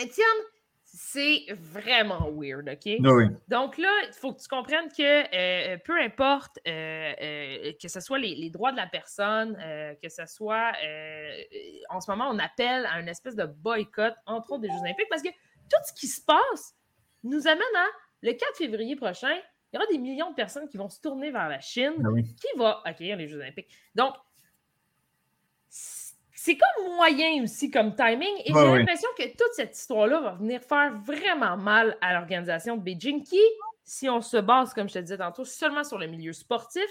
Étienne, 0.00 0.26
c'est 1.14 1.46
vraiment 1.54 2.28
weird, 2.32 2.68
OK? 2.68 2.86
Ouais. 2.86 3.28
Donc 3.48 3.78
là, 3.78 3.88
il 4.08 4.12
faut 4.12 4.32
que 4.32 4.40
tu 4.40 4.48
comprennes 4.48 4.88
que 4.90 5.02
euh, 5.72 5.78
peu 5.84 5.96
importe 6.00 6.58
euh, 6.66 7.12
euh, 7.22 7.72
que 7.80 7.86
ce 7.88 8.00
soit 8.00 8.18
les, 8.18 8.34
les 8.34 8.50
droits 8.50 8.72
de 8.72 8.76
la 8.76 8.86
personne, 8.88 9.56
que 10.02 10.08
ce 10.08 10.26
soit 10.26 10.72
en 11.90 12.00
ce 12.00 12.10
moment, 12.10 12.28
on 12.30 12.38
appelle 12.38 12.86
à 12.86 12.98
une 13.00 13.08
espèce 13.08 13.36
de 13.36 13.44
boycott, 13.44 14.14
entre 14.26 14.52
autres 14.52 14.62
des 14.62 14.68
Jeux 14.68 14.80
Olympiques, 14.80 15.08
parce 15.08 15.22
que 15.22 15.28
tout 15.28 15.80
ce 15.86 15.92
qui 15.94 16.08
se 16.08 16.20
passe 16.24 16.74
nous 17.22 17.46
amène 17.46 17.62
à 17.76 17.86
le 18.22 18.32
4 18.32 18.56
février 18.56 18.96
prochain, 18.96 19.34
il 19.72 19.76
y 19.76 19.78
aura 19.78 19.86
des 19.90 19.98
millions 19.98 20.30
de 20.30 20.34
personnes 20.34 20.68
qui 20.68 20.76
vont 20.76 20.88
se 20.88 21.00
tourner 21.00 21.30
vers 21.30 21.48
la 21.48 21.60
Chine 21.60 21.94
Ah 22.04 22.10
oui. 22.10 22.24
qui 22.24 22.58
va 22.58 22.80
accueillir 22.84 23.16
les 23.16 23.28
Jeux 23.28 23.38
Olympiques. 23.38 23.68
Donc, 23.94 24.14
c'est 26.44 26.56
comme 26.58 26.94
moyen 26.96 27.42
aussi 27.42 27.70
comme 27.70 27.94
timing. 27.94 28.34
Et 28.44 28.52
Ouais, 28.52 28.60
j'ai 28.60 28.78
l'impression 28.78 29.08
que 29.16 29.24
toute 29.30 29.52
cette 29.54 29.76
histoire-là 29.76 30.20
va 30.20 30.32
venir 30.34 30.60
faire 30.62 30.92
vraiment 31.02 31.56
mal 31.56 31.96
à 32.00 32.12
l'organisation 32.14 32.76
de 32.76 32.82
Beijing, 32.82 33.22
qui, 33.22 33.40
si 33.82 34.08
on 34.10 34.20
se 34.20 34.36
base, 34.36 34.74
comme 34.74 34.88
je 34.88 34.94
te 34.94 34.98
disais 34.98 35.16
tantôt, 35.18 35.44
seulement 35.44 35.84
sur 35.84 35.98
le 35.98 36.06
milieu 36.06 36.32
sportif, 36.32 36.82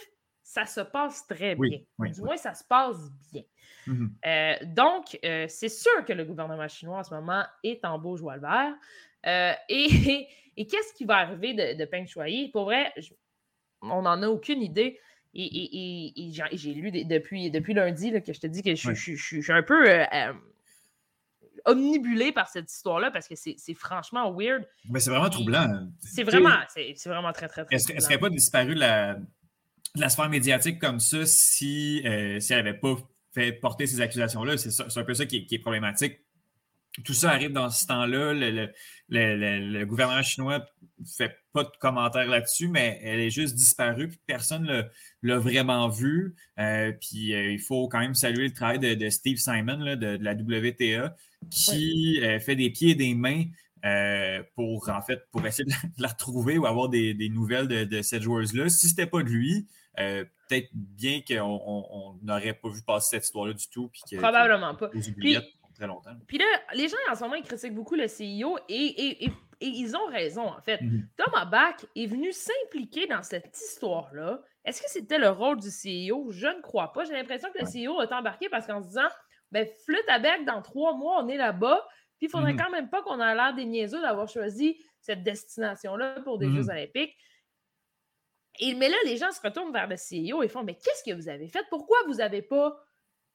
ça 0.42 0.66
se 0.66 0.82
passe 0.82 1.26
très 1.28 1.56
Oui, 1.56 1.70
bien. 1.70 1.80
oui, 2.00 2.12
du 2.12 2.22
moins, 2.22 2.36
ça 2.38 2.54
se 2.54 2.64
passe 2.64 2.98
bien. 3.32 3.44
Mhm. 3.88 4.14
Euh, 4.26 4.56
donc, 4.64 5.18
euh, 5.24 5.46
c'est 5.48 5.70
sûr 5.70 6.04
que 6.06 6.14
le 6.14 6.26
gouvernement 6.26 6.68
chinois 6.68 7.00
en 7.00 7.04
ce 7.04 7.14
moment 7.14 7.44
est 7.64 7.84
en 7.86 8.00
beau 8.00 8.18
joie 8.18 8.36
le 8.36 8.42
vert. 8.42 8.74
Euh, 9.26 9.54
et 9.70 9.88
et 10.58 10.68
qu'est-ce 10.68 10.94
qui 10.94 11.06
va 11.06 11.18
arriver 11.18 11.54
de, 11.54 11.78
de 11.78 11.86
Peng 11.86 12.06
Shuai? 12.08 12.50
Pour 12.52 12.66
vrai, 12.66 12.92
je- 12.98 13.14
on 13.82 14.02
n'en 14.04 14.22
a 14.24 14.28
aucune 14.28 14.62
idée. 14.62 15.00
Et, 15.36 15.44
et- 15.44 16.08
et- 16.16 16.28
et 16.28 16.32
j'ai- 16.58 16.74
lu 16.74 16.92
depuis, 16.92 17.50
depuis 17.50 17.74
lundi 17.74 18.12
là, 18.12 18.22
que 18.22 18.34
je 18.34 18.40
te 18.40 18.46
dis 18.48 18.62
que 18.62 18.76
je, 18.76 18.90
Ouais. 18.90 18.96
je- 18.96 19.16
je- 19.16 19.38
je 19.38 19.42
suis 19.42 19.52
un 19.52 19.64
peu 19.64 19.90
euh, 19.90 20.04
euh, 20.14 20.34
omnibulé 21.66 22.32
par 22.32 22.50
cette 22.50 22.72
histoire-là 22.72 23.10
parce 23.12 23.28
que 23.28 23.36
c'est 23.36 23.56
c'est 23.58 23.74
franchement 23.74 24.32
weird. 24.32 24.68
Mais 24.90 25.00
c'est 25.00 25.10
vraiment 25.10 25.30
troublant. 25.30 25.88
C'est 26.02 26.24
vraiment, 26.24 26.56
c'est 26.74 26.94
c'est 26.96 27.10
vraiment 27.10 27.32
très, 27.32 27.48
très, 27.48 27.66
très. 27.66 27.76
Est-ce 27.76 27.88
qu'elle 27.88 28.02
serait 28.02 28.18
pas 28.20 28.30
disparu 28.30 28.76
de 28.76 28.80
la, 28.82 29.16
de 29.16 30.02
la 30.02 30.10
sphère 30.10 30.30
médiatique 30.30 30.80
comme 30.80 31.00
ça 31.00 31.26
si, 31.26 32.02
euh, 32.06 32.40
si 32.40 32.54
elle 32.54 32.64
n'avait 32.66 32.78
pas 32.78 32.96
fait 33.34 33.54
porter 33.54 33.88
ces 33.88 34.02
accusations-là? 34.02 34.58
C'est 34.58 34.98
un 35.00 35.04
peu 35.04 35.14
ça 35.14 35.26
qui 35.26 35.48
est 35.50 35.60
problématique. 35.60 36.20
Tout 37.04 37.14
ça 37.14 37.32
arrive 37.32 37.52
dans 37.52 37.70
ce 37.72 37.86
temps-là. 37.88 38.34
Le, 38.34 38.52
le- 38.52 38.72
le- 39.10 39.36
le- 39.36 39.80
le 39.80 39.86
gouvernement 39.86 40.22
chinois 40.22 40.60
ne 41.00 41.06
fait 41.06 41.36
pas 41.52 41.64
de 41.64 41.72
commentaires 41.80 42.28
là-dessus, 42.28 42.68
mais 42.68 43.00
elle 43.04 43.20
est 43.20 43.30
juste 43.32 43.56
disparue, 43.56 44.10
puis 44.10 44.20
personne 44.28 44.64
ne 44.64 44.84
l'a 45.24 45.40
vraiment 45.40 45.90
vue. 45.90 46.36
Euh, 46.60 46.92
puis 47.00 47.34
euh, 47.34 47.52
il 47.52 47.60
faut 47.60 47.88
quand 47.88 48.00
même 48.00 48.14
saluer 48.16 48.48
le 48.48 48.54
travail 48.54 48.80
de, 48.80 48.94
de 48.94 49.10
Steve 49.10 49.38
Simon 49.38 49.78
là, 49.78 49.96
de, 49.96 50.18
de 50.18 50.24
la 50.24 50.34
WTA 50.34 51.16
qui 51.50 52.20
euh, 52.24 52.40
fait 52.40 52.56
des 52.56 52.70
pieds 52.70 52.92
et 52.92 52.96
des 52.96 53.16
mains 53.16 53.44
pour 54.56 54.90
en 54.90 55.02
fait 55.02 55.20
pour 55.32 55.46
essayer 55.46 55.66
de 55.66 55.72
la, 55.72 55.78
de 55.98 56.02
la 56.02 56.08
retrouver 56.10 56.58
ou 56.58 56.66
avoir 56.66 56.90
des, 56.90 57.14
des 57.14 57.30
nouvelles 57.30 57.68
de, 57.68 58.02
cette 58.02 58.22
joueuse-là. 58.24 58.70
Si 58.70 58.88
c'était 58.88 59.08
pas 59.08 59.22
de 59.24 59.30
lui, 59.30 59.68
euh, 60.00 60.24
peut-être 60.48 60.70
bien 60.74 61.22
qu'on 61.28 61.42
on- 61.42 61.86
on 61.92 62.20
n'aurait 62.24 62.54
pas 62.54 62.70
vu 62.70 62.82
passer 62.82 63.18
cette 63.18 63.26
histoire-là 63.26 63.54
du 63.54 63.68
tout. 63.68 63.90
Puis 63.90 64.02
que, 64.10 64.16
Probablement 64.18 64.76
pas. 64.76 64.90
Très 65.74 65.88
longtemps. 65.88 66.16
Puis 66.28 66.38
là, 66.38 66.46
les 66.74 66.88
gens 66.88 66.98
en 67.10 67.16
ce 67.16 67.22
moment, 67.24 67.36
ils 67.36 67.44
critiquent 67.44 67.74
beaucoup 67.76 67.96
le 67.96 68.08
CEO 68.08 68.58
et, 68.70 68.76
et- 68.76 69.26
et- 69.26 69.32
et 69.62 69.68
ils 69.68 69.96
ont 69.96 70.06
raison, 70.08 70.46
en 70.48 70.62
fait. 70.62 70.82
Mhm. 70.82 71.08
Thomas 71.18 71.46
Bach 71.46 71.76
est 71.96 72.06
venu 72.08 72.32
s'impliquer 72.34 73.08
dans 73.08 73.24
cette 73.24 73.56
histoire-là. 73.58 74.42
Est-ce 74.66 74.82
que 74.82 74.90
c'était 74.90 75.18
le 75.20 75.30
rôle 75.30 75.60
du 75.60 75.70
CEO? 75.70 76.32
Je 76.32 76.48
ne 76.48 76.62
crois 76.62 76.92
pas. 76.94 77.06
J'ai 77.06 77.14
l'impression 77.14 77.50
que 77.52 77.60
le 77.60 77.66
Ouais. 77.66 77.86
CEO 77.88 78.02
est 78.02 78.12
embarqué 78.14 78.50
parce 78.50 78.68
qu'en 78.68 78.82
se 78.82 78.88
disant, 78.88 79.08
ben, 79.52 79.68
flûte 79.86 80.04
à 80.10 80.20
bec, 80.20 80.44
dans 80.46 80.62
trois 80.62 80.94
mois, 80.96 81.22
on 81.24 81.28
est 81.30 81.38
là-bas. 81.38 81.86
Puis 82.18 82.28
il 82.28 82.30
faudrait 82.30 82.54
Mhm. 82.54 82.60
quand 82.60 82.70
même 82.72 82.90
pas 82.90 83.02
qu'on 83.04 83.20
ait 83.22 83.36
l'air 83.36 83.54
des 83.54 83.66
niaiseux 83.66 84.02
d'avoir 84.02 84.28
choisi 84.28 84.78
cette 85.00 85.24
destination-là 85.24 86.22
pour 86.22 86.38
des 86.40 86.48
Mhm. 86.48 86.56
Jeux 86.56 86.70
olympiques. 86.70 87.16
Et, 88.60 88.76
mais 88.76 88.90
là, 88.90 88.96
les 89.06 89.18
gens 89.18 89.32
se 89.32 89.42
retournent 89.42 89.74
vers 89.74 89.88
le 89.88 89.96
CEO 89.98 90.44
et 90.44 90.48
font, 90.48 90.64
mais 90.64 90.76
qu'est-ce 90.76 91.04
que 91.10 91.16
vous 91.16 91.28
avez 91.30 91.48
fait? 91.48 91.66
Pourquoi 91.70 91.98
vous 92.08 92.16
n'avez 92.16 92.42
pas 92.42 92.78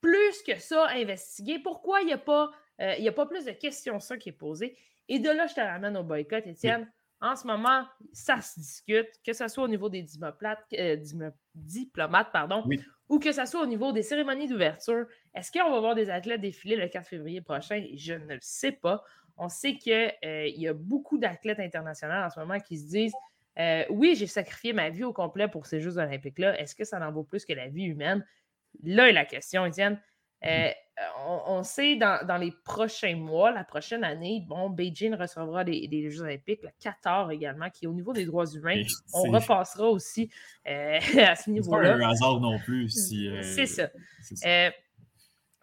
plus 0.01 0.43
que 0.47 0.59
ça 0.59 0.87
investigué? 0.91 1.59
Pourquoi 1.59 2.01
il 2.03 2.07
n'y 2.07 2.13
a, 2.13 2.19
pas, 2.19 2.51
euh, 2.81 2.95
il 2.99 3.05
y 3.05 3.09
a 3.09 3.13
pas 3.13 3.27
plus 3.27 3.45
de 3.45 3.53
questions 3.53 4.01
ça 4.01 4.17
qui 4.17 4.29
est 4.31 4.33
posée? 4.33 4.77
Et 5.09 5.19
de 5.19 5.31
là, 5.31 5.47
je 5.47 5.55
te 5.55 5.61
ramène 5.61 5.97
au 5.97 6.03
boycott, 6.03 6.47
Étienne. 6.47 6.91
En 7.21 7.35
ce 7.35 7.47
moment, 7.47 7.85
ça 8.13 8.41
se 8.41 8.61
discute, 8.61 9.09
que 9.27 9.33
ce 9.33 9.49
soit 9.49 9.65
au 9.65 9.69
niveau 9.69 9.89
des 9.89 10.03
diplomates, 10.03 10.61
euh, 10.79 10.97
diplomates 11.55 12.31
pardon, 12.33 12.63
Oui. 12.67 12.81
ou 13.09 13.19
que 13.19 13.33
ce 13.33 13.45
soit 13.45 13.63
au 13.63 13.67
niveau 13.67 13.91
des 13.91 14.03
cérémonies 14.03 14.47
d'ouverture. 14.49 15.07
Est-ce 15.35 15.51
qu'on 15.51 15.71
va 15.71 15.81
voir 15.81 15.95
des 15.97 16.11
athlètes 16.11 16.41
défiler 16.41 16.77
le 16.77 16.87
4 16.89 17.07
février 17.09 17.41
prochain? 17.41 17.85
Je 17.97 18.15
ne 18.15 18.35
le 18.35 18.39
sais 18.41 18.71
pas. 18.73 19.03
On 19.37 19.49
sait 19.49 19.77
qu'il 19.77 20.13
y 20.23 20.69
a 20.69 20.75
beaucoup 20.75 21.19
d'athlètes 21.19 21.61
internationaux 21.61 22.15
en 22.25 22.31
ce 22.31 22.39
moment 22.39 22.61
qui 22.61 22.79
se 22.79 22.87
disent 22.87 23.15
euh, 23.59 23.85
Oui, 23.91 24.15
j'ai 24.15 24.27
sacrifié 24.29 24.73
ma 24.73 24.91
vie 24.91 25.05
au 25.05 25.13
complet 25.13 25.49
pour 25.49 25.67
ces 25.67 25.81
Jeux 25.81 25.99
olympiques-là. 25.99 26.61
Est-ce 26.61 26.75
que 26.77 26.85
ça 26.85 27.01
en 27.05 27.11
vaut 27.13 27.25
plus 27.25 27.45
que 27.45 27.53
la 27.53 27.67
vie 27.69 27.85
humaine? 27.85 28.25
Là 28.85 29.09
est 29.09 29.13
la 29.13 29.25
question, 29.25 29.65
Étienne. 29.67 30.01
Euh, 30.45 30.69
on, 31.27 31.41
on 31.47 31.63
sait 31.63 31.97
dans, 31.97 32.25
dans 32.27 32.37
les 32.37 32.53
prochains 32.65 33.17
mois, 33.17 33.51
la 33.53 33.65
prochaine 33.65 34.03
année, 34.05 34.45
bon, 34.49 34.69
Beijing 34.71 35.15
recevra 35.15 35.63
les, 35.65 35.87
les 35.91 36.11
Jeux 36.11 36.23
olympiques, 36.23 36.63
le 36.63 36.71
Qatar 36.81 37.31
également, 37.31 37.71
qui, 37.71 37.87
au 37.87 37.93
niveau 37.93 38.13
des 38.13 38.25
droits 38.25 38.47
humains, 38.47 38.83
on 39.15 39.23
repassera 39.31 39.89
aussi 39.89 40.31
euh, 40.67 40.99
à 41.19 41.37
ce 41.37 41.45
C'est 41.45 41.45
pas 41.47 41.51
niveau-là. 41.53 41.95
un 41.95 42.11
hasard 42.11 42.41
non 42.41 42.59
plus. 42.59 42.89
Si, 42.89 43.29
euh, 43.29 43.43
C'est 43.43 43.67
ça. 43.67 43.89
c'est 44.23 44.37
ça. 44.37 44.49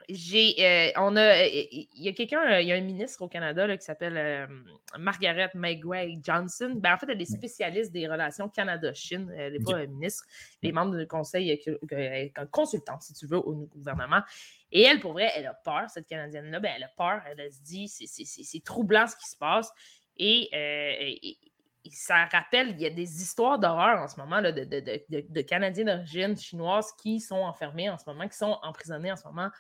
J'ai, 0.10 0.56
euh, 0.60 0.92
on 0.98 1.16
a, 1.16 1.44
euh, 1.44 1.48
il 1.48 1.88
y 1.96 2.08
a 2.10 2.14
quelqu'un, 2.14 2.42
euh, 2.54 2.62
il 2.62 2.68
y 2.68 2.72
a 2.72 2.76
un 2.76 2.82
ministre 2.82 3.22
au 3.22 3.28
Canada 3.28 3.66
là, 3.66 3.78
qui 3.78 3.86
s'appelle 3.86 4.18
euh, 4.18 4.48
Margaret 4.98 5.52
Maguire 5.54 6.18
Johnson. 6.24 6.74
Ben, 6.76 6.94
en 6.94 6.98
fait, 6.98 7.08
elle 7.10 7.22
est 7.22 7.26
spécialiste 7.26 7.92
des 7.92 8.08
relations 8.08 8.50
Canada-Chine. 8.50 9.34
Elle 9.38 9.54
n'est 9.54 9.60
pas 9.60 9.86
ministre. 9.86 10.26
Les 10.62 10.72
membres 10.72 10.98
du 10.98 11.08
conseil, 11.08 11.50
elle 11.50 12.00
est 12.00 12.34
consultante, 12.52 13.02
si 13.02 13.14
tu 13.14 13.26
veux, 13.26 13.38
au 13.38 13.54
gouvernement. 13.54 14.22
Et 14.72 14.84
elle, 14.84 15.00
pour 15.00 15.14
vrai, 15.14 15.32
elle 15.36 15.48
a 15.48 15.54
peur, 15.54 15.90
cette 15.90 16.08
Canadienne-là. 16.08 16.60
Ben, 16.60 16.74
elle 16.76 16.84
a 16.84 16.90
peur. 16.90 17.22
Elle, 17.30 17.52
se 17.52 17.62
dit, 17.62 17.88
c'est- 17.88 18.64
troublant 18.64 19.08
ce 19.08 19.16
qui 19.16 19.30
se 19.30 19.38
passe. 19.38 19.72
Et, 20.18 20.50
euh, 20.54 21.16
et- 21.24 21.38
ça 21.92 22.26
rappelle, 22.26 22.72
il 22.72 22.82
y 22.82 22.86
a 22.86 22.90
des 22.90 23.22
histoires 23.22 23.60
d'horreur 23.60 24.02
en 24.02 24.08
ce 24.08 24.20
moment 24.20 24.40
là, 24.40 24.52
de, 24.52 24.64
de, 24.64 25.42
Canadiens 25.42 25.86
d'origine 25.86 26.36
chinoise 26.36 26.92
qui 26.94 27.20
sont 27.20 27.36
enfermés 27.36 27.90
en 27.92 27.98
ce 27.98 28.06
moment, 28.08 28.28
qui 28.28 28.38
sont 28.38 28.58
emprisonnés 28.64 29.12
en 29.12 29.16
ce 29.16 29.28
moment 29.28 29.46
en 29.46 29.52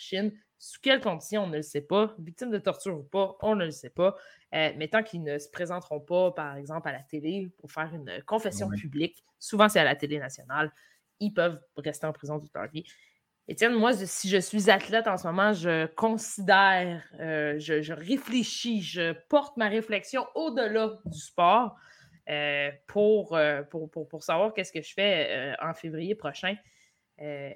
Chine. 0.00 0.32
Sous 0.58 0.78
quelles 0.82 1.00
conditions, 1.00 1.44
on 1.44 1.46
ne 1.46 1.56
le 1.56 1.62
sait 1.62 1.80
pas. 1.80 2.14
Victimes 2.18 2.50
de 2.50 2.58
torture 2.58 2.98
ou 2.98 3.02
pas, 3.02 3.36
on 3.40 3.54
ne 3.54 3.64
le 3.64 3.70
sait 3.70 3.88
pas. 3.88 4.14
Euh, 4.54 4.72
mais 4.76 4.88
tant 4.88 5.02
qu'ils 5.02 5.22
ne 5.22 5.38
se 5.38 5.48
présenteront 5.48 6.00
pas, 6.00 6.32
par 6.32 6.56
exemple, 6.56 6.86
à 6.88 6.92
la 6.92 7.02
télé 7.02 7.50
pour 7.58 7.72
faire 7.72 7.90
une 7.94 8.22
confession 8.24 8.68
publique, 8.68 9.24
souvent 9.38 9.70
c'est 9.70 9.80
à 9.80 9.84
la 9.84 9.96
télé 9.96 10.18
nationale, 10.18 10.70
ils 11.18 11.32
peuvent 11.32 11.58
rester 11.78 12.06
en 12.06 12.12
prison 12.12 12.38
toute 12.38 12.52
leur 12.54 12.68
vie. 12.68 12.84
Étienne, 13.48 13.72
moi, 13.72 13.94
si 13.94 14.28
je 14.28 14.36
suis 14.36 14.70
athlète 14.70 15.08
en 15.08 15.16
ce 15.16 15.26
moment, 15.26 15.54
je 15.54 15.86
considère, 15.86 17.02
euh, 17.20 17.58
je, 17.58 17.92
réfléchis, 17.92 18.82
je 18.82 19.12
porte 19.28 19.56
ma 19.56 19.68
réflexion 19.68 20.26
au-delà 20.34 20.90
du 21.06 21.18
sport 21.18 21.74
euh, 22.28 22.70
pour, 22.86 23.38
pour, 23.70 23.90
pour, 23.90 24.22
savoir 24.22 24.52
qu'est-ce 24.52 24.72
que 24.72 24.82
je 24.82 24.92
fais 24.92 25.54
en 25.62 25.72
février 25.72 26.14
prochain. 26.14 26.54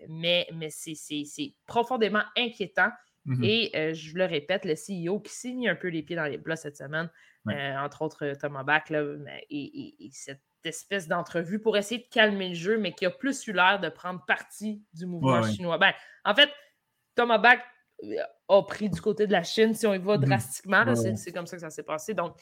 Mais 0.09 0.47
mais 0.53 0.71
c'est 0.71 1.55
profondément 1.67 2.23
inquiétant. 2.37 2.91
Mmh 3.27 3.43
Et 3.43 3.95
je 3.95 4.19
le 4.19 4.27
répète, 4.27 4.67
le 4.67 4.75
CEO 4.75 5.19
qui 5.21 5.33
s'est 5.33 5.53
mis 5.53 5.67
un 5.67 5.75
peu 5.75 5.89
les 5.89 6.03
pieds 6.03 6.17
dans 6.17 6.27
les 6.27 6.39
plats 6.39 6.57
cette 6.57 6.77
semaine, 6.77 7.11
entre 7.47 8.03
autres 8.03 8.35
Thomas 8.39 8.65
Bach, 8.65 8.91
là, 8.91 9.03
et, 9.51 10.05
et, 10.05 10.11
cette 10.13 10.43
espèce 10.65 11.09
d'entrevue 11.09 11.59
pour 11.59 11.77
essayer 11.77 12.03
de 12.03 12.09
calmer 12.09 12.51
le 12.51 12.55
jeu, 12.55 12.79
mais 12.79 12.93
qui 12.93 13.07
a 13.07 13.11
plus 13.11 13.47
eu 13.47 13.53
l'air 13.53 13.81
de 13.81 13.89
prendre 13.89 14.25
parti 14.27 14.83
du 14.93 15.07
mouvement 15.07 15.43
chinois. 15.43 15.79
Ben, 15.79 15.93
en 16.25 16.35
fait, 16.35 16.51
Thomas 17.15 17.39
Bach 17.39 17.61
euh, 18.03 18.17
a 18.49 18.63
pris 18.63 18.91
du 18.91 19.01
côté 19.01 19.27
de 19.27 19.33
la 19.33 19.43
Chine, 19.43 19.75
si 19.75 19.87
on 19.87 19.95
y 19.95 19.99
va 19.99 20.19
mmh 20.19 20.25
drastiquement. 20.25 20.95
C'est 20.95 21.33
comme 21.33 21.47
ça 21.47 21.57
que 21.57 21.63
ça 21.63 21.71
s'est 21.71 21.83
passé. 21.83 22.15
Donc, 22.15 22.37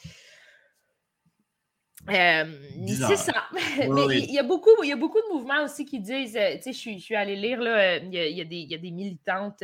euh, 2.09 2.45
c'est 2.87 3.15
ça. 3.15 3.45
Mais 3.77 4.19
il 4.19 4.33
y, 4.33 4.39
a 4.39 4.43
beaucoup, 4.43 4.71
il 4.83 4.89
y 4.89 4.91
a 4.91 4.97
beaucoup 4.97 5.19
de 5.19 5.33
mouvements 5.33 5.63
aussi 5.63 5.85
qui 5.85 5.99
disent, 5.99 6.35
euh, 6.35 6.55
tu 6.57 6.63
sais, 6.63 6.73
je 6.73 6.77
suis, 6.77 6.99
je 6.99 7.03
suis 7.03 7.15
allée 7.15 7.35
lire, 7.35 7.61
là, 7.61 7.97
il, 7.97 8.13
y 8.13 8.41
a, 8.41 8.45
des, 8.45 8.57
il 8.57 8.71
y 8.71 8.75
a 8.75 8.77
des 8.77 8.91
militantes 8.91 9.63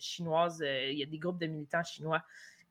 chinoises, 0.00 0.62
il 0.62 0.98
y 0.98 1.02
a 1.02 1.06
des 1.06 1.18
groupes 1.18 1.40
de 1.40 1.46
militants 1.46 1.84
chinois 1.84 2.22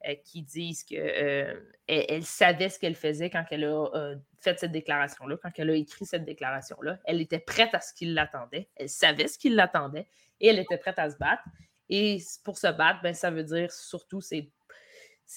euh, 0.07 0.15
qui 0.25 0.41
disent 0.41 0.83
qu'elle 0.83 0.99
euh, 0.99 1.59
elle 1.85 2.23
savait 2.23 2.69
ce 2.69 2.79
qu'elle 2.79 2.95
faisait 2.95 3.29
quand 3.29 3.45
elle 3.51 3.65
a 3.65 3.85
euh, 3.93 4.15
fait 4.39 4.59
cette 4.59 4.71
déclaration-là, 4.71 5.37
quand 5.37 5.51
elle 5.57 5.69
a 5.69 5.75
écrit 5.75 6.07
cette 6.07 6.25
déclaration-là. 6.25 6.97
Elle 7.05 7.21
était 7.21 7.37
prête 7.37 7.69
à 7.73 7.81
ce 7.81 7.93
qu'il 7.93 8.15
l'attendait. 8.15 8.67
Elle 8.77 8.89
savait 8.89 9.27
ce 9.27 9.37
qu'il 9.37 9.55
l'attendait 9.55 10.07
et 10.39 10.47
elle 10.47 10.57
était 10.57 10.79
prête 10.79 10.97
à 10.97 11.07
se 11.11 11.17
battre. 11.17 11.43
Et 11.87 12.17
pour 12.43 12.57
se 12.57 12.65
battre, 12.65 13.01
ben, 13.03 13.13
ça 13.13 13.29
veut 13.29 13.43
dire 13.43 13.71
surtout, 13.71 14.21
c'est. 14.21 14.49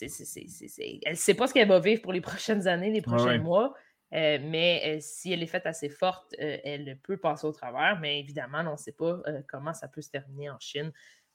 Elle 0.00 1.12
ne 1.12 1.14
sait 1.14 1.34
pas 1.34 1.46
ce 1.46 1.54
qu'elle 1.54 1.68
va 1.68 1.80
vivre 1.80 2.02
pour 2.02 2.12
les 2.12 2.20
prochaines 2.20 2.66
années, 2.66 2.90
les 2.90 3.02
prochains 3.02 3.38
mois. 3.38 3.74
mais 4.12 4.98
si 5.00 5.32
elle 5.32 5.42
est 5.42 5.48
faite 5.48 5.66
assez 5.66 5.88
forte, 5.88 6.34
elle 6.38 6.98
peut 7.02 7.16
passer 7.16 7.46
au 7.46 7.52
travers. 7.52 7.98
Mais 8.00 8.20
évidemment, 8.20 8.60
on 8.66 8.72
ne 8.72 8.76
sait 8.76 8.92
pas 8.92 9.20
comment 9.48 9.74
ça 9.74 9.88
peut 9.88 10.02
se 10.02 10.10
terminer 10.10 10.50
en 10.50 10.58
Chine. 10.58 10.92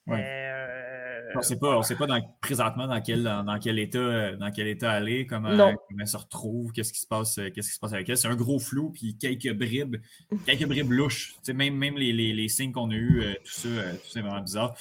Euh, 0.07 1.32
on 1.36 1.39
ne 1.39 1.43
sait 1.43 1.57
pas, 1.57 1.84
sait 1.84 1.95
pas 1.95 2.07
présentement 2.41 2.88
dans 2.88 3.01
quel, 3.01 3.24
dans, 3.24 3.60
quel 3.60 3.80
état, 3.80 4.36
dans 4.36 4.51
quel 4.51 4.68
état 4.68 4.91
aller, 4.91 5.26
comment, 5.26 5.55
comment 5.55 5.80
elle 5.99 6.07
se 6.07 6.18
retrouve, 6.18 6.72
qu'est-ce 6.72 6.93
qui 6.93 6.99
se 6.99 7.07
passe, 7.07 7.38
euh, 7.38 7.49
qu'est-ce 7.49 7.70
qui 7.70 7.76
se 7.76 7.80
passe 7.80 7.93
avec 7.93 8.10
elle. 8.10 8.18
C'est 8.18 8.28
un 8.28 8.36
gros 8.36 8.60
flou, 8.60 8.91
puis 8.91 9.18
quelques 9.18 9.53
bribes, 9.53 9.97
quelques 10.45 10.66
bribes 10.66 10.91
louches. 10.91 11.36
même, 11.53 11.76
même 11.76 11.97
les, 11.97 12.14
les, 12.14 12.47
signes 12.47 12.72
qu'on 12.72 12.89
a 12.89 12.95
eus, 12.95 13.22
euh, 13.22 13.34
tout 13.43 13.51
ça, 13.51 13.70
tout 13.70 13.99
c'est 14.10 14.22
vraiment 14.22 14.41
bizarre. 14.41 14.76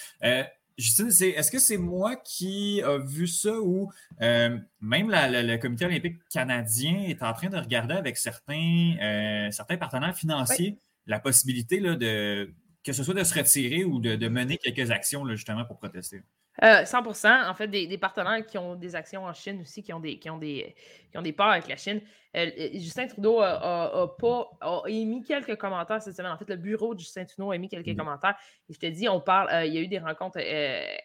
Justine, 0.78 1.08
est-ce 1.08 1.50
que 1.50 1.58
c'est 1.58 1.76
moi 1.76 2.14
qui 2.14 2.80
a 2.82 2.98
vu 2.98 3.26
ça 3.26 3.60
ou 3.60 3.90
même 4.20 5.10
le 5.10 5.56
comité 5.56 5.86
olympique 5.86 6.16
canadien 6.30 7.02
est 7.08 7.22
en 7.22 7.32
train 7.32 7.48
de 7.48 7.56
regarder 7.56 7.94
avec 7.94 8.16
certains, 8.16 9.48
certains 9.50 9.76
partenaires 9.76 10.16
financiers 10.16 10.78
la 11.08 11.18
possibilité 11.18 11.80
là, 11.80 11.96
de, 11.96 12.54
que 12.84 12.92
ce 12.92 13.02
soit 13.02 13.14
de 13.14 13.24
se 13.24 13.34
retirer 13.34 13.84
ou 13.84 14.00
de, 14.00 14.28
mener 14.28 14.56
quelques 14.56 14.90
actions 14.90 15.26
justement 15.28 15.64
pour 15.64 15.78
protester? 15.78 16.22
100% 16.60 17.26
euh, 17.26 17.50
En 17.50 17.54
fait, 17.54 17.68
des, 17.68 17.98
partenaires 17.98 18.44
qui 18.44 18.58
ont 18.58 18.74
des 18.74 18.96
actions 18.96 19.24
en 19.24 19.32
Chine 19.32 19.60
aussi, 19.60 19.82
qui 19.82 19.92
ont 19.92 20.00
des, 20.00 20.18
qui 20.18 20.28
ont 20.28 20.38
des, 20.38 20.74
qui 21.10 21.18
ont 21.18 21.22
des 21.22 21.32
parts 21.32 21.50
avec 21.50 21.68
la 21.68 21.76
Chine. 21.76 22.00
Euh, 22.36 22.50
euh, 22.58 22.68
Justin 22.74 23.06
Trudeau 23.06 23.40
a, 23.40 24.16
pas, 24.18 24.50
émis 24.86 25.22
quelques 25.22 25.56
commentaires 25.56 26.02
cette 26.02 26.16
semaine. 26.16 26.32
En 26.32 26.38
fait, 26.38 26.48
le 26.48 26.56
bureau 26.56 26.94
de 26.94 27.00
Justin 27.00 27.24
Trudeau 27.24 27.52
a 27.52 27.56
émis 27.56 27.68
quelques 27.68 27.96
commentaires. 27.96 28.36
Et 28.68 28.74
je 28.74 28.78
te 28.78 28.86
dis, 28.86 29.08
on 29.08 29.20
parle, 29.20 29.66
il 29.66 29.72
y 29.72 29.78
a 29.78 29.80
eu 29.80 29.88
des 29.88 29.98
rencontres 29.98 30.38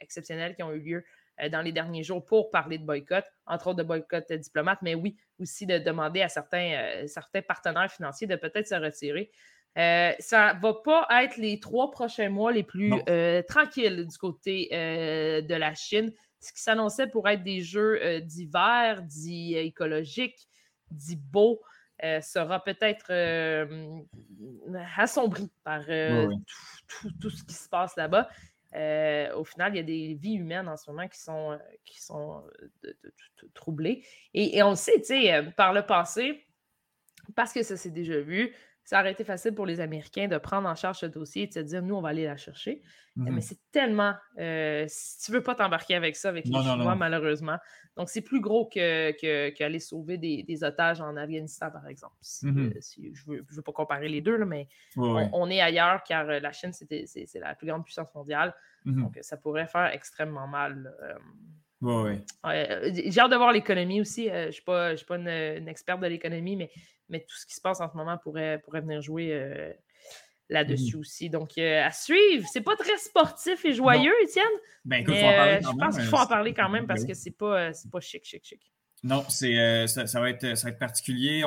exceptionnelles 0.02 0.56
qui 0.56 0.64
ont 0.64 0.72
eu 0.72 0.80
lieu 0.80 1.06
dans 1.52 1.62
les 1.62 1.72
derniers 1.72 2.04
jours 2.04 2.24
pour 2.24 2.52
parler 2.52 2.78
de 2.78 2.86
boycott, 2.86 3.26
entre 3.48 3.68
autres 3.68 3.78
de 3.78 3.84
boycott 3.84 4.32
diplomate, 4.32 4.80
mais 4.84 4.94
oui, 4.94 5.18
aussi 5.40 5.66
de 5.66 5.80
demander 5.80 6.22
à 6.22 6.30
certains, 6.30 7.08
certains 7.08 7.42
partenaires 7.42 7.92
financiers 7.92 8.28
de 8.28 8.36
peut-être 8.36 8.68
se 8.68 8.76
retirer. 8.76 9.32
Euh, 9.78 10.12
ça 10.20 10.54
ne 10.54 10.62
va 10.62 10.74
pas 10.74 11.08
être 11.24 11.38
les 11.38 11.60
trois 11.60 11.90
prochains 11.90 12.30
mois 12.30 12.52
les 12.52 12.64
plus 12.64 12.94
euh, 13.10 13.42
tranquilles 13.42 14.06
du 14.06 14.18
côté 14.18 14.70
euh, 14.72 15.42
de 15.42 15.56
la 15.56 15.74
Chine. 15.74 16.12
Ce 16.40 16.54
qui 16.54 16.62
s'annonçait 16.62 17.08
pour 17.08 17.28
être 17.30 17.44
des 17.44 17.62
jeux 17.62 18.22
d'hiver, 18.22 19.02
dits 19.02 19.56
écologiques, 19.56 20.48
dits 20.92 21.16
beaux, 21.16 21.62
sera 22.22 22.62
peut-être 22.62 23.14
assombri 24.98 25.50
par 25.64 25.86
Tout, 27.22 27.30
ce 27.30 27.44
qui 27.46 27.54
se 27.54 27.70
passe 27.70 27.96
là-bas. 27.96 28.28
au 29.38 29.46
final, 29.46 29.74
il 29.74 29.78
y 29.78 29.80
a 29.80 29.84
des 29.84 30.16
vies 30.16 30.34
humaines 30.34 30.68
en 30.68 30.76
ce 30.76 30.92
moment 30.92 31.08
qui 31.08 31.22
sont, 31.22 31.58
qui 31.86 32.02
sont 32.02 32.44
troublées. 33.54 34.06
Et, 34.34 34.58
et, 34.58 34.64
on 34.64 34.72
le 34.72 34.76
sait, 34.76 35.00
tu 35.00 35.06
sais, 35.06 35.44
par 35.56 35.72
le 35.72 35.86
passé, 35.86 36.46
parce 37.38 37.54
que 37.54 37.64
ça 37.64 37.78
s'est 37.78 37.90
déjà 37.90 38.20
vu, 38.20 38.54
ça 38.84 39.00
aurait 39.00 39.12
été 39.14 39.24
facile 39.24 39.54
pour 39.54 39.66
les 39.66 39.80
Américains 39.80 40.28
de 40.28 40.38
prendre 40.38 40.68
en 40.68 40.76
charge 40.76 41.00
ce 41.00 41.06
dossier 41.06 41.44
et 41.44 41.48
de 41.48 41.54
se 41.54 41.60
dire, 41.60 41.82
nous, 41.82 41.96
on 41.96 42.02
va 42.02 42.10
aller 42.10 42.26
la 42.26 42.36
chercher. 42.36 42.82
Mais 43.16 43.32
mm-hmm. 43.32 43.42
c'est 43.42 43.60
tellement. 43.72 44.14
Euh, 44.40 44.86
si 44.88 45.26
tu 45.26 45.32
ne 45.32 45.38
veux 45.38 45.44
pas 45.44 45.56
t'embarquer 45.56 45.96
avec 45.96 46.16
ça, 46.16 46.30
avec 46.30 46.46
les 46.46 46.52
Chinois, 46.52 46.96
malheureusement. 46.96 47.58
Donc, 47.96 48.10
c'est 48.10 48.22
plus 48.22 48.42
gros 48.42 48.66
qu'aller 48.66 49.16
que, 49.22 49.80
sauver 49.80 50.18
des, 50.18 50.64
otages 50.64 51.00
en 51.00 51.16
Afghanistan, 51.16 51.70
par 51.70 51.88
exemple. 51.88 52.16
Mm-hmm. 52.22 52.78
Euh, 52.78 53.12
je 53.14 53.32
ne 53.32 53.38
veux, 53.38 53.62
pas 53.62 53.72
comparer 53.72 54.10
les 54.10 54.22
deux, 54.22 54.44
mais 54.46 54.68
on, 54.98 55.50
est 55.50 55.62
ailleurs 55.62 56.04
car 56.04 56.28
euh, 56.28 56.40
la 56.40 56.52
Chine, 56.52 56.74
c'est 56.74 57.40
la 57.40 57.56
plus 57.56 57.68
grande 57.68 57.86
puissance 57.86 58.14
mondiale. 58.16 58.54
Mm-hmm. 58.86 59.02
Donc, 59.02 59.20
ça 59.22 59.38
pourrait 59.38 59.68
faire 59.68 59.94
extrêmement 59.94 60.48
mal. 60.48 60.94
J'ai 61.82 63.20
hâte 63.20 63.32
de 63.32 63.36
voir 63.36 63.52
l'économie 63.52 64.02
aussi. 64.02 64.28
je 64.28 64.48
ne 64.48 64.52
suis 64.52 64.64
pas, 64.64 64.96
pas 65.08 65.16
une, 65.18 65.28
une, 65.28 65.68
experte 65.68 66.02
de 66.02 66.08
l'économie, 66.08 66.56
mais 66.56 66.72
mais 67.14 67.20
tout 67.20 67.36
ce 67.38 67.46
qui 67.46 67.54
se 67.54 67.62
passe 67.62 67.80
en 67.80 67.90
ce 67.90 67.96
moment 67.96 68.18
pourrait, 68.18 68.60
pourrait 68.66 68.82
venir 68.82 69.00
jouer 69.02 69.32
euh, 69.32 69.72
là-dessus 70.50 70.98
mmh. 70.98 71.00
aussi. 71.00 71.30
Donc, 71.30 71.52
euh, 71.60 71.86
à 71.86 71.92
suivre. 71.92 72.46
C'est 72.52 72.62
pas 72.62 72.76
très 72.76 72.98
sportif 72.98 73.64
et 73.64 73.74
joyeux, 73.74 74.14
Étienne. 74.24 74.44
Ben, 74.84 74.98
écoute, 74.98 75.14
parler 75.14 75.52
euh, 75.54 75.60
je 75.62 75.78
pense 75.78 75.96
qu'il 75.96 76.06
faut 76.06 76.18
en 76.18 76.28
parler 76.28 76.54
quand 76.54 76.70
même 76.70 76.88
parce 76.88 77.06
que 77.06 77.14
c'est 77.14 77.38
pas, 77.38 77.70
pas 77.92 78.00
chic, 78.00 78.26
chic, 78.26 78.44
chic. 78.44 78.60
Non, 79.04 79.24
c'est, 79.30 79.88
ça, 79.88 80.20
va 80.20 80.30
être, 80.30 80.58
ça 80.58 80.68
va 80.68 80.72
être 80.72 80.80
particulier. 80.80 81.44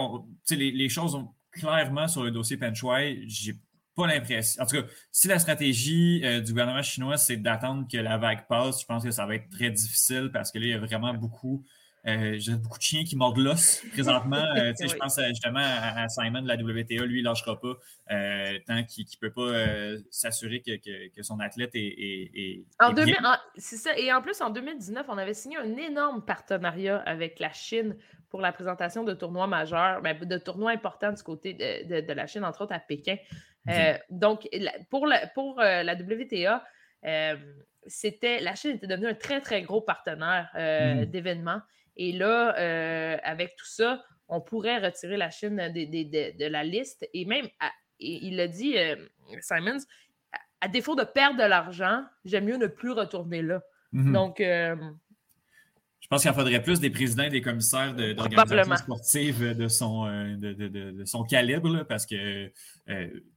les, 0.50 0.70
les, 0.70 0.88
choses 0.88 1.14
ont 1.14 1.34
clairement 1.50 2.06
sur 2.06 2.22
le 2.22 2.30
dossier 2.30 2.56
Penchwai, 2.56 3.24
j'ai 3.26 3.54
pas 3.96 4.06
l'impression. 4.06 4.62
En 4.62 4.66
tout 4.66 4.76
cas, 4.76 4.86
si 5.10 5.26
la 5.26 5.38
stratégie 5.38 6.20
du 6.42 6.52
gouvernement 6.52 6.82
chinois, 6.82 7.16
c'est 7.16 7.38
d'attendre 7.38 7.86
que 7.90 7.96
la 7.96 8.18
vague 8.18 8.46
passe, 8.46 8.82
je 8.82 8.86
pense 8.86 9.02
que 9.02 9.10
ça 9.10 9.26
va 9.26 9.34
être 9.34 9.48
très 9.48 9.70
difficile 9.70 10.30
parce 10.32 10.52
que 10.52 10.58
là, 10.58 10.66
il 10.66 10.70
y 10.70 10.74
a 10.74 10.78
vraiment 10.78 11.14
beaucoup 11.14 11.64
euh, 12.06 12.36
j'ai 12.38 12.54
beaucoup 12.54 12.78
de 12.78 12.82
chiens 12.82 13.04
qui 13.04 13.16
mordent 13.16 13.38
l'os 13.38 13.82
présentement. 13.92 14.36
Euh, 14.56 14.72
Je 14.80 14.94
pense 14.96 15.18
euh, 15.18 15.28
justement 15.28 15.60
à, 15.60 16.08
Simon 16.08 16.40
de 16.40 16.48
la 16.48 16.54
WTA, 16.54 17.04
lui, 17.04 17.18
il 17.18 17.22
ne 17.22 17.28
lâchera 17.28 17.60
pas 17.60 17.74
euh, 18.10 18.58
tant 18.66 18.82
qu'il 18.84 19.04
ne 19.04 19.28
peut 19.28 19.32
pas 19.32 20.02
s'assurer 20.10 20.62
que, 20.62 21.08
que, 21.08 21.22
son 21.22 21.40
athlète 21.40 21.70
est. 21.74 22.64
en 22.80 22.94
c'est 23.56 23.76
ça. 23.76 23.98
Et 23.98 24.12
en 24.12 24.22
plus, 24.22 24.40
en 24.40 24.50
2019, 24.50 25.06
on 25.08 25.18
avait 25.18 25.34
signé 25.34 25.58
un 25.58 25.76
énorme 25.76 26.24
partenariat 26.24 26.98
avec 26.98 27.38
la 27.40 27.52
Chine 27.52 27.96
pour 28.30 28.40
la 28.40 28.52
présentation 28.52 29.04
de 29.04 29.12
tournois 29.12 29.46
majeurs, 29.46 30.00
ben, 30.00 30.18
de 30.18 30.38
tournois 30.38 30.70
importants 30.70 31.12
du 31.12 31.22
côté 31.22 31.54
de, 31.54 32.00
de, 32.00 32.12
la 32.12 32.26
Chine, 32.26 32.44
entre 32.44 32.62
autres 32.62 32.74
à 32.74 32.80
Pékin. 32.80 33.16
donc, 34.10 34.48
pour 34.90 35.06
la, 35.06 35.26
pour, 35.28 35.60
la 35.60 35.94
WTA, 35.94 36.64
c'était 37.86 38.40
la 38.40 38.54
Chine 38.54 38.72
était 38.72 38.86
devenue 38.86 39.08
un 39.08 39.14
très, 39.14 39.40
très 39.40 39.62
gros 39.62 39.80
partenaire 39.80 40.50
mmh. 40.54 41.06
d'événements. 41.06 41.60
Et 41.96 42.12
là, 42.12 42.56
euh, 42.58 43.16
avec 43.22 43.56
tout 43.56 43.66
ça, 43.66 44.04
on 44.28 44.40
pourrait 44.40 44.78
retirer 44.78 45.16
la 45.16 45.30
Chine 45.30 45.56
de, 45.56 46.46
la 46.46 46.64
liste. 46.64 47.08
Et 47.14 47.24
même, 47.24 47.46
il 47.98 48.38
a 48.40 48.48
dit, 48.48 48.76
euh, 48.76 48.96
Simons, 49.40 49.78
à, 50.60 50.68
défaut 50.68 50.94
de 50.94 51.04
perdre 51.04 51.38
de 51.38 51.48
l'argent, 51.48 52.04
j'aime 52.24 52.44
mieux 52.44 52.56
ne 52.56 52.66
plus 52.66 52.92
retourner 52.92 53.42
là. 53.42 53.62
Mhm. 53.92 54.12
Donc, 54.12 54.40
euh, 54.40 54.76
je 56.00 56.08
pense 56.08 56.22
qu'il 56.22 56.30
en 56.30 56.34
faudrait 56.34 56.62
plus 56.62 56.80
des 56.80 56.90
présidents 56.90 57.24
et 57.24 57.30
des 57.30 57.40
commissaires 57.40 57.94
d'organisations 57.94 58.76
sportives 58.76 59.56
de 59.56 59.66
son, 59.66 60.04
de, 60.36 61.04
son 61.04 61.24
calibre, 61.24 61.84
parce 61.84 62.06
que, 62.06 62.52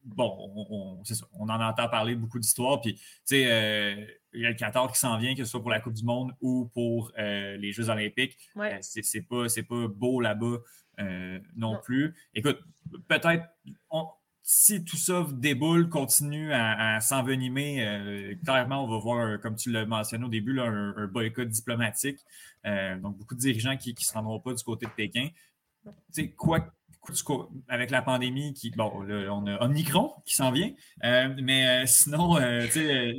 bon, 0.03 0.51
on, 0.69 1.01
on, 1.33 1.49
en 1.49 1.61
entend 1.61 1.87
parler 1.87 2.15
beaucoup 2.15 2.37
d'histoires. 2.37 2.79
Puis, 2.81 2.95
tu 2.95 3.01
sais, 3.25 4.18
il 4.33 4.41
y 4.41 4.45
a 4.45 4.49
le 4.49 4.55
Qatar 4.55 4.91
qui 4.91 4.99
s'en 4.99 5.17
vient, 5.17 5.33
que 5.33 5.43
ce 5.43 5.49
soit 5.49 5.61
pour 5.61 5.71
la 5.71 5.79
Coupe 5.79 5.93
du 5.93 6.03
Monde 6.03 6.33
ou 6.41 6.69
pour 6.73 7.11
les 7.17 7.71
Jeux 7.71 7.89
olympiques. 7.89 8.37
c'est 8.81 9.21
pas, 9.21 9.45
pas 9.67 9.87
beau 9.87 10.21
là-bas 10.21 10.57
non, 11.55 11.79
plus. 11.83 12.13
Écoute, 12.33 12.59
peut-être 13.07 13.45
si 14.51 14.83
tout 14.83 14.97
ça 14.97 15.27
déboule, 15.31 15.89
continue 15.89 16.51
à, 16.53 16.99
s'envenimer, 17.01 17.85
euh, 17.85 18.35
clairement, 18.43 18.83
on 18.83 18.87
va 18.87 18.97
voir, 18.97 19.39
comme 19.41 19.55
tu 19.55 19.71
l'as 19.71 19.85
mentionné 19.85 20.25
au 20.25 20.27
début, 20.27 20.59
un, 20.59 21.05
boycott 21.05 21.47
diplomatique. 21.47 22.17
Euh, 22.65 22.97
donc, 22.97 23.15
beaucoup 23.15 23.35
de 23.35 23.39
dirigeants 23.39 23.77
qui 23.77 23.93
ne 23.93 23.99
se 23.99 24.11
rendront 24.11 24.39
pas 24.39 24.55
du 24.55 24.63
côté 24.63 24.87
de 24.87 24.91
Pékin. 24.91 25.27
Tu 25.85 25.91
sais, 26.11 26.31
quoi, 26.31 26.73
avec 27.67 27.91
la 27.91 28.01
pandémie, 28.01 28.55
qui, 28.55 28.71
bon, 28.71 28.91
on 29.07 29.45
a 29.45 29.63
Omicron 29.63 30.15
qui 30.25 30.33
s'en 30.33 30.51
vient, 30.51 30.71
euh, 31.03 31.35
mais 31.39 31.85
sinon, 31.85 32.37
tu 32.37 32.71
sais, 32.71 33.13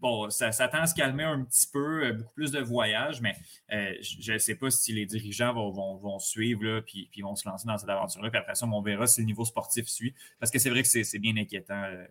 bon, 0.00 0.30
ça, 0.30 0.50
tend 0.68 0.78
à 0.78 0.86
se 0.86 0.94
calmer 0.94 1.24
un 1.24 1.44
petit 1.44 1.66
peu, 1.72 2.06
euh, 2.06 2.12
beaucoup 2.12 2.34
plus 2.34 2.50
de 2.50 2.60
voyages, 2.60 3.20
mais 3.20 3.34
euh, 3.72 3.92
je 4.00 4.32
ne 4.32 4.38
sais 4.38 4.54
pas 4.54 4.70
si 4.70 4.92
les 4.92 5.06
dirigeants 5.06 5.52
vont, 5.52 6.18
suivre, 6.18 6.64
là, 6.64 6.82
puis, 6.82 7.08
puis, 7.10 7.22
vont 7.22 7.36
se 7.36 7.48
lancer 7.48 7.66
dans 7.66 7.78
cette 7.78 7.88
aventure-là. 7.88 8.30
Puis 8.30 8.38
après 8.38 8.54
ça, 8.54 8.66
on 8.66 8.82
verra 8.82 9.06
si 9.06 9.20
le 9.20 9.26
niveau 9.26 9.44
sportif 9.44 9.86
suit. 9.88 10.14
Parce 10.38 10.50
que 10.50 10.58
c'est 10.58 10.70
vrai 10.70 10.82
que 10.82 10.88
c'est 10.88 11.18
bien 11.18 11.36
inquiétant. 11.36 11.82
Euh, 11.84 12.06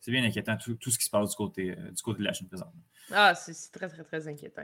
c'est 0.00 0.12
bien 0.12 0.24
inquiétant 0.24 0.56
tout, 0.56 0.90
ce 0.90 0.96
qui 0.96 1.04
se 1.04 1.10
passe 1.10 1.30
du 1.30 1.36
côté, 1.36 1.74
du 1.74 2.02
côté 2.02 2.20
de 2.20 2.24
la 2.24 2.32
Chine 2.32 2.46
présentement. 2.46 2.80
Ah, 3.10 3.34
c'est 3.34 3.52
très, 3.72 3.88
très, 3.88 4.04
très 4.04 4.28
inquiétant, 4.28 4.62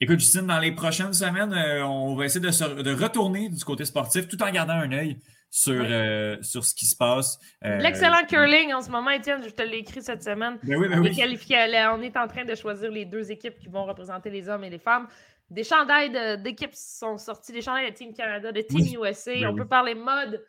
Écoute, 0.00 0.18
Justine, 0.18 0.46
dans 0.46 0.58
les 0.58 0.72
prochaines 0.72 1.12
semaines, 1.12 1.54
on 1.84 2.16
va 2.16 2.24
essayer 2.24 2.40
de, 2.40 2.82
de, 2.82 2.92
retourner 2.92 3.48
du 3.48 3.64
côté 3.64 3.84
sportif 3.84 4.26
tout 4.26 4.42
en 4.42 4.50
gardant 4.50 4.74
un 4.74 4.90
œil 4.90 5.20
sur, 5.54 5.84
euh, 5.88 6.36
sur 6.42 6.64
ce 6.64 6.74
qui 6.74 6.84
se 6.84 6.96
passe. 6.96 7.38
Euh, 7.64 7.76
L'excellent 7.76 8.24
curling 8.28 8.74
en 8.74 8.82
ce 8.82 8.90
moment, 8.90 9.10
Étienne, 9.10 9.40
je 9.44 9.50
te 9.50 9.62
l'ai 9.62 9.78
écrit 9.78 10.02
cette 10.02 10.24
semaine. 10.24 10.58
Ben 10.64 10.80
ben 10.80 10.98
on, 10.98 11.04
est 11.04 11.86
on 11.86 12.02
est 12.02 12.16
en 12.16 12.26
train 12.26 12.44
de 12.44 12.56
choisir 12.56 12.90
les 12.90 13.04
deux 13.04 13.30
équipes 13.30 13.56
qui 13.60 13.68
vont 13.68 13.84
représenter 13.84 14.30
les 14.30 14.48
hommes 14.48 14.64
et 14.64 14.70
les 14.70 14.80
femmes. 14.80 15.06
Des 15.48 15.62
chandails 15.62 16.40
d'équipes 16.42 16.74
sont 16.74 17.18
sortis, 17.18 17.52
des 17.52 17.62
chandails 17.62 17.88
de 17.88 17.94
Team 17.94 18.12
Canada, 18.12 18.50
de 18.50 18.62
Team 18.62 19.00
USA. 19.00 19.32
Ben 19.32 19.46
on 19.46 19.54
peut 19.54 19.68
parler 19.68 19.94
mode. 19.94 20.44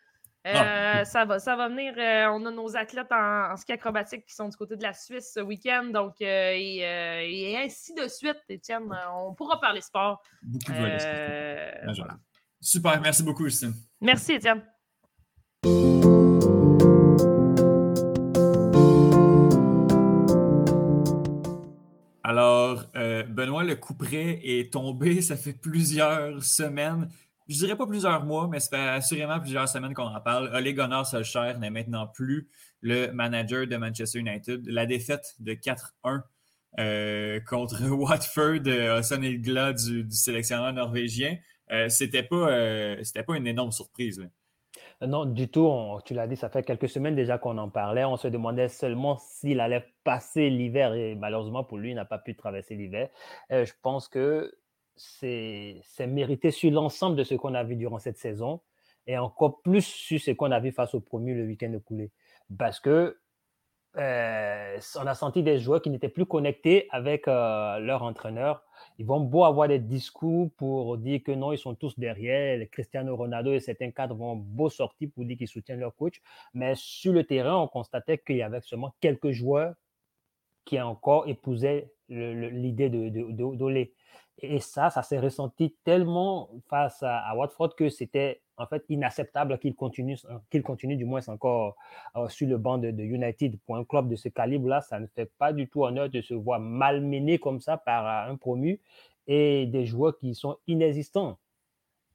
Euh, 0.47 0.53
ah. 0.55 1.05
ça, 1.05 1.23
va, 1.23 1.37
ça 1.37 1.55
va 1.55 1.69
venir. 1.69 1.93
on 2.31 2.43
a 2.43 2.49
nos 2.49 2.75
athlètes 2.75 3.11
en, 3.11 3.55
ski 3.57 3.73
acrobatique 3.73 4.25
qui 4.25 4.33
sont 4.33 4.49
du 4.49 4.57
côté 4.57 4.75
de 4.75 4.81
la 4.81 4.93
Suisse 4.93 5.33
ce 5.35 5.39
week-end. 5.39 5.85
Donc, 5.93 6.15
et, 6.19 7.55
ainsi 7.63 7.93
de 7.93 8.07
suite, 8.07 8.41
Étienne. 8.49 8.91
On 9.13 9.35
pourra 9.35 9.61
parler 9.61 9.81
sport. 9.81 10.23
Beaucoup 10.41 10.71
de 10.71 11.93
voilà. 11.95 12.17
Super. 12.59 12.99
Merci 13.01 13.21
beaucoup, 13.21 13.43
Justine. 13.43 13.73
Merci, 14.01 14.33
Étienne. 14.33 14.63
Alors, 22.65 22.85
euh, 22.95 23.23
Benoît, 23.23 23.63
le 23.63 23.75
coup 23.75 23.93
près 23.93 24.39
est 24.43 24.73
tombé. 24.73 25.21
Ça 25.21 25.37
fait 25.37 25.53
plusieurs 25.53 26.43
semaines. 26.43 27.09
Je 27.47 27.57
dirais 27.57 27.75
pas 27.75 27.85
plusieurs 27.85 28.25
mois, 28.25 28.47
mais 28.47 28.59
ça 28.59 28.69
fait 28.75 28.89
assurément 28.89 29.39
plusieurs 29.39 29.69
semaines 29.69 29.93
qu'on 29.93 30.07
en 30.07 30.19
parle. 30.19 30.49
Ole 30.51 30.73
Gunnar 30.73 31.05
Solskjaer 31.05 31.59
n'est 31.59 31.69
maintenant 31.69 32.07
plus 32.07 32.49
le 32.81 33.11
manager 33.11 33.67
de 33.67 33.77
Manchester 33.77 34.17
United. 34.17 34.65
La 34.65 34.87
défaite 34.87 35.35
de 35.37 35.53
4-1 35.53 36.23
euh, 36.79 37.39
contre 37.41 37.83
Watford 37.87 38.67
a 38.67 39.03
sonné 39.03 39.29
le 39.29 39.73
du, 39.73 40.09
sélectionneur 40.09 40.73
norvégien. 40.73 41.37
Euh, 41.71 41.87
c'était 41.87 42.23
pas, 42.23 42.47
pas 42.47 43.37
une 43.37 43.45
énorme 43.45 43.71
surprise. 43.71 44.27
Non, 45.01 45.25
du 45.25 45.49
tout. 45.49 45.69
tu 46.05 46.13
l'as 46.13 46.27
dit, 46.27 46.37
ça 46.37 46.49
fait 46.49 46.63
quelques 46.63 46.87
semaines 46.89 47.15
déjà 47.15 47.37
qu'on 47.37 47.57
en 47.57 47.69
parlait. 47.69 48.05
On 48.05 48.17
se 48.17 48.27
demandait 48.27 48.69
seulement 48.69 49.17
s'il 49.17 49.59
allait 49.59 49.85
passer 50.03 50.49
l'hiver 50.49 50.93
et 50.93 51.15
malheureusement 51.15 51.63
pour 51.63 51.77
lui, 51.77 51.91
il 51.91 51.95
n'a 51.95 52.05
pas 52.05 52.17
pu 52.17 52.35
traverser 52.35 52.75
l'hiver. 52.75 53.09
Euh, 53.51 53.65
je 53.65 53.73
pense 53.81 54.07
que 54.07 54.55
c'est 54.95 55.83
mérité 56.07 56.51
sur 56.51 56.71
l'ensemble 56.71 57.17
de 57.17 57.23
ce 57.23 57.35
qu'on 57.35 57.53
a 57.53 57.63
vu 57.63 57.75
durant 57.75 57.99
cette 57.99 58.17
saison 58.17 58.61
et 59.07 59.17
encore 59.17 59.61
plus 59.61 59.85
sur 59.85 60.19
ce 60.19 60.31
qu'on 60.31 60.51
a 60.51 60.59
vu 60.59 60.71
face 60.71 60.95
au 60.95 61.01
promu 61.01 61.35
le 61.35 61.45
week-end 61.45 61.73
écoulé. 61.73 62.11
Parce 62.57 62.79
que 62.79 63.17
euh, 63.97 64.79
on 64.95 65.07
a 65.07 65.13
senti 65.13 65.43
des 65.43 65.59
joueurs 65.59 65.81
qui 65.81 65.89
n'étaient 65.89 66.09
plus 66.09 66.25
connectés 66.25 66.87
avec 66.91 67.27
euh, 67.27 67.79
leur 67.79 68.03
entraîneur. 68.03 68.63
Ils 68.97 69.05
vont 69.05 69.19
beau 69.19 69.43
avoir 69.43 69.67
des 69.67 69.79
discours 69.79 70.49
pour 70.57 70.97
dire 70.97 71.21
que 71.23 71.31
non, 71.31 71.51
ils 71.51 71.57
sont 71.57 71.75
tous 71.75 71.97
derrière. 71.99 72.65
Cristiano 72.69 73.15
Ronaldo 73.15 73.51
et 73.53 73.59
certains 73.59 73.91
cadres 73.91 74.15
vont 74.15 74.35
beau 74.35 74.69
sortir 74.69 75.09
pour 75.13 75.25
dire 75.25 75.37
qu'ils 75.37 75.47
soutiennent 75.47 75.79
leur 75.79 75.95
coach. 75.95 76.21
Mais 76.53 76.73
sur 76.75 77.11
le 77.11 77.23
terrain, 77.23 77.57
on 77.57 77.67
constatait 77.67 78.17
qu'il 78.17 78.37
y 78.37 78.41
avait 78.41 78.61
seulement 78.61 78.95
quelques 79.01 79.31
joueurs 79.31 79.75
qui 80.63 80.79
encore 80.79 81.27
épousaient 81.27 81.91
l'idée 82.09 82.89
de, 82.89 83.09
de, 83.09 83.85
Et 84.39 84.59
ça, 84.59 84.89
ça 84.89 85.01
s'est 85.01 85.19
ressenti 85.19 85.75
tellement 85.83 86.49
face 86.69 87.01
à 87.01 87.33
Watford 87.35 87.75
que 87.75 87.89
c'était 87.89 88.41
en 88.57 88.65
fait 88.65 88.83
inacceptable 88.89 89.57
qu'il 89.59 89.75
continue, 89.75 90.17
qu'il 90.49 90.63
continue 90.63 90.95
du 90.95 91.05
moins 91.05 91.27
encore 91.27 91.75
euh, 92.15 92.27
sur 92.29 92.47
le 92.47 92.57
banc 92.57 92.77
de, 92.77 92.89
United. 92.89 93.57
Pour 93.65 93.77
un 93.77 93.83
club 93.83 94.09
de 94.09 94.15
ce 94.15 94.29
calibre-là, 94.29 94.81
ça 94.81 94.99
ne 94.99 95.07
fait 95.07 95.31
pas 95.37 95.53
du 95.53 95.67
tout 95.67 95.83
honneur 95.83 96.09
de 96.09 96.21
se 96.21 96.33
voir 96.33 96.59
malmené 96.59 97.39
comme 97.39 97.61
ça 97.61 97.77
par 97.77 98.05
euh, 98.05 98.31
un 98.31 98.35
promu 98.35 98.79
et 99.27 99.65
des 99.67 99.85
joueurs 99.85 100.17
qui 100.17 100.35
sont 100.35 100.57
inexistants. 100.67 101.37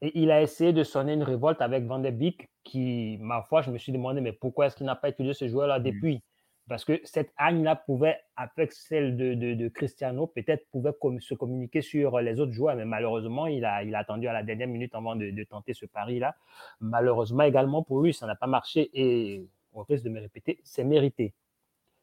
Et 0.02 0.18
il 0.18 0.30
a 0.30 0.40
essayé 0.40 0.72
de 0.72 0.82
sonner 0.82 1.12
une 1.12 1.22
révolte 1.22 1.60
avec 1.60 1.84
Van 1.84 1.98
der 1.98 2.12
Beek, 2.12 2.48
qui, 2.64 3.18
ma 3.20 3.42
foi, 3.42 3.60
je 3.60 3.70
me 3.70 3.76
suis 3.76 3.92
demandé, 3.92 4.20
mais 4.22 4.32
pourquoi 4.32 4.66
est-ce 4.66 4.76
qu'il 4.76 4.86
n'a 4.86 4.96
pas 4.96 5.10
utilisé 5.10 5.34
ce 5.34 5.48
joueur-là 5.48 5.78
depuis? 5.78 6.22
Parce 6.70 6.84
que 6.84 7.00
cette 7.02 7.32
Agne-là 7.36 7.74
pouvait, 7.74 8.16
avec 8.36 8.72
celle 8.72 9.16
de, 9.16 9.68
Cristiano, 9.70 10.28
peut-être 10.28 10.68
pouvait 10.70 10.92
se 11.18 11.34
communiquer 11.34 11.80
sur 11.80 12.20
les 12.20 12.38
autres 12.38 12.52
joueurs, 12.52 12.76
mais 12.76 12.84
malheureusement, 12.84 13.48
il 13.48 13.64
a, 13.64 13.82
il 13.82 13.92
a 13.92 13.98
attendu 13.98 14.28
à 14.28 14.32
la 14.32 14.44
dernière 14.44 14.68
minute 14.68 14.94
avant 14.94 15.16
de, 15.16 15.42
tenter 15.42 15.74
ce 15.74 15.84
pari-là. 15.84 16.36
Malheureusement 16.78 17.42
également 17.42 17.82
pour 17.82 18.00
lui, 18.00 18.14
ça 18.14 18.28
n'a 18.28 18.36
pas 18.36 18.46
marché 18.46 18.88
et 18.94 19.48
on 19.72 19.82
risque 19.82 20.04
de 20.04 20.10
me 20.10 20.20
répéter, 20.20 20.60
c'est 20.62 20.84
mérité. 20.84 21.34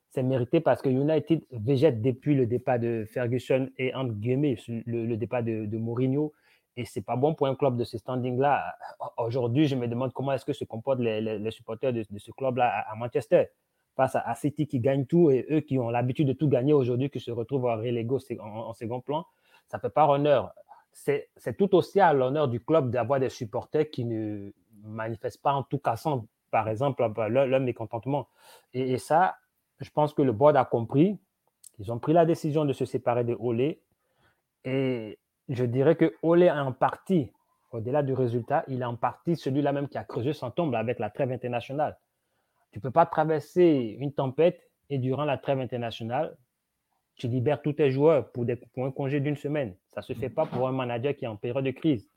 C'est 0.09 0.21
mérité 0.21 0.59
parce 0.59 0.81
que 0.81 0.89
United 0.89 1.45
végète 1.51 2.01
depuis 2.01 2.35
le 2.35 2.45
départ 2.45 2.77
de 2.77 3.05
Ferguson 3.09 3.69
et 3.77 3.95
entre 3.95 4.15
guillemets 4.15 4.57
le, 4.67 5.15
départ 5.15 5.43
de, 5.43 5.77
Mourinho. 5.77 6.33
Et 6.75 6.83
c'est 6.83 7.05
pas 7.05 7.15
bon 7.15 7.35
pour 7.35 7.47
un 7.47 7.55
club 7.55 7.77
de 7.77 7.85
ce 7.85 7.97
standing-là. 7.97 8.75
Aujourd'hui, 9.17 9.65
je 9.65 9.75
me 9.77 9.87
demande 9.87 10.11
comment 10.11 10.33
est-ce 10.33 10.43
que 10.43 10.51
se 10.51 10.65
comportent 10.65 10.99
les, 10.99 11.51
supporters 11.51 11.93
de, 11.93 12.03
ce 12.17 12.31
club-là 12.31 12.83
à 12.85 12.95
Manchester 12.95 13.45
face 13.97 14.15
à, 14.15 14.35
City 14.35 14.67
qui 14.67 14.79
gagne 14.79 15.05
tout 15.05 15.31
et 15.31 15.47
eux 15.49 15.59
qui 15.59 15.79
ont 15.79 15.89
l'habitude 15.89 16.27
de 16.27 16.33
tout 16.33 16.47
gagner 16.47 16.71
aujourd'hui, 16.71 17.09
qui 17.09 17.19
se 17.19 17.31
retrouvent 17.31 17.67
à 17.67 17.75
relégo 17.75 18.19
en, 18.39 18.73
second 18.73 19.01
plan, 19.01 19.25
ça 19.67 19.77
ne 19.77 19.81
fait 19.81 19.89
pas 19.89 20.07
honneur. 20.07 20.53
C'est 20.93 21.57
tout 21.57 21.75
aussi 21.75 21.99
à 21.99 22.13
l'honneur 22.13 22.47
du 22.47 22.59
club 22.61 22.91
d'avoir 22.91 23.19
des 23.19 23.29
supporters 23.29 23.89
qui 23.89 24.05
ne 24.05 24.51
manifestent 24.83 25.41
pas 25.41 25.53
en 25.53 25.63
tout 25.63 25.79
cassant, 25.79 26.27
par 26.51 26.69
exemple, 26.69 27.03
leur, 27.27 27.59
mécontentement. 27.59 28.27
Et, 28.73 28.93
et, 28.93 28.97
ça, 28.99 29.35
je 29.79 29.89
pense 29.89 30.13
que 30.13 30.21
le 30.21 30.31
board 30.31 30.55
a 30.55 30.65
compris. 30.65 31.17
Ils 31.79 31.91
ont 31.91 31.99
pris 31.99 32.13
la 32.13 32.25
décision 32.25 32.65
de 32.65 32.73
se 32.73 32.85
séparer 32.85 33.23
de 33.23 33.35
Olé. 33.39 33.81
Et 34.63 35.17
je 35.49 35.65
dirais 35.65 35.95
que 35.95 36.15
Olé 36.21 36.51
en 36.51 36.71
partie, 36.71 37.31
au-delà 37.71 38.03
du 38.03 38.13
résultat, 38.13 38.63
il 38.67 38.81
est 38.81 38.85
en 38.85 38.95
partie 38.95 39.35
celui-là 39.35 39.71
même 39.71 39.87
qui 39.87 39.97
a 39.97 40.03
creusé 40.03 40.33
son 40.33 40.51
tombe 40.51 40.75
avec 40.75 40.99
la 40.99 41.09
trêve 41.09 41.31
internationale. 41.31 41.97
Tu 42.71 42.79
ne 42.79 42.81
peux 42.81 42.91
pas 42.91 43.05
traverser 43.05 43.97
une 43.99 44.13
tempête 44.13 44.61
et 44.89 44.97
durant 44.97 45.25
la 45.25 45.37
trêve 45.37 45.59
internationale, 45.59 46.37
tu 47.15 47.27
libères 47.27 47.61
tous 47.61 47.73
tes 47.73 47.89
joueurs 47.89 48.31
pour, 48.31 48.45
des, 48.45 48.59
un 48.77 48.91
congé 48.91 49.19
d'une 49.19 49.35
semaine. 49.35 49.75
Ça 49.93 50.01
ne 50.01 50.05
se 50.05 50.13
fait 50.13 50.29
pas 50.29 50.45
pour 50.45 50.67
un 50.67 50.71
manager 50.71 51.15
qui 51.15 51.25
est 51.25 51.27
en 51.27 51.35
période 51.35 51.65
de 51.65 51.71
crise. 51.71 52.09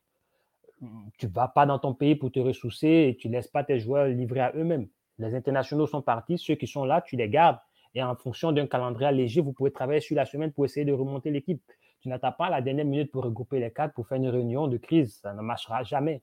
Tu 1.18 1.26
ne 1.26 1.32
vas 1.32 1.48
pas 1.48 1.66
dans 1.66 1.78
ton 1.78 1.94
pays 1.94 2.14
pour 2.14 2.30
te 2.32 2.40
ressourcer 2.40 3.08
et 3.08 3.16
tu 3.18 3.28
ne 3.28 3.34
laisses 3.34 3.48
pas 3.48 3.64
tes 3.64 3.78
joueurs 3.78 4.06
livrés 4.06 4.40
à 4.40 4.52
eux-mêmes. 4.54 4.88
Les 5.18 5.34
internationaux 5.34 5.86
sont 5.86 6.02
partis, 6.02 6.38
ceux 6.38 6.54
qui 6.54 6.66
sont 6.66 6.84
là, 6.84 7.02
tu 7.02 7.16
les 7.16 7.28
gardes. 7.28 7.58
Et 7.94 8.02
en 8.02 8.14
fonction 8.14 8.52
d'un 8.52 8.66
calendrier 8.66 9.12
léger, 9.12 9.40
vous 9.40 9.52
pouvez 9.52 9.72
travailler 9.72 10.00
sur 10.00 10.16
la 10.16 10.24
semaine 10.24 10.52
pour 10.52 10.64
essayer 10.64 10.86
de 10.86 10.92
remonter 10.92 11.30
l'équipe. 11.30 11.62
Tu 12.00 12.08
n'attends 12.08 12.32
pas 12.32 12.48
la 12.48 12.62
dernière 12.62 12.86
minute 12.86 13.10
pour 13.10 13.24
regrouper 13.24 13.60
les 13.60 13.70
cadres 13.70 13.92
pour 13.92 14.06
faire 14.06 14.16
une 14.16 14.28
réunion 14.28 14.68
de 14.68 14.78
crise. 14.78 15.18
Ça 15.20 15.34
ne 15.34 15.42
marchera 15.42 15.82
jamais. 15.82 16.22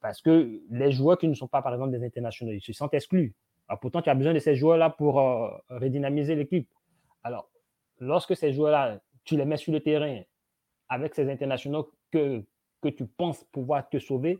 Parce 0.00 0.20
que 0.20 0.60
les 0.70 0.92
joueurs 0.92 1.18
qui 1.18 1.26
ne 1.26 1.34
sont 1.34 1.48
pas, 1.48 1.62
par 1.62 1.72
exemple, 1.72 1.92
des 1.92 2.04
internationaux, 2.04 2.52
ils 2.52 2.60
se 2.60 2.72
sentent 2.72 2.94
exclus. 2.94 3.34
Ah, 3.68 3.76
pourtant, 3.76 4.00
tu 4.00 4.08
as 4.08 4.14
besoin 4.14 4.32
de 4.32 4.38
ces 4.38 4.56
joueurs-là 4.56 4.90
pour 4.90 5.20
euh, 5.20 5.50
redynamiser 5.68 6.34
l'équipe. 6.34 6.68
Alors, 7.22 7.50
lorsque 8.00 8.34
ces 8.34 8.52
joueurs-là, 8.52 9.00
tu 9.24 9.36
les 9.36 9.44
mets 9.44 9.58
sur 9.58 9.72
le 9.72 9.80
terrain 9.80 10.22
avec 10.88 11.14
ces 11.14 11.30
internationaux 11.30 11.90
que, 12.10 12.42
que 12.80 12.88
tu 12.88 13.06
penses 13.06 13.44
pouvoir 13.52 13.86
te 13.88 13.98
sauver, 13.98 14.38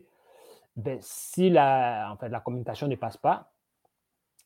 ben, 0.75 0.97
si 1.01 1.49
la, 1.49 2.09
en 2.11 2.17
fait, 2.17 2.29
la 2.29 2.39
communication 2.39 2.87
ne 2.87 2.95
passe 2.95 3.17
pas, 3.17 3.51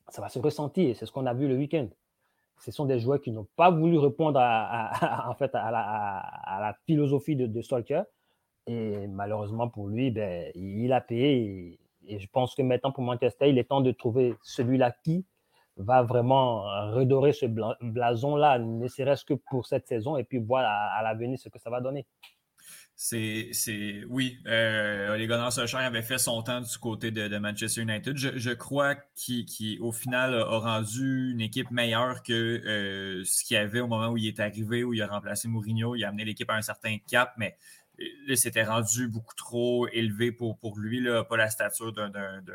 ça 0.09 0.21
va 0.21 0.27
se 0.27 0.39
ressentir. 0.39 0.95
C'est 0.97 1.05
ce 1.05 1.11
qu'on 1.11 1.25
a 1.25 1.33
vu 1.33 1.47
le 1.47 1.55
week-end. 1.55 1.87
Ce 2.59 2.71
sont 2.71 2.85
des 2.85 2.99
joueurs 2.99 3.21
qui 3.21 3.31
n'ont 3.31 3.47
pas 3.55 3.71
voulu 3.71 3.97
répondre 3.97 4.39
à, 4.41 5.27
en 5.29 5.35
fait, 5.35 5.51
à, 5.55 5.71
la, 5.71 6.77
philosophie 6.85 7.35
de, 7.37 7.47
de 7.47 7.61
Et 8.67 9.07
malheureusement 9.07 9.69
pour 9.69 9.87
lui, 9.87 10.11
ben, 10.11 10.51
il 10.55 10.91
a 10.91 10.99
payé 10.99 11.79
et 12.07 12.19
je 12.19 12.27
pense 12.27 12.55
que 12.55 12.61
maintenant, 12.61 12.91
pour 12.91 13.03
Manchester, 13.03 13.49
il 13.49 13.57
est 13.57 13.65
temps 13.65 13.81
de 13.81 13.91
trouver 13.91 14.35
celui-là 14.43 14.95
qui 15.03 15.25
va 15.77 16.03
vraiment 16.03 16.61
redorer 16.93 17.33
ce 17.33 17.45
blason-là, 17.45 18.59
ne 18.59 18.87
serait-ce 18.87 19.25
que 19.25 19.33
pour 19.33 19.65
cette 19.65 19.87
saison, 19.87 20.17
et 20.17 20.23
puis 20.23 20.37
voir 20.37 20.63
à, 20.65 21.01
l'avenir 21.03 21.39
ce 21.39 21.49
que 21.49 21.59
ça 21.59 21.69
va 21.69 21.81
donner. 21.81 22.05
C'est, 22.95 23.49
c'est, 23.53 24.03
oui, 24.07 24.37
euh, 24.45 25.17
les 25.17 25.25
Gunners 25.25 25.49
Solskjaer 25.49 25.91
fait 26.03 26.19
son 26.19 26.43
temps 26.43 26.61
du 26.61 26.77
côté 26.77 27.09
de, 27.09 27.37
Manchester 27.39 27.81
United. 27.81 28.15
Je, 28.15 28.51
crois 28.51 28.95
qu'il, 29.15 29.81
au 29.81 29.91
final, 29.91 30.35
a 30.35 30.59
rendu 30.59 31.31
une 31.31 31.41
équipe 31.41 31.71
meilleure 31.71 32.21
que 32.21 32.33
euh, 32.33 33.23
ce 33.25 33.43
qu'il 33.43 33.55
y 33.55 33.57
avait 33.57 33.79
au 33.79 33.87
moment 33.87 34.09
où 34.09 34.17
il 34.17 34.27
est 34.27 34.39
arrivé, 34.39 34.83
où 34.83 34.93
il 34.93 35.01
a 35.01 35.07
remplacé 35.07 35.47
Mourinho. 35.47 35.95
Il 35.95 36.05
a 36.05 36.09
amené 36.09 36.23
l'équipe 36.23 36.49
à 36.51 36.55
un 36.55 36.61
certain 36.61 36.97
cap, 37.09 37.33
mais 37.37 37.57
là, 37.97 38.35
c'était 38.35 38.63
rendu 38.63 39.07
beaucoup 39.07 39.35
trop 39.35 39.87
élevé 39.89 40.31
pour, 40.31 40.57
pour 40.57 40.77
lui, 40.79 41.01
là, 41.01 41.23
pas 41.23 41.37
la 41.37 41.49
stature 41.49 41.93
d'un 41.93 42.11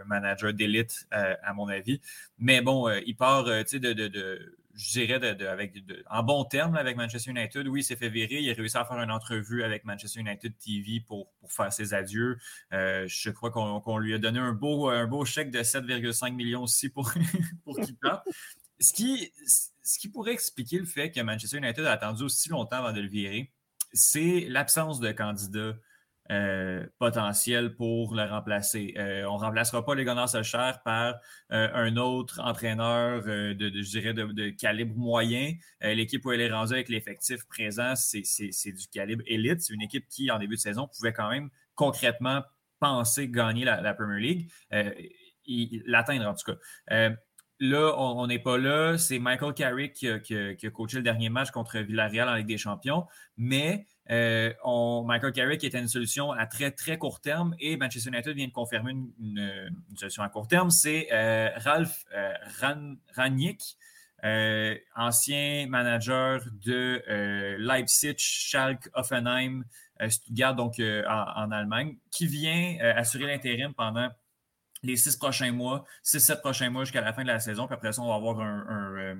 manager 0.06 0.52
d'élite, 0.52 1.06
euh, 1.12 1.34
à 1.42 1.52
mon 1.54 1.68
avis. 1.68 2.00
Mais 2.38 2.60
bon, 2.60 2.88
euh, 2.88 3.00
il 3.06 3.16
part 3.16 3.46
euh, 3.46 3.62
de, 3.62 3.92
de, 3.92 4.08
de, 4.08 4.56
je 4.74 4.90
dirais, 4.92 5.18
de, 5.18 5.46
avec, 5.46 5.74
en 6.10 6.22
bon 6.22 6.44
terme 6.44 6.76
avec 6.76 6.96
Manchester 6.96 7.30
United. 7.30 7.66
Oui, 7.68 7.80
il 7.80 7.84
s'est 7.84 7.96
fait 7.96 8.08
virer. 8.08 8.40
Il 8.40 8.50
a 8.50 8.54
réussi 8.54 8.76
à 8.76 8.84
faire 8.84 8.98
une 8.98 9.10
entrevue 9.10 9.62
avec 9.62 9.84
Manchester 9.84 10.20
United 10.20 10.54
TV 10.58 11.00
pour, 11.00 11.30
pour 11.40 11.52
faire 11.52 11.72
ses 11.72 11.94
adieux. 11.94 12.38
je 12.70 13.30
crois 13.30 13.50
qu'on 13.50 13.98
lui 13.98 14.14
a 14.14 14.18
donné 14.18 14.38
un 14.38 14.52
beau, 14.52 14.88
un 14.88 15.06
beau 15.06 15.24
chèque 15.24 15.50
de 15.50 15.60
7,5 15.60 16.34
millions 16.34 16.62
aussi 16.62 16.88
pour, 16.88 17.12
pour 17.64 17.78
qu'il 17.80 17.96
parte. 17.96 18.26
Ce 18.80 18.92
qui, 18.92 19.32
ce 19.82 19.98
qui 19.98 20.08
pourrait 20.08 20.32
expliquer 20.32 20.78
le 20.78 20.84
fait 20.84 21.10
que 21.10 21.20
Manchester 21.20 21.56
United 21.56 21.84
a 21.84 21.92
attendu 21.92 22.22
aussi 22.22 22.48
longtemps 22.48 22.76
avant 22.76 22.92
de 22.92 23.00
le 23.00 23.08
virer, 23.08 23.50
c'est 23.92 24.46
l'absence 24.48 25.00
de 25.00 25.12
candidats 25.12 25.74
euh, 26.30 26.86
potentiels 26.98 27.74
pour 27.74 28.14
le 28.14 28.22
remplacer. 28.24 28.92
Euh, 28.98 29.24
on 29.30 29.38
ne 29.38 29.44
remplacera 29.44 29.82
pas 29.82 29.94
les 29.94 30.04
Gunners 30.04 30.28
Solskjaer 30.28 30.82
par 30.84 31.14
euh, 31.52 31.68
un 31.72 31.96
autre 31.96 32.38
entraîneur 32.44 33.22
de, 33.22 33.56
je 33.58 33.90
dirais, 33.90 34.12
de, 34.12 34.50
calibre 34.50 34.94
moyen. 34.94 35.54
L'équipe 35.80 36.22
où 36.26 36.32
elle 36.32 36.42
est 36.42 36.52
rendue 36.52 36.74
avec 36.74 36.90
l'effectif 36.90 37.46
présent, 37.46 37.94
c'est 37.96 38.72
du 38.72 38.88
calibre 38.92 39.22
élite. 39.26 39.62
C'est 39.62 39.72
une 39.72 39.80
équipe 39.80 40.06
qui, 40.10 40.30
en 40.30 40.38
début 40.38 40.56
de 40.56 40.60
saison, 40.60 40.86
pouvait 40.94 41.14
quand 41.14 41.30
même 41.30 41.48
concrètement 41.74 42.42
penser 42.78 43.28
gagner 43.28 43.64
la, 43.64 43.94
Premier 43.94 44.20
League, 44.20 44.50
l'atteindre 45.86 46.26
en 46.26 46.34
tout 46.34 46.52
cas. 46.52 47.10
Là, 47.60 47.92
on 47.98 48.26
n'est 48.28 48.38
pas 48.38 48.56
là. 48.56 48.96
C'est 48.98 49.18
Michael 49.18 49.52
Carrick 49.52 49.92
qui 49.94 50.08
a, 50.08 50.70
coaché 50.70 50.98
le 50.98 51.02
dernier 51.02 51.28
match 51.28 51.50
contre 51.50 51.78
Villarreal 51.78 52.28
en 52.28 52.34
Ligue 52.34 52.46
des 52.46 52.58
Champions. 52.58 53.06
Mais 53.36 53.86
euh, 54.10 54.52
Michael 55.04 55.32
Carrick 55.32 55.64
était 55.64 55.80
une 55.80 55.88
solution 55.88 56.30
à 56.30 56.46
très, 56.46 56.70
très 56.70 56.98
court 56.98 57.20
terme 57.20 57.56
et 57.58 57.76
Manchester 57.76 58.10
United 58.10 58.34
vient 58.34 58.46
de 58.46 58.52
confirmer 58.52 58.92
une, 58.92 59.70
solution 59.96 60.22
à 60.22 60.28
court 60.28 60.46
terme. 60.46 60.70
C'est 60.70 61.08
euh, 61.12 61.50
Ralph 61.56 62.04
euh, 62.14 62.32
Ranick, 63.16 63.76
ancien 64.94 65.66
manager 65.68 66.40
de 66.64 67.02
Leipzig, 67.58 68.14
Schalke, 68.18 68.88
Offenheim, 68.94 69.64
Stuttgart, 70.08 70.54
donc 70.54 70.80
en, 70.80 71.50
Allemagne, 71.50 71.96
qui 72.10 72.26
vient 72.26 72.78
assurer 72.96 73.26
l'intérim 73.26 73.74
pendant 73.74 74.10
les 74.82 74.96
six 74.96 75.16
prochains 75.16 75.52
mois, 75.52 75.84
six, 76.02 76.20
sept 76.20 76.40
prochains 76.40 76.70
mois 76.70 76.84
jusqu'à 76.84 77.00
la 77.00 77.12
fin 77.12 77.22
de 77.22 77.28
la 77.28 77.40
saison. 77.40 77.66
Puis 77.66 77.74
après 77.74 77.92
ça, 77.92 78.02
on 78.02 78.08
va 78.08 78.14
avoir 78.14 78.40
un, 78.40 79.16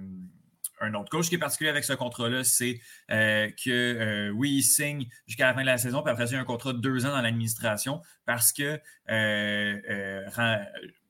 euh, 0.82 0.94
autre 0.94 1.10
coach 1.10 1.28
qui 1.28 1.34
est 1.34 1.38
particulier 1.38 1.70
avec 1.70 1.84
ce 1.84 1.92
contrat-là, 1.92 2.44
c'est 2.44 2.80
euh, 3.10 3.48
que 3.50 3.70
euh, 3.70 4.30
oui, 4.30 4.52
il 4.52 4.62
signe 4.62 5.06
jusqu'à 5.26 5.46
la 5.46 5.54
fin 5.54 5.62
de 5.62 5.66
la 5.66 5.78
saison, 5.78 6.02
puis 6.02 6.12
après 6.12 6.26
ça, 6.26 6.32
il 6.32 6.36
y 6.36 6.38
a 6.38 6.42
un 6.42 6.44
contrat 6.44 6.72
de 6.72 6.78
deux 6.78 7.04
ans 7.04 7.10
dans 7.10 7.20
l'administration 7.20 8.00
parce 8.26 8.52
que 8.52 8.80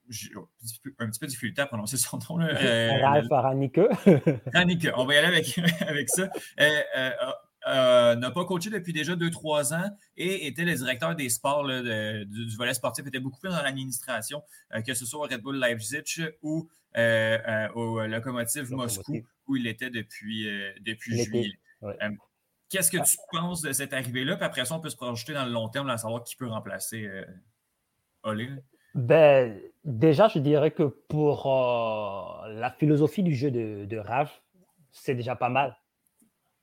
j'ai 0.09 0.31
un 0.99 1.11
petit 1.11 1.21
peu 1.21 1.27
de 1.27 1.31
difficulté 1.31 1.61
à 1.61 1.67
prononcer 1.67 1.99
son 1.99 2.19
nom. 2.19 2.37
Ralph 2.37 3.27
Ranike. 3.31 3.81
Ranike, 4.55 4.89
on 4.97 5.05
va 5.05 5.15
y 5.15 5.17
aller 5.19 5.29
avec, 5.29 5.59
avec 5.87 6.09
ça. 6.09 6.31
Euh, 6.61 7.11
n'a 7.69 8.31
pas 8.31 8.45
coaché 8.45 8.71
depuis 8.71 8.93
déjà 8.93 9.15
2-3 9.15 9.75
ans 9.75 9.97
et 10.17 10.47
était 10.47 10.65
le 10.65 10.75
directeur 10.75 11.15
des 11.15 11.29
sports 11.29 11.67
du, 11.67 12.57
volet 12.57 12.75
sportif, 12.75 13.07
était 13.07 13.21
beaucoup 13.21 13.39
plus 13.39 13.51
dans 13.51 13.63
l'administration, 13.63 14.43
euh, 14.75 14.81
que 14.83 14.95
ce 14.95 15.05
soit 15.07 15.21
au 15.21 15.29
Red 15.29 15.43
Bull 15.43 15.59
Leipzig 15.59 16.25
ou 16.43 16.69
euh, 16.97 17.69
au 17.75 18.01
Locomotive 18.07 18.71
Moscou, 18.73 19.21
où 19.47 19.57
il 19.57 19.67
était 19.67 19.91
depuis, 19.91 20.49
depuis 20.81 21.23
juillet. 21.23 21.59
Qu'est-ce 22.71 22.91
que 22.91 23.03
tu 23.03 23.17
penses 23.33 23.63
de 23.63 23.73
cette 23.73 23.95
arrivée-là? 23.95 24.37
Puis 24.37 24.45
après 24.45 24.65
ça, 24.65 24.75
on 24.75 24.81
peut 24.81 24.91
se 24.91 24.97
projeter 24.97 25.33
dans 25.33 25.45
le 25.45 25.53
long 25.53 25.69
terme, 25.69 25.89
à 25.89 25.97
savoir 25.97 26.23
qui 26.25 26.37
peut 26.37 26.49
remplacer 26.49 27.09
Olé. 28.23 28.49
Ben, 28.95 29.59
déjà, 29.85 30.29
je 30.29 30.39
dirais 30.39 30.71
que 30.71 30.83
pour 30.83 31.47
la 32.49 32.71
philosophie 32.71 33.23
du 33.23 33.35
jeu 33.35 33.51
de, 33.51 33.85
de 33.85 34.03
c'est 34.91 35.15
déjà 35.15 35.37
pas 35.37 35.49
mal 35.49 35.77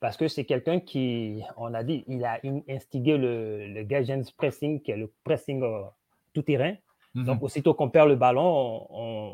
parce 0.05 0.17
que 0.17 0.27
c'est 0.27 0.45
quelqu'un 0.45 0.79
qui, 0.81 1.41
on 1.57 1.73
a 1.73 1.83
dit, 1.83 2.03
il 2.07 2.23
a 2.23 2.39
instigé 2.69 3.17
le, 3.17 3.65
le 3.65 4.31
pressing, 4.37 4.79
qui 4.79 4.91
est 4.91 4.97
le 4.97 5.11
pressing 5.23 5.63
euh, 5.63 5.81
tout 6.31 6.43
terrain. 6.43 6.75
Mhm. 7.15 7.23
Donc, 7.25 7.41
aussitôt 7.41 7.73
qu'on 7.73 7.89
perd 7.89 8.09
le 8.09 8.15
ballon, 8.15 8.85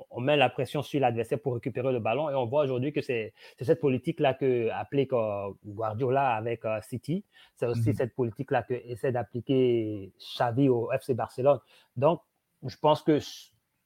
on, 0.10 0.22
met 0.22 0.38
la 0.38 0.50
pression 0.50 0.82
sur 0.82 1.02
l'adversaire 1.02 1.42
pour 1.42 1.56
récupérer 1.56 1.92
le 1.92 2.00
ballon. 2.00 2.30
Et 2.30 2.36
on 2.36 2.46
voit 2.46 2.64
aujourd'hui 2.64 2.94
que 2.94 3.02
c'est 3.02 3.34
cette 3.60 3.82
politique-là 3.82 4.34
que 4.36 4.70
applique 4.70 5.12
euh, 5.12 5.50
Guardiola 5.66 6.36
avec 6.36 6.64
euh, 6.64 6.80
City. 6.84 7.26
C'est 7.58 7.66
aussi 7.66 7.90
mhm. 7.90 7.96
cette 7.96 8.16
politique-là 8.16 8.64
que 8.64 8.76
essaie 8.76 9.12
d'appliquer 9.12 10.14
Xavi 10.38 10.70
au 10.70 10.90
FC 10.94 11.14
Barcelone. 11.16 11.60
Donc, 11.98 12.22
je 12.66 12.78
pense 12.78 13.04
que 13.04 13.20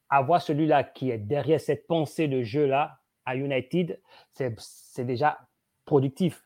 avoir 0.08 0.40
celui-là 0.40 0.84
qui 0.84 1.10
est 1.10 1.18
derrière 1.18 1.60
cette 1.60 1.88
pensée 1.88 2.28
de 2.28 2.44
jeu-là 2.44 3.00
à 3.24 3.34
United, 3.34 4.00
c'est 4.30 5.04
déjà 5.04 5.40
productif. 5.84 6.45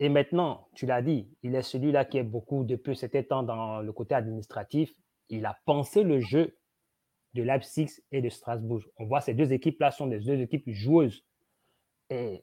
Et 0.00 0.08
maintenant, 0.08 0.66
tu 0.74 0.86
l'as 0.86 1.02
dit, 1.02 1.28
il 1.42 1.54
est 1.54 1.62
celui-là 1.62 2.06
qui 2.06 2.16
est 2.16 2.24
beaucoup 2.24 2.64
depuis 2.64 2.96
cet 2.96 3.28
temps 3.28 3.42
dans 3.42 3.82
le 3.82 3.92
côté 3.92 4.14
administratif. 4.14 4.94
Il 5.28 5.44
a 5.44 5.58
pensé 5.66 6.02
le 6.02 6.20
jeu 6.20 6.56
de 7.34 7.42
Leipzig 7.42 7.90
et 8.10 8.22
de 8.22 8.30
Strasbourg. 8.30 8.80
On 8.96 9.04
voit 9.04 9.20
ces 9.20 9.34
deux 9.34 9.52
équipes-là 9.52 9.90
sont 9.90 10.06
des 10.06 10.18
deux 10.18 10.40
équipes 10.40 10.70
joueuses. 10.70 11.22
Et 12.08 12.42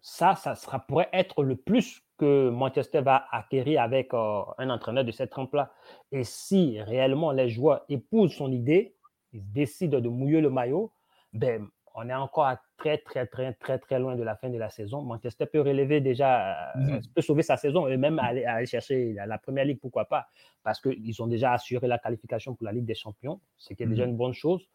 ça, 0.00 0.34
ça 0.34 0.78
pourrait 0.80 1.08
être 1.12 1.44
le 1.44 1.56
plus 1.56 2.02
que 2.18 2.50
Manchester 2.50 3.02
va 3.02 3.26
acquérir 3.30 3.82
avec 3.82 4.12
euh, 4.12 4.42
un 4.58 4.68
entraîneur 4.70 5.04
de 5.04 5.12
cette 5.12 5.30
trempe-là. 5.30 5.72
Et 6.10 6.24
si 6.24 6.80
réellement 6.80 7.30
les 7.30 7.48
joueurs 7.48 7.84
épousent 7.88 8.34
son 8.34 8.50
idée, 8.50 8.96
ils 9.32 9.52
décident 9.52 10.00
de 10.00 10.08
mouiller 10.08 10.40
le 10.40 10.50
maillot, 10.50 10.92
ben, 11.32 11.68
on 11.94 12.08
est 12.08 12.14
encore 12.14 12.46
très, 12.76 12.98
très, 12.98 13.26
très, 13.26 13.52
très, 13.54 13.78
très 13.78 13.98
loin 13.98 14.16
de 14.16 14.22
la 14.22 14.36
fin 14.36 14.48
de 14.48 14.58
la 14.58 14.70
saison. 14.70 15.02
Manchester 15.02 15.46
peut 15.46 15.60
relever 15.60 16.00
déjà, 16.00 16.70
euh, 16.76 16.80
mhm. 16.80 17.02
peut 17.14 17.22
sauver 17.22 17.42
sa 17.42 17.56
saison 17.56 17.88
et 17.88 17.96
même 17.96 18.18
aller, 18.18 18.66
chercher 18.66 19.14
la, 19.14 19.38
première 19.38 19.64
ligue, 19.64 19.80
pourquoi 19.80 20.04
pas, 20.06 20.26
parce 20.62 20.80
qu'ils 20.80 21.22
ont 21.22 21.26
déjà 21.26 21.52
assuré 21.52 21.86
la 21.86 21.98
qualification 21.98 22.54
pour 22.54 22.64
la 22.64 22.72
Ligue 22.72 22.84
des 22.84 22.94
Champions, 22.94 23.40
ce 23.56 23.74
qui 23.74 23.82
est 23.82 23.86
déjà 23.86 24.04
mhm. 24.04 24.10
une 24.10 24.16
bonne 24.16 24.34
chose. 24.34 24.68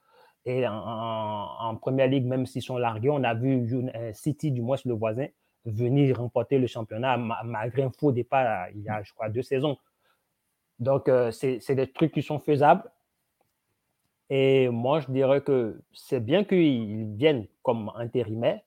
Et 0.46 0.66
en, 0.68 1.76
première 1.80 2.08
ligue, 2.08 2.26
même 2.26 2.48
s'ils 2.48 2.64
sont 2.64 2.78
largués, 2.78 3.12
on 3.12 3.24
a 3.24 3.36
vu 3.36 3.68
euh, 3.96 4.12
City, 4.14 4.52
du 4.52 4.62
moins 4.62 4.78
le 4.86 4.94
voisin, 4.94 5.28
venir 5.66 6.18
remporter 6.18 6.58
le 6.58 6.66
championnat 6.66 7.18
malgré 7.18 7.84
un 7.84 7.92
faux 7.92 8.12
départ 8.12 8.70
il 8.74 8.82
y 8.82 8.90
a, 8.90 9.04
je 9.04 9.14
crois, 9.14 9.30
deux 9.30 9.44
saisons. 9.44 9.78
Donc, 10.80 11.08
euh, 11.08 11.30
c'est 11.30 11.76
des 11.76 11.92
trucs 11.92 12.12
qui 12.12 12.24
sont 12.24 12.40
faisables. 12.40 12.84
Et 14.34 14.70
moi, 14.70 15.02
je 15.02 15.12
dirais 15.12 15.42
que 15.42 15.84
c'est 15.92 16.22
bien 16.22 16.46
qu'ils 16.46 17.06
viennent 17.18 17.48
comme 17.64 17.92
intérimaires. 17.96 18.62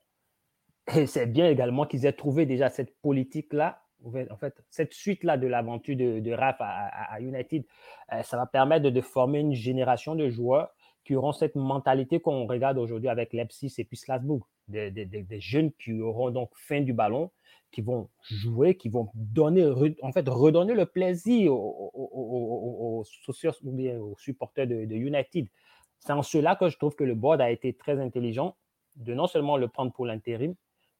Et 0.95 1.07
c'est 1.07 1.27
bien 1.27 1.49
également 1.49 1.87
qu'ils 1.87 2.05
aient 2.05 2.13
trouvé 2.13 2.45
déjà 2.45 2.69
cette 2.69 2.95
politique-là, 3.01 3.81
en 4.05 4.37
fait, 4.37 4.63
cette 4.69 4.93
suite-là 4.93 5.39
de 5.39 5.47
l'aventure 5.47 5.97
de, 5.97 6.21
de 6.21 6.33
Raph 6.33 6.59
à, 6.61 7.19
United. 7.23 7.65
Euh, 8.13 8.23
ça 8.23 8.37
va 8.37 8.45
permettre 8.45 8.91
de, 8.91 9.01
former 9.01 9.41
une 9.41 9.55
génération 9.55 10.15
de 10.15 10.29
joueurs 10.29 10.69
qui 11.03 11.17
auront 11.17 11.33
cette 11.33 11.55
mentalité 11.55 12.21
qu'on 12.21 12.47
regarde 12.47 12.77
aujourd'hui 12.77 13.09
avec 13.09 13.33
Leipzig 13.33 13.73
et 13.79 13.85
puis 13.85 13.97
Strasbourg. 13.97 14.47
Des, 14.69 14.91
des, 14.91 15.41
jeunes 15.41 15.73
qui 15.73 15.99
auront 15.99 16.31
donc 16.31 16.51
faim 16.57 16.83
du 16.83 16.93
ballon, 16.93 17.31
qui 17.75 17.83
vont 17.83 18.09
jouer, 18.31 18.77
qui 18.77 18.89
vont 18.89 19.11
donner, 19.15 19.69
en 20.01 20.13
fait, 20.13 20.29
redonner 20.29 20.75
le 20.75 20.87
plaisir 20.87 21.53
aux, 21.53 23.03
supporters 24.17 24.67
de, 24.69 24.95
United. 24.95 25.49
C'est 25.99 26.13
en 26.13 26.23
cela 26.23 26.55
que 26.55 26.69
je 26.69 26.79
trouve 26.79 26.95
que 26.95 27.03
le 27.03 27.17
board 27.17 27.41
a 27.41 27.51
été 27.51 27.73
très 27.75 27.99
intelligent 28.01 28.57
de 28.95 29.13
non 29.13 29.27
seulement 29.27 29.57
le 29.57 29.67
prendre 29.67 29.93
pour 29.93 30.07
l'intérim, 30.07 30.55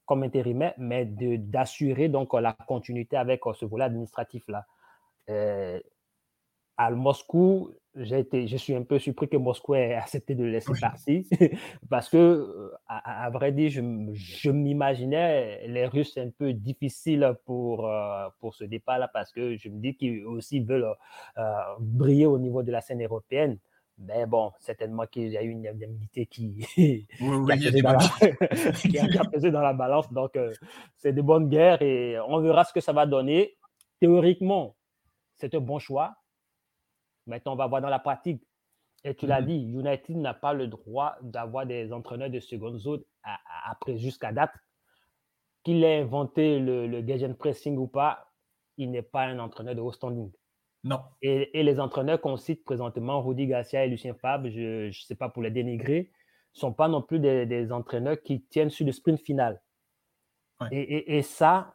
comme 0.05 0.25
intérimaire, 0.25 0.75
mais 0.77 1.05
d'assurer 1.05 2.09
donc 2.09 2.35
la 2.35 2.53
continuité 2.67 3.17
avec 3.17 3.43
ce 3.55 3.65
volet 3.65 3.85
administratif-là. 3.85 4.67
Euh, 5.31 5.79
à 6.77 6.91
Moscou, 6.91 7.71
j'ai 7.71 7.84
été, 8.03 8.47
je 8.47 8.57
suis 8.57 8.75
un 8.75 8.83
peu 8.83 8.99
surpris 8.99 9.29
que 9.29 9.37
Moscou 9.37 9.75
ait 9.75 9.95
accepté 9.95 10.35
de 10.35 10.45
le 10.45 10.51
laisser 10.51 10.73
partir 10.81 11.23
parce 11.91 12.09
que, 12.09 12.17
euh, 12.17 12.71
à, 12.89 13.31
vrai 13.31 13.53
dire, 13.53 13.71
je, 13.71 14.51
m'imaginais 14.51 15.67
les 15.69 15.87
Russes 15.87 16.17
un 16.17 16.31
peu 16.31 16.53
difficiles 16.53 17.35
pour, 17.45 17.89
euh, 17.89 18.29
pour 18.41 18.55
ce 18.55 18.65
départ-là 18.65 19.09
parce 19.09 19.33
que 19.33 19.57
je 19.57 19.69
me 19.69 19.81
dis 19.81 19.95
qu'ils 19.95 20.25
aussi 20.27 20.61
veulent 20.61 20.95
euh, 21.39 21.43
briller 21.79 22.27
au 22.27 22.39
niveau 22.39 22.63
de 22.63 22.73
la 22.73 22.81
scène 22.81 23.03
européenne. 23.03 23.59
Mais 23.97 24.27
bon, 24.27 24.51
certainement 24.59 25.07
qu'il 25.07 25.29
y 25.29 25.37
a 25.37 25.43
eu 25.43 25.51
une 25.51 25.69
indemnité 25.69 26.27
qui, 26.27 26.67
Oui, 26.77 27.07
oui, 27.21 27.45
qui, 27.47 27.53
a 27.53 27.57
pesé 27.57 27.71
des 27.71 27.83
dans 27.83 27.93
la, 27.93 27.99
bonnes 27.99 28.73
qui 28.75 28.99
a- 28.99 29.07
qui 29.09 29.19
a 29.19 29.25
pesé 29.25 29.51
dans 29.53 29.61
la 29.61 29.73
balance. 29.73 30.13
Donc, 30.13 30.35
euh, 30.37 30.53
c'est 30.97 31.13
de 31.13 31.23
bonnes 31.23 31.49
guerres 31.49 31.81
et 31.81 32.19
on 32.27 32.41
verra 32.41 32.65
ce 32.65 32.73
que 32.73 32.81
ça 32.81 32.93
va 32.93 33.07
donner. 33.07 33.57
Théoriquement, 34.01 34.75
c'est 35.37 35.55
un 35.55 35.61
bon 35.61 35.79
choix. 35.79 36.17
Maintenant, 37.27 37.53
on 37.53 37.57
va 37.57 37.67
voir 37.67 37.81
dans 37.81 37.89
la 37.89 37.99
pratique. 37.99 38.43
Et 39.05 39.15
tu 39.15 39.27
l'as 39.27 39.41
Mhm. 39.41 39.47
dit, 39.47 39.63
United 39.73 40.17
n'a 40.17 40.35
pas 40.35 40.55
le 40.55 40.67
droit 40.67 41.17
d'avoir 41.23 41.67
des 41.67 41.93
entraîneurs 41.93 42.31
de 42.31 42.41
seconde 42.41 42.79
zone 42.79 43.03
à- 43.23 43.35
à- 43.35 43.71
après 43.73 43.99
jusqu'à 43.99 44.33
date. 44.33 44.53
Qu'il 45.63 45.83
ait 45.85 46.01
inventé 46.01 46.59
le, 46.59 46.87
le 46.87 47.35
pressing 47.35 47.77
ou 47.79 47.87
pas, 47.87 48.31
il 48.77 48.91
n'est 48.91 49.03
pas 49.03 49.25
un 49.25 49.39
entraîneur 49.39 49.75
de 49.75 49.81
haut 49.81 49.93
standing. 49.93 50.31
Non. 50.85 51.01
Et, 51.23 51.59
et 51.59 51.63
les 51.63 51.81
entraîneurs 51.81 52.21
qu'on 52.21 52.37
cite 52.37 52.65
présentement, 52.65 53.23
Rudy 53.23 53.47
Garcia 53.47 53.85
et 53.85 53.89
Lucien 53.89 54.15
Fabre, 54.15 54.51
je 54.51 54.87
ne 54.89 54.93
sais 54.93 55.15
pas 55.15 55.31
pour 55.31 55.43
les 55.43 55.51
dénigrer, 55.51 56.11
ne 56.55 56.59
sont 56.61 56.73
pas 56.75 56.89
non 56.89 57.01
plus 57.03 57.19
des, 57.19 57.47
des 57.47 57.73
entraîneurs 57.73 58.21
qui 58.23 58.43
tiennent 58.45 58.69
sur 58.71 58.85
le 58.85 58.93
sprint 58.93 59.21
final. 59.21 59.63
Ouais. 60.61 60.69
Et, 60.73 60.81
et- 60.83 61.17
et 61.19 61.23
ça, 61.23 61.74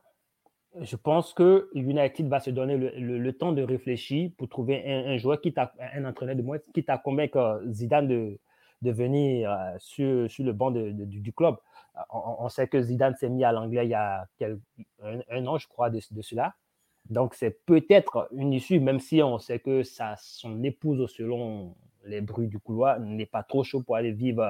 je 0.81 0.95
pense 0.95 1.33
que 1.33 1.69
United 1.73 2.27
va 2.27 2.39
se 2.39 2.49
donner 2.51 2.77
le, 2.77 2.91
le- 2.97 3.17
le 3.17 3.33
temps 3.33 3.51
de 3.53 3.61
réfléchir 3.63 4.31
pour 4.37 4.47
trouver 4.49 4.83
un, 4.85 5.11
un 5.13 5.17
joueur, 5.17 5.39
à, 5.57 5.71
un 5.95 6.05
entraîneur 6.05 6.35
de 6.35 6.41
moins, 6.41 6.57
quitte 6.73 6.89
à 6.89 6.97
convaincre 6.97 7.37
euh, 7.37 7.71
Zidane 7.71 8.07
de, 8.07 8.39
de 8.81 8.91
venir 8.91 9.51
euh, 9.51 9.75
sur, 9.79 10.29
sur 10.29 10.45
le 10.45 10.53
banc 10.53 10.71
de- 10.71 10.91
de- 10.91 11.05
du, 11.05 11.33
club. 11.33 11.55
Euh, 11.97 12.01
On, 12.11 12.45
on 12.45 12.49
sait 12.49 12.67
que 12.67 12.81
Zidane 12.81 13.15
s'est 13.15 13.29
mis 13.29 13.43
à 13.43 13.51
l'anglais 13.51 13.85
il 13.85 13.89
y 13.89 13.93
a 13.95 14.27
quel- 14.37 14.59
un, 15.03 15.19
un 15.29 15.47
an, 15.47 15.57
je 15.57 15.67
crois, 15.67 15.89
de, 15.89 15.99
cela. 16.21 16.55
Donc, 17.09 17.33
c'est 17.33 17.65
peut-être 17.65 18.27
une 18.31 18.53
issue, 18.53 18.79
même 18.79 18.99
si 18.99 19.23
on 19.23 19.39
sait 19.39 19.59
que 19.59 19.81
sa, 19.83 20.15
son 20.17 20.63
épouse, 20.63 21.11
selon 21.11 21.75
les 22.05 22.21
bruits 22.21 22.47
du 22.47 22.59
couloir, 22.59 22.99
n'est 22.99 23.25
pas 23.25 23.41
trop 23.43 23.63
chaud 23.63 23.81
pour 23.81 23.95
aller 23.95 24.11
vivre 24.11 24.43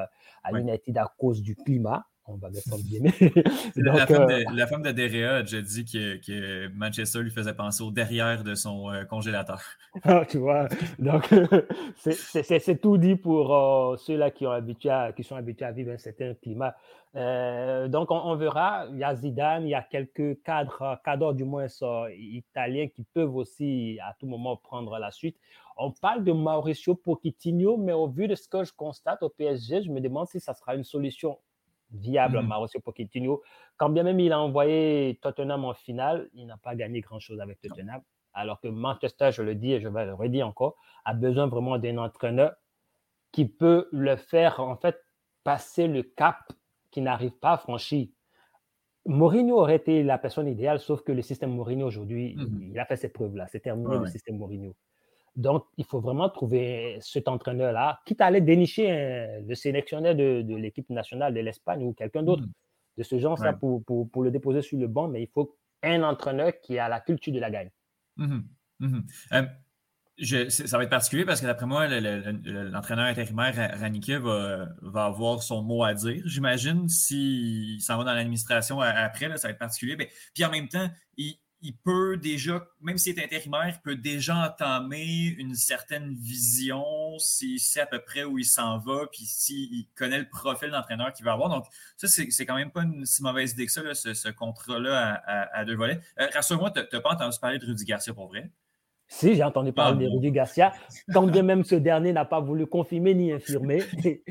à 0.43 0.51
Ouais. 0.51 0.61
United 0.61 0.97
à 0.97 1.11
cause 1.17 1.41
du 1.41 1.55
climat. 1.55 2.05
On 2.31 2.37
va 2.37 2.49
mettre 2.49 2.71
en 2.73 2.77
guillemets. 2.77 3.13
La, 3.75 3.93
la 3.93 4.05
Donc, 4.05 4.07
femme 4.07 4.29
euh, 4.29 4.43
de, 4.45 4.55
la 4.55 4.67
femme 4.67 4.81
de 4.83 4.91
Derea 4.91 5.37
a 5.37 5.41
déjà 5.41 5.61
dit 5.61 5.85
que, 5.85 6.17
que 6.17 6.67
Manchester 6.69 7.19
lui 7.21 7.31
faisait 7.31 7.53
penser 7.53 7.83
au 7.83 7.91
derrière 7.91 8.43
de 8.43 8.55
son 8.55 8.91
euh, 8.91 9.03
congélateur. 9.05 9.61
Ah, 10.03 10.23
tu 10.29 10.37
vois, 10.37 10.67
donc 10.99 11.27
c'est- 11.97 12.75
tout 12.79 12.97
dit 12.97 13.15
pour 13.15 13.53
euh, 13.55 13.97
ceux-là 13.97 14.29
qui, 14.31 14.45
ont 14.45 14.51
habitué 14.51 14.89
à- 14.91 15.11
qui 15.13 15.23
sont 15.23 15.35
habitués 15.35 15.65
à 15.65 15.71
vivre 15.71 15.91
un 15.91 15.97
certain 15.97 16.33
climat. 16.35 16.75
Euh, 17.15 17.87
donc, 17.87 18.11
on, 18.11 18.17
on 18.17 18.35
verra. 18.35 18.85
Il 18.91 18.99
y 18.99 19.03
a 19.03 19.15
Zidane, 19.15 19.63
il 19.65 19.69
y 19.71 19.73
a 19.75 19.81
quelques 19.81 20.43
cadres, 20.43 20.99
cadres 21.03 21.33
du 21.33 21.43
moins 21.43 21.65
italiens 22.19 22.87
qui 22.87 23.03
peuvent 23.03 23.35
aussi 23.35 23.97
à 24.03 24.15
tout 24.19 24.27
moment 24.27 24.55
prendre 24.57 24.97
la 24.99 25.09
suite. 25.11 25.37
On 25.77 25.91
parle 25.91 26.23
de 26.23 26.31
Mauricio 26.33 26.93
Pochettino, 26.93 27.77
mais 27.77 27.93
au 27.93 28.07
vu 28.07 28.27
de 28.27 28.35
ce 28.35 28.47
que 28.47 28.63
je 28.63 28.73
constate 28.73 29.23
au 29.23 29.29
PSG, 29.29 29.81
je 29.83 29.89
me 29.89 30.01
demande 30.01 30.27
si 30.27 30.39
ça 30.39 30.53
sera 30.53 30.75
une 30.75 30.83
solution 30.83 31.39
viable, 31.91 32.41
Mhm. 32.41 32.43
Mauricio 32.43 32.79
Pochettino. 32.81 33.41
Quand 33.77 33.89
bien 33.89 34.03
même 34.03 34.19
il 34.19 34.31
a 34.31 34.39
envoyé 34.39 35.19
Tottenham 35.21 35.65
en 35.65 35.73
finale, 35.73 36.29
il 36.33 36.45
n'a 36.47 36.57
pas 36.57 36.75
gagné 36.75 37.01
grand-chose 37.01 37.39
avec 37.41 37.59
Tottenham. 37.61 38.01
Alors 38.33 38.61
que 38.61 38.67
Manchester, 38.67 39.31
je 39.31 39.41
le 39.43 39.55
dis 39.55 39.73
et 39.73 39.81
je 39.81 39.87
vais 39.89 40.05
le 40.05 40.13
redire 40.13 40.47
encore, 40.47 40.77
a 41.05 41.13
besoin 41.13 41.47
vraiment 41.47 41.77
d'un 41.79 41.97
entraîneur 41.97 42.55
qui 43.31 43.47
peut 43.47 43.89
le 43.91 44.15
faire, 44.17 44.59
en 44.61 44.75
fait, 44.77 44.99
passer 45.43 45.87
le 45.87 46.03
cap 46.03 46.51
qu'il 46.91 47.03
n'arrive 47.03 47.37
pas 47.39 47.53
à 47.53 47.57
franchir. 47.57 48.07
Mourinho 49.05 49.57
aurait 49.59 49.75
été 49.77 50.03
la 50.03 50.17
personne 50.17 50.47
idéale, 50.47 50.79
sauf 50.79 51.03
que 51.03 51.11
le 51.11 51.21
système 51.21 51.51
Mourinho 51.51 51.85
aujourd'hui, 51.87 52.35
Mhm. 52.35 52.73
il 52.73 52.79
a 52.79 52.85
fait 52.85 52.95
ses 52.97 53.09
preuves-là. 53.09 53.47
C'est 53.47 53.59
terminé 53.61 53.97
le 53.99 54.05
ouais. 54.05 54.09
système 54.09 54.37
Mourinho. 54.37 54.75
Donc, 55.39 55.63
il 55.77 55.85
faut 55.85 56.01
vraiment 56.01 56.29
trouver 56.29 56.97
cet 57.01 57.27
entraîneur-là, 57.29 58.01
quitte 58.05 58.19
à 58.21 58.25
aller 58.25 58.41
dénicher 58.41 58.91
un- 58.91 59.41
le 59.47 59.55
sélectionneur 59.55 60.13
de, 60.13 60.41
de 60.41 60.55
l'équipe 60.55 60.89
nationale 60.89 61.33
de 61.33 61.39
l'Espagne 61.39 61.81
ou 61.83 61.93
quelqu'un 61.93 62.23
d'autre 62.23 62.43
Mhm. 62.43 62.51
de 62.97 63.03
ce 63.03 63.17
genre-là 63.19 63.51
Ouais. 63.51 63.57
pour, 63.57 63.83
pour, 63.85 64.09
pour 64.11 64.23
le 64.23 64.31
déposer 64.31 64.61
sur 64.61 64.77
le 64.77 64.87
banc, 64.87 65.07
mais 65.07 65.21
il 65.23 65.29
faut 65.33 65.55
un 65.81 66.03
entraîneur 66.03 66.51
qui 66.61 66.77
a 66.77 66.89
la 66.89 66.99
culture 66.99 67.33
de 67.33 67.39
la 67.39 67.49
gagne. 67.49 67.71
Mhm. 68.17 68.43
Mhm. 68.81 69.05
Euh, 69.31 69.43
je- 70.17 70.49
ça 70.49 70.77
va 70.77 70.83
être 70.83 70.89
particulier 70.89 71.23
parce 71.23 71.39
que 71.39 71.45
d'après 71.45 71.65
moi, 71.65 71.87
le- 71.87 72.01
le- 72.01 72.31
le- 72.43 72.69
l'entraîneur 72.69 73.05
intérimaire 73.05 73.55
Ra- 73.55 73.77
Ranique 73.77 74.09
va, 74.09 74.67
va 74.81 75.05
avoir 75.05 75.41
son 75.41 75.61
mot 75.63 75.83
à 75.85 75.93
dire. 75.93 76.21
J'imagine 76.25 76.89
s'il 76.89 77.79
s'en 77.81 77.97
va 77.97 78.03
dans 78.03 78.13
l'administration 78.13 78.81
a- 78.81 78.89
après, 78.89 79.29
là, 79.29 79.37
ça 79.37 79.47
va 79.47 79.53
être 79.53 79.59
particulier. 79.59 79.95
Mais, 79.97 80.09
puis 80.33 80.43
en 80.43 80.51
même 80.51 80.67
temps, 80.67 80.89
il, 81.15 81.35
il 81.61 81.75
peut 81.75 82.17
déjà, 82.17 82.65
même 82.81 82.97
s'il 82.97 83.19
est 83.19 83.23
intérimaire, 83.23 83.67
il 83.67 83.81
peut 83.81 83.95
déjà 83.95 84.35
entamer 84.47 85.35
une 85.37 85.55
certaine 85.55 86.13
vision 86.15 87.17
s'il 87.19 87.59
sait 87.59 87.81
à 87.81 87.85
peu 87.85 87.99
près 87.99 88.23
où 88.23 88.37
il 88.37 88.45
s'en 88.45 88.77
va, 88.77 89.07
puis 89.11 89.25
s'il 89.25 89.87
connaît 89.95 90.19
le 90.19 90.29
profil 90.29 90.71
d'entraîneur 90.71 91.11
qu'il 91.13 91.25
va 91.25 91.33
avoir. 91.33 91.49
Donc, 91.49 91.65
ça, 91.97 92.07
c'est 92.07 92.45
quand 92.45 92.55
même 92.55 92.71
pas 92.71 92.83
une 92.83 93.05
si 93.05 93.21
mauvaise 93.23 93.51
idée 93.53 93.65
que 93.65 93.71
ça, 93.71 93.93
ce, 93.93 94.13
ce 94.13 94.29
contrat-là 94.29 95.21
à 95.25 95.65
deux 95.65 95.75
volets. 95.75 95.99
Euh, 96.19 96.27
Rassure-moi, 96.33 96.71
tu 96.71 96.79
n'as 96.79 97.01
pas 97.01 97.11
entendu 97.11 97.37
parler 97.39 97.59
de 97.59 97.65
Rudy 97.65 97.85
Garcia 97.85 98.13
pour 98.13 98.27
vrai? 98.27 98.51
Si, 99.11 99.33
j'ai 99.35 99.43
entendu 99.43 99.73
parler 99.73 100.05
Ah 100.05 100.09
de. 100.09 100.15
Rudy 100.15 100.31
Garcia, 100.31 100.71
quand 101.11 101.25
bien 101.25 101.41
même 101.41 101.63
ce 101.63 101.73
dernier 101.73 102.13
n'a 102.13 102.25
pas 102.25 102.39
voulu 102.39 102.67
confirmer 102.67 103.15
ni 103.15 103.31
infirmer, 103.33 103.81
il, 104.03 104.21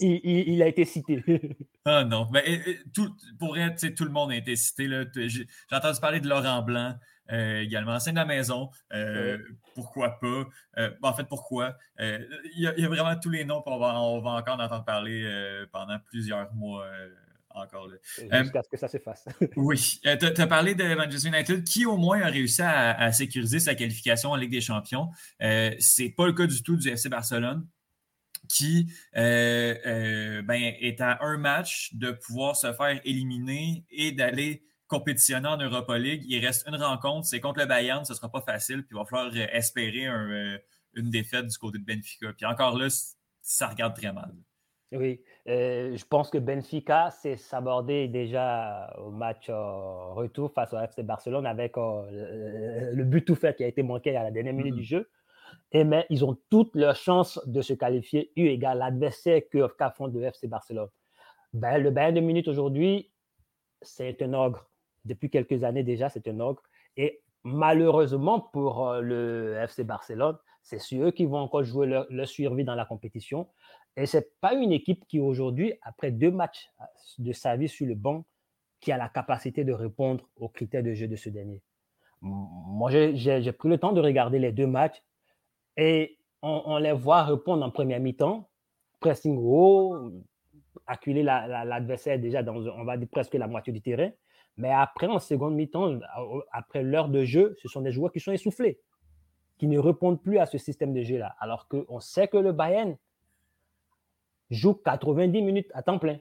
il- 0.00 0.20
il- 0.24 0.48
il 0.54 0.62
a 0.62 0.66
été 0.66 0.86
cité. 0.86 1.22
Ah 1.84 2.04
non, 2.04 2.26
mais 2.32 2.42
tout, 2.94 3.14
pour 3.38 3.54
sais, 3.76 3.92
tout 3.92 4.04
le 4.04 4.10
monde 4.10 4.32
a 4.32 4.36
été 4.36 4.56
cité. 4.56 4.88
J'ai 5.14 5.46
entendu 5.70 6.00
parler 6.00 6.20
de 6.20 6.28
Laurent 6.28 6.62
Blanc 6.62 6.94
euh, 7.30 7.60
également, 7.60 7.92
ancien 7.92 8.12
de 8.12 8.16
la 8.18 8.24
maison. 8.24 8.70
euh, 8.94 9.36
Pourquoi 9.74 10.18
pas? 10.18 10.44
Euh, 10.78 10.90
bon, 11.02 11.08
en 11.08 11.12
fait, 11.12 11.28
pourquoi? 11.28 11.76
Il 12.00 12.26
y, 12.56 12.66
a- 12.66 12.74
il 12.78 12.82
y 12.82 12.86
a 12.86 12.88
vraiment 12.88 13.14
tous 13.20 13.28
les 13.30 13.44
noms, 13.44 13.62
on 13.66 13.78
va, 13.78 14.00
on 14.00 14.20
va 14.22 14.30
encore 14.30 14.56
en 14.58 14.64
entendre 14.64 14.84
parler 14.86 15.22
pendant 15.70 15.98
plusieurs 16.06 16.52
mois 16.54 16.86
encore. 17.58 17.88
là. 17.88 17.96
Jusqu'à 18.42 18.62
ce 18.62 18.68
que 18.68 18.76
ça 18.76 18.88
se 18.88 18.98
fasse. 18.98 19.24
Oui, 19.56 20.00
tu 20.02 20.08
as 20.08 20.46
parlé 20.46 20.74
de 20.74 20.94
Manchester 20.94 21.28
United 21.28 21.64
qui 21.64 21.86
au 21.86 21.96
moins 21.96 22.20
a 22.22 22.28
réussi 22.28 22.62
à, 22.62 22.98
à 22.98 23.12
sécuriser 23.12 23.60
sa 23.60 23.74
qualification 23.74 24.30
en 24.30 24.36
Ligue 24.36 24.50
des 24.50 24.60
Champions? 24.60 25.10
Euh, 25.42 25.74
c'est 25.78 26.10
pas 26.10 26.26
le 26.26 26.32
cas 26.32 26.46
du 26.46 26.62
tout 26.62 26.76
du 26.76 26.88
FC 26.88 27.08
Barcelone 27.08 27.66
qui 28.48 28.92
euh, 29.16 29.74
euh, 29.86 30.42
ben, 30.42 30.60
est 30.80 31.00
à 31.00 31.18
un 31.22 31.36
match 31.36 31.94
de 31.94 32.10
pouvoir 32.12 32.56
se 32.56 32.72
faire 32.72 33.00
éliminer 33.04 33.84
et 33.90 34.12
d'aller 34.12 34.64
compétitionner 34.86 35.48
en 35.48 35.58
Europa 35.58 35.98
League. 35.98 36.24
Il 36.26 36.44
reste 36.44 36.66
une 36.66 36.76
rencontre, 36.76 37.26
c'est 37.26 37.40
contre 37.40 37.60
le 37.60 37.66
Bayern, 37.66 38.04
ce 38.04 38.12
ne 38.12 38.16
sera 38.16 38.30
pas 38.30 38.40
facile, 38.40 38.84
puis 38.84 38.96
il 38.96 38.98
va 38.98 39.04
falloir 39.04 39.32
euh, 39.34 39.46
espérer 39.52 40.06
un, 40.06 40.30
euh, 40.30 40.58
une 40.94 41.10
défaite 41.10 41.46
du 41.46 41.58
côté 41.58 41.78
de 41.78 41.84
Benfica. 41.84 42.32
Puis 42.32 42.46
encore 42.46 42.76
là, 42.76 42.88
ça 43.42 43.68
regarde 43.68 43.94
très 43.94 44.12
mal. 44.12 44.34
Oui, 44.90 45.20
euh, 45.48 45.96
je 45.96 46.04
pense 46.04 46.30
que 46.30 46.38
Benfica 46.38 47.10
s'est 47.10 47.36
sabordé 47.36 48.06
déjà 48.08 48.94
au 48.98 49.10
match 49.10 49.48
euh, 49.48 50.12
retour 50.12 50.52
face 50.52 50.72
au 50.74 50.78
FC 50.78 51.02
Barcelone 51.02 51.46
avec 51.46 51.78
euh, 51.78 52.92
le, 52.92 53.04
but 53.04 53.24
tout 53.24 53.34
fait 53.34 53.56
qui 53.56 53.64
a 53.64 53.66
été 53.66 53.82
manqué 53.82 54.14
à 54.14 54.24
la 54.24 54.30
dernière 54.30 54.52
minute 54.52 54.74
du 54.74 54.84
jeu. 54.84 55.08
Et 55.72 55.84
mais 55.84 56.06
ils 56.10 56.24
ont 56.24 56.36
toutes 56.50 56.74
leurs 56.74 56.96
chances 56.96 57.40
de 57.46 57.62
se 57.62 57.72
qualifier 57.72 58.30
eu 58.36 58.46
égard 58.46 58.74
l'adversaire 58.74 59.40
qu'affronte 59.78 60.12
le 60.12 60.22
FC 60.22 60.48
Barcelone. 60.48 60.88
Ben, 61.54 61.78
le 61.78 61.90
Bayern 61.90 62.14
de 62.14 62.20
Munich 62.20 62.46
aujourd'hui, 62.46 63.10
c'est 63.80 64.20
un 64.22 64.34
ogre. 64.34 64.68
Depuis 65.04 65.30
quelques 65.30 65.64
années 65.64 65.82
déjà, 65.82 66.10
c'est 66.10 66.28
un 66.28 66.40
ogre. 66.40 66.62
Et 66.96 67.22
malheureusement 67.42 68.40
pour 68.40 68.88
euh, 68.88 69.00
le 69.00 69.56
FC 69.62 69.84
Barcelone, 69.84 70.36
c'est 70.62 70.78
sur 70.78 71.06
eux 71.06 71.10
qui 71.10 71.24
vont 71.24 71.38
encore 71.38 71.64
jouer 71.64 71.86
leur, 71.86 72.06
survie 72.28 72.64
dans 72.64 72.74
la 72.74 72.84
compétition. 72.84 73.48
Et 73.96 74.06
ce 74.06 74.18
n'est 74.18 74.28
pas 74.40 74.54
une 74.54 74.72
équipe 74.72 75.06
qui 75.06 75.18
aujourd'hui, 75.18 75.72
après 75.82 76.10
deux 76.10 76.30
matchs 76.30 76.68
de 77.18 77.32
service 77.32 77.72
sur 77.72 77.86
le 77.86 77.94
banc, 77.94 78.24
qui 78.80 78.92
a 78.92 78.96
la 78.96 79.08
capacité 79.08 79.64
de 79.64 79.72
répondre 79.72 80.28
aux 80.36 80.48
critères 80.48 80.82
de 80.82 80.94
jeu 80.94 81.08
de 81.08 81.16
ce 81.16 81.30
dernier. 81.30 81.62
Moi, 82.20 82.90
j'ai- 82.90 83.52
pris 83.52 83.68
le 83.68 83.78
temps 83.78 83.92
de 83.92 84.00
regarder 84.00 84.38
les 84.38 84.52
deux 84.52 84.66
matchs 84.66 85.02
et 85.76 86.18
on, 86.42 86.78
les 86.78 86.92
voit 86.92 87.24
répondre 87.24 87.64
en 87.64 87.70
première 87.70 88.00
mi-temps, 88.00 88.48
pressing 89.00 89.36
haut, 89.36 90.12
acculer 90.86 91.22
la- 91.22 91.46
la- 91.48 91.64
l'adversaire 91.64 92.18
déjà 92.18 92.42
dans, 92.42 92.56
on 92.56 92.84
va 92.84 92.96
dire, 92.96 93.08
presque 93.10 93.34
la 93.34 93.46
moitié 93.48 93.72
du 93.72 93.80
terrain. 93.80 94.10
Mais 94.56 94.70
après, 94.70 95.06
en 95.06 95.18
seconde 95.18 95.54
mi-temps, 95.54 95.98
après 96.52 96.82
l'heure 96.82 97.08
de 97.08 97.24
jeu, 97.24 97.56
ce 97.62 97.68
sont 97.68 97.80
des 97.80 97.92
joueurs 97.92 98.12
qui 98.12 98.20
sont 98.20 98.32
essoufflés, 98.32 98.80
qui 99.58 99.66
ne 99.66 99.78
répondent 99.78 100.22
plus 100.22 100.38
à 100.38 100.46
ce 100.46 100.56
système 100.56 100.94
de 100.94 101.02
jeu-là. 101.02 101.36
Alors 101.40 101.68
qu'on 101.68 102.00
sait 102.00 102.28
que 102.28 102.36
le 102.36 102.52
Bayern 102.52 102.96
joue 104.50 104.74
90 104.74 105.42
minutes 105.42 105.70
à 105.74 105.82
temps 105.82 105.98
plein. 105.98 106.18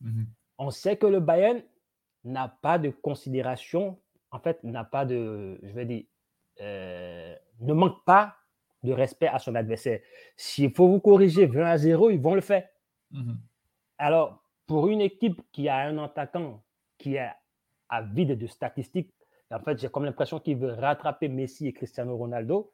Mhm. 0.00 0.26
On 0.58 0.70
sait 0.70 0.96
que 0.96 1.06
le 1.06 1.20
Bayern 1.20 1.62
n'a 2.24 2.48
pas 2.48 2.78
de 2.78 2.90
considération, 2.90 3.98
en 4.30 4.38
fait, 4.38 4.62
n'a 4.64 4.84
pas 4.84 5.04
de, 5.04 5.58
je 5.62 5.72
vais 5.72 5.86
dire, 5.86 6.04
euh, 6.60 7.34
ne 7.60 7.72
manque 7.72 8.04
pas 8.04 8.36
de 8.82 8.92
respect 8.92 9.28
à 9.28 9.38
son 9.38 9.54
adversaire. 9.54 10.00
S'il 10.36 10.72
faut 10.72 10.88
vous 10.88 11.00
corriger 11.00 11.46
20 11.46 11.64
à 11.64 11.78
0, 11.78 12.10
ils 12.10 12.20
vont 12.20 12.34
le 12.34 12.40
faire. 12.40 12.68
Mhm. 13.12 13.38
Alors, 13.98 14.42
pour 14.66 14.88
une 14.88 15.00
équipe 15.00 15.40
qui 15.52 15.68
a 15.68 15.76
un 15.78 15.98
attaquant 15.98 16.62
qui 16.98 17.14
est 17.14 17.30
à 17.88 18.02
vide 18.02 18.38
de 18.38 18.46
statistiques, 18.46 19.12
en 19.52 19.60
fait, 19.60 19.78
j'ai 19.78 19.88
comme 19.88 20.04
l'impression 20.04 20.40
qu'il 20.40 20.56
veut 20.56 20.72
rattraper 20.72 21.28
Messi 21.28 21.68
et 21.68 21.72
Cristiano 21.72 22.16
Ronaldo. 22.16 22.70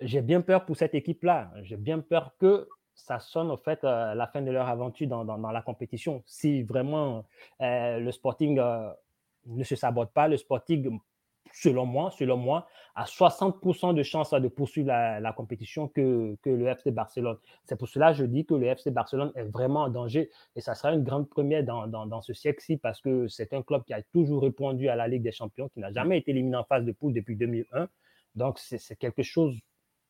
j'ai 0.00 0.22
bien 0.22 0.40
peur 0.40 0.64
pour 0.64 0.76
cette 0.76 0.94
équipe-là. 0.94 1.50
J'ai 1.62 1.76
bien 1.76 2.00
peur 2.00 2.34
que 2.38 2.68
ça 2.94 3.20
sonne 3.20 3.50
au 3.50 3.56
fait 3.56 3.82
euh, 3.84 4.14
la 4.14 4.26
fin 4.26 4.42
de 4.42 4.50
leur 4.50 4.68
aventure 4.68 5.08
dans, 5.08 5.24
dans, 5.24 5.50
la 5.50 5.62
compétition. 5.62 6.22
Si 6.26 6.62
vraiment 6.62 7.24
euh, 7.60 7.98
le 7.98 8.12
Sporting 8.12 8.58
euh, 8.58 8.90
ne 9.46 9.64
se 9.64 9.76
sabote 9.76 10.10
pas, 10.12 10.28
le 10.28 10.36
Sporting, 10.36 10.98
selon 11.52 11.86
moi, 11.86 12.10
selon 12.10 12.36
moi, 12.36 12.66
a 12.94 13.04
60% 13.04 13.94
de 13.94 14.02
chances 14.02 14.32
de 14.32 14.48
poursuivre 14.48 14.88
la, 14.88 15.32
compétition 15.32 15.88
que, 15.88 16.36
que, 16.42 16.50
le 16.50 16.66
FC 16.66 16.90
Barcelone. 16.90 17.38
C'est 17.64 17.76
pour 17.76 17.88
cela 17.88 18.12
que 18.12 18.18
je 18.18 18.24
dis 18.24 18.44
que 18.44 18.54
le 18.54 18.66
FC 18.66 18.90
Barcelone 18.90 19.32
est 19.34 19.44
vraiment 19.44 19.82
en 19.82 19.88
danger 19.88 20.30
et 20.56 20.60
ça 20.60 20.74
sera 20.74 20.92
une 20.92 21.04
grande 21.04 21.28
première 21.28 21.64
dans, 21.64 21.86
dans, 21.86 22.06
dans 22.06 22.22
ce 22.22 22.32
siècle-ci 22.32 22.76
parce 22.76 23.00
que 23.00 23.28
c'est 23.28 23.52
un 23.52 23.62
club 23.62 23.84
qui 23.84 23.92
a 23.94 24.02
toujours 24.02 24.42
répondu 24.42 24.88
à 24.88 24.96
la 24.96 25.06
Ligue 25.08 25.22
des 25.22 25.32
Champions, 25.32 25.68
qui 25.68 25.80
n'a 25.80 25.92
jamais 25.92 26.18
été 26.18 26.32
éliminé 26.32 26.56
en 26.56 26.64
phase 26.64 26.84
de 26.84 26.92
poule 26.92 27.12
depuis 27.12 27.36
2001. 27.36 27.88
Donc, 28.34 28.58
c'est 28.58 28.96
quelque 28.96 29.22
chose 29.22 29.58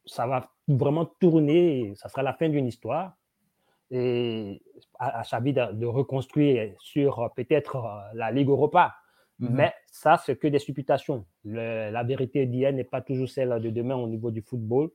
ça 0.08 0.26
va 0.26 0.50
vraiment 0.66 1.04
tourner, 1.04 1.92
ça 1.96 2.08
sera 2.08 2.22
la 2.22 2.32
fin 2.32 2.48
d'une 2.48 2.66
histoire. 2.66 3.12
Et 3.90 4.60
à, 4.98 5.22
Xavi 5.22 5.52
de, 5.54 5.86
reconstruire 5.86 6.74
sur 6.78 7.20
euh, 7.20 7.28
peut-être 7.34 7.76
euh, 7.76 8.00
la 8.14 8.30
Ligue 8.30 8.48
Europa. 8.48 8.94
Mhm. 9.38 9.50
Mais 9.52 9.72
ça, 9.90 10.20
c'est 10.24 10.36
que 10.36 10.48
des 10.48 10.58
supputations. 10.58 11.24
la 11.44 12.02
vérité 12.04 12.46
d'hier 12.46 12.72
n'est 12.72 12.84
pas 12.84 13.00
toujours 13.00 13.28
celle 13.28 13.60
de 13.60 13.70
demain 13.70 13.96
au 13.96 14.08
niveau 14.08 14.30
du 14.30 14.42
football. 14.42 14.90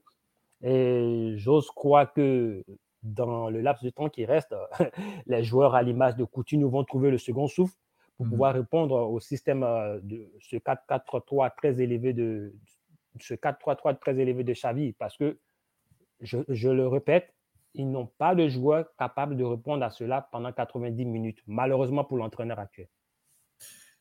Et 0.61 1.34
j'ose 1.38 1.68
croire 1.72 2.14
que 2.14 2.64
dans 3.02 3.49
le 3.49 3.61
laps 3.61 3.84
de 3.84 3.90
temps 3.90 4.10
qui 4.10 4.26
reste, 4.26 4.56
les 5.26 5.44
joueurs 5.44 5.76
à 5.76 5.84
l'image 5.84 6.15
de 6.15 6.24
Coutinho 6.24 6.70
vont 6.70 6.84
trouver 6.84 7.11
le 7.11 7.18
second 7.18 7.48
souffle 7.48 7.76
pour 8.18 8.26
mhm. 8.26 8.32
pouvoir 8.32 8.53
répondre 8.53 8.95
au 8.95 9.20
système 9.20 9.64
euh, 9.64 9.99
de 10.02 10.32
ce 10.40 10.56
4-4-3 10.56 11.52
très 11.56 11.82
élevé 11.82 12.14
de, 12.14 12.53
ce 13.20 13.34
4-3-3 13.34 13.98
très 13.99 14.18
élevé 14.18 14.44
de 14.44 14.53
Xavi 14.53 14.94
parce 14.94 15.18
que, 15.18 15.38
je, 16.22 16.70
le 16.70 16.88
répète, 16.88 17.34
ils 17.74 17.90
n'ont 17.90 18.06
pas 18.06 18.34
de 18.34 18.48
joueur 18.48 18.86
capable 18.98 19.36
de 19.36 19.44
répondre 19.44 19.84
à 19.84 19.90
cela 19.90 20.30
pendant 20.32 20.53
90 20.53 21.03
minutes, 21.03 21.44
malheureusement 21.48 22.06
pour 22.06 22.18
l'entraîneur 22.18 22.60
actuel. 22.60 22.88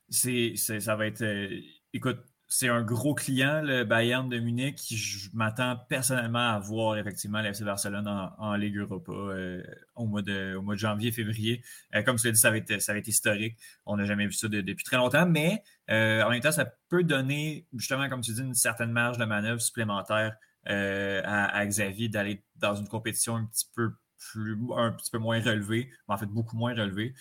C'est, 0.09 0.57
ça 0.57 0.97
va 0.97 1.07
être. 1.07 1.23
Euh, 1.23 1.61
écoute, 1.93 2.19
c'est 2.53 2.69
un 2.69 2.83
gros 2.83 3.15
client, 3.15 3.63
le 3.63 3.85
Bayern 3.85 4.29
de 4.29 4.39
Munich, 4.39 4.77
qui 4.77 4.99
je 4.99 5.31
m'attends 5.33 5.75
personnellement 5.89 6.51
à 6.51 6.59
voir 6.59 6.99
effectivement 6.99 7.41
l'FC 7.41 7.65
Barcelone 7.65 8.07
en, 8.07 8.55
Ligue 8.57 8.77
Europa 8.77 9.11
euh, 9.11 9.63
au, 9.95 10.05
mois 10.05 10.21
de, 10.21 10.55
au 10.57 10.61
mois 10.61 10.75
de 10.75 10.79
janvier, 10.79 11.13
février. 11.13 11.65
Euh, 11.95 12.03
comme 12.03 12.17
tu 12.17 12.27
l'as 12.27 12.33
dit, 12.33 12.39
ça 12.39 12.51
va, 12.51 12.59
être, 12.59 12.83
ça 12.83 12.93
va 12.93 12.99
être 12.99 13.09
historique. 13.09 13.57
On 13.87 13.97
n'a 13.97 14.05
jamais 14.05 14.27
vu 14.27 14.35
ça 14.35 14.49
depuis 14.49 14.85
très 14.85 14.99
longtemps, 14.99 15.25
mais 15.25 15.63
euh, 15.89 16.23
en 16.23 16.29
même 16.29 16.43
temps, 16.43 16.53
ça 16.53 16.67
peut 16.91 17.05
donner, 17.05 17.67
justement, 17.75 18.11
comme 18.11 18.21
tu 18.21 18.35
dis, 18.35 18.43
une 18.43 18.53
certaine 18.53 18.93
marge 18.93 19.17
de 19.17 19.25
manœuvre 19.25 19.63
supplémentaire 19.63 20.37
à, 20.67 21.67
Xavier 21.67 22.11
d'aller 22.11 22.45
dans 22.57 22.75
une 22.75 22.87
compétition 22.87 23.37
un 23.37 23.47
petit 23.47 23.67
peu 23.75 23.95
plus, 24.19 24.59
un 24.77 24.93
petit 24.93 25.11
peu 25.11 25.19
moins 25.19 25.41
relevée, 25.41 25.91
mais 26.07 26.15
en 26.15 26.19
fait 26.19 26.27
beaucoup 26.27 26.59
moins 26.59 26.75
relevée. 26.75 27.15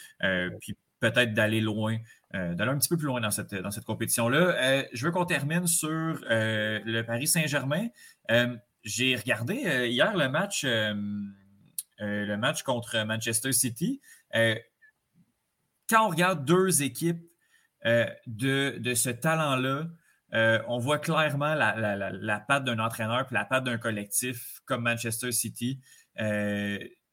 puis 0.60 0.76
peut-être 1.02 1.34
d'aller 1.34 1.60
loin, 1.60 1.98
euh, 2.36 2.54
d'aller 2.54 2.72
un 2.72 2.78
petit 2.78 2.88
peu 2.88 2.96
plus 2.96 3.08
loin 3.08 3.20
dans 3.20 3.32
cette, 3.32 3.54
dans 3.54 3.72
cette 3.72 3.84
compétition-là. 3.84 4.38
Euh, 4.38 4.84
je 4.94 5.06
veux 5.06 5.12
qu'on 5.12 5.26
termine 5.26 5.68
sur 5.68 5.90
euh, 5.90 6.80
le 6.86 7.02
Paris 7.02 7.28
Saint-Germain. 7.28 7.88
J'ai 8.84 9.16
regardé 9.16 9.54
hier 9.90 10.18
le 10.18 10.28
match, 10.28 10.66
le 10.66 12.36
match 12.36 12.64
contre 12.64 13.04
Manchester 13.04 13.52
City. 13.52 14.02
quand 14.34 16.08
on 16.08 16.10
regarde 16.10 16.46
deux 16.46 16.82
équipes 16.82 17.22
de, 17.86 18.78
de, 18.80 18.94
ce 18.96 19.12
talent-là, 19.12 19.88
on 20.68 20.80
voit 20.80 20.98
clairement 20.98 21.54
la, 21.54 21.76
la, 21.76 22.10
la, 22.12 22.40
patte 22.40 22.64
d'un 22.64 22.80
entraîneur 22.80 23.28
et 23.30 23.34
la 23.34 23.46
patte 23.46 23.66
d'un 23.66 23.78
collectif 23.78 24.62
comme 24.66 24.82
Manchester 24.82 25.32
City 25.32 25.80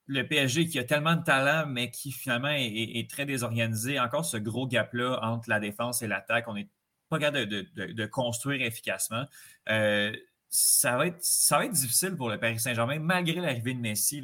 le 0.09 0.26
PSG 0.26 0.66
qui 0.66 0.78
a 0.78 0.85
tellement 0.85 1.14
de 1.14 1.22
talent, 1.22 1.66
mais 1.68 1.90
qui 1.90 2.10
finalement 2.10 2.51
est, 2.51 3.09
très 3.09 3.26
désorganisé. 3.26 4.01
Encore 4.01 4.24
ce 4.24 4.39
gros 4.39 4.66
gap-là 4.66 5.20
entre 5.22 5.48
la 5.51 5.60
défense 5.60 6.02
et 6.02 6.09
l'attaque. 6.09 6.48
On 6.48 6.55
n'est 6.55 6.68
pas 7.10 7.18
capable 7.18 7.47
de, 7.47 8.06
construire 8.06 8.62
efficacement. 8.62 9.24
Euh, 9.68 10.12
ça, 10.48 10.97
va 10.97 11.09
être, 11.09 11.18
ça 11.20 11.59
va 11.59 11.66
être 11.66 11.72
difficile 11.72 12.16
pour 12.16 12.30
le 12.30 12.40
Paris 12.40 12.59
Saint-Germain, 12.59 12.98
malgré 12.98 13.40
l'arrivée 13.40 13.74
de 13.74 13.80
Messi, 13.80 14.22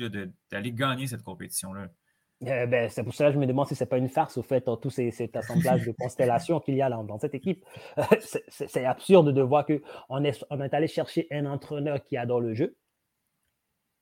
d'aller 0.51 0.73
gagner 0.73 1.07
cette 1.07 1.23
compétition-là. 1.23 1.89
Euh, 2.47 2.67
ben, 2.67 2.89
c'est 2.89 3.05
pour 3.05 3.15
cela 3.15 3.29
que 3.29 3.35
je 3.35 3.41
me 3.41 3.47
demande 3.47 3.69
si 3.69 3.75
ce 3.75 3.85
n'est 3.85 3.89
pas 3.89 3.99
une 3.99 4.09
farce, 4.09 4.39
au 4.39 4.43
fait, 4.43 4.65
tout 4.81 4.91
ces, 4.91 5.11
cet 5.11 5.37
assemblage 5.37 5.85
de 5.85 5.93
constellations 5.99 6.61
qu'il 6.61 6.77
y 6.77 6.83
a 6.83 6.89
dans, 6.89 7.19
cette 7.19 7.35
équipe. 7.35 7.65
c'est 8.49 8.85
absurde 8.87 9.33
de 9.33 9.43
voir 9.43 9.67
qu'on 9.67 10.25
est, 10.25 10.45
on 10.49 10.61
est 10.63 10.75
allé 10.75 10.89
chercher 10.89 11.27
un 11.31 11.45
entraîneur 11.45 12.03
qui 12.03 12.17
adore 12.17 12.41
le 12.41 12.55
jeu, 12.55 12.77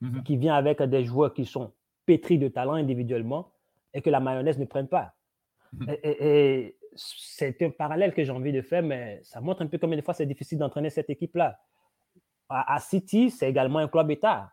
Mhm. 0.03 0.23
qui 0.23 0.35
vient 0.35 0.55
avec 0.55 0.81
des 0.81 1.05
joueurs 1.05 1.33
qui 1.33 1.45
sont 1.45 1.71
pétris 2.05 2.37
de 2.37 2.49
talent 2.49 2.73
individuellement 2.73 3.53
et 3.93 4.01
que 4.01 4.09
la 4.09 4.19
mayonnaise 4.19 4.59
ne 4.59 4.65
prenne 4.65 4.89
pas. 4.89 5.13
Mhm. 5.71 5.95
Et, 6.03 6.77
c'est 6.95 7.59
un 7.63 7.71
parallèle 7.71 8.13
que 8.13 8.23
j'ai 8.23 8.31
envie 8.31 8.51
de 8.51 8.61
faire, 8.61 8.83
mais 8.83 9.19
ça 9.23 9.41
montre 9.41 9.63
un 9.63 9.67
peu 9.67 9.79
combien 9.79 9.97
de 9.97 10.03
fois 10.03 10.13
c'est 10.13 10.27
difficile 10.27 10.59
d'entraîner 10.59 10.91
cette 10.91 11.09
équipe-là. 11.09 11.57
À, 12.49 12.79
City, 12.79 13.31
c'est 13.31 13.49
également 13.49 13.79
un 13.79 13.87
club 13.87 14.11
État, 14.11 14.51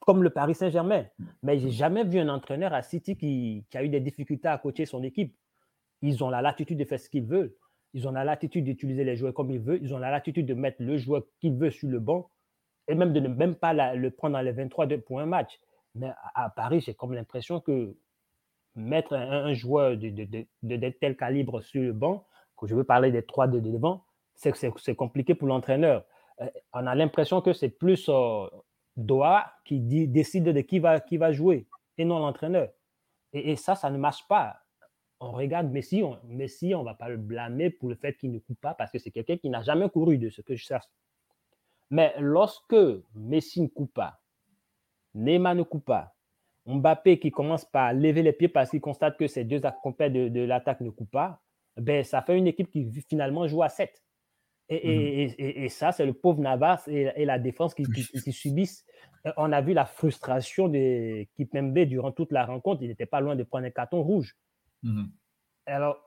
comme 0.00 0.22
le 0.22 0.30
Paris 0.30 0.54
Saint-Germain. 0.54 1.04
Mais 1.42 1.58
j'ai 1.58 1.70
jamais 1.70 2.04
vu 2.04 2.20
un 2.20 2.28
entraîneur 2.30 2.72
à 2.72 2.80
City 2.80 3.18
qui, 3.18 3.66
qui, 3.68 3.76
a 3.76 3.84
eu 3.84 3.90
des 3.90 4.00
difficultés 4.00 4.48
à 4.48 4.56
coacher 4.56 4.86
son 4.86 5.02
équipe. 5.02 5.36
Ils 6.00 6.24
ont 6.24 6.30
la 6.30 6.40
latitude 6.40 6.78
de 6.78 6.84
faire 6.86 7.00
ce 7.00 7.10
qu'ils 7.10 7.26
veulent. 7.26 7.54
Ils 7.92 8.08
ont 8.08 8.12
la 8.12 8.24
latitude 8.24 8.64
d'utiliser 8.64 9.04
les 9.04 9.16
joueurs 9.16 9.34
comme 9.34 9.50
ils 9.50 9.60
veulent. 9.60 9.80
Ils 9.82 9.92
ont 9.92 9.98
la 9.98 10.10
latitude 10.10 10.46
de 10.46 10.54
mettre 10.54 10.82
le 10.82 10.96
joueur 10.96 11.24
qu'ils 11.40 11.54
veulent 11.54 11.72
sur 11.72 11.88
le 11.88 11.98
banc 11.98 12.30
et 12.88 12.94
même 12.94 13.12
de 13.12 13.20
ne 13.20 13.28
même 13.28 13.54
pas 13.54 13.94
le 13.94 14.10
prendre 14.10 14.34
dans 14.34 14.42
les 14.42 14.52
23 14.52 14.88
pour 15.06 15.20
un 15.20 15.26
match. 15.26 15.60
Mais 15.94 16.10
à, 16.34 16.50
Paris, 16.50 16.80
j'ai 16.80 16.94
comme 16.94 17.12
l'impression 17.12 17.60
que 17.60 17.96
mettre 18.74 19.14
un, 19.14 19.52
joueur 19.54 19.96
de, 19.96 20.10
de, 20.62 20.88
tel 20.90 21.16
calibre 21.16 21.60
sur 21.62 21.82
le 21.82 21.92
banc, 21.92 22.26
que 22.56 22.66
je 22.66 22.74
veux 22.74 22.84
parler 22.84 23.10
des 23.10 23.22
trois 23.22 23.46
de 23.46 23.60
devant, 23.60 24.04
c'est 24.34 24.94
compliqué 24.94 25.34
pour 25.34 25.48
l'entraîneur. 25.48 26.04
Euh, 26.40 26.48
on 26.72 26.86
a 26.86 26.94
l'impression 26.94 27.40
que 27.40 27.52
c'est 27.52 27.70
plus 27.70 28.08
euh, 28.08 28.46
Doha 28.96 29.52
qui 29.64 29.80
décide 30.08 30.44
de 30.44 30.60
qui 30.60 30.78
va, 30.78 31.00
qui 31.00 31.16
va 31.16 31.32
jouer 31.32 31.66
et 31.96 32.04
non 32.04 32.18
l'entraîneur. 32.18 32.68
Et, 33.32 33.56
ça, 33.56 33.74
ça 33.74 33.90
ne 33.90 33.98
marche 33.98 34.26
pas. 34.28 34.56
On 35.20 35.32
regarde 35.32 35.70
Messi, 35.70 36.02
on, 36.02 36.18
Messi, 36.24 36.74
on 36.74 36.80
ne 36.80 36.84
va 36.84 36.94
pas 36.94 37.08
le 37.08 37.16
blâmer 37.16 37.70
pour 37.70 37.88
le 37.88 37.96
fait 37.96 38.16
qu'il 38.16 38.30
ne 38.30 38.38
coupe 38.38 38.60
pas 38.60 38.74
parce 38.74 38.92
que 38.92 38.98
c'est 38.98 39.10
quelqu'un 39.10 39.36
qui 39.36 39.50
n'a 39.50 39.62
jamais 39.62 39.88
couru 39.90 40.16
de 40.16 40.30
ce 40.30 40.40
que 40.40 40.54
je 40.54 40.64
sache. 40.64 40.84
Mais 41.90 42.14
lorsque 42.18 42.76
Messi 43.14 43.62
ne 43.62 43.68
coupe 43.68 43.94
pas, 43.94 44.20
Neymar 45.14 45.54
ne 45.54 45.62
coupe 45.62 45.86
pas, 45.86 46.14
Mbappé 46.66 47.18
qui 47.18 47.30
commence 47.30 47.64
par 47.64 47.94
lever 47.94 48.22
les 48.22 48.32
pieds 48.32 48.48
parce 48.48 48.70
qu'il 48.70 48.80
constate 48.80 49.16
que 49.16 49.26
ces 49.26 49.44
deux 49.44 49.64
accompagnants 49.64 50.28
de, 50.28 50.40
l'attaque 50.40 50.82
ne 50.82 50.90
coupent 50.90 51.10
pas, 51.10 51.40
ben, 51.76 52.04
ça 52.04 52.20
fait 52.20 52.36
une 52.36 52.46
équipe 52.46 52.70
qui 52.70 52.90
finalement 53.08 53.46
joue 53.46 53.62
à 53.62 53.70
7. 53.70 54.02
Mhm. 54.70 54.76
Et, 55.38 55.68
ça, 55.70 55.92
c'est 55.92 56.04
le 56.04 56.12
pauvre 56.12 56.40
Navas 56.40 56.84
et, 56.88 57.24
la 57.24 57.38
défense 57.38 57.74
qui, 57.74 57.86
subissent. 58.32 58.84
Euh, 59.26 59.32
on 59.38 59.50
a 59.52 59.62
vu 59.62 59.72
la 59.72 59.86
frustration 59.86 60.68
de 60.68 61.24
Kipembe 61.34 61.78
durant 61.80 62.12
toute 62.12 62.32
la 62.32 62.44
rencontre. 62.44 62.82
Il 62.82 62.88
n'était 62.88 63.06
pas 63.06 63.20
loin 63.20 63.34
de 63.34 63.44
prendre 63.44 63.64
un 63.64 63.70
carton 63.70 64.02
rouge. 64.02 64.36
Mhm. 64.82 65.10
Alors, 65.64 65.98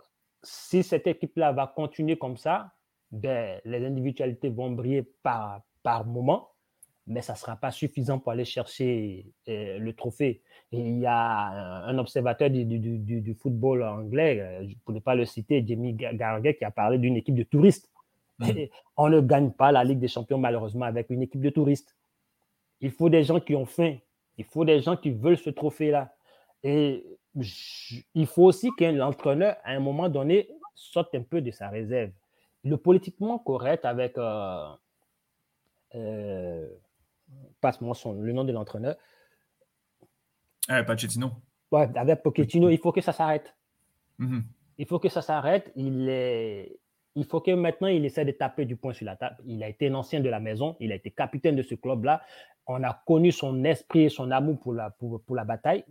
si 0.43 0.83
cette 0.83 1.07
équipe-là 1.07 1.53
va 1.53 1.73
continuer 1.75 2.17
comme 2.17 2.37
ça, 2.37 2.71
ben, 3.11 3.59
les 3.65 3.83
individualités 3.83 4.49
vont 4.49 4.71
briller 4.71 5.03
par, 5.23 5.61
par 5.83 6.05
moment, 6.05 6.49
mais 7.07 7.21
ça 7.21 7.33
ne 7.33 7.37
sera 7.37 7.55
pas 7.55 7.71
suffisant 7.71 8.19
pour 8.19 8.31
aller 8.31 8.45
chercher 8.45 9.25
euh, 9.49 9.79
le 9.79 9.93
trophée. 9.93 10.41
Et 10.71 10.79
il 10.79 10.99
y 10.99 11.05
a 11.05 11.85
un 11.85 11.97
observateur 11.97 12.49
du, 12.49 12.65
du, 12.65 12.97
du, 12.99 13.33
football 13.33 13.83
anglais, 13.83 14.39
euh, 14.39 14.67
pour 14.85 14.93
ne 14.93 14.99
pas 14.99 15.15
le 15.15 15.25
citer, 15.25 15.63
Jamie 15.65 15.93
Garguet, 15.93 16.55
qui 16.55 16.63
a 16.63 16.71
parlé 16.71 16.97
d'une 16.97 17.17
équipe 17.17 17.35
de 17.35 17.43
touristes. 17.43 17.89
Mm. 18.39 18.45
On 18.97 19.09
ne 19.09 19.19
gagne 19.19 19.51
pas 19.51 19.71
la 19.71 19.83
Ligue 19.83 19.99
des 19.99 20.07
Champions, 20.07 20.37
malheureusement, 20.37 20.85
avec 20.85 21.09
une 21.09 21.21
équipe 21.21 21.41
de 21.41 21.49
touristes. 21.49 21.95
Il 22.79 22.91
faut 22.91 23.09
des 23.09 23.23
gens 23.23 23.39
qui 23.39 23.55
ont 23.55 23.65
faim. 23.65 23.97
Il 24.37 24.45
faut 24.45 24.65
des 24.65 24.81
gens 24.81 24.95
qui 24.97 25.11
veulent 25.11 25.37
ce 25.37 25.49
trophée-là. 25.49 26.15
Et 26.63 27.05
il 28.13 28.25
faut 28.25 28.43
aussi 28.43 28.71
qu'un 28.77 28.99
entraîneur, 29.01 29.55
à 29.63 29.71
un 29.71 29.79
moment 29.79 30.09
donné, 30.09 30.49
sorte 30.75 31.13
un 31.15 31.21
peu 31.21 31.41
de 31.41 31.51
sa 31.51 31.69
réserve. 31.69 32.11
Le 32.63 32.77
politiquement 32.77 33.39
correct 33.39 33.85
avec 33.85 34.17
euh, 34.17 34.67
euh, 35.95 36.67
passe-moi 37.59 37.95
le 38.19 38.31
nom 38.33 38.43
de 38.43 38.51
l'entraîneur. 38.51 38.95
Euh, 40.69 40.83
Pochettino. 40.83 41.31
Ouais, 41.71 41.89
avec 41.95 42.23
Pochettino, 42.23 42.69
il 42.69 42.77
faut 42.77 42.91
que 42.91 43.01
ça 43.01 43.13
s'arrête. 43.13 43.55
Mm-hmm. 44.19 44.43
Il 44.77 44.85
faut 44.85 44.99
que 44.99 45.09
ça 45.09 45.21
s'arrête. 45.21 45.71
Il, 45.75 46.07
est... 46.09 46.79
il 47.15 47.25
faut 47.25 47.41
que 47.41 47.51
maintenant, 47.51 47.87
il 47.87 48.05
essaie 48.05 48.25
de 48.25 48.31
taper 48.31 48.65
du 48.65 48.75
poing 48.75 48.93
sur 48.93 49.05
la 49.05 49.15
table. 49.15 49.37
Il 49.45 49.63
a 49.63 49.69
été 49.69 49.87
un 49.87 49.95
ancien 49.95 50.19
de 50.19 50.29
la 50.29 50.39
maison. 50.39 50.75
Il 50.79 50.91
a 50.91 50.95
été 50.95 51.11
capitaine 51.11 51.55
de 51.55 51.63
ce 51.63 51.75
club-là. 51.75 52.21
On 52.67 52.83
a 52.83 53.01
connu 53.05 53.31
son 53.31 53.63
esprit 53.63 54.03
et 54.03 54.09
son 54.09 54.31
amour 54.31 54.59
pour 54.59 54.73
la, 54.73 54.91
pour, 54.91 55.21
pour 55.23 55.35
la 55.35 55.43
bataille. 55.43 55.83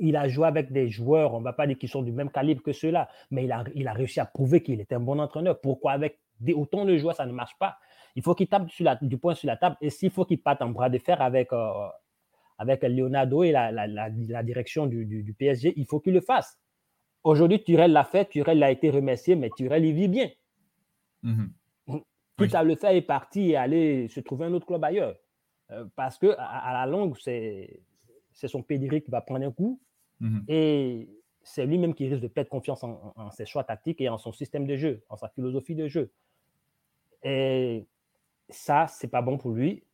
Il 0.00 0.16
a 0.16 0.28
joué 0.28 0.46
avec 0.46 0.72
des 0.72 0.88
joueurs, 0.90 1.34
on 1.34 1.40
ne 1.40 1.44
va 1.44 1.52
pas 1.52 1.66
dire 1.66 1.76
qu'ils 1.76 1.88
sont 1.88 2.02
du 2.02 2.12
même 2.12 2.30
calibre 2.30 2.62
que 2.62 2.72
ceux-là, 2.72 3.08
mais 3.32 3.44
il 3.44 3.52
a, 3.52 3.64
il 3.74 3.88
a 3.88 3.92
réussi 3.92 4.20
à 4.20 4.26
prouver 4.26 4.62
qu'il 4.62 4.80
était 4.80 4.94
un 4.94 5.00
bon 5.00 5.18
entraîneur. 5.18 5.60
Pourquoi 5.60 5.90
avec 5.90 6.20
des, 6.38 6.52
autant 6.52 6.84
de 6.84 6.96
joueurs, 6.96 7.16
ça 7.16 7.26
ne 7.26 7.32
marche 7.32 7.58
pas? 7.58 7.78
Il 8.18 8.22
faut 8.22 8.34
qu'il 8.34 8.48
tape 8.48 8.66
du 9.02 9.16
poing 9.16 9.34
sur 9.34 9.46
la 9.46 9.56
table. 9.56 9.76
Et 9.80 9.90
s'il 9.90 10.10
faut 10.10 10.24
qu'il 10.24 10.42
parte 10.42 10.60
en 10.60 10.70
bras 10.70 10.90
de 10.90 10.98
fer 10.98 11.22
avec, 11.22 11.52
euh, 11.52 11.88
avec 12.58 12.82
Leonardo 12.82 13.44
et 13.44 13.52
la, 13.52 14.42
direction 14.42 14.86
du, 14.86 15.34
PSG, 15.38 15.74
il 15.76 15.86
faut 15.86 16.00
qu'il 16.00 16.14
le 16.14 16.20
fasse. 16.20 16.58
Aujourd'hui, 17.22 17.62
Turel 17.62 17.92
l'a 17.92 18.04
fait, 18.04 18.28
Turel 18.28 18.62
a 18.62 18.70
été 18.70 18.90
remercié, 18.90 19.36
mais 19.36 19.50
Turel, 19.56 19.84
il 19.84 19.94
vit 19.94 20.08
bien. 20.08 20.28
Mm 21.22 21.46
à 22.52 22.62
le 22.62 22.76
faire 22.76 22.90
est 22.90 23.02
parti 23.02 23.50
et 23.50 23.56
aller 23.56 24.08
se 24.08 24.20
trouver 24.20 24.46
un 24.46 24.52
autre 24.52 24.66
club 24.66 24.82
ailleurs. 24.84 25.16
Euh, 25.70 25.84
parce 25.96 26.18
que 26.18 26.34
à, 26.38 26.72
la 26.72 26.86
longue, 26.86 27.16
c'est 27.18 27.82
son 28.32 28.62
pédigré 28.62 29.02
qui 29.02 29.10
va 29.10 29.20
prendre 29.20 29.44
un 29.44 29.52
coup. 29.52 29.80
Mhm. 30.20 30.44
Et 30.48 31.08
c'est 31.42 31.66
lui-même 31.66 31.94
qui 31.94 32.08
risque 32.08 32.22
de 32.22 32.28
perdre 32.28 32.50
confiance 32.50 32.82
en, 32.84 33.30
ses 33.30 33.46
choix 33.46 33.64
tactiques 33.64 34.00
et 34.00 34.08
en 34.08 34.18
son 34.18 34.32
système 34.32 34.66
de 34.66 34.76
jeu, 34.76 35.02
en 35.08 35.16
sa 35.16 35.28
philosophie 35.28 35.74
de 35.74 35.88
jeu. 35.88 36.12
Et 37.22 37.86
ça, 38.48 38.86
c'est 38.88 39.08
pas 39.08 39.22
bon 39.22 39.38
pour 39.38 39.52
lui. 39.52 39.84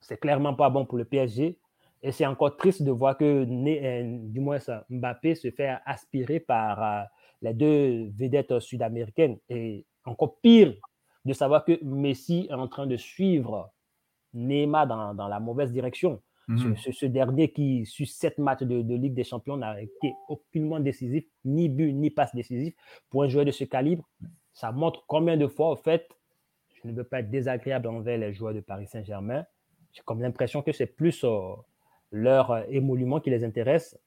C'est 0.00 0.18
clairement 0.18 0.54
pas 0.54 0.70
bon 0.70 0.84
pour 0.84 0.98
le 0.98 1.04
PSG. 1.04 1.58
Et 2.02 2.12
c'est 2.12 2.26
encore 2.26 2.56
triste 2.56 2.82
de 2.82 2.90
voir 2.90 3.16
que, 3.16 3.24
euh, 3.24 4.18
du 4.28 4.40
moins, 4.40 4.58
ça, 4.58 4.84
Mbappé 4.90 5.34
se 5.34 5.50
fait 5.50 5.74
aspirer 5.86 6.38
par 6.38 6.82
euh, 6.82 7.02
les 7.40 7.54
deux 7.54 8.10
vedettes 8.14 8.60
sud-américaines. 8.60 9.38
Et 9.48 9.86
encore 10.04 10.38
pire, 10.40 10.74
de 11.24 11.32
savoir 11.32 11.64
que 11.64 11.82
Messi 11.82 12.46
est 12.50 12.54
en 12.54 12.68
train 12.68 12.86
de 12.86 12.96
suivre 12.98 13.72
Neymar 14.34 14.86
dans, 14.86 15.14
dans 15.14 15.28
la 15.28 15.40
mauvaise 15.40 15.72
direction. 15.72 16.20
Mhm. 16.48 16.76
Ce, 16.76 17.06
dernier 17.06 17.50
qui, 17.50 17.86
sur 17.86 18.06
sept 18.06 18.38
matchs 18.38 18.62
de, 18.62 18.94
Ligue 18.94 19.14
des 19.14 19.24
Champions, 19.24 19.56
n'a 19.56 19.80
été 19.80 20.14
aucunement 20.28 20.80
décisif, 20.80 21.24
ni 21.44 21.68
but, 21.68 21.92
ni 21.92 22.10
passe 22.10 22.34
décisif. 22.34 22.74
Pour 23.08 23.22
un 23.22 23.28
joueur 23.28 23.44
de 23.44 23.50
ce 23.50 23.64
calibre, 23.64 24.04
ça 24.52 24.70
montre 24.72 25.04
combien 25.06 25.36
de 25.36 25.46
fois, 25.46 25.70
au 25.70 25.76
fait, 25.76 26.06
je 26.84 26.90
ne 26.90 26.94
veux 26.94 27.04
pas 27.04 27.20
être 27.20 27.30
désagréable 27.30 27.88
envers 27.88 28.18
les 28.18 28.32
joueurs 28.32 28.54
de 28.54 28.60
Paris 28.60 28.86
Saint-Germain. 28.86 29.44
J'ai 29.92 30.02
comme 30.04 30.20
l'impression 30.20 30.62
que 30.62 30.72
c'est 30.72 30.86
plus 30.86 31.24
euh, 31.24 31.54
leur 32.10 32.50
euh, 32.50 32.62
émolument 32.68 33.20
qui 33.20 33.30
les 33.30 33.44
intéresse 33.44 33.98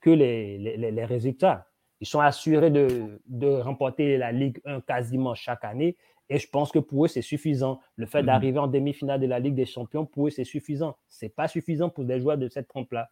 que 0.00 0.10
les, 0.10 0.58
les, 0.58 0.90
les, 0.90 1.04
résultats. 1.04 1.66
Ils 2.00 2.06
sont 2.06 2.20
assurés 2.20 2.70
de, 2.70 3.20
de 3.26 3.48
remporter 3.48 4.18
la 4.18 4.30
Ligue 4.32 4.60
1 4.64 4.82
quasiment 4.82 5.34
chaque 5.34 5.64
année 5.64 5.96
et 6.28 6.38
je 6.38 6.48
pense 6.48 6.72
que 6.72 6.78
pour 6.78 7.04
eux, 7.04 7.08
c'est 7.08 7.22
suffisant. 7.22 7.80
Le 7.96 8.06
fait 8.06 8.20
mhm. 8.20 8.26
d'arriver 8.26 8.58
en 8.58 8.66
demi-finale 8.66 9.20
de 9.20 9.26
la 9.26 9.38
Ligue 9.38 9.54
des 9.54 9.66
Champions, 9.66 10.06
pour 10.06 10.26
eux, 10.26 10.30
c'est 10.30 10.44
suffisant. 10.44 10.96
Ce 11.08 11.24
n'est 11.24 11.30
pas 11.30 11.48
suffisant 11.48 11.88
pour 11.88 12.04
des 12.04 12.20
joueurs 12.20 12.38
de 12.38 12.48
cette 12.48 12.68
trempe-là. 12.68 13.10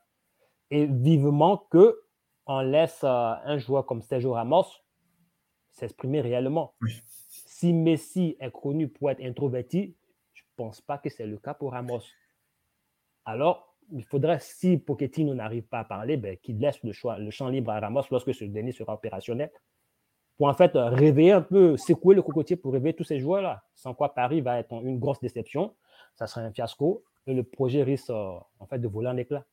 Et 0.70 0.86
vivement 0.86 1.58
que 1.70 2.00
on 2.46 2.60
laisse 2.60 3.00
euh, 3.04 3.34
un 3.44 3.58
joueur 3.58 3.86
comme 3.86 4.02
Sergio 4.02 4.32
Ramos 4.32 4.66
s'exprimer 5.70 6.20
réellement. 6.20 6.74
Si 7.64 7.72
Messi 7.72 8.36
est 8.40 8.50
connu 8.50 8.88
pour 8.88 9.10
être 9.10 9.22
introverti, 9.24 9.96
je 10.34 10.42
ne 10.42 10.46
pense 10.54 10.82
pas 10.82 10.98
que 10.98 11.08
c'est 11.08 11.24
le 11.24 11.38
cas 11.38 11.54
pour 11.54 11.72
Ramos. 11.72 12.02
Alors, 13.24 13.74
il 13.90 14.04
faudrait, 14.04 14.38
si 14.38 14.76
Pochettino 14.76 15.32
n'arrive 15.32 15.62
pas 15.62 15.78
à 15.78 15.84
parler, 15.84 16.18
ben, 16.18 16.36
qu'il 16.36 16.58
laisse 16.58 16.82
le, 16.82 16.92
choix, 16.92 17.16
le 17.16 17.30
champ 17.30 17.48
libre 17.48 17.70
à 17.70 17.80
Ramos 17.80 18.02
lorsque 18.10 18.34
ce 18.34 18.44
dernier 18.44 18.72
sera 18.72 18.92
opérationnel 18.92 19.50
pour 20.36 20.48
en 20.48 20.52
fait 20.52 20.72
réveiller 20.74 21.32
un 21.32 21.40
peu, 21.40 21.78
secouer 21.78 22.14
le 22.14 22.20
cocotier 22.20 22.56
pour 22.56 22.74
réveiller 22.74 22.94
tous 22.94 23.04
ces 23.04 23.18
joueurs-là. 23.18 23.64
Sans 23.74 23.94
quoi 23.94 24.12
Paris 24.14 24.42
va 24.42 24.58
être 24.58 24.70
une 24.84 24.98
grosse 24.98 25.20
déception, 25.20 25.74
ça 26.16 26.26
serait 26.26 26.44
un 26.44 26.52
fiasco 26.52 27.02
et 27.26 27.32
le 27.32 27.44
projet 27.44 27.82
risque 27.82 28.10
euh, 28.10 28.38
en 28.58 28.66
fait 28.66 28.78
de 28.78 28.88
voler 28.88 29.08
en 29.08 29.16
éclats. 29.16 29.46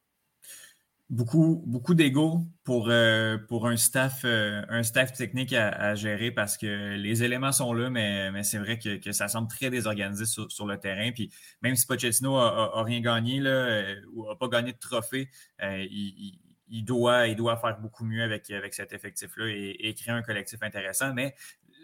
Beaucoup, 1.12 1.62
beaucoup 1.68 1.94
d'ego 1.94 2.48
pour, 2.64 2.88
euh, 2.90 3.38
pour 3.50 3.68
un 3.68 3.76
staff, 3.76 4.22
euh, 4.24 4.64
un 4.70 4.82
staff 4.82 5.12
technique 5.12 5.52
à, 5.52 5.94
gérer 5.94 6.32
parce 6.32 6.58
que 6.58 6.96
les 6.96 7.22
éléments 7.22 7.52
sont 7.52 7.74
là, 7.74 7.90
mais, 7.90 8.32
mais 8.32 8.44
c'est 8.44 8.60
vrai 8.60 8.80
que, 8.80 9.12
ça 9.12 9.28
semble 9.28 9.50
très 9.50 9.70
désorganisé 9.70 10.24
sur, 10.26 10.66
le 10.66 10.78
terrain. 10.78 11.12
Puis 11.12 11.30
même 11.62 11.76
si 11.76 11.86
Pochettino 11.86 12.38
n'a 12.38 12.84
rien 12.84 13.02
gagné 13.02 13.42
là, 13.42 13.84
ou 14.14 14.26
n'a 14.26 14.36
pas 14.36 14.48
gagné 14.48 14.72
de 14.72 14.80
trophée, 14.80 15.30
il 16.72 16.86
doit, 16.86 17.28
il 17.28 17.36
doit 17.36 17.58
faire 17.58 17.78
beaucoup 17.78 18.06
mieux 18.06 18.24
avec, 18.24 18.50
avec 18.50 18.74
cet 18.74 18.94
effectif-là 18.94 19.48
et, 19.50 19.94
créer 19.94 20.14
un 20.14 20.22
collectif 20.22 20.64
intéressant. 20.64 21.14
Mais 21.14 21.36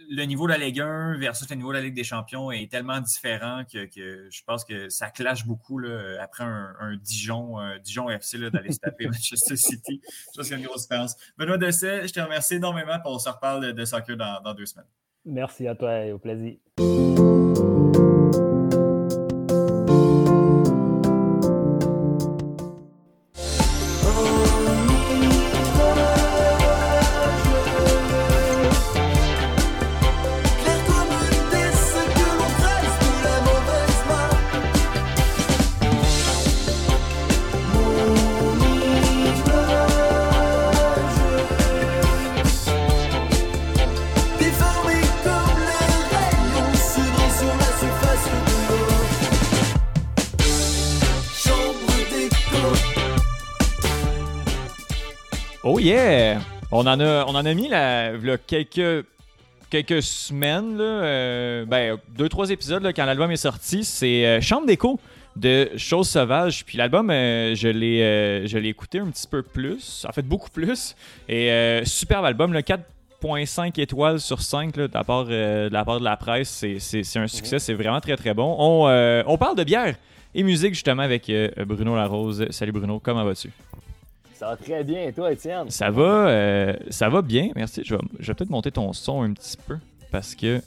le 0.09 0.23
niveau 0.23 0.47
de 0.47 0.53
la 0.53 0.57
Ligue 0.57 0.79
1 0.79 1.17
versus 1.17 1.49
le 1.49 1.55
niveau 1.55 1.71
de 1.71 1.77
la 1.77 1.83
Ligue 1.83 1.95
des 1.95 2.03
Champions 2.03 2.51
est 2.51 2.71
tellement 2.71 2.99
différent 2.99 3.63
que, 3.71 3.87
je 4.29 4.43
pense 4.45 4.63
que 4.63 4.89
ça 4.89 5.09
clash 5.09 5.45
beaucoup 5.45 5.79
là, 5.79 6.21
après 6.21 6.43
un, 6.43 6.97
Dijon, 7.01 7.57
Dijon 7.83 8.09
FC 8.09 8.37
d'aller 8.49 8.71
se 8.71 8.79
taper 8.79 9.05
Manchester 9.09 9.55
City. 9.55 10.01
Je 10.01 10.37
pense 10.37 10.47
qu'il 10.47 10.51
y 10.51 10.55
a 10.55 10.59
une 10.59 10.65
grosse 10.65 10.83
différence. 10.83 11.15
Benoît 11.37 11.57
Dessay, 11.57 12.07
je 12.07 12.13
te 12.13 12.19
remercie 12.19 12.55
énormément. 12.55 12.95
et 12.95 13.01
on 13.05 13.19
se 13.19 13.29
reparle 13.29 13.73
de 13.73 13.85
soccer 13.85 14.15
dans, 14.15 14.41
dans 14.41 14.53
deux 14.53 14.65
semaines. 14.65 14.87
Merci 15.25 15.67
à 15.67 15.75
toi 15.75 16.05
et 16.05 16.11
au 16.11 16.19
plaisir. 16.19 16.57
On 56.69 56.85
en 56.85 56.99
a, 56.99 57.23
on 57.25 57.29
en 57.35 57.45
a 57.45 57.53
mis 57.53 57.69
là, 57.69 58.11
quelques, 58.45 59.05
quelques 59.69 60.01
semaines, 60.03 60.77
là, 60.77 60.83
euh, 60.83 61.65
ben, 61.65 61.97
deux, 62.17 62.27
trois 62.27 62.49
épisodes 62.49 62.83
là, 62.83 62.91
quand 62.91 63.05
l'album 63.05 63.31
est 63.31 63.37
sorti. 63.37 63.85
C'est 63.85 64.25
euh, 64.25 64.41
Chambre 64.41 64.67
d'écho 64.67 64.99
de 65.37 65.69
Choses 65.77 66.09
Sauvages. 66.09 66.65
Puis 66.65 66.77
l'album, 66.77 67.09
euh, 67.09 67.55
je 67.55 67.69
l'ai 67.69 68.69
écouté 68.69 68.99
un 68.99 69.07
petit 69.07 69.27
peu 69.27 69.43
plus, 69.43 70.05
en 70.09 70.11
fait 70.11 70.23
beaucoup 70.23 70.49
plus. 70.49 70.93
Et 71.29 71.81
superbe 71.85 72.25
album, 72.25 72.51
le 72.51 72.59
4.5 72.59 73.79
étoiles 73.79 74.19
sur 74.19 74.41
5 74.41 74.75
là, 74.75 74.89
de, 74.89 74.93
la 74.93 75.03
part, 75.05 75.23
de 75.23 75.69
la 75.71 75.85
part 75.85 75.99
de 75.99 76.03
la 76.05 76.17
presse. 76.17 76.65
C'est 76.79 77.17
un 77.17 77.27
succès, 77.27 77.59
c'est 77.59 77.75
vraiment 77.75 78.01
très 78.01 78.17
très 78.17 78.33
bon. 78.33 78.57
On, 78.59 79.23
on 79.25 79.37
parle 79.37 79.55
de 79.55 79.63
bière 79.63 79.95
et 80.35 80.43
musique 80.43 80.73
justement 80.73 81.03
avec 81.03 81.31
Bruno 81.65 81.95
Larose. 81.95 82.45
Salut 82.49 82.73
Bruno, 82.73 82.99
comment 82.99 83.23
vas-tu? 83.23 83.51
Ça 84.37 84.49
va 84.49 84.55
très 84.55 84.83
bien. 84.83 85.07
Et 85.07 85.13
toi, 85.13 85.31
Étienne? 85.31 85.71
Ça 85.71 85.89
va, 85.89 86.27
euh, 86.27 86.73
ça 86.91 87.09
va 87.09 87.23
bien, 87.23 87.49
merci. 87.55 87.81
Je 87.83 87.95
vais, 87.95 88.33
peut-être 88.35 88.51
monter 88.51 88.69
ton 88.69 88.93
son 88.93 89.23
un 89.23 89.33
petit 89.33 89.57
peu 89.67 89.77
parce 90.11 90.35
que. 90.35 90.61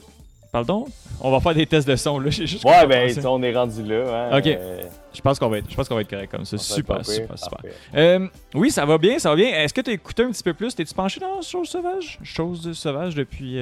Pardon? 0.50 0.86
On 1.20 1.30
va 1.30 1.38
faire 1.38 1.54
des 1.54 1.64
tests 1.64 1.86
de 1.86 1.94
son 1.94 2.18
là. 2.18 2.30
Juste 2.30 2.64
ouais, 2.64 2.84
ben, 2.88 3.08
on 3.24 3.40
est 3.40 3.54
rendu 3.54 3.84
là. 3.84 4.28
Hein, 4.32 4.38
ok. 4.38 4.46
Euh, 4.48 4.82
je 5.14 5.20
pense 5.20 5.38
qu'on 5.38 5.48
va, 5.48 5.58
être, 5.58 5.70
je 5.70 5.76
pense 5.76 5.88
qu'on 5.88 5.94
va 5.94 6.00
être 6.00 6.10
correct 6.10 6.32
comme 6.32 6.44
ça. 6.44 6.58
Super, 6.58 7.06
super, 7.06 7.38
super. 7.38 7.60
Euh, 7.94 8.26
oui, 8.54 8.72
ça 8.72 8.84
va 8.84 8.98
bien, 8.98 9.20
ça 9.20 9.30
va 9.30 9.36
bien. 9.36 9.46
Est-ce 9.46 9.72
que 9.72 9.80
tu 9.80 9.92
écouté 9.92 10.24
un 10.24 10.32
petit 10.32 10.42
peu 10.42 10.52
plus? 10.52 10.74
T'es-tu 10.74 10.92
penché 10.92 11.20
dans 11.20 11.40
Chose 11.40 11.68
Sauvage? 11.68 12.18
Chose 12.24 12.72
Sauvage 12.72 13.14
depuis. 13.14 13.56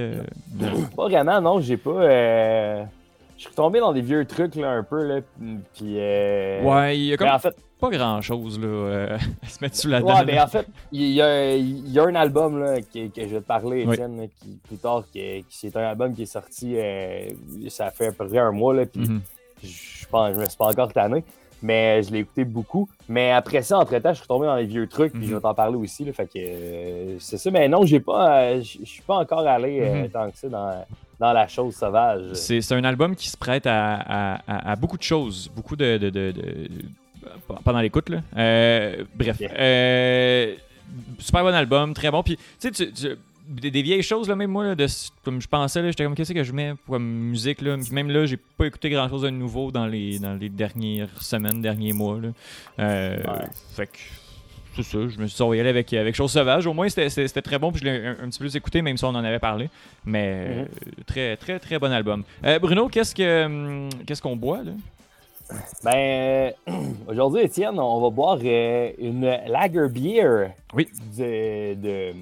Pas 0.97 1.09
vraiment, 1.09 1.43
non. 1.43 1.61
J'ai 1.61 1.77
pas. 1.77 2.89
Je 3.39 3.45
suis 3.45 3.55
tombé 3.55 3.81
dans 3.81 3.95
des 3.95 4.03
vieux 4.03 4.27
trucs 4.27 4.57
là, 4.57 4.73
un 4.73 4.83
peu. 4.83 5.03
Là, 5.05 5.21
puis, 5.75 5.97
ouais, 5.97 6.99
il 6.99 7.05
y 7.05 7.13
a 7.15 7.17
comme. 7.17 7.29
En 7.29 7.39
fait, 7.39 7.57
pas 7.79 7.91
grand 7.91 8.21
chose 8.21 8.59
là, 8.59 8.67
euh, 8.67 9.19
à 9.43 9.49
se 9.49 9.59
mettre 9.61 9.77
sous 9.77 9.89
la 9.89 10.01
dent. 10.01 10.19
Ouais, 10.19 10.25
ben 10.25 10.41
en 10.41 10.47
fait, 10.47 10.67
il 10.93 11.11
y, 11.11 11.23
a, 11.23 11.55
il 11.55 11.91
y 11.91 11.99
a 11.99 12.05
un 12.05 12.15
album 12.15 12.59
là, 12.61 12.81
que, 12.81 13.09
que 13.09 13.23
je 13.23 13.35
vais 13.35 13.41
te 13.41 13.47
parler, 13.47 13.83
Étienne, 13.83 14.29
qui, 14.41 14.59
plus 14.67 14.77
tard, 14.77 15.05
qui, 15.13 15.45
c'est 15.49 15.77
un 15.77 15.85
album 15.85 16.15
qui 16.15 16.23
est 16.23 16.27
sorti, 16.27 16.75
euh, 16.77 17.31
ça 17.69 17.91
fait 17.91 18.09
à 18.09 18.13
peu 18.13 18.27
près 18.27 18.39
un 18.39 18.53
mois, 18.53 18.75
là, 18.75 18.87
puis 18.87 19.03
mm-hmm. 19.03 19.21
je 19.63 20.07
pense, 20.07 20.35
je 20.35 20.41
me 20.41 20.47
suis 20.47 20.57
pas 20.57 20.67
encore 20.67 20.93
tanné, 20.93 21.23
mais 21.63 22.03
je 22.03 22.11
l'ai 22.11 22.21
écouté 22.21 22.45
beaucoup. 22.45 22.89
Mais 23.09 23.31
après 23.31 23.63
ça, 23.63 23.79
entre-temps, 23.79 24.13
je 24.13 24.19
suis 24.19 24.29
tombé 24.29 24.47
dans 24.47 24.57
les 24.57 24.67
vieux 24.67 24.89
trucs, 24.89 25.13
puis 25.13 25.27
je 25.27 25.31
vais 25.31 25.37
mm-hmm. 25.37 25.43
t'en 25.43 25.55
parler 25.55 25.77
aussi, 25.77 26.05
là, 26.05 26.13
fait 26.13 26.27
que 26.27 26.39
euh, 26.39 27.17
c'est 27.21 27.39
ça. 27.39 27.51
Mais 27.51 27.69
non, 27.69 27.85
j'ai 27.85 28.01
pas, 28.01 28.61
je 28.61 28.85
suis 28.85 29.03
pas 29.03 29.17
encore 29.17 29.47
allé 29.47 29.81
mm-hmm. 29.81 30.11
tant 30.11 30.31
que 30.31 30.37
ça 30.37 30.49
dans 30.49 30.85
dans 31.19 31.33
la 31.33 31.49
chose 31.49 31.75
sauvage. 31.75 32.33
C'est 32.35 32.73
un 32.73 32.85
album 32.85 33.15
qui 33.17 33.29
se 33.29 33.37
prête 33.37 33.67
à, 33.67 33.95
à, 33.97 34.71
à, 34.73 34.77
beaucoup 34.77 34.97
de 34.97 35.03
choses, 35.03 35.51
beaucoup 35.55 35.77
de, 35.77 35.99
de, 35.99 36.11
de, 36.11 36.33
pendant 37.65 37.81
l'écoute. 37.81 38.09
Là. 38.09 38.23
Euh, 38.37 39.05
bref. 39.15 39.41
Euh, 39.43 40.55
super 41.19 41.43
bon 41.43 41.55
album, 41.55 41.95
très 41.95 42.11
bon. 42.11 42.23
Puis, 42.23 42.39
tu 42.61 42.73
sais, 42.73 43.17
des, 43.49 43.83
vieilles 43.83 44.03
choses, 44.03 44.29
là, 44.29 44.37
même 44.37 44.51
moi, 44.51 44.75
de, 44.75 44.87
comme 45.25 45.41
je 45.41 45.49
pensais, 45.49 45.83
j'étais 45.87 46.05
comme, 46.05 46.15
qu'est-ce 46.15 46.33
que 46.33 46.45
je 46.45 46.53
mets 46.53 46.75
comme 46.87 47.05
musique, 47.05 47.63
là? 47.63 47.77
Même 47.91 48.11
là, 48.11 48.27
j'ai 48.27 48.37
pas 48.37 48.67
écouté 48.67 48.91
grand 48.91 49.09
chose 49.09 49.23
de 49.23 49.31
nouveau 49.31 49.71
dans 49.71 49.87
les, 49.87 50.19
dans 50.19 50.35
les 50.35 50.49
dernières 50.49 51.23
semaines, 51.23 51.63
derniers 51.63 51.93
mois, 51.93 52.19
là. 52.21 52.29
Euh, 52.79 53.17
fait 53.75 53.87
que 53.87 53.99
c'est 54.83 54.99
ça. 54.99 54.99
Je 55.09 55.19
me 55.19 55.27
suis 55.27 55.37
dit, 55.37 55.43
on 55.43 55.49
va 55.49 55.57
y 55.57 55.61
aller 55.61 55.69
avec, 55.69 55.93
avec 55.93 56.15
Chose 56.15 56.33
Sauvage. 56.33 56.67
Au 56.67 56.73
moins, 56.73 56.89
c'était 56.89 57.43
très 57.43 57.59
bon, 57.59 57.73
puis 57.73 57.81
je 57.81 57.85
l'ai 57.85 58.07
un, 58.07 58.29
petit 58.29 58.39
peu 58.39 58.45
plus 58.45 58.57
écouté, 58.57 58.83
même 58.83 58.97
si 58.97 59.05
on 59.05 59.09
en 59.09 59.25
avait 59.25 59.39
parlé. 59.39 59.69
Mais 60.05 60.63
mhm. 60.63 61.05
très, 61.07 61.37
très, 61.37 61.59
très 61.59 61.79
bon 61.79 61.93
album. 61.93 62.25
Bruno, 62.61 62.89
qu'est-ce 62.89 63.15
que 63.15 63.45
hum, 63.45 63.89
qu'est-ce 64.07 64.23
qu'on 64.23 64.37
boit, 64.37 64.63
là? 64.63 64.73
Ben, 65.83 66.53
aujourd'hui, 67.09 67.43
Étienne, 67.43 67.79
on 67.79 68.01
va 68.01 68.11
boire 68.11 68.39
une 68.41 69.39
Lager 69.47 69.89
Beer. 69.89 70.53
Oui. 70.75 70.89
De, 71.17 72.13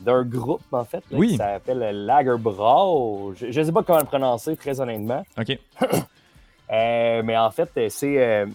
d'un 0.00 0.22
groupe, 0.22 0.62
en 0.72 0.84
fait, 0.84 1.04
qui 1.08 1.36
s'appelle 1.36 2.06
Lager 2.06 2.36
Brawl. 2.38 3.34
Je 3.36 3.46
ne 3.46 3.64
sais 3.64 3.72
pas 3.72 3.82
comment 3.82 3.98
le 3.98 4.06
prononcer, 4.06 4.56
très 4.56 4.80
honnêtement. 4.80 5.24
OK. 5.38 5.58
Euh, 6.72 7.22
mais 7.24 7.36
en 7.36 7.50
fait, 7.50 7.68
c'est, 7.88 8.46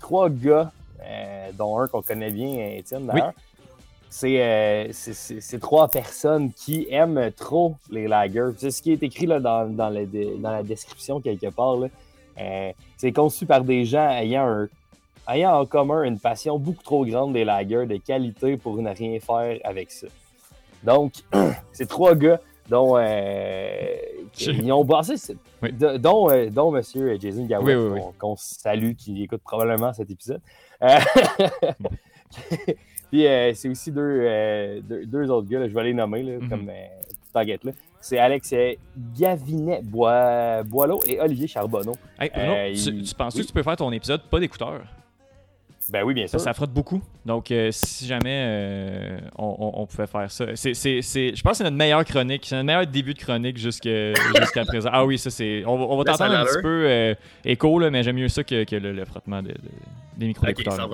trois 0.00 0.28
gars, 0.28 0.72
euh, 0.72 0.79
dont 1.56 1.78
un 1.78 1.88
qu'on 1.88 2.02
connaît 2.02 2.30
bien, 2.30 2.76
Étienne, 2.76 3.06
d'ailleurs. 3.06 3.32
C'est, 4.12 4.90
c'est, 4.92 5.60
trois 5.60 5.88
personnes 5.88 6.52
qui 6.52 6.88
aiment 6.90 7.30
trop 7.32 7.76
les 7.90 8.08
lagers. 8.08 8.50
C'est 8.56 8.72
ce 8.72 8.82
qui 8.82 8.92
est 8.92 9.02
écrit 9.02 9.26
là, 9.26 9.38
dans, 9.38 9.66
dans, 9.68 9.90
dans 9.90 10.50
la 10.50 10.62
description 10.62 11.20
quelque 11.20 11.48
part. 11.48 11.76
Là. 11.76 11.88
Euh, 12.40 12.72
c'est 12.96 13.12
conçu 13.12 13.46
par 13.46 13.62
des 13.62 13.84
gens 13.84 14.08
ayant, 14.10 14.66
ayant 15.28 15.60
en 15.60 15.66
commun 15.66 16.02
une 16.04 16.18
passion 16.18 16.58
beaucoup 16.58 16.82
trop 16.82 17.04
grande 17.04 17.32
des 17.32 17.44
lagers 17.44 17.86
de 17.86 17.96
qualité 17.96 18.56
pour 18.56 18.76
ne 18.76 18.90
rien 18.90 19.18
faire 19.20 19.58
avec 19.64 19.90
ça. 19.90 20.06
Donc, 20.82 21.12
c'est 21.72 21.88
trois 21.88 22.14
gars 22.14 22.40
dont 22.68 22.96
euh, 22.96 23.96
ils 24.38 24.72
ont 24.72 24.84
bossé, 24.84 25.36
dont, 25.72 26.30
euh, 26.30 26.48
dont 26.50 26.74
M. 26.74 26.82
Jason 27.20 27.44
Gawin, 27.44 28.12
qu'on 28.18 28.36
salue, 28.36 28.92
qui 28.92 29.24
écoute 29.24 29.42
probablement 29.42 29.92
cet 29.92 30.10
épisode. 30.10 30.40
Puis 33.10 33.24
c'est 33.54 33.68
aussi 33.68 33.90
deux, 33.90 34.80
deux, 35.06 35.30
autres 35.30 35.48
gars, 35.48 35.68
je 35.68 35.74
vais 35.74 35.84
les 35.84 35.94
nommer 35.94 36.22
là, 36.22 36.38
comme 36.48 36.70
baguette 37.34 37.64
là 37.64 37.72
c'est 38.00 38.18
Alex 38.18 38.54
Gavinet 39.18 39.82
Boileau 39.82 41.00
et 41.06 41.20
Olivier 41.20 41.46
Charbonneau. 41.46 41.94
Hey, 42.18 42.30
euh, 42.36 42.74
tu, 42.74 43.14
penses 43.14 43.34
que 43.34 43.42
tu 43.42 43.52
peux 43.52 43.62
faire 43.62 43.76
ton 43.76 43.92
épisode 43.92 44.22
pas 44.22 44.40
d'écouteur? 44.40 44.82
Ben 45.90 46.02
oui, 46.04 46.14
bien 46.14 46.26
sûr. 46.26 46.40
Ça, 46.40 46.52
frotte 46.52 46.72
beaucoup. 46.72 47.02
Donc, 47.26 47.50
euh, 47.50 47.70
si 47.72 48.06
jamais 48.06 48.44
euh, 48.46 49.18
on, 49.36 49.86
pouvait 49.86 50.06
faire 50.06 50.30
ça. 50.30 50.46
C'est, 50.54 50.74
je 50.74 51.42
pense 51.42 51.52
que 51.52 51.56
c'est 51.58 51.64
notre 51.64 51.76
meilleure 51.76 52.04
chronique. 52.04 52.44
C'est 52.46 52.56
notre 52.56 52.66
meilleur 52.66 52.86
début 52.86 53.14
de 53.14 53.18
chronique 53.18 53.58
jusqu'à 53.58 54.12
présent. 54.66 54.90
Ah 54.92 55.04
oui, 55.04 55.18
ça, 55.18 55.30
c'est. 55.30 55.64
On, 55.66 55.96
va 55.96 56.04
ben, 56.04 56.12
t'entendre 56.12 56.34
un 56.34 56.44
petit 56.44 56.62
peu 56.62 57.16
écho, 57.44 57.90
mais 57.90 58.02
j'aime 58.02 58.16
mieux 58.16 58.28
ça 58.28 58.44
que, 58.44 58.76
le, 58.76 59.04
frottement 59.04 59.42
des 59.42 60.26
micros 60.26 60.46
d'écouteurs. 60.46 60.88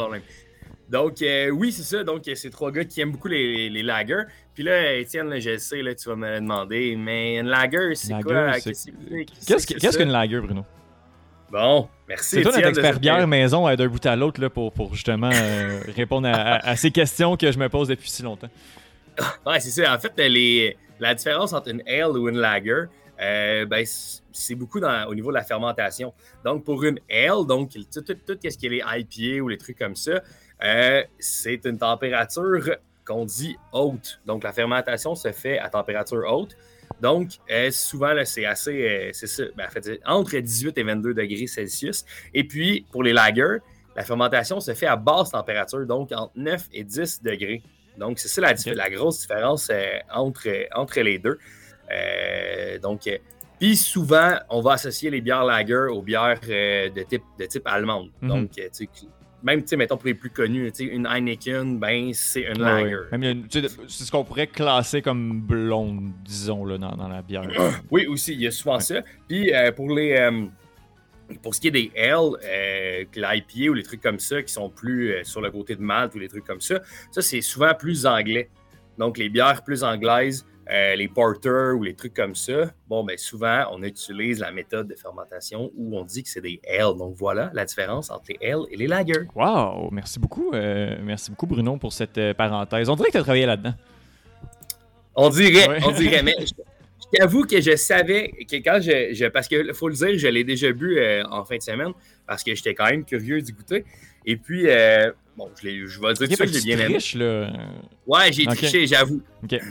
Donc, 0.89 1.21
euh, 1.21 1.51
oui, 1.51 1.73
c'est 1.73 1.83
ça. 1.83 2.05
Donc, 2.05 2.23
c'est 2.35 2.51
trois 2.51 2.71
gars 2.71 2.85
qui 2.85 3.01
aiment 3.01 3.13
beaucoup 3.13 3.29
les, 3.29 3.69
les 3.69 3.83
lagers. 3.83 4.23
Puis 4.55 4.63
là, 4.63 4.95
Étienne, 4.95 5.39
je 5.39 5.59
sais, 5.59 5.83
là, 5.83 5.95
tu 5.95 6.09
vas 6.09 6.17
me 6.17 6.41
demander, 6.41 6.95
mais 6.97 7.39
une 7.39 7.49
lager, 7.49 7.95
c'est 7.95 8.13
quoi? 8.23 8.53
Qu'est-ce 8.61 9.99
qu'une 9.99 10.13
lager, 10.13 10.41
Bruno? 10.41 10.65
Bon, 11.51 11.89
merci. 12.09 12.37
C'est 12.37 12.43
toi 12.43 12.53
notre 12.53 12.69
expert 12.69 12.99
bière 12.99 13.27
maison 13.27 13.73
d'un 13.75 13.89
bout 13.89 14.05
à 14.05 14.17
l'autre 14.17 14.49
pour, 14.49 14.73
pour 14.73 14.95
justement 14.95 15.31
euh, 15.33 15.81
répondre 15.95 16.29
à, 16.33 16.77
ces 16.77 16.91
questions 16.91 17.37
que 17.37 17.51
je 17.53 17.59
me 17.59 17.69
pose 17.69 17.89
depuis 17.89 18.11
si 18.11 18.23
longtemps. 18.23 18.51
Ouais, 19.47 19.61
c'est 19.61 19.71
ça. 19.71 19.95
En 19.95 19.99
fait, 19.99 20.13
les, 20.19 20.77
la 21.01 21.15
différence 21.15 21.53
entre 21.53 21.71
une 21.71 21.83
ale 21.89 22.19
ou 22.19 22.29
une 22.29 22.37
lager, 22.37 22.85
euh, 23.21 23.65
ben, 23.65 23.85
c'est 24.33 24.55
beaucoup 24.55 24.79
dans, 24.79 25.07
au 25.07 25.15
niveau 25.15 25.31
de 25.31 25.37
la 25.37 25.45
fermentation. 25.45 26.13
Donc, 26.45 26.65
pour 26.65 26.85
une 26.85 26.99
ale, 27.11 27.47
donc 27.47 27.71
tout, 27.71 28.03
tout, 28.03 28.15
tout 28.15 28.39
ce 28.43 28.59
qui 28.59 28.67
est 28.67 28.69
les 28.69 28.83
IPA 28.85 29.43
ou 29.43 29.49
les 29.49 29.57
trucs 29.57 29.79
comme 29.79 29.97
ça, 29.97 30.21
euh, 30.63 31.03
c'est 31.19 31.65
une 31.65 31.79
température 31.79 32.77
qu'on 33.07 33.25
dit 33.25 33.57
haute. 33.73 34.21
Donc, 34.27 34.43
la 34.43 34.53
fermentation 34.53 35.15
se 35.15 35.33
fait 35.33 35.59
à 35.59 35.71
température 35.71 36.25
haute. 36.31 36.57
Donc, 37.01 37.31
euh, 37.51 37.71
souvent, 37.71 38.15
c'est 38.25 38.47
assez. 38.47 38.89
Euh, 38.89 39.11
c'est 39.13 39.27
ça, 39.27 39.45
ben, 39.57 39.67
entre 40.07 40.37
18 40.37 40.79
et 40.79 40.83
22 40.83 41.15
degrés 41.15 41.47
Celsius. 41.47 42.05
Et 42.33 42.45
puis, 42.45 42.87
pour 42.91 43.03
les 43.03 43.13
lagers, 43.13 43.59
la 43.95 44.03
fermentation 44.03 44.61
se 44.61 44.75
fait 44.75 44.87
à 44.87 44.97
basse 44.97 45.31
température, 45.31 45.87
donc 45.87 46.13
entre 46.13 46.33
9 46.37 46.69
et 46.73 46.85
10 46.85 47.23
degrés. 47.23 47.63
Donc, 47.99 48.19
c'est 48.19 48.29
ça 48.29 48.41
la, 48.41 48.55
la, 48.75 48.91
grosse 48.91 49.21
différence 49.21 49.71
entre, 50.13 50.49
entre 50.75 51.01
les 51.01 51.19
deux. 51.19 51.39
donc, 52.83 53.09
puis 53.59 53.75
souvent, 53.75 54.35
on 54.51 54.61
va 54.61 54.73
associer 54.73 55.09
les 55.09 55.23
bières 55.23 55.45
lager 55.45 55.87
aux 55.91 56.03
bières 56.03 56.39
de, 56.41 57.03
type, 57.05 57.23
de 57.39 57.47
type 57.47 57.67
allemande. 57.67 58.11
Mm-hmm. 58.23 58.29
Donc, 58.29 58.51
tu 58.51 58.63
sais, 58.71 58.89
même, 59.43 59.63
tu 59.63 59.69
sais, 59.69 59.77
mettons 59.77 59.97
pour 59.97 60.07
les 60.07 60.15
plus 60.15 60.31
connus, 60.31 60.73
tu 60.73 60.87
sais, 60.87 60.93
une 60.93 61.07
Heineken, 61.07 61.79
ben, 61.79 62.13
c'est 62.15 62.43
une 62.43 62.61
lager. 62.61 62.99
c'est 63.89 64.05
ce 64.05 64.11
qu'on 64.11 64.25
pourrait 64.25 64.47
classer 64.47 65.03
comme 65.03 65.41
blonde, 65.41 66.13
disons, 66.25 66.65
là, 66.65 66.79
dans, 66.79 67.09
la 67.09 67.23
bière. 67.23 67.49
oui, 67.91 68.07
aussi, 68.07 68.33
il 68.33 68.41
y 68.41 68.47
a 68.47 68.51
souvent 68.51 68.81
ça. 68.81 69.03
Puis, 69.29 69.53
euh, 69.55 69.73
pour 69.73 69.95
les. 69.95 70.13
Euh, 70.13 70.47
pour 71.43 71.57
ce 71.57 71.61
qui 71.61 71.69
est 71.69 71.73
des 71.73 71.91
L, 71.97 72.17
euh, 72.45 73.05
l'IPA 73.15 73.71
ou 73.71 73.75
les 73.75 73.83
trucs 73.83 74.01
comme 74.01 74.21
ça, 74.21 74.43
qui 74.43 74.53
sont 74.53 74.71
plus 74.71 75.25
sur 75.25 75.41
le 75.41 75.51
côté 75.51 75.75
de 75.75 75.83
Malte 75.83 76.15
ou 76.15 76.21
les 76.21 76.29
trucs 76.29 76.45
comme 76.45 76.61
ça, 76.61 76.81
ça, 77.11 77.21
c'est 77.21 77.41
souvent 77.41 77.75
plus 77.75 78.07
anglais. 78.07 78.49
Donc, 78.97 79.19
les 79.19 79.29
bières 79.29 79.63
plus 79.65 79.83
anglaises, 79.83 80.47
euh, 80.71 80.97
les 80.97 81.07
porters 81.07 81.77
ou 81.77 81.83
les 81.85 81.95
trucs 81.95 82.15
comme 82.15 82.35
ça, 82.35 82.73
bon, 82.89 83.05
ben 83.05 83.17
souvent, 83.17 83.67
on 83.71 83.83
utilise 83.85 84.41
la 84.41 84.51
méthode 84.51 84.89
de 84.89 84.97
fermentation 84.97 85.71
où 85.77 85.97
on 85.97 86.03
dit 86.03 86.25
que 86.25 86.29
c'est 86.29 86.41
des 86.41 86.61
L. 86.65 86.87
Donc 86.99 87.15
voilà 87.17 87.51
la 87.55 87.65
différence 87.65 88.11
entre 88.11 88.25
les 88.31 88.39
L 88.41 88.59
et 88.71 88.77
les 88.77 88.89
lagers. 88.89 89.29
Wow! 89.35 89.91
Merci 89.93 90.19
beaucoup. 90.19 90.53
Euh, 90.55 90.97
merci 91.03 91.31
beaucoup, 91.31 91.47
Bruno, 91.47 91.77
pour 91.77 91.93
cette 91.93 92.19
euh, 92.19 92.35
parenthèse. 92.35 92.89
On 92.89 92.97
dirait 92.97 93.09
que 93.09 93.13
tu 93.13 93.19
as 93.19 93.23
travaillé 93.23 93.47
là-dedans. 93.47 93.75
On 95.15 95.31
dirait, 95.31 95.79
on 95.85 95.93
dirait, 95.93 96.23
mais 96.23 96.35
je, 96.41 97.19
t'avoue 97.19 97.45
que 97.45 97.61
je 97.61 97.77
savais 97.77 98.33
que 98.51 98.57
quand 98.57 98.81
je. 98.81 99.29
parce 99.29 99.49
qu'il 99.49 99.73
faut 99.73 99.89
le 99.89 99.95
dire, 99.95 100.19
je 100.19 100.27
l'ai 100.27 100.45
déjà 100.45 100.73
bu 100.73 101.01
en 101.31 101.45
fin 101.45 101.57
de 101.57 101.63
semaine 101.63 101.93
parce 102.27 102.43
que 102.43 102.55
j'étais 102.55 102.75
quand 102.75 102.87
même 102.87 103.05
curieux 103.05 103.41
d'y 103.41 103.53
goûter. 103.53 103.85
Et 104.27 104.37
puis, 104.37 104.67
Bon, 105.37 105.51
je, 105.63 105.87
je 105.87 106.01
vais 106.01 106.15
dire 106.15 106.39
que 106.39 106.47
j'ai 106.47 106.61
bien 106.63 106.79
aimé. 106.79 106.99
là. 107.15 107.53
Ouais, 108.07 108.33
j'ai 108.33 108.47
triché, 108.47 108.87
j'avoue. 108.87 109.21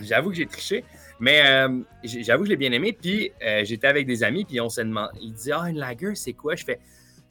J'avoue 0.04 0.30
que 0.30 0.36
j'ai 0.36 0.46
triché. 0.46 0.84
Mais 1.20 1.42
euh, 1.46 1.80
j'avoue 2.04 2.44
que 2.44 2.48
je 2.48 2.52
l'ai 2.52 2.58
bien 2.58 2.72
aimé. 2.72 2.94
Puis 3.00 3.32
euh, 3.44 3.64
j'étais 3.64 3.88
avec 3.88 4.06
des 4.06 4.24
amis, 4.24 4.46
puis 4.46 4.60
on 4.62 4.70
s'est 4.70 4.84
demandé. 4.84 5.12
Il 5.22 5.34
dit 5.34 5.52
Ah, 5.52 5.70
une 5.70 5.78
lager, 5.78 6.14
c'est 6.16 6.34
quoi 6.34 6.56
Je 6.56 6.66
fais 6.66 6.80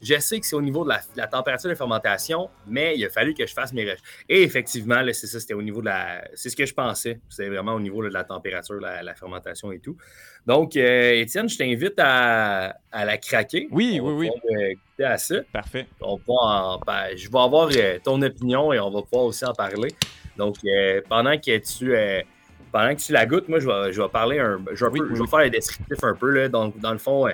Je 0.01 0.19
sais 0.19 0.39
que 0.39 0.45
c'est 0.45 0.55
au 0.55 0.61
niveau 0.61 0.83
de 0.83 0.91
la, 1.15 1.27
température 1.27 1.69
de 1.69 1.75
fermentation, 1.75 2.49
mais 2.67 2.95
il 2.97 3.05
a 3.05 3.09
fallu 3.09 3.33
que 3.33 3.45
je 3.45 3.53
fasse 3.53 3.73
mes 3.73 3.83
recherches. 3.83 4.01
Et 4.29 4.43
effectivement, 4.43 5.01
c'est 5.13 5.27
ça, 5.27 5.39
c'était 5.39 5.53
au 5.53 5.61
niveau 5.61 5.81
de 5.81 5.85
la. 5.85 6.27
C'est 6.35 6.49
ce 6.49 6.55
que 6.55 6.65
je 6.65 6.73
pensais. 6.73 7.19
C'était 7.29 7.49
vraiment 7.49 7.73
au 7.73 7.79
niveau 7.79 8.03
de 8.03 8.09
la 8.09 8.23
température, 8.23 8.75
la, 8.75 9.01
la 9.01 9.15
fermentation 9.15 9.71
et 9.71 9.79
tout. 9.79 9.97
Donc, 10.45 10.75
euh, 10.75 11.13
Étienne, 11.13 11.49
je 11.49 11.57
t'invite 11.57 11.97
à, 11.97 12.75
la 12.93 13.17
craquer. 13.17 13.67
Oui, 13.71 13.99
oui, 14.01 14.29
oui. 14.97 15.03
à 15.03 15.17
ça. 15.17 15.35
Parfait. 15.51 15.87
On 16.01 16.19
ben, 16.85 17.07
je 17.15 17.29
vais 17.29 17.39
avoir 17.39 17.69
euh, 17.75 17.97
ton 18.03 18.21
opinion 18.21 18.71
et 18.71 18.79
on 18.79 18.91
va 18.91 19.01
pouvoir 19.01 19.25
aussi 19.25 19.43
en 19.45 19.53
parler. 19.53 19.89
Donc, 20.37 20.57
euh, 20.65 21.01
pendant 21.09 21.37
que 21.37 21.57
tu 21.57 21.93
pendant 22.71 22.93
que 22.93 23.01
tu 23.01 23.13
la 23.13 23.25
goûtes, 23.25 23.47
moi, 23.47 23.59
je 23.59 23.67
vais, 23.67 23.93
je 23.93 24.01
vais 24.01 24.09
parler 24.09 24.39
un. 24.39 24.59
Je 24.73 24.85
vais, 24.85 25.27
faire 25.27 25.39
un 25.39 25.49
descriptif 25.49 26.03
un 26.03 26.13
peu. 26.13 26.29
Là. 26.29 26.49
Donc, 26.49 26.77
dans 26.79 26.91
le 26.91 26.99
fond, 26.99 27.27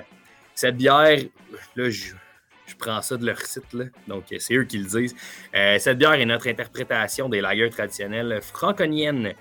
cette 0.54 0.76
bière, 0.76 1.18
là, 1.76 1.90
je, 1.90 2.14
prends 2.76 3.02
ça 3.02 3.16
de 3.16 3.26
leur 3.26 3.40
site. 3.40 3.72
Là. 3.72 3.84
Donc, 4.08 4.24
c'est 4.38 4.54
eux 4.54 4.64
qui 4.64 4.78
le 4.78 4.86
disent. 4.86 5.14
cette 5.52 5.98
bière 5.98 6.14
est 6.14 6.24
notre 6.24 6.48
interprétation 6.48 7.28
des 7.28 7.40
lagers 7.40 7.70
traditionnelles 7.70 8.40
franconiennes 8.42 9.34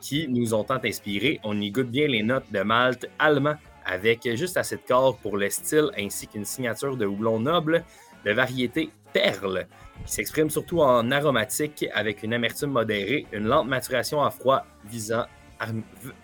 qui 0.00 0.28
nous 0.28 0.54
ont 0.54 0.64
tant 0.64 0.80
inspirés. 0.84 1.40
On 1.44 1.60
y 1.60 1.70
goûte 1.70 1.90
bien 1.90 2.06
les 2.06 2.22
notes 2.22 2.50
de 2.52 2.60
Malte 2.60 3.08
allemand 3.18 3.54
avec 3.86 4.28
juste 4.34 4.56
assez 4.56 4.76
de 4.76 4.82
corps 4.86 5.16
pour 5.18 5.36
le 5.36 5.48
style 5.50 5.90
ainsi 5.98 6.26
qu'une 6.26 6.44
signature 6.44 6.96
de 6.96 7.06
houblon 7.06 7.40
noble 7.40 7.84
de 8.24 8.32
variété 8.32 8.90
perle 9.12 9.66
qui 10.06 10.12
s'exprime 10.12 10.50
surtout 10.50 10.80
en 10.80 11.10
aromatique 11.10 11.86
avec 11.94 12.22
une 12.22 12.34
amertume 12.34 12.70
modérée, 12.70 13.26
une 13.32 13.44
lente 13.44 13.68
maturation 13.68 14.22
à 14.22 14.30
froid 14.30 14.66
visant 14.84 15.24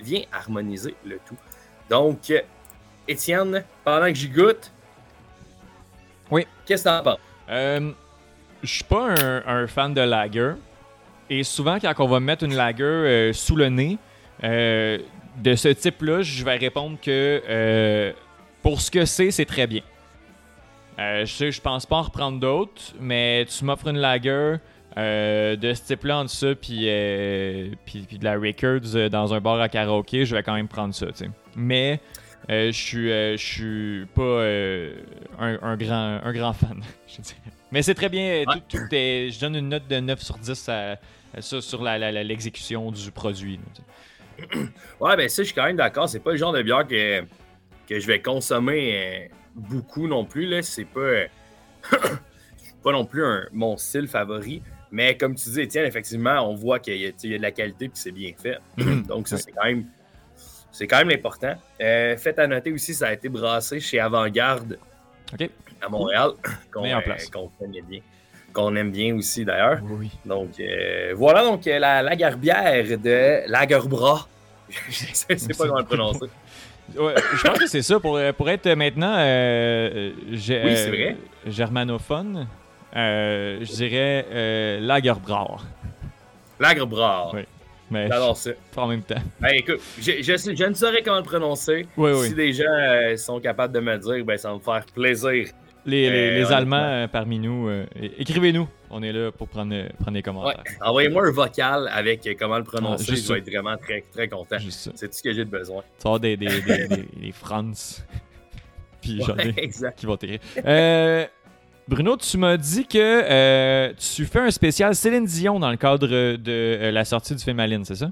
vient 0.01 0.23
harmoniser 0.33 0.95
le 1.05 1.19
tout. 1.25 1.37
Donc, 1.89 2.33
Étienne, 3.09 3.65
pendant 3.85 4.07
que 4.07 4.15
j'y 4.15 4.29
goûte, 4.29 4.73
oui. 6.31 6.47
qu'est-ce 6.67 6.85
que 6.85 6.89
t'en 6.89 7.03
penses? 7.03 7.19
Euh, 7.49 7.93
je 8.63 8.75
suis 8.75 8.85
pas 8.85 9.15
un, 9.19 9.43
un, 9.47 9.67
fan 9.67 9.95
de 9.95 10.01
lager. 10.01 10.53
Et 11.29 11.45
souvent, 11.45 11.79
quand 11.79 11.93
on 11.99 12.09
va 12.09 12.21
mettre 12.21 12.45
une 12.45 12.55
lager 12.55 12.83
euh, 12.83 13.33
sous 13.33 13.57
le 13.57 13.69
nez, 13.69 13.99
euh, 14.43 14.99
de 15.37 15.55
ce 15.55 15.69
type-là, 15.69 16.23
je 16.23 16.45
vais 16.45 16.57
répondre 16.57 16.99
que 17.01 17.43
euh, 17.49 18.13
pour 18.63 18.81
ce 18.81 18.91
que 18.91 19.05
c'est, 19.05 19.31
c'est 19.31 19.45
très 19.45 19.67
bien. 19.67 19.83
je 20.99 21.25
sais, 21.25 21.53
je 21.53 21.61
pense 21.61 21.87
pas 21.87 21.97
en 21.97 22.03
reprendre 22.03 22.41
d'autres, 22.41 22.83
mais 23.01 23.47
tu 23.47 23.65
m'offres 23.65 23.89
une 23.89 23.99
lager 23.99 24.57
de 24.97 25.73
ce 25.73 25.83
type-là 25.83 26.19
en 26.19 26.25
dessous, 26.25 26.57
puis, 26.61 26.91
puis, 27.87 28.19
de 28.19 28.25
la 28.25 28.35
Records 28.35 29.09
dans 29.09 29.33
un 29.33 29.41
bar 29.41 29.61
à 29.61 29.69
karaoké, 29.69 30.27
je 30.27 30.35
vais 30.35 30.43
quand 30.43 30.55
même 30.55 30.69
prendre 30.69 30.93
ça, 30.95 31.07
Mais 31.57 32.01
je 32.51 32.71
suis 32.73 33.09
je 33.09 33.37
suis 33.37 34.07
pas 34.15 34.45
un, 35.39 35.77
grand, 35.77 36.21
un 36.23 36.33
grand 36.33 36.53
fan, 36.53 36.83
je 37.07 37.23
dirais. 37.23 37.41
Mais 37.73 37.83
c'est 37.83 37.95
très 37.95 38.09
bien. 38.09 38.45
je 38.71 39.41
donne 39.41 39.57
une 39.57 39.69
note 39.69 39.87
de 39.89 40.01
9 40.01 40.21
sur 40.21 40.39
10 40.39 40.69
à, 40.69 40.97
sur 41.41 41.83
l'exécution 41.83 42.91
du 42.91 43.11
produit. 43.13 43.61
Ouais, 45.01 45.17
ben 45.17 45.29
ça, 45.29 45.43
je 45.43 45.49
suis 45.49 45.55
quand 45.55 45.65
même 45.65 45.77
d'accord. 45.77 46.09
C'est 46.09 46.21
pas 46.21 46.33
le 46.33 46.37
genre 46.37 46.53
de 46.53 46.63
bière 46.63 46.87
que, 46.87 47.23
que 47.87 48.01
je 48.01 48.07
vais 48.07 48.21
consommer 48.21 48.97
euh, 48.97 49.35
beaucoup 49.55 50.07
non 50.07 50.25
plus. 50.25 50.47
Là. 50.47 50.63
C'est 50.63 50.85
pas. 50.85 51.01
Euh, 51.01 51.27
pas 52.83 52.93
non 52.93 53.05
plus 53.05 53.23
mon 53.53 53.77
style 53.77 54.09
favori. 54.09 54.63
Mais 54.91 55.17
comme 55.17 55.35
tu 55.35 55.49
dis, 55.51 55.61
Étienne, 55.61 55.87
effectivement, 55.87 56.41
on 56.51 56.55
voit 56.55 56.81
qu'il 56.81 56.97
y, 56.97 57.07
a 57.07 57.11
de 57.11 57.43
la 57.43 57.51
qualité 57.51 57.87
et 57.87 57.91
c'est 57.95 58.13
bien 58.13 58.33
fait. 58.37 58.59
Donc, 59.07 59.29
ça, 59.29 59.37
c'est 59.37 59.53
quand 59.53 59.65
même. 59.65 59.87
C'est 60.73 60.87
quand 60.87 60.99
même 60.99 61.11
important. 61.11 61.55
Euh, 61.81 62.17
faites 62.17 62.39
à 62.39 62.47
noter 62.47 62.73
aussi, 62.73 62.95
ça 62.95 63.09
a 63.09 63.13
été 63.13 63.29
brassé 63.29 63.81
chez 63.81 63.99
Avant-Garde 63.99 64.79
à 65.83 65.89
Montréal, 65.89 66.33
qu'on 66.73 67.51
connaît 67.59 67.83
bien 67.83 68.01
qu'on 68.53 68.75
aime 68.77 68.91
bien 68.91 69.15
aussi 69.17 69.45
d'ailleurs. 69.45 69.81
Oui. 69.83 70.11
Donc 70.25 70.59
euh, 70.61 71.13
voilà 71.17 71.45
donc 71.45 71.67
euh, 71.67 71.79
la, 71.79 72.03
la 72.03 72.17
garbière 72.17 72.99
de 72.99 73.49
Lagerbras. 73.51 74.27
je 74.89 75.15
sais 75.15 75.37
pas 75.37 75.67
comment 75.67 75.79
le 75.79 75.85
prononcer. 75.85 76.27
je 76.95 77.47
pense 77.47 77.59
que 77.59 77.67
c'est 77.67 77.83
ça. 77.83 78.01
Pour, 78.01 78.19
pour 78.37 78.51
être 78.51 78.69
maintenant 78.75 79.15
euh, 79.19 80.13
oui, 80.29 81.17
germanophone, 81.47 82.47
je 82.95 83.73
dirais 83.73 84.81
Lagerbras. 84.81 85.63
Lagerbras. 86.59 87.31
Oui. 87.35 87.43
Mais 87.91 88.09
J'adore 88.09 88.37
ça. 88.37 88.51
en 88.77 88.87
même 88.87 89.03
temps. 89.03 89.23
Ben, 89.41 89.51
écoute, 89.55 89.81
je, 90.01 90.23
je, 90.23 90.65
ne 90.65 90.75
saurais 90.75 91.03
comment 91.03 91.19
le 91.19 91.23
prononcer. 91.25 91.87
Oui, 91.97 92.13
oui. 92.13 92.29
Si 92.29 92.35
des 92.35 92.53
gens 92.53 93.17
sont 93.17 93.41
capables 93.41 93.75
de 93.75 93.81
me 93.81 93.99
dire, 93.99 94.25
ben, 94.25 94.39
ça 94.39 94.49
va 94.51 94.55
me 94.55 94.61
faire 94.61 94.85
plaisir 94.95 95.47
les, 95.87 96.11
les, 96.11 96.45
euh, 96.45 96.55
Allemands 96.55 96.77
euh, 96.77 97.07
parmi 97.07 97.39
nous, 97.39 97.69
euh, 97.69 97.87
écrivez-nous. 98.19 98.69
On 98.91 99.03
est 99.03 99.13
là 99.13 99.31
pour 99.31 99.49
prendre, 99.49 99.75
prendre 99.99 100.13
des 100.13 100.23
commentaires. 100.23 100.63
Envoyez-moi 100.81 101.29
un 101.29 101.31
vocal 101.31 101.89
avec 101.93 102.29
comment 102.39 102.59
le 102.59 102.65
prononcer. 102.65 103.13
Ah, 103.13 103.15
je 103.15 103.33
vais 103.33 103.39
être 103.39 103.51
vraiment 103.51 103.77
très, 103.77 104.05
très 104.13 104.29
content. 104.29 104.57
C'est 104.69 105.09
tout 105.09 105.17
ce 105.17 105.23
que 105.23 105.33
j'ai 105.33 105.45
de 105.45 105.51
besoin. 105.51 105.83
Tu 105.99 106.09
vas 106.09 106.19
des, 106.19 106.37
des, 106.37 106.61
des, 106.61 106.87
des, 106.89 107.33
France. 107.33 108.05
Puis 109.01 109.23
j'en 109.25 109.37
ai 109.37 109.71
qui 109.97 110.07
vont 110.07 110.17
t'écrire. 110.17 110.41
Bruno, 111.89 112.17
tu 112.17 112.39
m'as 112.39 112.57
dit 112.57 112.87
que 112.87 113.93
tu 113.93 114.25
fais 114.27 114.41
un 114.41 114.51
spécial 114.51 114.95
Céline 114.95 115.25
Dion 115.25 115.59
dans 115.59 115.71
le 115.71 115.77
cadre 115.77 116.07
de 116.07 116.91
la 116.93 117.05
sortie 117.05 117.35
du 117.35 117.43
film 117.43 117.61
Aline, 117.61 117.85
c'est 117.85 117.97
ça? 117.97 118.11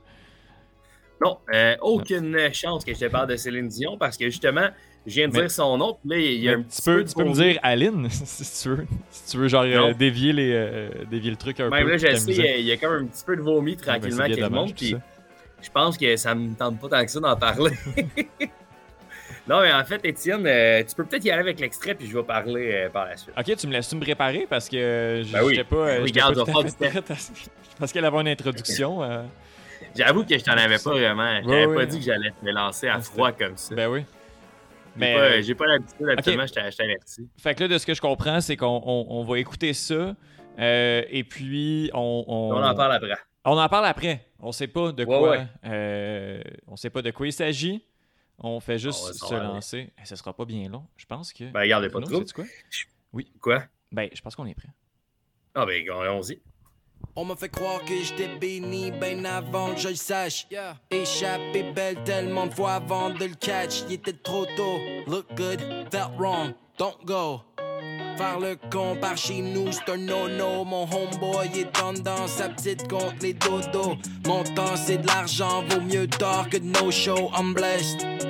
Non, 1.21 1.39
aucune 1.81 2.37
chance 2.53 2.85
que 2.85 2.95
je 2.95 3.01
te 3.01 3.07
parle 3.07 3.29
de 3.29 3.37
Céline 3.37 3.69
Dion 3.69 3.97
parce 3.99 4.17
que 4.17 4.27
justement, 4.27 4.69
je 5.09 5.15
viens 5.15 5.29
de 5.29 5.33
dire 5.33 5.51
son 5.51 5.79
nom, 5.79 5.97
puis 6.01 6.11
là, 6.11 6.19
il 6.19 6.41
y 6.41 6.49
a 6.49 6.53
un 6.53 6.63
petit 6.63 6.83
peu. 6.83 7.05
Tu 7.05 7.15
peux 7.15 7.25
me 7.25 7.33
dire 7.33 7.59
Aline, 7.63 8.09
si 8.11 8.63
tu 8.63 8.69
veux. 8.69 8.87
Si 9.11 9.31
tu 9.31 9.39
veux, 9.39 9.49
genre, 9.49 9.65
euh, 9.65 9.95
dévier, 9.95 10.33
les, 10.33 10.53
euh, 10.53 10.91
dévier 11.11 11.31
le 11.31 11.37
truc 11.37 11.61
un 11.61 11.71
Même 11.71 11.85
peu. 11.85 11.91
là, 11.93 11.97
je 11.97 12.17
sais, 12.17 12.61
il 12.61 12.67
y, 12.67 12.73
a 12.73 12.77
comme 12.77 12.93
un 12.93 13.07
petit 13.07 13.25
peu 13.25 13.37
de 13.37 13.41
vomi 13.41 13.77
tranquillement 13.77 14.27
qui 14.27 14.43
remonte, 14.43 14.75
puis 14.75 14.97
je 15.63 15.71
pense 15.71 15.97
que 15.97 16.17
ça 16.17 16.35
me 16.35 16.55
tente 16.55 16.79
pas 16.79 16.89
tant 16.89 17.05
que 17.05 17.11
ça 17.11 17.21
d'en 17.21 17.37
parler. 17.37 17.73
non, 19.49 19.61
mais 19.63 19.73
en 19.73 19.85
fait, 19.85 20.05
Étienne, 20.05 20.47
euh, 20.47 20.83
tu 20.85 20.95
peux 20.95 21.05
peut-être 21.05 21.25
y 21.25 21.31
aller 21.31 21.41
avec 21.41 21.61
l'extrait, 21.61 21.95
puis 21.95 22.07
je 22.07 22.17
vais 22.17 22.23
parler 22.23 22.89
par 22.93 23.07
la 23.07 23.17
suite. 23.17 23.35
Ok, 23.37 23.57
tu 23.57 23.67
me 23.67 23.73
laisses-tu 23.73 23.97
me 23.97 24.01
préparer? 24.01 24.47
Parce 24.49 24.69
que 24.69 25.23
je 25.25 25.33
ben 25.33 25.43
oui. 25.43 25.63
pas. 25.65 26.01
Regarde, 26.01 26.39
je 26.39 26.43
pas 26.45 27.03
Parce 27.79 27.93
qu'elle 27.93 28.05
avait 28.05 28.21
une 28.21 28.29
introduction. 28.29 29.27
J'avoue 29.97 30.25
que 30.25 30.39
je 30.39 30.45
t'en 30.45 30.53
avais 30.53 30.79
pas 30.79 30.91
vraiment. 30.91 31.41
J'avais 31.43 31.75
pas 31.75 31.87
dit 31.87 31.99
que 31.99 32.05
j'allais 32.05 32.33
me 32.43 32.53
lancer 32.53 32.89
à 32.89 33.01
froid 33.01 33.33
comme 33.33 33.57
ça. 33.57 33.75
Ben 33.75 33.89
oui. 33.89 34.05
Mais 34.97 35.43
j'ai 35.43 35.55
pas, 35.55 35.65
pas 35.65 35.73
l'habitude, 35.73 36.09
absolument, 36.09 36.47
je 36.47 36.53
t'ai 36.53 36.61
averti. 36.61 37.29
Fait 37.39 37.55
que 37.55 37.63
là, 37.63 37.69
de 37.69 37.79
ce 37.79 37.87
que 37.87 37.95
je 37.95 38.01
comprends, 38.01 38.41
c'est 38.41 38.57
qu'on 38.57 38.83
on, 38.85 39.23
va 39.25 39.39
écouter 39.39 39.73
ça. 39.73 40.15
Euh, 40.59 41.03
et 41.09 41.25
puis, 41.25 41.91
on, 41.95 42.25
on, 42.27 42.53
on. 42.53 42.63
en 42.63 42.75
parle 42.75 42.93
après. 42.93 43.15
On 43.45 43.57
en 43.57 43.69
parle 43.69 43.87
après. 43.87 44.27
On 44.41 44.53
sait 44.53 44.67
pas 44.67 44.93
de 44.93 45.05
quoi. 45.05 45.39
Euh, 45.65 46.43
on 46.67 46.77
sait 46.77 46.91
pas 46.91 47.03
de 47.03 47.11
quoi 47.11 47.27
il 47.27 47.33
s'agit. 47.33 47.85
On 48.39 48.61
fait 48.61 48.79
juste 48.79 49.15
se 49.15 49.35
lancer. 49.35 49.93
Et 50.01 50.05
ce 50.05 50.17
sera 50.17 50.33
pas 50.33 50.45
bien 50.45 50.69
long. 50.69 50.87
Je 50.97 51.07
pense 51.07 51.33
que. 51.33 51.51
Ben, 51.51 51.61
regardez 51.61 51.89
pas 51.89 52.01
trop. 52.01 52.23
quoi? 52.35 52.45
Oui. 53.13 53.33
Quoi? 53.41 53.65
Ben, 53.91 54.09
je 54.13 54.21
pense 54.21 54.37
qu'on 54.37 54.47
est 54.47 54.55
prêt. 54.55 54.69
Ah, 55.55 55.67
ben, 55.67 55.85
allons-y. 55.91 56.41
On 57.17 57.25
m'a 57.25 57.37
fait 57.37 57.49
croire 57.49 57.85
que 57.85 57.95
j'étais 58.03 58.37
béni 58.39 58.91
ben 58.91 59.25
avant 59.27 59.75
que 59.75 59.81
je 59.81 59.89
le 59.89 59.95
sache. 59.95 60.47
Yeah. 60.51 60.77
Échappé 60.91 61.73
belle 61.73 62.03
tellement 62.05 62.47
de 62.47 62.55
fois 62.55 62.75
avant 62.75 63.11
de 63.11 63.25
le 63.25 63.35
catch. 63.35 63.83
Il 63.89 63.95
était 63.95 64.13
trop 64.13 64.47
tôt. 64.57 64.79
Look 65.07 65.27
good, 65.37 65.61
felt 65.91 66.11
wrong, 66.19 66.55
don't 66.79 67.05
go. 67.05 67.41
Faire 68.17 68.41
le 68.41 68.57
con 68.71 68.97
par 69.01 69.17
chez 69.17 69.41
nous, 69.41 69.71
c'est 69.71 69.89
un 69.93 69.97
no-no. 69.97 70.65
Mon 70.65 70.83
homeboy 70.83 71.47
est 71.55 72.03
dans 72.03 72.27
sa 72.27 72.49
petite 72.49 72.89
contre 72.89 73.15
les 73.23 73.35
dodos. 73.35 73.97
Mon 74.27 74.43
temps, 74.43 74.77
c'est 74.77 74.99
de 74.99 75.07
l'argent, 75.07 75.65
vaut 75.69 75.81
mieux 75.81 76.09
tard 76.09 76.49
que 76.49 76.57
de 76.57 76.65
no 76.65 76.91
show. 76.91 77.31
I'm 77.37 77.55
blessed. 77.55 78.28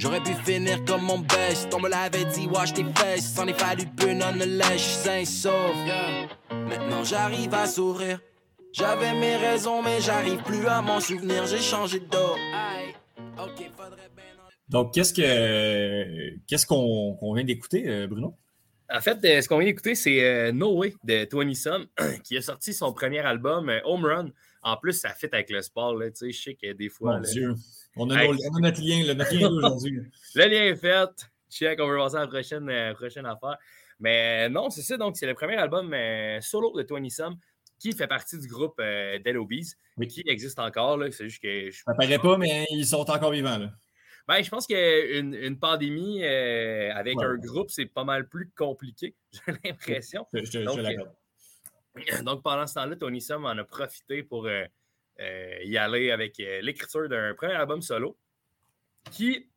J'aurais 0.00 0.22
pu 0.22 0.32
finir 0.32 0.82
comme 0.86 1.02
mon 1.02 1.18
best. 1.18 1.68
On 1.74 1.78
me 1.78 1.90
l'avait 1.90 2.24
dit, 2.24 2.46
wash 2.46 2.72
tes 2.72 2.84
fesses. 2.84 3.34
S'en 3.34 3.46
est 3.46 3.60
fallu 3.60 3.84
peu, 3.84 4.14
non 4.14 4.32
ne 4.32 4.46
lèche, 4.46 4.80
sain 4.80 5.26
sauf. 5.26 5.76
Maintenant 6.50 7.04
j'arrive 7.04 7.52
à 7.52 7.66
sourire. 7.66 8.18
J'avais 8.72 9.12
mes 9.12 9.36
raisons, 9.36 9.82
mais 9.82 10.00
j'arrive 10.00 10.42
plus 10.42 10.66
à 10.66 10.80
m'en 10.80 11.00
souvenir. 11.00 11.46
J'ai 11.46 11.58
changé 11.58 12.00
dos. 12.00 12.34
Donc, 14.70 14.94
qu'est-ce 14.94 15.12
que 15.12 16.38
qu'est-ce 16.46 16.64
qu'on 16.64 17.34
vient 17.34 17.44
d'écouter, 17.44 17.86
euh, 17.86 18.06
Bruno? 18.06 18.38
En 18.90 19.00
fait, 19.00 19.18
euh, 19.24 19.42
ce 19.42 19.48
qu'on 19.48 19.58
vient 19.58 19.68
d'écouter, 19.68 19.94
c'est 19.94 20.24
euh, 20.24 20.50
No 20.50 20.78
Way 20.78 20.94
de 21.04 21.24
Tony 21.24 21.54
Sun, 21.54 21.86
qui 22.24 22.38
a 22.38 22.40
sorti 22.40 22.72
son 22.72 22.94
premier 22.94 23.18
album, 23.18 23.70
Home 23.84 24.06
Run. 24.06 24.30
En 24.62 24.78
plus, 24.78 24.94
ça 24.94 25.10
fit 25.10 25.28
avec 25.30 25.50
le 25.50 25.60
sport. 25.60 25.94
Là, 25.94 26.06
je 26.08 26.30
sais 26.30 26.54
que 26.54 26.72
des 26.72 26.88
fois. 26.88 27.16
Mon 27.16 27.20
Dieu. 27.20 27.54
On 27.96 28.08
a, 28.10 28.26
notre 28.26 28.80
lien, 28.80 29.04
le, 29.04 29.14
notre 29.14 29.34
lien 29.34 29.50
aujourd'hui? 29.50 30.00
le 30.34 30.44
lien 30.44 30.64
est 30.64 30.76
fait. 30.76 31.10
Check, 31.50 31.80
on 31.80 31.88
va 31.88 31.96
passer 31.96 32.16
à 32.16 32.20
la 32.20 32.26
prochaine, 32.28 32.94
prochaine 32.94 33.26
affaire. 33.26 33.56
Mais 33.98 34.48
non, 34.48 34.70
c'est 34.70 34.82
ça. 34.82 34.96
Donc, 34.96 35.16
c'est 35.16 35.26
le 35.26 35.34
premier 35.34 35.56
album 35.56 35.94
solo 36.40 36.72
de 36.76 36.82
Tony 36.82 37.10
Sun 37.10 37.36
qui 37.80 37.92
fait 37.92 38.06
partie 38.06 38.38
du 38.38 38.46
groupe 38.46 38.78
euh, 38.78 39.18
Dead 39.18 39.36
Obies, 39.36 39.72
mais 39.96 40.06
qui 40.06 40.22
existe 40.26 40.58
encore. 40.58 41.00
C'est 41.10 41.28
juste 41.28 41.42
que. 41.42 41.70
Je... 41.70 41.82
Ça 41.82 41.94
paraît 41.94 42.18
pas, 42.18 42.36
mais 42.36 42.66
ils 42.70 42.86
sont 42.86 43.10
encore 43.10 43.32
vivants. 43.32 43.58
Là. 43.58 43.70
Ben, 44.28 44.42
je 44.42 44.50
pense 44.50 44.66
qu'une 44.66 45.34
une 45.34 45.58
pandémie 45.58 46.22
euh, 46.22 46.94
avec 46.94 47.16
un 47.20 47.36
groupe, 47.36 47.70
c'est 47.70 47.86
pas 47.86 48.04
mal 48.04 48.28
plus 48.28 48.50
compliqué, 48.56 49.16
j'ai 49.32 49.54
l'impression. 49.64 50.26
Je, 50.32 50.62
donc, 50.62 50.78
euh, 50.78 52.22
donc, 52.22 52.42
pendant 52.42 52.66
ce 52.66 52.74
temps-là, 52.74 52.94
Tony 52.94 53.20
Sum 53.20 53.44
en 53.44 53.48
a 53.58 53.64
profité 53.64 54.22
pour 54.22 54.46
euh, 54.46 54.64
y 55.64 55.76
aller 55.76 56.10
avec 56.10 56.38
l'écriture 56.38 57.08
d'un 57.08 57.34
premier 57.34 57.54
album 57.54 57.82
solo 57.82 58.16
qui 59.10 59.48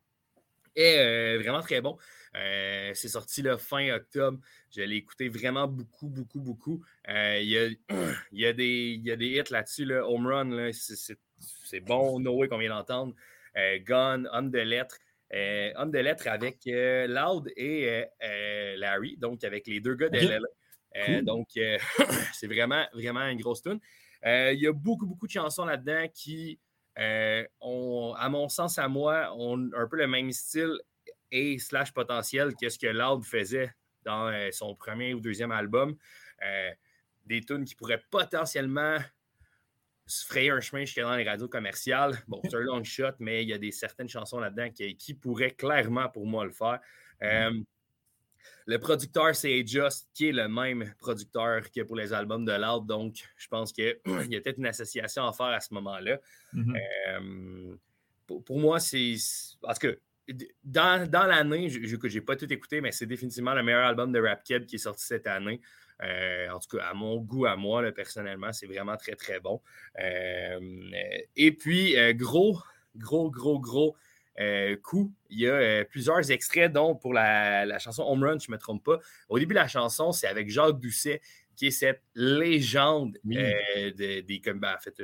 est 0.75 1.37
vraiment 1.37 1.61
très 1.61 1.81
bon. 1.81 1.97
c'est 2.33 3.07
sorti 3.07 3.41
le 3.41 3.57
fin 3.57 3.93
octobre. 3.93 4.39
Je 4.75 4.81
l'ai 4.81 4.95
écouté 4.95 5.29
vraiment 5.29 5.67
beaucoup, 5.67 6.09
beaucoup, 6.09 6.39
beaucoup. 6.39 6.83
Euh, 7.07 7.39
il, 7.39 7.49
y 7.49 7.57
a, 7.57 7.67
y 8.31 8.45
a 8.45 8.49
y 8.51 9.11
a, 9.11 9.15
des, 9.15 9.27
hits 9.27 9.51
là-dessus. 9.51 9.85
Là. 9.85 10.07
Home 10.07 10.25
Run, 10.25 10.71
c'est 10.71 11.79
bon. 11.79 12.19
Noé 12.19 12.47
qu'on 12.47 12.57
vient 12.57 12.69
d'entendre. 12.69 13.13
Euh, 13.55 13.77
Gun, 13.79 14.25
Homme 14.31 14.49
de 14.49 14.59
lettres. 14.59 14.97
Euh, 15.33 15.71
homme 15.77 15.89
de 15.89 15.97
lettres 15.97 16.27
avec 16.27 16.59
Loud 16.65 17.51
et 17.55 18.05
Larry, 18.77 19.17
donc 19.17 19.43
avec 19.43 19.65
les 19.65 19.79
deux 19.79 19.95
gars 19.95 20.09
de 20.09 21.21
Donc, 21.21 21.47
c'est 22.33 22.47
vraiment, 22.47 22.85
vraiment 22.93 23.27
une 23.27 23.39
grosse 23.39 23.63
tune. 23.63 23.79
Il 24.25 24.59
y 24.59 24.67
a 24.67 24.73
beaucoup, 24.73 25.05
beaucoup 25.05 25.27
de 25.27 25.31
chansons 25.31 25.65
là-dedans 25.65 26.07
qui, 26.13 26.59
ont, 27.61 28.13
à 28.17 28.29
mon 28.29 28.49
sens, 28.49 28.77
à 28.77 28.87
moi, 28.87 29.33
ont 29.35 29.69
un 29.75 29.87
peu 29.87 29.97
le 29.97 30.07
même 30.07 30.31
style 30.31 30.79
et 31.33 31.57
slash 31.57 31.91
potentiel 31.91 32.53
que 32.55 32.69
ce 32.69 32.77
que 32.77 32.87
Loud 32.87 33.23
faisait 33.23 33.73
dans 34.05 34.27
euh, 34.27 34.49
son 34.51 34.75
premier 34.75 35.13
ou 35.13 35.19
deuxième 35.19 35.51
album. 35.51 35.95
Euh, 36.43 36.71
des 37.25 37.41
tunes 37.41 37.65
qui 37.65 37.73
pourraient 37.75 38.03
potentiellement 38.11 38.97
se 40.05 40.25
frayer 40.25 40.51
un 40.51 40.59
chemin 40.59 40.83
jusqu'à 40.83 41.03
dans 41.03 41.15
les 41.15 41.27
radios 41.27 41.47
commerciales. 41.47 42.21
Bon, 42.27 42.39
c'est 42.43 42.55
un 42.55 42.59
long 42.59 42.83
shot, 42.83 43.13
mais 43.19 43.43
il 43.43 43.49
y 43.49 43.53
a 43.53 43.57
des 43.57 43.71
certaines 43.71 44.09
chansons 44.09 44.39
là-dedans 44.39 44.69
qui, 44.69 45.13
pourraient 45.13 45.51
clairement 45.51 46.09
pour 46.09 46.27
moi 46.27 46.45
le 46.45 46.51
faire. 46.51 46.79
Euh, 47.23 47.51
le 48.65 48.77
producteur, 48.79 49.35
c'est 49.35 49.65
Just, 49.65 50.07
qui 50.13 50.29
est 50.29 50.31
le 50.31 50.47
même 50.47 50.93
producteur 50.99 51.69
que 51.71 51.81
pour 51.81 51.95
les 51.95 52.13
albums 52.13 52.45
de 52.45 52.53
Loud. 52.53 52.85
Donc, 52.85 53.15
je 53.37 53.47
pense 53.47 53.73
qu'il 53.73 53.97
y 54.29 54.35
a 54.35 54.41
peut-être 54.41 54.57
une 54.57 54.65
association 54.65 55.27
à 55.27 55.33
faire 55.33 55.47
à 55.47 55.59
ce 55.59 55.73
moment-là. 55.73 56.19
Mm-hmm. 56.53 57.77
pour, 58.27 58.43
pour, 58.43 58.59
moi, 58.59 58.79
c'est. 58.79 59.15
Parce 59.61 59.79
que 59.79 59.99
dans, 60.63 61.09
dans 61.09 61.25
l'année, 61.25 61.69
je 61.69 61.95
n'ai 61.95 62.21
pas 62.21 62.35
tout 62.35 62.51
écouté, 62.51 62.81
mais 62.81 62.91
c'est 62.91 63.05
définitivement 63.05 63.53
le 63.53 63.63
meilleur 63.63 63.85
album 63.85 64.11
de 64.11 64.19
Rap 64.19 64.43
qui 64.43 64.53
est 64.53 64.77
sorti 64.77 65.05
cette 65.05 65.27
année. 65.27 65.59
Euh, 66.01 66.49
en 66.49 66.59
tout 66.59 66.77
cas, 66.77 66.85
à 66.85 66.93
mon 66.93 67.17
goût, 67.17 67.45
à 67.45 67.55
moi, 67.55 67.83
personnellement, 67.91 68.51
c'est 68.51 68.65
vraiment 68.65 68.97
très, 68.97 69.15
très 69.15 69.39
bon. 69.39 69.61
Euh, 69.99 70.59
et 71.35 71.51
puis, 71.51 71.97
euh, 71.97 72.13
gros, 72.13 72.59
gros, 72.95 73.29
gros, 73.29 73.95
coup. 74.81 75.13
Il 75.29 75.39
y 75.39 75.49
a 75.49 75.85
plusieurs 75.85 76.31
extraits, 76.31 76.71
dont 76.71 76.95
pour 76.95 77.13
la, 77.13 77.77
chanson 77.79 78.03
Home 78.03 78.23
Run, 78.23 78.39
je 78.39 78.49
ne 78.49 78.55
me 78.55 78.59
trompe 78.59 78.83
pas. 78.83 78.99
Au 79.29 79.39
début 79.39 79.53
de 79.53 79.59
la 79.59 79.67
chanson, 79.67 80.11
c'est 80.11 80.27
avec 80.27 80.49
Jacques 80.49 80.79
Doucet, 80.79 81.21
qui 81.55 81.67
est 81.67 81.71
cette 81.71 82.01
légende 82.15 83.17
des, 83.23 84.41
comme, 84.43 84.59
ben, 84.59 84.75
en 84.75 84.79
fait, 84.79 85.01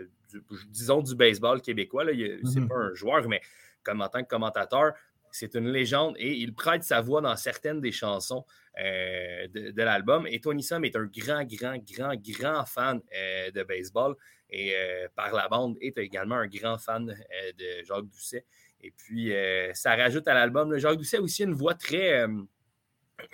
disons 0.69 1.01
du 1.01 1.15
baseball 1.15 1.61
québécois. 1.61 2.05
Ce 2.05 2.11
n'est 2.11 2.37
mm-hmm. 2.37 2.67
pas 2.67 2.75
un 2.75 2.93
joueur, 2.93 3.27
mais 3.27 3.41
comme 3.83 4.01
en 4.01 4.09
tant 4.09 4.23
que 4.23 4.27
commentateur, 4.27 4.93
c'est 5.31 5.55
une 5.55 5.69
légende 5.69 6.15
et 6.17 6.33
il 6.33 6.53
prête 6.53 6.83
sa 6.83 7.01
voix 7.01 7.21
dans 7.21 7.35
certaines 7.35 7.81
des 7.81 7.91
chansons 7.91 8.45
euh, 8.79 9.47
de, 9.47 9.81
l'album. 9.81 10.27
Et 10.27 10.39
Tony 10.39 10.63
Sam 10.63 10.85
est 10.85 10.95
un 10.95 11.05
grand, 11.05 11.43
grand, 11.43 11.77
grand, 11.77 12.15
grand 12.15 12.65
fan 12.65 13.01
euh, 13.15 13.51
de 13.51 13.63
baseball 13.63 14.15
et 14.49 14.73
euh, 14.75 15.07
par 15.15 15.33
la 15.33 15.47
bande 15.47 15.77
est 15.81 15.97
également 15.97 16.35
un 16.35 16.47
grand 16.47 16.77
fan 16.77 17.05
de 17.05 17.83
Jacques 17.83 18.07
Doucet. 18.07 18.45
Et 18.81 18.91
puis, 18.91 19.33
ça 19.73 19.95
rajoute 19.95 20.27
à 20.27 20.33
l'album. 20.33 20.77
Jacques 20.77 20.97
Doucet 20.97 21.17
a 21.17 21.21
aussi 21.21 21.43
une 21.43 21.53
voix 21.53 21.73
très. 21.73 22.25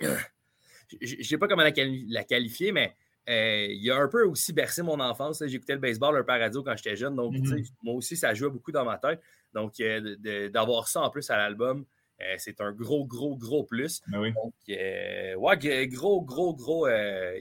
je 1.00 1.16
ne 1.16 1.22
sais 1.22 1.38
pas 1.38 1.48
comment 1.48 1.62
la, 1.62 2.24
qualifier, 2.24 2.72
mais 2.72 2.96
il 3.28 3.90
a 3.90 3.96
un 3.96 4.08
peu 4.08 4.24
aussi 4.24 4.52
bercé 4.52 4.82
mon 4.82 4.98
enfance. 4.98 5.42
J'écoutais 5.46 5.74
le 5.74 5.80
baseball 5.80 6.16
un 6.16 6.24
peu 6.24 6.32
à 6.32 6.38
radio 6.38 6.62
quand 6.62 6.76
j'étais 6.76 6.96
jeune. 6.96 7.14
Donc, 7.14 7.34
mm-hmm. 7.34 7.70
moi 7.82 7.94
aussi, 7.94 8.16
ça 8.16 8.34
jouait 8.34 8.50
beaucoup 8.50 8.72
dans 8.72 8.84
ma 8.84 8.98
tête. 8.98 9.20
Donc, 9.54 9.74
d'avoir 10.52 10.88
ça 10.88 11.02
en 11.02 11.10
plus 11.10 11.30
à 11.30 11.36
l'album, 11.36 11.86
euh, 12.22 12.34
c'est 12.38 12.60
un 12.60 12.72
gros, 12.72 13.04
gros, 13.04 13.36
gros 13.36 13.64
plus. 13.64 14.00
Ben 14.08 14.32
Donc, 14.32 14.54
euh, 14.70 15.34
ouais, 15.34 15.88
gros, 15.88 16.22
gros, 16.22 16.54
gros. 16.54 16.86
Euh, 16.86 17.38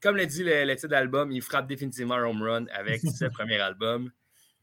comme 0.00 0.16
l'a 0.16 0.26
dit 0.26 0.42
le, 0.44 0.74
titre 0.74 0.88
d'album, 0.88 1.30
il 1.30 1.42
frappe 1.42 1.68
définitivement 1.68 2.14
un 2.14 2.24
home 2.24 2.42
run 2.42 2.66
avec 2.72 3.00
ce 3.18 3.26
premier 3.26 3.60
album. 3.60 4.10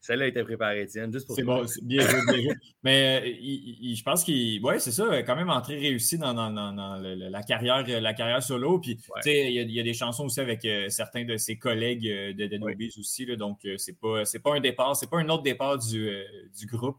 Celle-là 0.06 0.26
a 0.26 0.28
été 0.28 0.44
préparée, 0.44 0.82
Étienne, 0.82 1.12
juste 1.12 1.26
pour 1.26 1.34
C'est 1.34 1.42
bon, 1.42 1.64
bien 1.82 2.00
joué, 2.00 2.20
bien 2.28 2.42
joué. 2.42 2.54
Mais 2.84 3.34
je 3.42 4.02
pense 4.04 4.22
qu'il. 4.22 4.64
Oui, 4.64 4.74
c'est 4.78 4.92
ça, 4.92 5.20
quand 5.24 5.34
même 5.34 5.50
entré 5.50 5.76
réussi 5.76 6.16
dans, 6.16 6.32
la, 6.32 7.42
carrière, 7.42 7.84
la 8.00 8.14
carrière 8.14 8.40
solo. 8.40 8.78
Puis, 8.78 9.00
il 9.24 9.72
y, 9.72 9.80
a 9.80 9.82
des 9.82 9.94
chansons 9.94 10.26
aussi 10.26 10.38
avec 10.38 10.64
certains 10.90 11.24
de 11.24 11.36
ses 11.36 11.58
collègues 11.58 12.04
de 12.04 12.46
Dead 12.46 12.62
aussi. 12.96 13.26
donc, 13.36 13.66
c'est 13.78 13.98
pas, 13.98 14.22
pas 14.44 14.54
un 14.54 14.60
départ, 14.60 14.94
c'est 14.94 15.10
pas 15.10 15.18
un 15.18 15.28
autre 15.28 15.42
départ 15.42 15.76
du, 15.76 16.08
du 16.56 16.66
groupe. 16.66 16.98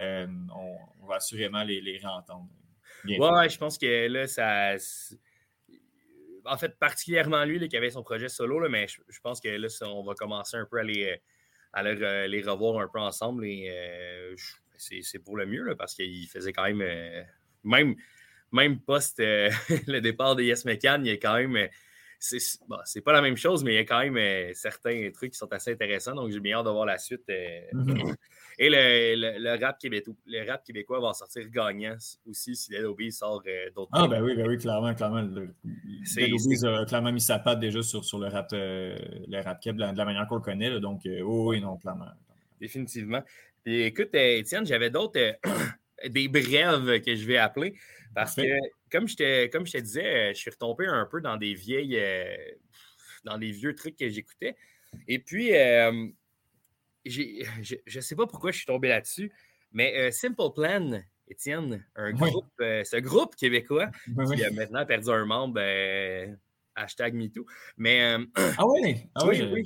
Euh, 0.00 0.26
on, 1.00 1.06
va 1.06 1.16
assurément 1.16 1.62
les, 1.62 1.80
les 1.80 1.98
réentendre. 1.98 2.48
Ouais, 3.04 3.48
je 3.48 3.56
pense 3.56 3.78
que 3.78 4.08
là, 4.08 4.26
ça. 4.26 4.74
En 6.44 6.56
fait, 6.56 6.76
particulièrement 6.76 7.44
lui 7.44 7.68
qui 7.68 7.76
avait 7.76 7.90
son 7.90 8.02
projet 8.02 8.28
solo, 8.28 8.58
là, 8.58 8.68
mais 8.68 8.88
je, 8.88 9.20
pense 9.22 9.40
que 9.40 9.48
là, 9.48 9.68
on 9.82 10.02
va 10.02 10.14
commencer 10.14 10.56
un 10.56 10.66
peu 10.68 10.80
à 10.80 10.82
les, 10.82 11.20
à 11.72 11.82
les, 11.82 12.42
revoir 12.42 12.80
un 12.80 12.88
peu 12.88 13.00
ensemble. 13.00 13.44
Et 13.46 13.70
euh, 13.70 14.34
c'est 14.76 15.18
pour 15.18 15.36
le 15.36 15.46
mieux 15.46 15.74
parce 15.76 15.94
qu'il 15.94 16.28
faisait 16.28 16.52
quand 16.52 16.64
même. 16.64 16.82
Euh, 16.82 17.22
même, 17.64 17.96
même 18.52 18.80
post 18.80 19.18
le 19.18 19.98
départ 19.98 20.36
de 20.36 20.42
Yes 20.42 20.64
il 20.64 21.06
y 21.06 21.10
a 21.10 21.16
quand 21.16 21.34
même 21.34 21.68
c'est 22.18 23.00
pas 23.00 23.12
la 23.12 23.22
même 23.22 23.36
chose, 23.36 23.62
mais 23.62 23.72
il 23.72 23.76
y 23.76 23.78
a 23.78 23.84
quand 23.84 24.10
même 24.10 24.54
certains 24.54 25.10
trucs 25.12 25.32
qui 25.32 25.38
sont 25.38 25.52
assez 25.52 25.72
intéressants. 25.72 26.14
Donc, 26.14 26.30
j'ai 26.30 26.40
bien 26.40 26.58
hâte 26.58 26.66
de 26.66 26.70
voir 26.70 26.86
la 26.86 26.98
suite. 26.98 27.22
Mm-hmm. 27.28 28.14
Et 28.60 28.68
le, 28.70 29.64
rap 29.64 29.78
québécois, 29.78 30.14
le 30.26 30.50
rap 30.50 30.64
québécois 30.64 31.00
va 31.00 31.12
sortir 31.14 31.48
gagnant 31.48 31.96
aussi 32.26 32.56
si 32.56 32.70
Dead 32.70 33.12
sort 33.12 33.42
euh, 33.46 33.70
d'autres 33.74 33.90
Ah, 33.92 34.08
ben 34.08 34.20
oui, 34.22 34.34
ben 34.34 34.48
oui, 34.48 34.58
clairement, 34.58 34.92
clairement. 34.94 35.22
Dead 35.22 36.64
a 36.64 36.84
clairement 36.84 37.12
mis 37.12 37.20
sa 37.20 37.38
patte 37.38 37.60
déjà 37.60 37.82
sur, 37.82 38.04
sur 38.04 38.18
le 38.18 38.26
rap, 38.26 38.48
euh, 38.52 38.96
le 39.28 39.42
rap 39.42 39.62
de 39.64 39.78
la, 39.78 40.04
manière 40.04 40.26
qu'on 40.26 40.36
le 40.36 40.40
connaît. 40.40 40.80
donc, 40.80 41.06
euh, 41.06 41.20
oui, 41.22 41.60
non, 41.60 41.76
clairement. 41.76 42.08
Définitivement. 42.60 43.22
Puis, 43.64 43.82
écoute, 43.82 44.12
Étienne, 44.12 44.66
j'avais 44.66 44.90
d'autres, 44.90 45.20
des 46.06 46.28
brèves 46.28 47.00
que 47.02 47.14
je 47.14 47.26
vais 47.26 47.38
appeler. 47.38 47.74
Parce 48.14 48.36
que, 48.36 48.42
comme 48.90 49.06
je, 49.08 49.16
te, 49.16 49.46
comme 49.48 49.66
je 49.66 49.72
te 49.72 49.78
disais, 49.78 50.34
je 50.34 50.38
suis 50.38 50.50
retombé 50.50 50.86
un 50.86 51.06
peu 51.06 51.20
dans 51.20 51.36
des 51.36 51.54
vieilles. 51.54 52.00
dans 53.24 53.38
des 53.38 53.50
vieux 53.50 53.74
trucs 53.74 53.96
que 53.96 54.08
j'écoutais. 54.08 54.56
Et 55.06 55.18
puis, 55.18 55.52
je 57.08 57.96
ne 57.96 58.00
sais 58.00 58.16
pas 58.16 58.26
pourquoi 58.26 58.52
je 58.52 58.58
suis 58.58 58.66
tombé 58.66 58.88
là-dessus, 58.88 59.32
mais 59.72 59.96
euh, 59.96 60.10
Simple 60.10 60.50
Plan, 60.54 61.00
Étienne, 61.26 61.84
un 61.96 62.12
groupe, 62.12 62.52
euh, 62.60 62.84
ce 62.84 62.96
groupe 62.96 63.36
québécois 63.36 63.90
qui 64.34 64.44
a 64.44 64.50
maintenant 64.50 64.84
perdu 64.86 65.10
un 65.10 65.24
membre, 65.24 65.60
euh, 65.60 66.26
hashtag 66.74 67.14
MeToo. 67.14 67.46
Mais, 67.76 68.16
ah 68.36 68.66
oui, 68.66 68.96
ah 69.14 69.26
oui, 69.26 69.64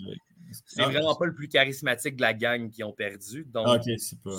C'est 0.66 0.82
vraiment 0.82 1.14
pas 1.14 1.26
le 1.26 1.34
plus 1.34 1.48
charismatique 1.48 2.16
de 2.16 2.22
la 2.22 2.34
gang 2.34 2.70
qui 2.70 2.84
ont 2.84 2.92
perdu. 2.92 3.44
Donc, 3.52 3.66
ah, 3.68 3.78
c'est 3.98 4.20
pas, 4.22 4.30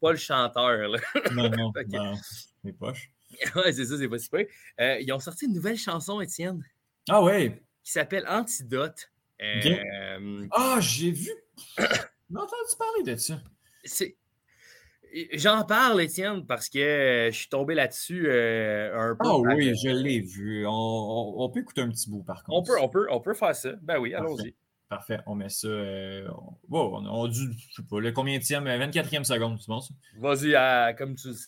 pas, 0.00 0.12
le 0.12 0.18
chanteur. 0.18 0.88
Là. 0.88 0.98
non, 1.32 1.50
non, 1.50 1.72
non, 2.64 2.72
poches. 2.78 3.10
ouais, 3.56 3.72
c'est 3.72 3.84
ça, 3.84 3.98
c'est 3.98 4.08
pas 4.08 4.18
super. 4.18 4.46
ils 4.78 5.12
ont 5.12 5.18
sorti 5.18 5.46
une 5.46 5.54
nouvelle 5.54 5.76
chanson, 5.76 6.20
Étienne. 6.20 6.64
Ah 7.08 7.22
ouais. 7.22 7.62
Qui 7.82 7.92
s'appelle 7.92 8.24
Antidote. 8.28 9.10
Ah, 9.40 10.80
j'ai 10.80 11.10
vu. 11.10 11.30
J'ai 12.30 12.38
entendu 12.38 12.76
parler 12.78 13.02
de 13.04 13.16
ça. 13.16 13.40
J'en 15.34 15.64
parle, 15.64 16.02
Étienne, 16.02 16.44
parce 16.44 16.68
que 16.68 16.78
euh, 16.78 17.30
je 17.30 17.36
suis 17.36 17.48
tombé 17.48 17.74
là-dessus 17.74 18.26
euh, 18.28 19.10
un 19.12 19.14
peu. 19.14 19.28
Ah 19.28 19.54
oui, 19.54 19.72
je 19.76 19.90
l'ai 19.90 20.20
vu. 20.20 20.64
On, 20.66 21.48
peut 21.52 21.60
écouter 21.60 21.82
un 21.82 21.90
petit 21.90 22.10
bout, 22.10 22.24
par 22.24 22.42
contre. 22.42 22.58
On 22.58 22.62
peut, 22.62 22.80
on 22.80 22.88
peut, 22.88 23.06
on 23.10 23.20
peut 23.20 23.34
faire 23.34 23.54
ça. 23.54 23.72
Ben 23.82 23.98
oui, 23.98 24.12
allons-y. 24.14 24.54
Parfait. 24.94 25.18
On 25.26 25.34
met 25.34 25.48
ça. 25.48 25.66
Euh, 25.66 26.28
on, 26.70 27.04
on, 27.04 27.30
je 27.30 27.42
sais 27.74 27.82
pas, 27.90 27.98
le 27.98 28.12
combien 28.12 28.38
24e 28.78 29.24
seconde, 29.24 29.58
bon 29.66 29.80
ça? 29.80 29.92
Vas-y, 30.20 30.54
comme 30.94 31.16
tu 31.16 31.30
dis. 31.30 31.46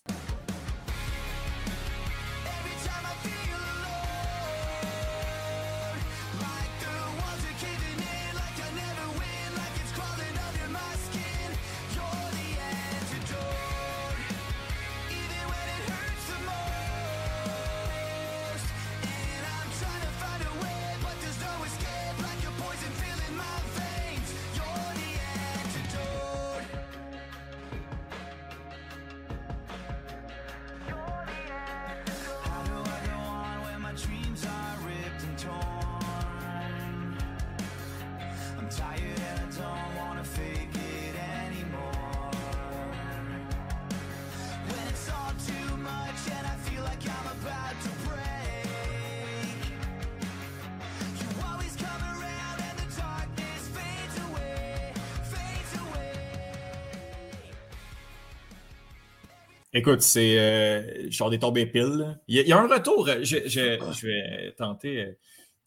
Écoute, 59.87 60.03
c'est. 60.03 60.37
Euh, 60.37 61.09
je 61.09 61.31
des 61.31 61.39
tombées 61.39 61.65
piles. 61.65 62.19
Il 62.27 62.37
y, 62.37 62.53
a, 62.53 62.59
un 62.59 62.67
retour. 62.67 63.09
Euh, 63.09 63.23
je, 63.23 64.05
vais 64.05 64.53
tenter. 64.59 65.01
Euh, 65.01 65.13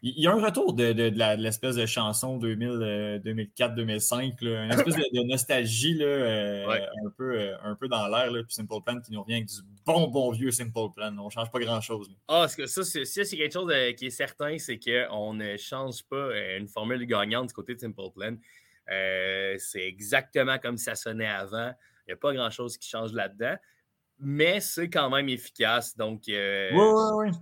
il 0.01 0.21
y 0.21 0.27
a 0.27 0.33
un 0.33 0.43
retour 0.43 0.73
de, 0.73 0.91
l'espèce 1.37 1.77
de 1.77 1.85
chanson 1.85 2.37
2004-2005, 2.37 4.33
une 4.41 4.71
espèce 4.73 4.95
de, 4.95 5.25
nostalgie 5.25 5.93
là, 5.93 6.69
un, 6.69 7.09
peu, 7.17 7.53
un 7.63 7.75
peu 7.75 7.87
dans 7.87 8.09
l'air. 8.09 8.29
Puis 8.29 8.55
Simple 8.55 8.81
Plan 8.85 8.99
qui 8.99 9.13
nous 9.13 9.21
revient 9.21 9.35
avec 9.35 9.45
du 9.45 9.61
bon, 9.85 10.09
bon 10.09 10.31
vieux 10.31 10.51
Simple 10.51 10.91
Plan. 10.93 11.17
On 11.17 11.27
ne 11.27 11.29
change 11.29 11.49
pas 11.49 11.59
grand-chose. 11.59 12.13
Ah, 12.27 12.47
ça, 12.49 12.83
c'est, 12.83 13.05
c'est 13.05 13.37
quelque 13.37 13.53
chose 13.53 13.71
qui 13.95 14.07
est 14.07 14.09
certain, 14.09 14.57
c'est 14.57 14.79
qu'on 14.79 15.33
ne 15.33 15.55
change 15.55 16.03
pas 16.09 16.37
une 16.57 16.67
formule 16.67 17.05
gagnante 17.05 17.47
du 17.47 17.53
côté 17.53 17.73
de 17.73 17.79
Simple 17.79 18.11
Plan. 18.13 18.35
c'est 19.59 19.87
exactement 19.87 20.57
comme 20.59 20.75
ça 20.75 20.95
sonnait 20.95 21.25
avant. 21.25 21.71
Il 22.05 22.09
n'y 22.09 22.13
a 22.15 22.17
pas 22.17 22.33
grand-chose 22.33 22.77
qui 22.77 22.89
change 22.89 23.13
là-dedans 23.13 23.55
mais 24.19 24.59
c'est 24.59 24.89
quand 24.89 25.09
même 25.09 25.29
efficace. 25.29 25.95
Donc, 25.95 26.27
euh, 26.29 26.69
oui, 26.73 27.31
oui, 27.31 27.37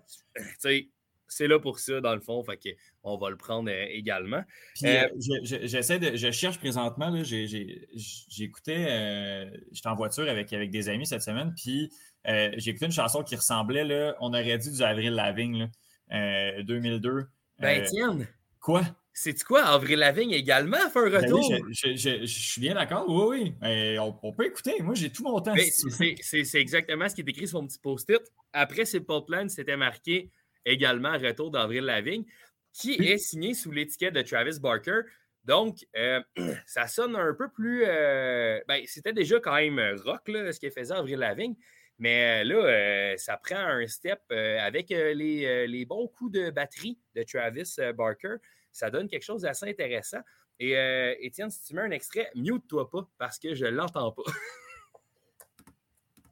oui. 0.63 0.91
c'est 1.27 1.47
là 1.47 1.59
pour 1.59 1.79
ça, 1.79 1.99
dans 2.01 2.13
le 2.13 2.21
fond. 2.21 2.43
Fait 2.43 2.57
que 2.57 2.69
on 3.03 3.17
va 3.17 3.29
le 3.29 3.37
prendre 3.37 3.69
euh, 3.71 3.85
également. 3.89 4.43
Euh, 4.83 5.07
j'essaie 5.43 5.99
de. 5.99 6.15
Je 6.15 6.31
cherche 6.31 6.59
présentement. 6.59 7.11
J'écoutais. 7.23 9.51
J'étais 9.71 9.89
en 9.89 9.95
voiture 9.95 10.29
avec, 10.29 10.53
avec 10.53 10.71
des 10.71 10.89
amis 10.89 11.05
cette 11.05 11.23
semaine. 11.23 11.53
Puis 11.55 11.91
j'ai 12.25 12.69
écouté 12.69 12.85
une 12.85 12.91
chanson 12.91 13.23
qui 13.23 13.35
ressemblait. 13.35 13.83
Là, 13.83 14.15
on 14.19 14.29
aurait 14.29 14.57
dit 14.57 14.71
du 14.71 14.81
Avril 14.81 15.13
Lavigne, 15.13 15.69
2002. 16.11 17.27
Ben, 17.59 17.83
tiens. 17.83 18.17
Quoi? 18.59 18.83
C'est 19.19 19.43
quoi? 19.43 19.63
Avril 19.63 19.97
Lavigne 19.97 20.31
également 20.31 20.77
fait 20.91 20.99
un 20.99 21.09
Ben 21.09 21.23
oui, 21.33 21.41
retour? 21.41 21.67
je, 21.71 21.89
je- 21.89 21.95
je- 21.95 22.25
je 22.25 22.39
suis 22.39 22.61
bien 22.61 22.75
d'accord. 22.75 23.05
Oui, 23.09 23.25
oui. 23.45 23.53
Mais 23.61 23.97
on, 23.97 24.17
on 24.21 24.31
peut 24.31 24.45
écouter. 24.45 24.79
Moi, 24.83 24.93
j'ai 24.93 25.09
tout 25.11 25.23
mon 25.23 25.41
temps. 25.41 25.55
C'est- 25.55 26.59
exactement 26.59 27.09
ce 27.09 27.15
qui 27.15 27.21
est 27.21 27.29
écrit 27.29 27.47
sur 27.47 27.59
mon 27.61 27.67
petit 27.67 27.79
post-it. 27.79 28.21
Après 28.53 28.85
Simple 28.85 29.25
Plan, 29.25 29.49
c'était 29.49 29.75
marqué 29.75 30.29
également 30.65 31.13
retour 31.17 31.49
d'Avril 31.49 31.83
Lavigne, 31.85 32.25
qui 32.73 32.93
est 32.93 33.17
signé 33.17 33.55
sous 33.55 33.71
l'étiquette 33.71 34.13
de 34.13 34.21
Travis 34.21 34.59
Barker. 34.59 35.01
Donc, 35.43 35.77
euh, 35.95 36.21
ça 36.67 36.85
sonne 36.87 37.15
un 37.15 37.33
peu 37.33 37.49
plus. 37.49 37.85
euh, 37.87 38.59
ben, 38.67 38.83
c'était 38.85 39.13
déjà 39.13 39.39
quand 39.39 39.55
même 39.55 39.79
rock, 40.05 40.27
là, 40.27 40.51
ce 40.53 40.59
qu'il 40.59 40.71
faisait 40.71 40.93
Avril 40.93 41.17
Lavigne. 41.17 41.55
Mais 41.99 42.41
euh, 42.41 42.43
là, 42.43 42.55
euh, 42.65 43.17
ça 43.17 43.37
prend 43.37 43.57
un 43.57 43.87
step 43.87 44.19
euh, 44.31 44.59
avec 44.59 44.91
euh, 44.91 45.15
les, 45.15 45.65
les 45.65 45.85
bons 45.85 46.07
coups 46.07 46.33
de 46.33 46.51
batterie 46.51 46.99
de 47.15 47.23
Travis 47.23 47.77
Barker. 47.95 48.35
Ça 48.71 48.89
donne 48.89 49.07
quelque 49.07 49.23
chose 49.23 49.41
d'assez 49.41 49.69
intéressant. 49.69 50.19
Et 50.59 50.75
euh, 50.77 51.13
Étienne, 51.19 51.49
si 51.49 51.61
tu 51.63 51.75
mets 51.75 51.81
un 51.81 51.91
extrait, 51.91 52.29
mute-toi 52.35 52.89
pas 52.89 53.07
parce 53.17 53.37
que 53.39 53.53
je 53.55 53.65
l'entends 53.65 54.11
pas. 54.11 54.23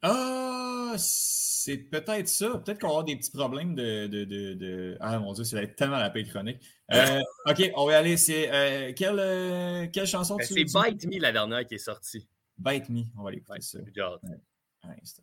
Ah, 0.02 0.94
c'est 1.00 1.78
peut-être 1.78 2.28
ça. 2.28 2.62
Peut-être 2.64 2.80
qu'on 2.80 2.88
va 2.88 2.92
avoir 2.94 3.04
des 3.06 3.16
petits 3.16 3.32
problèmes 3.32 3.74
de. 3.74 4.06
de, 4.06 4.24
de, 4.24 4.54
de- 4.54 4.98
Ah 5.00 5.18
mon 5.18 5.34
dieu, 5.34 5.44
ça 5.44 5.56
va 5.58 5.64
être 5.64 5.76
tellement 5.76 5.98
la 5.98 6.12
paix 6.12 6.24
chronique. 6.24 6.60
Euh, 6.94 7.20
ok, 7.48 7.72
on 7.76 7.88
va 7.88 7.94
y 7.94 7.96
aller. 7.96 8.18
C'est 8.18 8.52
euh, 8.54 8.94
quelle, 8.94 9.90
quelle 9.92 10.06
chanson 10.06 10.36
Ben, 10.36 10.46
tu 10.46 10.54
C'est? 10.54 10.64
Bite 10.64 11.06
Me 11.08 11.20
la 11.20 11.32
dernière 11.32 11.66
qui 11.66 11.76
est 11.76 11.80
sortie. 11.80 12.28
Bite 12.60 12.90
Me. 12.90 13.02
On 13.18 13.24
va 13.24 13.30
aller 13.30 13.38
écouter 13.38 13.54
Ouais, 13.54 13.62
ça. 15.04 15.22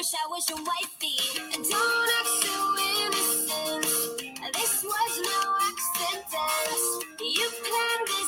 Wish 0.00 0.14
I 0.14 0.28
was 0.30 0.48
your 0.48 0.56
wifey. 0.56 1.18
Don't 1.52 2.08
act 2.18 2.32
so 2.40 2.56
innocent. 3.04 3.84
This 4.56 4.82
was 4.82 5.12
no 5.28 5.40
accident. 5.68 7.04
You 7.20 7.46
planned 7.60 8.06
this 8.08 8.19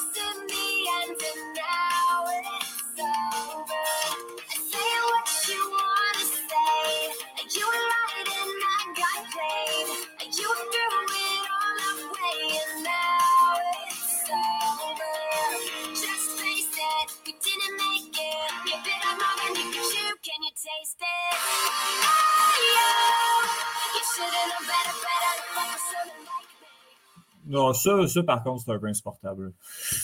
Non, 27.53 27.73
ça, 27.75 28.09
ça, 28.09 28.23
par 28.23 28.43
contre, 28.43 28.65
c'est 28.65 28.73
un 28.73 28.79
peu 28.79 28.87
insupportable. 28.87 29.53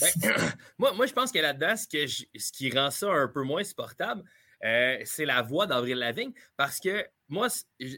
Ben, 0.01 0.11
moi, 0.79 0.93
moi, 0.93 1.07
je 1.07 1.13
pense 1.15 1.33
que 1.33 1.39
là-dedans, 1.39 1.77
ce, 1.77 1.89
que 1.89 2.07
je- 2.07 2.25
ce 2.39 2.53
qui 2.53 2.71
rend 2.71 2.91
ça 2.91 3.11
un 3.11 3.27
peu 3.29 3.43
moins 3.43 3.65
supportable, 3.65 4.23
euh, 4.65 4.99
c'est 5.05 5.25
la 5.25 5.41
voix 5.43 5.67
d'Avril 5.67 5.97
Lavigne. 5.99 6.33
Parce 6.57 6.79
que 6.79 7.07
moi, 7.29 7.49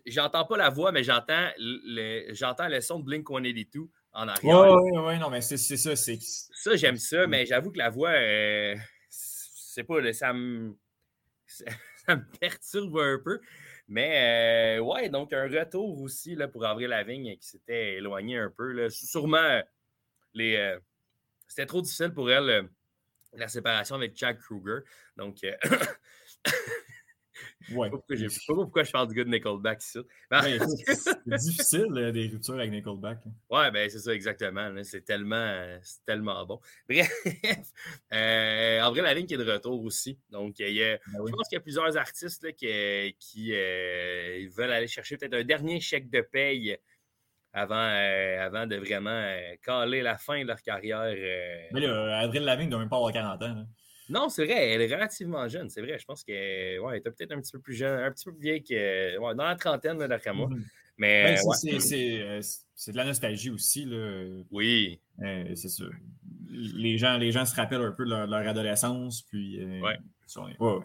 j'entends 0.07 0.45
pas 0.45 0.57
la 0.57 0.71
voix, 0.71 0.93
mais 0.93 1.03
j'entends 1.03 1.49
le, 1.59 2.33
j'entends 2.33 2.69
le 2.69 2.81
son 2.81 3.01
de 3.01 3.05
Blink 3.05 3.27
182 3.29 3.89
en 4.13 4.29
arrière. 4.29 4.61
ouais, 4.61 4.99
ouais, 5.01 5.19
non, 5.19 5.31
mais 5.31 5.41
c'est 5.41 5.57
c'est 5.57 5.77
ça. 5.77 5.97
C'est 5.97 6.19
Ça, 6.21 6.77
j'aime 6.77 6.97
ça, 6.97 7.27
mais 7.27 7.45
j'avoue 7.47 7.71
que 7.73 7.79
la 7.79 7.91
voix, 7.91 8.11
euh, 8.11 8.77
c'est 9.09 9.85
pas, 9.85 10.13
ça 10.13 10.33
me, 10.33 10.77
ça 11.47 12.17
me 12.17 12.39
perturbe 12.39 12.99
un 12.99 13.19
peu. 13.25 13.41
Mais 13.91 14.79
euh, 14.79 14.83
ouais, 14.83 15.09
donc 15.09 15.33
un 15.33 15.49
retour 15.49 16.01
aussi 16.01 16.37
là, 16.37 16.47
pour 16.47 16.65
Avril 16.65 16.89
Lavigne 16.91 17.37
qui 17.37 17.47
s'était 17.47 17.95
éloigné 17.95 18.39
un 18.39 18.49
peu. 18.49 18.71
Là. 18.71 18.89
Sûrement, 18.89 19.61
les, 20.33 20.55
euh, 20.57 20.79
c'était 21.49 21.67
trop 21.67 21.83
difficile 21.83 22.13
pour 22.13 22.31
elle, 22.31 22.49
euh, 22.49 22.63
la 23.33 23.49
séparation 23.49 23.97
avec 23.97 24.17
Jack 24.17 24.39
Kruger. 24.39 24.85
Donc, 25.17 25.43
euh, 25.43 25.57
ouais. 27.75 27.91
je 28.11 28.17
je 28.17 28.29
sais 28.29 28.41
pas 28.47 28.55
pourquoi 28.55 28.83
je 28.83 28.91
parle 28.93 29.09
du 29.09 29.15
gars 29.15 29.25
de 29.25 29.31
Nickelback 29.31 29.83
ici. 29.83 29.99
Ouais, 30.31 30.59
c'est 30.85 31.37
difficile, 31.39 31.87
là, 31.91 32.13
des 32.13 32.29
ruptures 32.29 32.55
avec 32.55 32.71
Nickelback. 32.71 33.19
Ouais, 33.51 33.71
ben 33.71 33.89
c'est 33.91 33.99
ça, 33.99 34.13
exactement. 34.15 34.71
C'est 34.83 35.05
tellement, 35.05 35.37
euh, 35.37 35.79
tellement 36.07 36.45
bon. 36.47 36.61
Bref, 36.89 37.11
euh, 38.13 38.81
Avril 38.83 39.03
Lavigne 39.03 39.27
qui 39.27 39.35
est 39.35 39.39
de 39.39 39.51
retour 39.51 39.83
aussi. 39.85 40.19
Donc, 40.31 40.59
il 40.59 40.73
y 40.73 40.83
a, 40.85 40.99
Ben 41.13 41.21
oui. 41.21 41.31
je 41.31 41.37
pense 41.37 41.49
qu'il 41.49 41.57
y 41.57 41.59
a 41.59 41.63
plusieurs 41.63 41.97
artistes 41.97 42.43
là, 42.45 42.53
qui, 42.53 43.17
qui, 43.19 43.53
euh, 43.55 44.47
veulent 44.57 44.73
aller 44.73 44.87
chercher 44.89 45.17
peut-être 45.17 45.35
un 45.35 45.45
dernier 45.45 45.81
chèque 45.81 46.11
de 46.11 46.21
paye 46.21 46.77
avant, 47.53 47.75
euh, 47.75 48.47
avant 48.47 48.67
de 48.67 48.77
vraiment 48.77 49.11
euh, 49.11 49.55
caler 49.65 50.03
la 50.03 50.17
fin 50.19 50.41
de 50.43 50.47
leur 50.47 50.63
carrière. 50.63 51.01
euh. 51.17 51.67
Mais 51.73 51.81
là, 51.81 52.19
Avril 52.21 52.43
Lavigne 52.43 52.67
ne 52.67 52.71
doit 52.71 52.81
même 52.81 52.89
pas 52.89 52.97
avoir 52.97 53.13
40 53.13 53.43
ans. 53.43 53.55
là. 53.55 53.65
Non, 54.11 54.29
c'est 54.29 54.45
vrai, 54.45 54.71
elle 54.73 54.83
est 54.83 54.93
relativement 54.95 55.49
jeune, 55.49 55.71
c'est 55.71 55.81
vrai. 55.81 55.99
Je 55.99 56.05
pense 56.05 56.25
qu'elle 56.25 56.81
ouais, 56.81 56.99
était 56.99 57.11
peut-être 57.11 57.33
un 57.33 57.41
petit 57.41 57.53
peu 57.53 57.61
plus 57.61 57.75
jeune, 57.75 58.01
un 58.03 58.11
petit 58.11 58.25
peu 58.25 58.33
plus 58.33 58.43
vieille 58.43 58.63
que. 58.63 59.17
ouais, 59.19 59.35
dans 59.35 59.45
la 59.45 59.57
trentaine, 59.57 59.99
d'après 59.99 60.33
moi. 60.33 60.49
Mhm. 60.49 60.65
Mais 60.99 61.25
Ben, 61.25 61.33
euh, 61.49 61.53
c'est- 61.53 61.73
ouais, 62.89 62.93
de 62.93 62.97
la 62.97 63.05
nostalgie 63.07 63.51
aussi. 63.51 63.85
Là. 63.87 64.27
oui. 64.51 65.01
Euh, 65.23 65.55
c'est 65.55 65.69
ça. 65.69 65.85
Les 66.51 66.99
gens, 66.99 67.17
les 67.17 67.33
gens 67.33 67.47
se 67.47 67.55
rappellent 67.55 67.81
un 67.81 67.93
peu 67.93 68.05
de 68.05 68.11
leur, 68.11 68.27
leur 68.27 68.47
adolescence. 68.47 69.23
Puis, 69.23 69.63
euh, 69.63 69.81
Ouais. 69.81 69.97
ils 69.99 70.31
sont- 70.31 70.45
ouais, 70.45 70.57
ouais. 70.59 70.85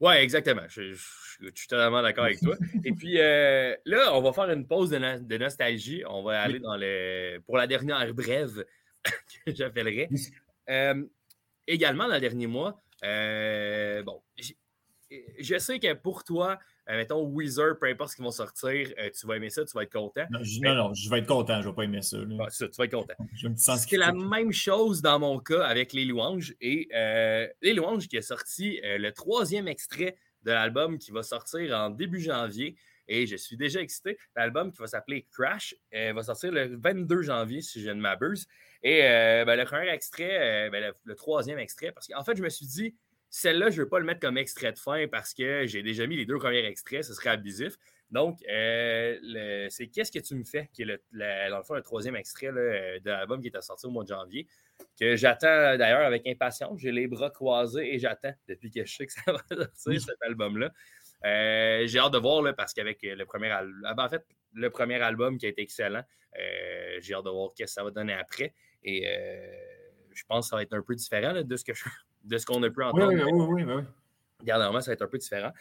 Oui, 0.00 0.14
exactement. 0.14 0.62
Je, 0.68 0.92
je- 0.92 1.06
je 1.40 1.50
suis 1.54 1.66
totalement 1.68 2.02
d'accord 2.02 2.24
avec 2.24 2.40
toi. 2.40 2.56
Et 2.84 2.92
puis 2.92 3.20
euh, 3.20 3.74
là, 3.84 4.14
on 4.14 4.20
va 4.22 4.32
faire 4.32 4.50
une 4.50 4.66
pause 4.66 4.90
de, 4.90 4.98
no- 4.98 5.18
de 5.20 5.38
nostalgie. 5.38 6.02
On 6.08 6.22
va 6.22 6.42
aller 6.42 6.60
dans 6.60 6.76
le 6.76 7.38
pour 7.46 7.56
la 7.56 7.66
dernière 7.66 8.12
brève 8.14 8.64
que 9.46 9.54
j'appellerais. 9.54 10.08
Euh, 10.68 11.04
également, 11.66 12.08
dans 12.08 12.14
le 12.14 12.20
dernier 12.20 12.46
mois, 12.46 12.82
euh, 13.04 14.02
bon, 14.02 14.22
je 15.38 15.58
sais 15.58 15.78
que 15.78 15.94
pour 15.94 16.24
toi, 16.24 16.58
euh, 16.90 16.96
mettons 16.96 17.24
Weezer, 17.26 17.78
peu 17.78 17.86
importe 17.86 18.10
ce 18.10 18.16
qu'ils 18.16 18.24
vont 18.24 18.30
sortir, 18.30 18.92
euh, 18.98 19.10
tu 19.18 19.26
vas 19.26 19.36
aimer 19.36 19.50
ça, 19.50 19.64
tu 19.64 19.72
vas 19.74 19.82
être 19.82 19.92
content. 19.92 20.24
Non, 20.30 20.40
je, 20.42 20.60
non, 20.60 20.74
non, 20.74 20.94
je 20.94 21.08
vais 21.10 21.18
être 21.18 21.26
content. 21.26 21.60
Je 21.62 21.68
vais 21.68 21.74
pas 21.74 21.84
aimer 21.84 22.02
ça. 22.02 22.18
là. 22.18 22.46
Ça, 22.48 22.68
tu 22.68 22.76
vas 22.76 22.84
être 22.84 22.92
content. 22.92 23.14
C'est 23.56 23.96
la 23.96 24.12
même 24.12 24.52
chose 24.52 25.02
dans 25.02 25.18
mon 25.18 25.38
cas 25.38 25.64
avec 25.64 25.92
Les 25.92 26.04
Louanges. 26.04 26.54
Et 26.60 26.88
euh, 26.94 27.46
Les 27.62 27.74
Louanges 27.74 28.08
qui 28.08 28.16
a 28.18 28.22
sorti 28.22 28.80
le 28.82 29.10
troisième 29.10 29.68
extrait 29.68 30.16
de 30.42 30.52
l'album 30.52 30.98
qui 30.98 31.10
va 31.10 31.22
sortir 31.22 31.76
en 31.76 31.90
début 31.90 32.20
janvier. 32.20 32.76
Et 33.08 33.26
je 33.26 33.36
suis 33.36 33.56
déjà 33.56 33.80
excité. 33.80 34.18
L'album 34.36 34.70
qui 34.72 34.78
va 34.78 34.86
s'appeler 34.86 35.26
Crash 35.32 35.74
euh, 35.94 36.12
va 36.14 36.22
sortir 36.22 36.52
le 36.52 36.76
22 36.76 37.22
janvier, 37.22 37.60
si 37.62 37.80
je 37.82 37.90
ne 37.90 38.00
m'abuse. 38.00 38.46
Et 38.82 39.02
euh, 39.04 39.44
ben, 39.44 39.56
le 39.56 39.64
premier 39.64 39.88
extrait, 39.88 40.66
euh, 40.66 40.70
ben, 40.70 40.82
le, 40.84 40.94
le 41.04 41.14
troisième 41.14 41.58
extrait, 41.58 41.90
parce 41.92 42.06
qu'en 42.06 42.22
fait, 42.22 42.36
je 42.36 42.42
me 42.42 42.48
suis 42.48 42.66
dit, 42.66 42.94
celle-là, 43.30 43.70
je 43.70 43.78
ne 43.78 43.82
veux 43.84 43.88
pas 43.88 43.98
le 43.98 44.04
mettre 44.06 44.20
comme 44.20 44.38
extrait 44.38 44.72
de 44.72 44.78
fin 44.78 45.06
parce 45.08 45.34
que 45.34 45.66
j'ai 45.66 45.82
déjà 45.82 46.06
mis 46.06 46.16
les 46.16 46.24
deux 46.26 46.38
premiers 46.38 46.64
extraits, 46.64 47.04
ce 47.04 47.14
serait 47.14 47.30
abusif. 47.30 47.74
Donc, 48.10 48.38
euh, 48.48 49.66
c'est 49.70 49.88
Qu'est-ce 49.88 50.10
que 50.12 50.18
tu 50.18 50.34
me 50.34 50.44
fais, 50.44 50.70
qui 50.72 50.82
est 50.82 50.84
le, 50.86 51.02
la- 51.12 51.50
dans 51.50 51.58
le 51.58 51.62
fond 51.62 51.74
le 51.74 51.82
troisième 51.82 52.16
extrait 52.16 52.46
là, 52.52 52.98
de 53.00 53.10
l'album 53.10 53.42
qui 53.42 53.48
est 53.48 53.60
sorti 53.60 53.84
au 53.86 53.90
mois 53.90 54.02
de 54.04 54.08
janvier, 54.08 54.46
que 54.98 55.14
j'attends 55.16 55.76
d'ailleurs 55.76 56.06
avec 56.06 56.26
impatience. 56.26 56.80
J'ai 56.80 56.92
les 56.92 57.06
bras 57.06 57.30
croisés 57.30 57.94
et 57.94 57.98
j'attends 57.98 58.32
depuis 58.48 58.70
que 58.70 58.84
je 58.86 58.94
sais 58.96 59.06
que 59.06 59.12
ça 59.12 59.20
va 59.32 59.42
sortir, 59.76 60.00
cet 60.00 60.22
album-là. 60.22 60.72
Euh, 61.24 61.86
j'ai 61.86 61.98
hâte 61.98 62.12
de 62.12 62.18
voir 62.18 62.42
là, 62.42 62.52
parce 62.52 62.72
qu'avec 62.74 62.98
le 63.02 63.24
premier 63.24 63.48
album, 63.50 63.82
en 63.98 64.08
fait, 64.08 64.24
le 64.54 64.70
premier 64.70 65.00
album 65.02 65.36
qui 65.38 65.46
a 65.46 65.48
été 65.48 65.62
excellent, 65.62 66.02
euh, 66.38 66.98
j'ai 67.00 67.14
hâte 67.14 67.24
de 67.24 67.30
voir 67.30 67.50
ce 67.56 67.62
que 67.62 67.68
ça 67.68 67.82
va 67.82 67.90
donner 67.90 68.12
après. 68.14 68.54
Et 68.84 69.04
euh, 69.06 69.52
je 70.12 70.22
pense 70.26 70.46
que 70.46 70.50
ça 70.50 70.56
va 70.56 70.62
être 70.62 70.74
un 70.74 70.82
peu 70.82 70.94
différent 70.94 71.32
là, 71.32 71.42
de 71.42 71.56
ce 71.56 71.64
que 71.64 71.74
je- 71.74 71.84
de 72.24 72.38
ce 72.38 72.46
qu'on 72.46 72.62
a 72.62 72.70
pu 72.70 72.82
entendre. 72.82 73.12
oui, 73.12 73.22
oui, 73.32 73.62
oui, 73.64 73.74
oui. 73.74 73.82
Dernièrement, 74.42 74.80
ça 74.80 74.90
va 74.90 74.94
être 74.94 75.02
un 75.02 75.08
peu 75.08 75.18
différent. 75.18 75.52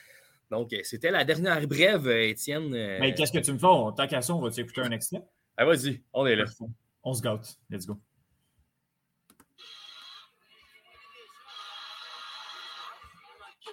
Donc, 0.51 0.71
euh, 0.73 0.79
c'était 0.84 1.11
la 1.11 1.23
dernière 1.25 1.65
brève, 1.67 2.07
euh, 2.07 2.27
Étienne. 2.29 2.73
euh, 2.73 2.97
Mais 2.99 3.13
qu'est-ce 3.13 3.31
que 3.31 3.39
tu 3.39 3.51
me 3.51 3.57
fais? 3.57 3.65
Tant 3.65 4.07
qu'à 4.07 4.21
ça, 4.21 4.34
on 4.34 4.39
va-tu 4.41 4.61
écouter 4.61 4.81
un 4.81 4.91
extrait? 4.91 5.21
ah, 5.57 5.65
vas-y, 5.65 6.01
on 6.13 6.25
est 6.27 6.35
là. 6.35 6.45
On 7.03 7.13
se 7.13 7.21
gâte. 7.21 7.57
Let's 7.69 7.85
go. 7.88 7.97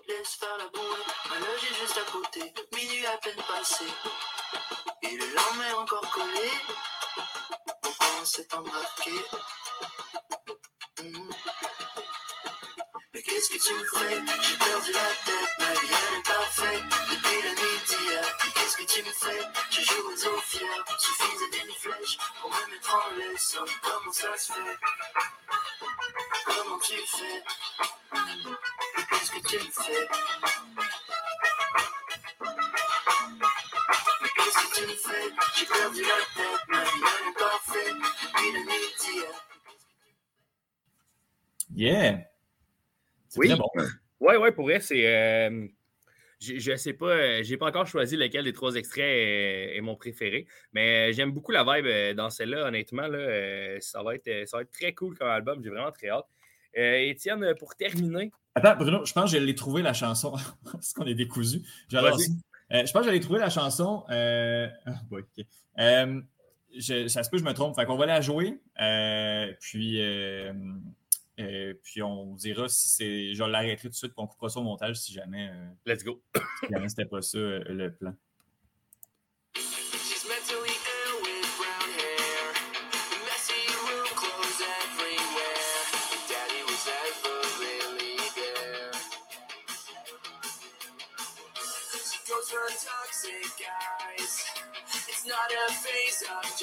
Laisse 0.07 0.35
faire 0.35 0.57
la 0.59 0.67
boue, 0.69 0.81
un 1.35 1.39
logis 1.41 1.75
juste 1.81 1.97
à 1.99 2.11
côté, 2.11 2.53
minuit 2.75 3.07
à 3.07 3.17
peine 3.19 3.43
passé. 3.49 3.85
Et 5.03 5.17
le 5.17 5.27
lendemain 5.35 5.75
encore 5.79 6.11
collé, 6.11 6.51
on 8.21 8.25
s'est 8.25 8.47
embarqué? 8.55 9.13
Mhm. 11.03 11.31
Mais 13.15 13.23
qu'est-ce 13.23 13.49
que 13.49 13.59
tu 13.67 13.75
me 13.75 13.85
fais? 13.85 14.23
J'ai 14.43 14.57
perdu 14.59 14.93
la 14.93 15.09
tête, 15.25 15.59
ma 15.59 15.73
vie 15.73 15.89
elle 15.91 16.19
est 16.19 16.23
parfaite 16.23 16.83
Depuis 17.11 17.43
la 17.43 17.51
nuit 17.51 17.81
d'hier, 17.87 18.37
qu'est-ce 18.55 18.77
que 18.77 18.85
tu 18.85 19.03
me 19.03 19.13
fais? 19.13 19.43
Je 19.71 19.81
joue 19.83 20.09
aux 20.09 20.27
eaux 20.27 20.41
fières, 20.41 20.85
suffisait 20.99 21.51
d'une 21.51 21.75
flèche 21.75 22.19
Pour 22.41 22.51
me 22.51 22.71
mettre 22.71 22.95
en 22.95 23.17
laisse, 23.17 23.57
comment 23.83 24.13
ça 24.13 24.37
se 24.37 24.53
fait? 24.53 24.79
Comment 26.65 26.79
tu 26.79 26.95
fais 26.95 27.43
qu'est-ce 29.11 29.31
que 29.33 29.49
tu 29.49 29.59
fais 29.59 30.09
qu'est-ce 34.37 34.59
que 34.59 34.75
tu 34.75 34.87
fais 34.97 35.27
J'ai 35.59 35.67
perdu 35.67 36.03
la 36.03 36.19
tête, 36.35 36.63
ma 36.69 36.85
vie 36.85 36.91
elle 37.03 37.29
est 37.29 37.39
parfaite 37.39 37.95
Une 38.47 38.59
nuit 38.65 39.25
Yeah! 41.77 42.19
C'est 43.29 43.41
Oui. 43.41 43.49
très 43.49 43.57
bon. 43.59 43.69
Ouais, 44.21 44.37
ouais, 44.37 44.53
pour 44.53 44.65
vrai, 44.67 44.79
c'est. 44.81 45.07
euh, 45.07 45.67
je, 46.41 46.59
je 46.59 46.77
sais 46.77 46.93
pas, 46.93 47.07
euh, 47.11 47.43
j'ai 47.43 47.57
pas 47.57 47.67
encore 47.67 47.87
choisi 47.87 48.17
lequel 48.17 48.45
des 48.45 48.53
trois 48.53 48.75
extraits 48.77 49.05
est, 49.05 49.77
est 49.77 49.81
mon 49.81 49.97
préféré, 49.97 50.47
mais 50.73 51.11
euh, 51.11 51.13
j'aime 51.13 51.33
beaucoup 51.33 51.51
la 51.53 51.65
vibe 51.65 51.87
euh, 51.87 52.15
dans 52.15 52.31
celle-là, 52.31 52.67
honnêtement. 52.69 53.07
Là, 53.09 53.81
ça, 53.81 54.03
va 54.03 54.15
être, 54.15 54.47
ça 54.49 54.59
va 54.59 54.63
être 54.63 54.71
très 54.71 54.95
cool 54.95 55.19
comme 55.19 55.29
album, 55.29 55.61
j'ai 55.63 55.71
vraiment 55.71 55.91
très 55.93 56.09
hâte. 56.09 56.27
Euh, 56.77 57.09
Étienne, 57.11 57.43
euh, 57.45 57.55
pour 57.55 57.75
terminer, 57.77 58.33
Attends, 58.57 58.77
Bruno, 58.77 59.05
je 59.05 59.13
pense 59.13 59.33
que 59.33 59.39
je 59.39 59.43
l'ai 59.45 59.55
trouvé 59.55 59.83
la 59.83 59.93
chanson. 59.93 60.33
Parce 60.73 60.93
qu'on 60.93 61.07
est 61.07 61.15
décousu. 61.15 61.63
Euh, 61.93 62.87
je 62.87 62.93
pense 62.93 62.93
que 62.93 63.05
j'allais 63.05 63.21
trouver 63.21 63.41
la 63.41 63.51
chanson. 63.51 64.05
Euh... 64.11 64.69
ah. 64.87 64.93
Euh, 65.81 66.21
je- 66.77 67.09
ça 67.09 67.23
se 67.25 67.31
peut 67.31 67.37
que 67.37 67.43
je 67.43 67.49
me 67.49 67.53
trompe. 67.55 67.75
Fait 67.75 67.85
qu'on 67.85 67.97
va 67.97 68.07
la 68.07 68.21
jouer. 68.21 68.61
puis, 69.61 70.01
puis 71.83 72.03
on 72.03 72.35
dira 72.35 72.69
si 72.69 72.89
c'est. 72.89 73.35
Je 73.35 73.43
l'arrêterai 73.45 73.89
tout 73.89 73.89
de 73.91 73.95
suite. 73.95 74.13
puis 74.13 74.23
on 74.23 74.27
coupera 74.27 74.49
ça 74.49 74.61
au 74.61 74.65
montage 74.65 74.97
si 74.97 75.13
jamais, 75.13 75.51
let's 75.85 76.05
go. 76.05 76.23
si 76.61 76.73
jamais 76.73 76.89
c'était 76.89 77.07
pas 77.07 77.23
ça 77.23 77.39
le 77.39 77.93
plan. 77.93 78.15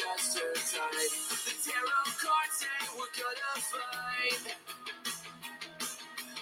Type. 0.01 1.13
The 1.45 1.53
tarot 1.61 2.09
cards 2.17 2.55
say 2.57 2.81
we're 2.97 3.13
gonna. 3.17 3.51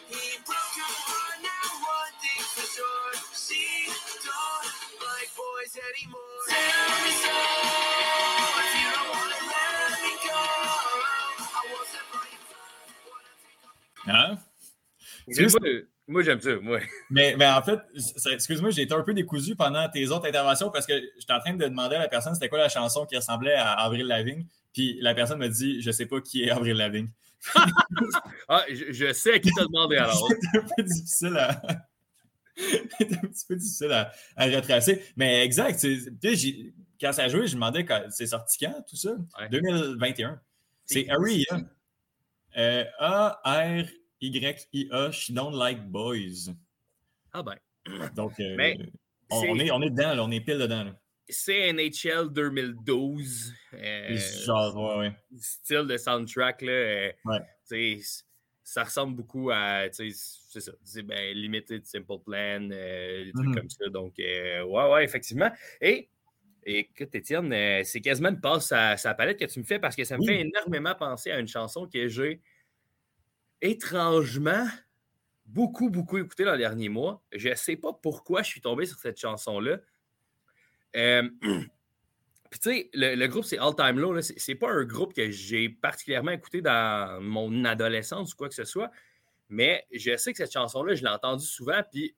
He 0.09 0.39
broke 0.45 0.75
her 0.79 0.93
heart, 1.05 1.37
now 1.43 1.69
one 1.83 2.15
thing 2.23 2.43
for 2.55 2.65
sure. 2.65 3.13
She 3.35 3.63
don't 4.25 4.65
like 5.03 5.31
boys 5.35 5.75
anymore. 5.75 6.43
Tell 6.49 6.89
me 7.03 7.11
so, 7.19 7.35
you. 14.35 14.48
Moi, 15.37 15.69
moi, 16.09 16.23
j'aime 16.23 16.41
ça. 16.41 16.55
Moi. 16.59 16.79
Mais, 17.11 17.35
mais 17.37 17.45
en 17.45 17.61
fait, 17.61 17.79
excuse-moi, 18.31 18.71
j'ai 18.71 18.81
été 18.81 18.93
un 18.95 19.03
peu 19.03 19.13
décousu 19.13 19.55
pendant 19.55 19.87
tes 19.89 20.09
autres 20.09 20.27
interventions 20.27 20.71
parce 20.71 20.87
que 20.87 20.93
j'étais 21.19 21.33
en 21.33 21.39
train 21.39 21.53
de 21.53 21.63
demander 21.63 21.97
à 21.97 21.99
la 21.99 22.07
personne 22.07 22.33
c'était 22.33 22.49
quoi 22.49 22.57
la 22.57 22.67
chanson 22.67 23.05
qui 23.05 23.15
ressemblait 23.15 23.53
à 23.53 23.73
Avril 23.73 24.07
Lavigne. 24.07 24.47
Puis 24.73 24.97
la 25.01 25.13
personne 25.13 25.37
me 25.37 25.47
dit 25.47 25.81
Je 25.83 25.91
sais 25.91 26.07
pas 26.07 26.19
qui 26.19 26.43
est 26.43 26.49
Avril 26.49 26.75
Lavigne. 26.75 27.09
Ah, 28.51 28.65
je, 28.67 28.91
je 28.91 29.13
sais 29.13 29.35
à 29.35 29.39
qui 29.39 29.51
t'as 29.55 29.65
demandé 29.65 29.95
alors. 29.97 30.27
C'est 30.27 30.57
un 30.57 30.65
peu 30.75 30.83
difficile 30.83 31.37
à. 31.37 31.61
c'est 32.57 33.13
un 33.13 33.27
petit 33.27 33.45
peu 33.47 33.55
difficile 33.55 33.91
à, 33.91 34.11
à 34.35 34.45
retracer. 34.47 35.03
Mais 35.15 35.45
exact. 35.45 35.85
Quand 36.99 37.13
ça 37.13 37.23
a 37.23 37.29
joué, 37.29 37.45
je 37.45 37.55
me 37.55 37.61
demandais 37.61 37.85
quand 37.85 38.01
c'est 38.09 38.25
sorti 38.25 38.65
quand, 38.65 38.83
tout 38.89 38.95
ça? 38.95 39.11
Ouais. 39.39 39.47
2021. 39.51 40.41
C'est 40.85 41.07
Aria. 41.09 41.45
Euh, 42.57 42.83
A-R-Y-I-A, 44.21 45.11
She 45.11 45.31
Don't 45.31 45.53
Like 45.55 45.87
Boys. 45.89 46.51
Ah 47.33 47.43
ben. 47.43 47.55
Donc, 48.15 48.39
euh, 48.39 48.55
Mais 48.57 48.77
on, 49.29 49.57
est, 49.59 49.71
on 49.71 49.81
est 49.81 49.89
dedans, 49.89 50.13
là, 50.15 50.23
on 50.23 50.31
est 50.31 50.41
pile 50.41 50.57
dedans. 50.57 50.83
Là. 50.83 50.99
C'est 51.27 51.71
NHL 51.71 52.29
2012. 52.31 53.53
euh, 53.73 54.07
Puis 54.07 54.17
Genre, 54.45 54.75
ouais, 54.75 54.97
ouais. 55.07 55.13
style 55.39 55.85
de 55.87 55.97
soundtrack, 55.97 56.61
là, 56.63 56.71
euh, 56.71 57.11
Ouais. 57.25 57.99
ça 58.63 58.83
ressemble 58.83 59.15
beaucoup 59.15 59.49
à, 59.51 59.85
c'est 59.91 60.09
ça, 60.11 60.71
c'est 60.83 61.03
ben, 61.03 61.35
Limited 61.35 61.85
Simple 61.85 62.19
Plan, 62.25 62.69
euh, 62.71 63.25
des 63.25 63.31
trucs 63.31 63.47
Mhm. 63.47 63.55
comme 63.55 63.69
ça. 63.69 63.89
Donc, 63.89 64.15
ouais, 64.17 64.61
ouais, 64.63 65.03
effectivement. 65.03 65.51
Et, 65.81 66.09
écoute, 66.65 67.13
Étienne, 67.15 67.83
c'est 67.83 68.01
quasiment 68.01 68.29
une 68.29 68.41
passe 68.41 68.71
à 68.71 68.97
sa 68.97 69.13
palette 69.13 69.39
que 69.39 69.45
tu 69.45 69.59
me 69.59 69.63
fais 69.65 69.79
parce 69.79 69.95
que 69.95 70.03
ça 70.03 70.15
me 70.17 70.21
Oui. 70.21 70.27
fait 70.27 70.41
énormément 70.41 70.95
penser 70.95 71.31
à 71.31 71.39
une 71.39 71.47
chanson 71.47 71.87
que 71.87 72.07
j'ai 72.07 72.41
étrangement 73.61 74.67
beaucoup, 75.45 75.89
beaucoup 75.89 76.17
écoutée 76.17 76.45
dans 76.45 76.53
les 76.53 76.59
derniers 76.59 76.89
mois. 76.89 77.23
Je 77.31 77.49
ne 77.49 77.55
sais 77.55 77.75
pas 77.75 77.93
pourquoi 77.93 78.43
je 78.43 78.49
suis 78.49 78.61
tombé 78.61 78.85
sur 78.85 78.99
cette 78.99 79.19
chanson-là. 79.19 79.79
Euh, 80.95 81.29
Puis, 82.49 82.59
tu 82.59 82.71
sais, 82.71 82.89
le, 82.93 83.13
le 83.13 83.27
groupe, 83.27 83.45
c'est 83.45 83.59
All 83.59 83.75
Time 83.75 83.99
Low. 83.99 84.11
là. 84.13 84.23
C'est 84.23 84.39
c'est 84.39 84.55
pas 84.55 84.71
un 84.71 84.83
groupe 84.83 85.13
que 85.13 85.29
j'ai 85.29 85.69
particulièrement 85.69 86.31
écouté 86.31 86.61
dans 86.61 87.21
mon 87.21 87.63
adolescence 87.63 88.33
ou 88.33 88.37
quoi 88.37 88.49
que 88.49 88.55
ce 88.55 88.63
soit. 88.63 88.89
Mais 89.49 89.85
je 89.91 90.17
sais 90.17 90.31
que 90.31 90.37
cette 90.37 90.51
chanson-là, 90.51 90.95
je 90.95 91.03
l'ai 91.03 91.09
entendue 91.09 91.45
souvent. 91.45 91.81
Puis, 91.91 92.15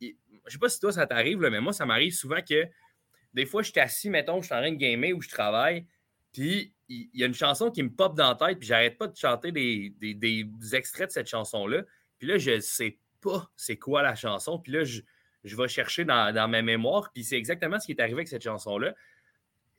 je 0.00 0.12
sais 0.52 0.58
pas 0.58 0.68
si 0.68 0.78
toi, 0.78 0.92
ça 0.92 1.06
t'arrive, 1.06 1.38
mais 1.38 1.60
moi, 1.60 1.72
ça 1.72 1.84
m'arrive 1.84 2.12
souvent 2.12 2.40
que 2.48 2.64
des 3.34 3.44
fois, 3.44 3.62
je 3.62 3.70
suis 3.70 3.80
assis, 3.80 4.08
mettons, 4.08 4.40
je 4.40 4.46
suis 4.46 4.54
en 4.54 4.58
train 4.58 4.70
de 4.70 4.76
gamer 4.76 5.12
ou 5.12 5.20
je 5.20 5.28
travaille. 5.28 5.86
Puis, 6.36 6.74
il 6.88 7.08
y 7.14 7.22
a 7.22 7.26
une 7.26 7.34
chanson 7.34 7.70
qui 7.70 7.82
me 7.82 7.88
pop 7.90 8.14
dans 8.14 8.28
la 8.28 8.34
tête. 8.34 8.58
Puis, 8.58 8.68
j'arrête 8.68 8.98
pas 8.98 9.06
de 9.08 9.16
chanter 9.16 9.52
des, 9.52 9.94
des- 9.98 10.12
des 10.14 10.74
extraits 10.74 11.08
de 11.08 11.12
cette 11.12 11.28
chanson-là. 11.28 11.82
Puis 12.18 12.28
là, 12.28 12.36
je 12.36 12.60
sais 12.60 12.98
pas 13.22 13.50
c'est 13.56 13.78
quoi 13.78 14.02
la 14.02 14.14
chanson. 14.14 14.58
Puis 14.58 14.72
là, 14.72 14.84
je, 14.84 15.00
je 15.44 15.56
vais 15.56 15.66
chercher 15.68 16.04
dans, 16.04 16.34
dans 16.34 16.46
ma 16.46 16.60
mémoire. 16.60 17.10
Puis, 17.14 17.24
c'est 17.24 17.36
exactement 17.38 17.80
ce 17.80 17.86
qui 17.86 17.92
est 17.92 18.00
arrivé 18.00 18.16
avec 18.16 18.28
cette 18.28 18.44
chanson-là. 18.44 18.94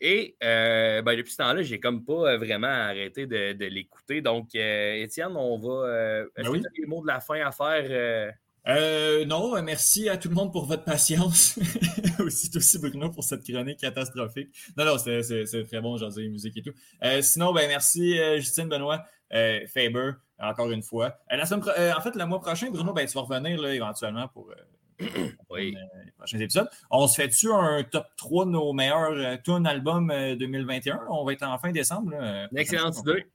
Et 0.01 0.35
euh, 0.43 1.01
ben, 1.03 1.15
depuis 1.15 1.31
ce 1.31 1.37
temps-là, 1.37 1.61
j'ai 1.61 1.79
comme 1.79 2.03
pas 2.03 2.33
euh, 2.33 2.37
vraiment 2.37 2.67
arrêté 2.67 3.25
de, 3.27 3.53
de 3.53 3.65
l'écouter. 3.65 4.21
Donc, 4.21 4.49
euh, 4.55 4.93
Étienne, 4.95 5.35
on 5.35 5.57
va. 5.59 5.87
euh, 5.87 6.29
Est-ce 6.35 6.45
Ben 6.47 6.51
oui. 6.51 6.57
que 6.61 6.63
tu 6.63 6.81
as 6.81 6.81
des 6.81 6.87
mots 6.87 7.01
de 7.01 7.07
la 7.07 7.19
fin 7.19 7.39
à 7.45 7.51
faire? 7.51 8.33
Euh? 8.67 9.25
Non, 9.25 9.55
euh, 9.55 9.61
merci 9.61 10.09
à 10.09 10.17
tout 10.17 10.29
le 10.29 10.35
monde 10.35 10.51
pour 10.51 10.65
votre 10.65 10.83
patience. 10.83 11.57
aussi, 12.19 12.49
aussi 12.55 12.79
Bruno 12.79 13.09
pour 13.09 13.23
cette 13.23 13.43
chronique 13.43 13.79
catastrophique. 13.79 14.49
Non, 14.77 14.85
non, 14.85 14.97
c'est- 14.97 15.63
très 15.67 15.81
bon, 15.81 15.97
j'en 15.97 16.09
musique 16.09 16.57
et 16.57 16.61
tout. 16.61 16.73
Euh, 17.03 17.21
sinon, 17.21 17.53
ben 17.53 17.67
merci 17.67 18.19
euh, 18.19 18.37
Justine 18.37 18.67
Benoît, 18.67 19.05
Faber, 19.31 20.11
encore 20.39 20.71
une 20.71 20.83
fois. 20.83 21.17
La 21.29 21.45
semaine 21.45 21.63
en 21.95 22.01
fait, 22.01 22.15
le 22.15 22.25
mois 22.25 22.39
prochain, 22.39 22.69
Bruno, 22.71 22.93
ben, 22.93 23.05
tu 23.07 23.13
vas 23.13 23.21
revenir 23.21 23.61
là, 23.61 23.73
éventuellement 23.73 24.27
pour 24.27 24.51
Oui. 25.49 25.75
les 26.05 26.11
prochains 26.17 26.39
épisodes. 26.39 26.67
On 26.89 27.07
se 27.07 27.15
fait-tu 27.21 27.51
un 27.51 27.83
top 27.83 28.07
3 28.17 28.45
de 28.45 28.51
nos 28.51 28.73
meilleurs 28.73 29.41
tunes 29.43 29.67
albums 29.67 30.09
euh, 30.11 30.35
2021? 30.35 31.01
On 31.09 31.23
va 31.23 31.33
être 31.33 31.43
en 31.43 31.57
fin 31.59 31.71
décembre. 31.71 32.11
là, 32.11 32.47
Une 32.51 32.57
excellente 32.57 32.97
idée. 32.97 33.27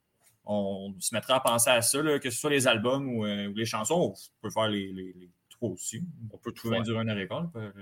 On 0.45 0.95
se 0.99 1.15
mettra 1.15 1.37
à 1.37 1.41
penser 1.41 1.71
à 1.71 1.83
ça, 1.83 2.03
là, 2.03 2.19
que 2.19 2.31
ce 2.31 2.39
soit 2.39 2.51
les 2.51 2.67
albums 2.67 3.09
ou, 3.17 3.25
euh, 3.25 3.49
ou 3.49 3.55
les 3.55 3.65
chansons. 3.65 4.15
On 4.15 4.41
peut 4.43 4.51
faire 4.51 4.69
les, 4.69 4.93
les, 4.93 5.13
les 5.13 5.31
trois 5.51 5.71
aussi. 5.71 6.03
On 6.33 6.39
peut 6.39 6.53
trouver 6.53 6.79
heure 6.79 7.19
et 7.19 7.29
quart, 7.29 7.51
là, 7.55 7.73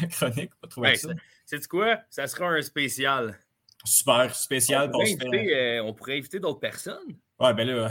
la, 0.00 0.06
chronique. 0.08 0.50
Pas 0.60 0.68
trouver 0.68 0.88
Ouais, 0.90 0.96
ça. 0.96 1.08
Sais-tu 1.46 1.68
quoi? 1.68 1.98
Ça 2.10 2.26
sera 2.26 2.46
un 2.48 2.62
spécial. 2.62 3.38
Super 3.84 4.34
spécial. 4.34 4.88
on, 4.88 4.92
pour 4.92 5.00
pourrait 5.02 5.12
inviter, 5.38 5.56
euh, 5.56 5.82
on 5.84 5.92
pourrait 5.92 6.18
inviter 6.18 6.40
d'autres 6.40 6.60
personnes. 6.60 7.18
Ouais, 7.38 7.52
ben 7.52 7.66
là, 7.68 7.90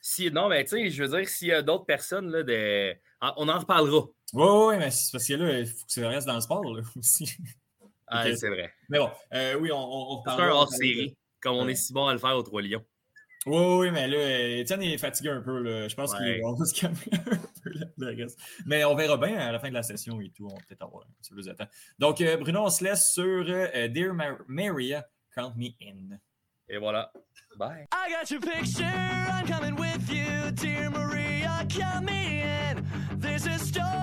Si, 0.00 0.30
non, 0.30 0.48
mais 0.48 0.64
tu 0.64 0.70
sais, 0.70 0.90
je 0.90 1.02
veux 1.02 1.18
dire, 1.18 1.28
s'il 1.28 1.48
y 1.48 1.52
a 1.52 1.62
d'autres 1.62 1.84
personnes, 1.86 2.30
là, 2.30 2.42
de... 2.42 2.94
on 3.36 3.48
en 3.48 3.58
reparlera. 3.58 4.06
ouais, 4.34 4.42
ouais, 4.44 4.66
ouais, 4.66 4.78
mais 4.78 4.90
c'est 4.90 5.10
parce 5.12 5.26
que 5.26 5.34
là, 5.34 5.58
il 5.58 5.66
faut 5.66 5.84
que 5.86 5.92
ça 5.92 6.08
reste 6.08 6.26
dans 6.26 6.34
le 6.34 6.40
sport 6.40 6.64
là, 6.64 6.82
aussi. 6.96 7.36
Ah, 8.06 8.24
c'est 8.36 8.48
vrai. 8.48 8.72
Mais 8.88 8.98
bon, 8.98 9.10
euh, 9.32 9.54
oui, 9.58 9.72
on, 9.72 9.78
on, 9.78 10.18
on 10.18 10.22
C'est 10.24 10.42
un 10.42 10.50
hors-série, 10.50 11.16
comme 11.40 11.56
on 11.56 11.64
Ouais. 11.66 11.72
est 11.72 11.76
si 11.76 11.92
bon 11.92 12.06
à 12.06 12.12
le 12.12 12.18
faire 12.18 12.36
aux 12.36 12.42
Trois 12.42 12.62
Lions. 12.62 12.84
Oui, 13.46 13.58
oui, 13.78 13.90
mais 13.90 14.08
là, 14.08 14.58
Étienne 14.60 14.82
est 14.82 14.96
fatigué 14.98 15.30
un 15.30 15.42
peu. 15.42 15.58
Là. 15.62 15.86
Je 15.88 15.94
pense 15.94 16.12
Ouais. 16.14 16.40
qu'on 16.40 16.54
va 16.54 16.64
se 16.64 16.74
calmer 16.80 16.96
un 17.12 17.18
peu 17.62 17.70
là, 17.70 17.86
le 17.98 18.22
reste. 18.22 18.38
Mais 18.66 18.84
on 18.84 18.94
verra 18.94 19.16
bien 19.18 19.36
à 19.38 19.52
la 19.52 19.58
fin 19.58 19.68
de 19.68 19.74
la 19.74 19.82
session 19.82 20.20
et 20.20 20.30
tout. 20.30 20.46
On 20.50 20.54
va 20.54 20.60
peut-être 20.66 20.82
avoir 20.82 21.04
un 21.04 21.12
petit 21.20 21.34
peu 21.34 21.42
de 21.42 21.52
temps. 21.52 21.68
Donc, 21.98 22.20
euh, 22.20 22.36
Bruno, 22.38 22.62
on 22.64 22.70
se 22.70 22.82
laisse 22.84 23.12
sur 23.12 23.44
euh, 23.46 23.88
Dear 23.88 24.14
Mar- 24.14 24.38
Maria, 24.48 25.06
Count 25.34 25.52
Me 25.56 25.68
In. 25.82 26.18
Et 26.68 26.78
voilà. 26.78 27.12
Bye. 27.58 27.86
I 27.92 28.10
got 28.10 28.30
your 28.30 28.40
picture, 28.40 28.84
I'm 28.84 29.46
coming 29.46 29.76
with 29.78 30.08
you, 30.10 30.50
dear 30.52 30.90
Maria, 30.90 31.66
come 31.68 32.08
in. 32.08 32.82
There's 33.20 33.46
a 33.46 33.58
story. 33.58 33.93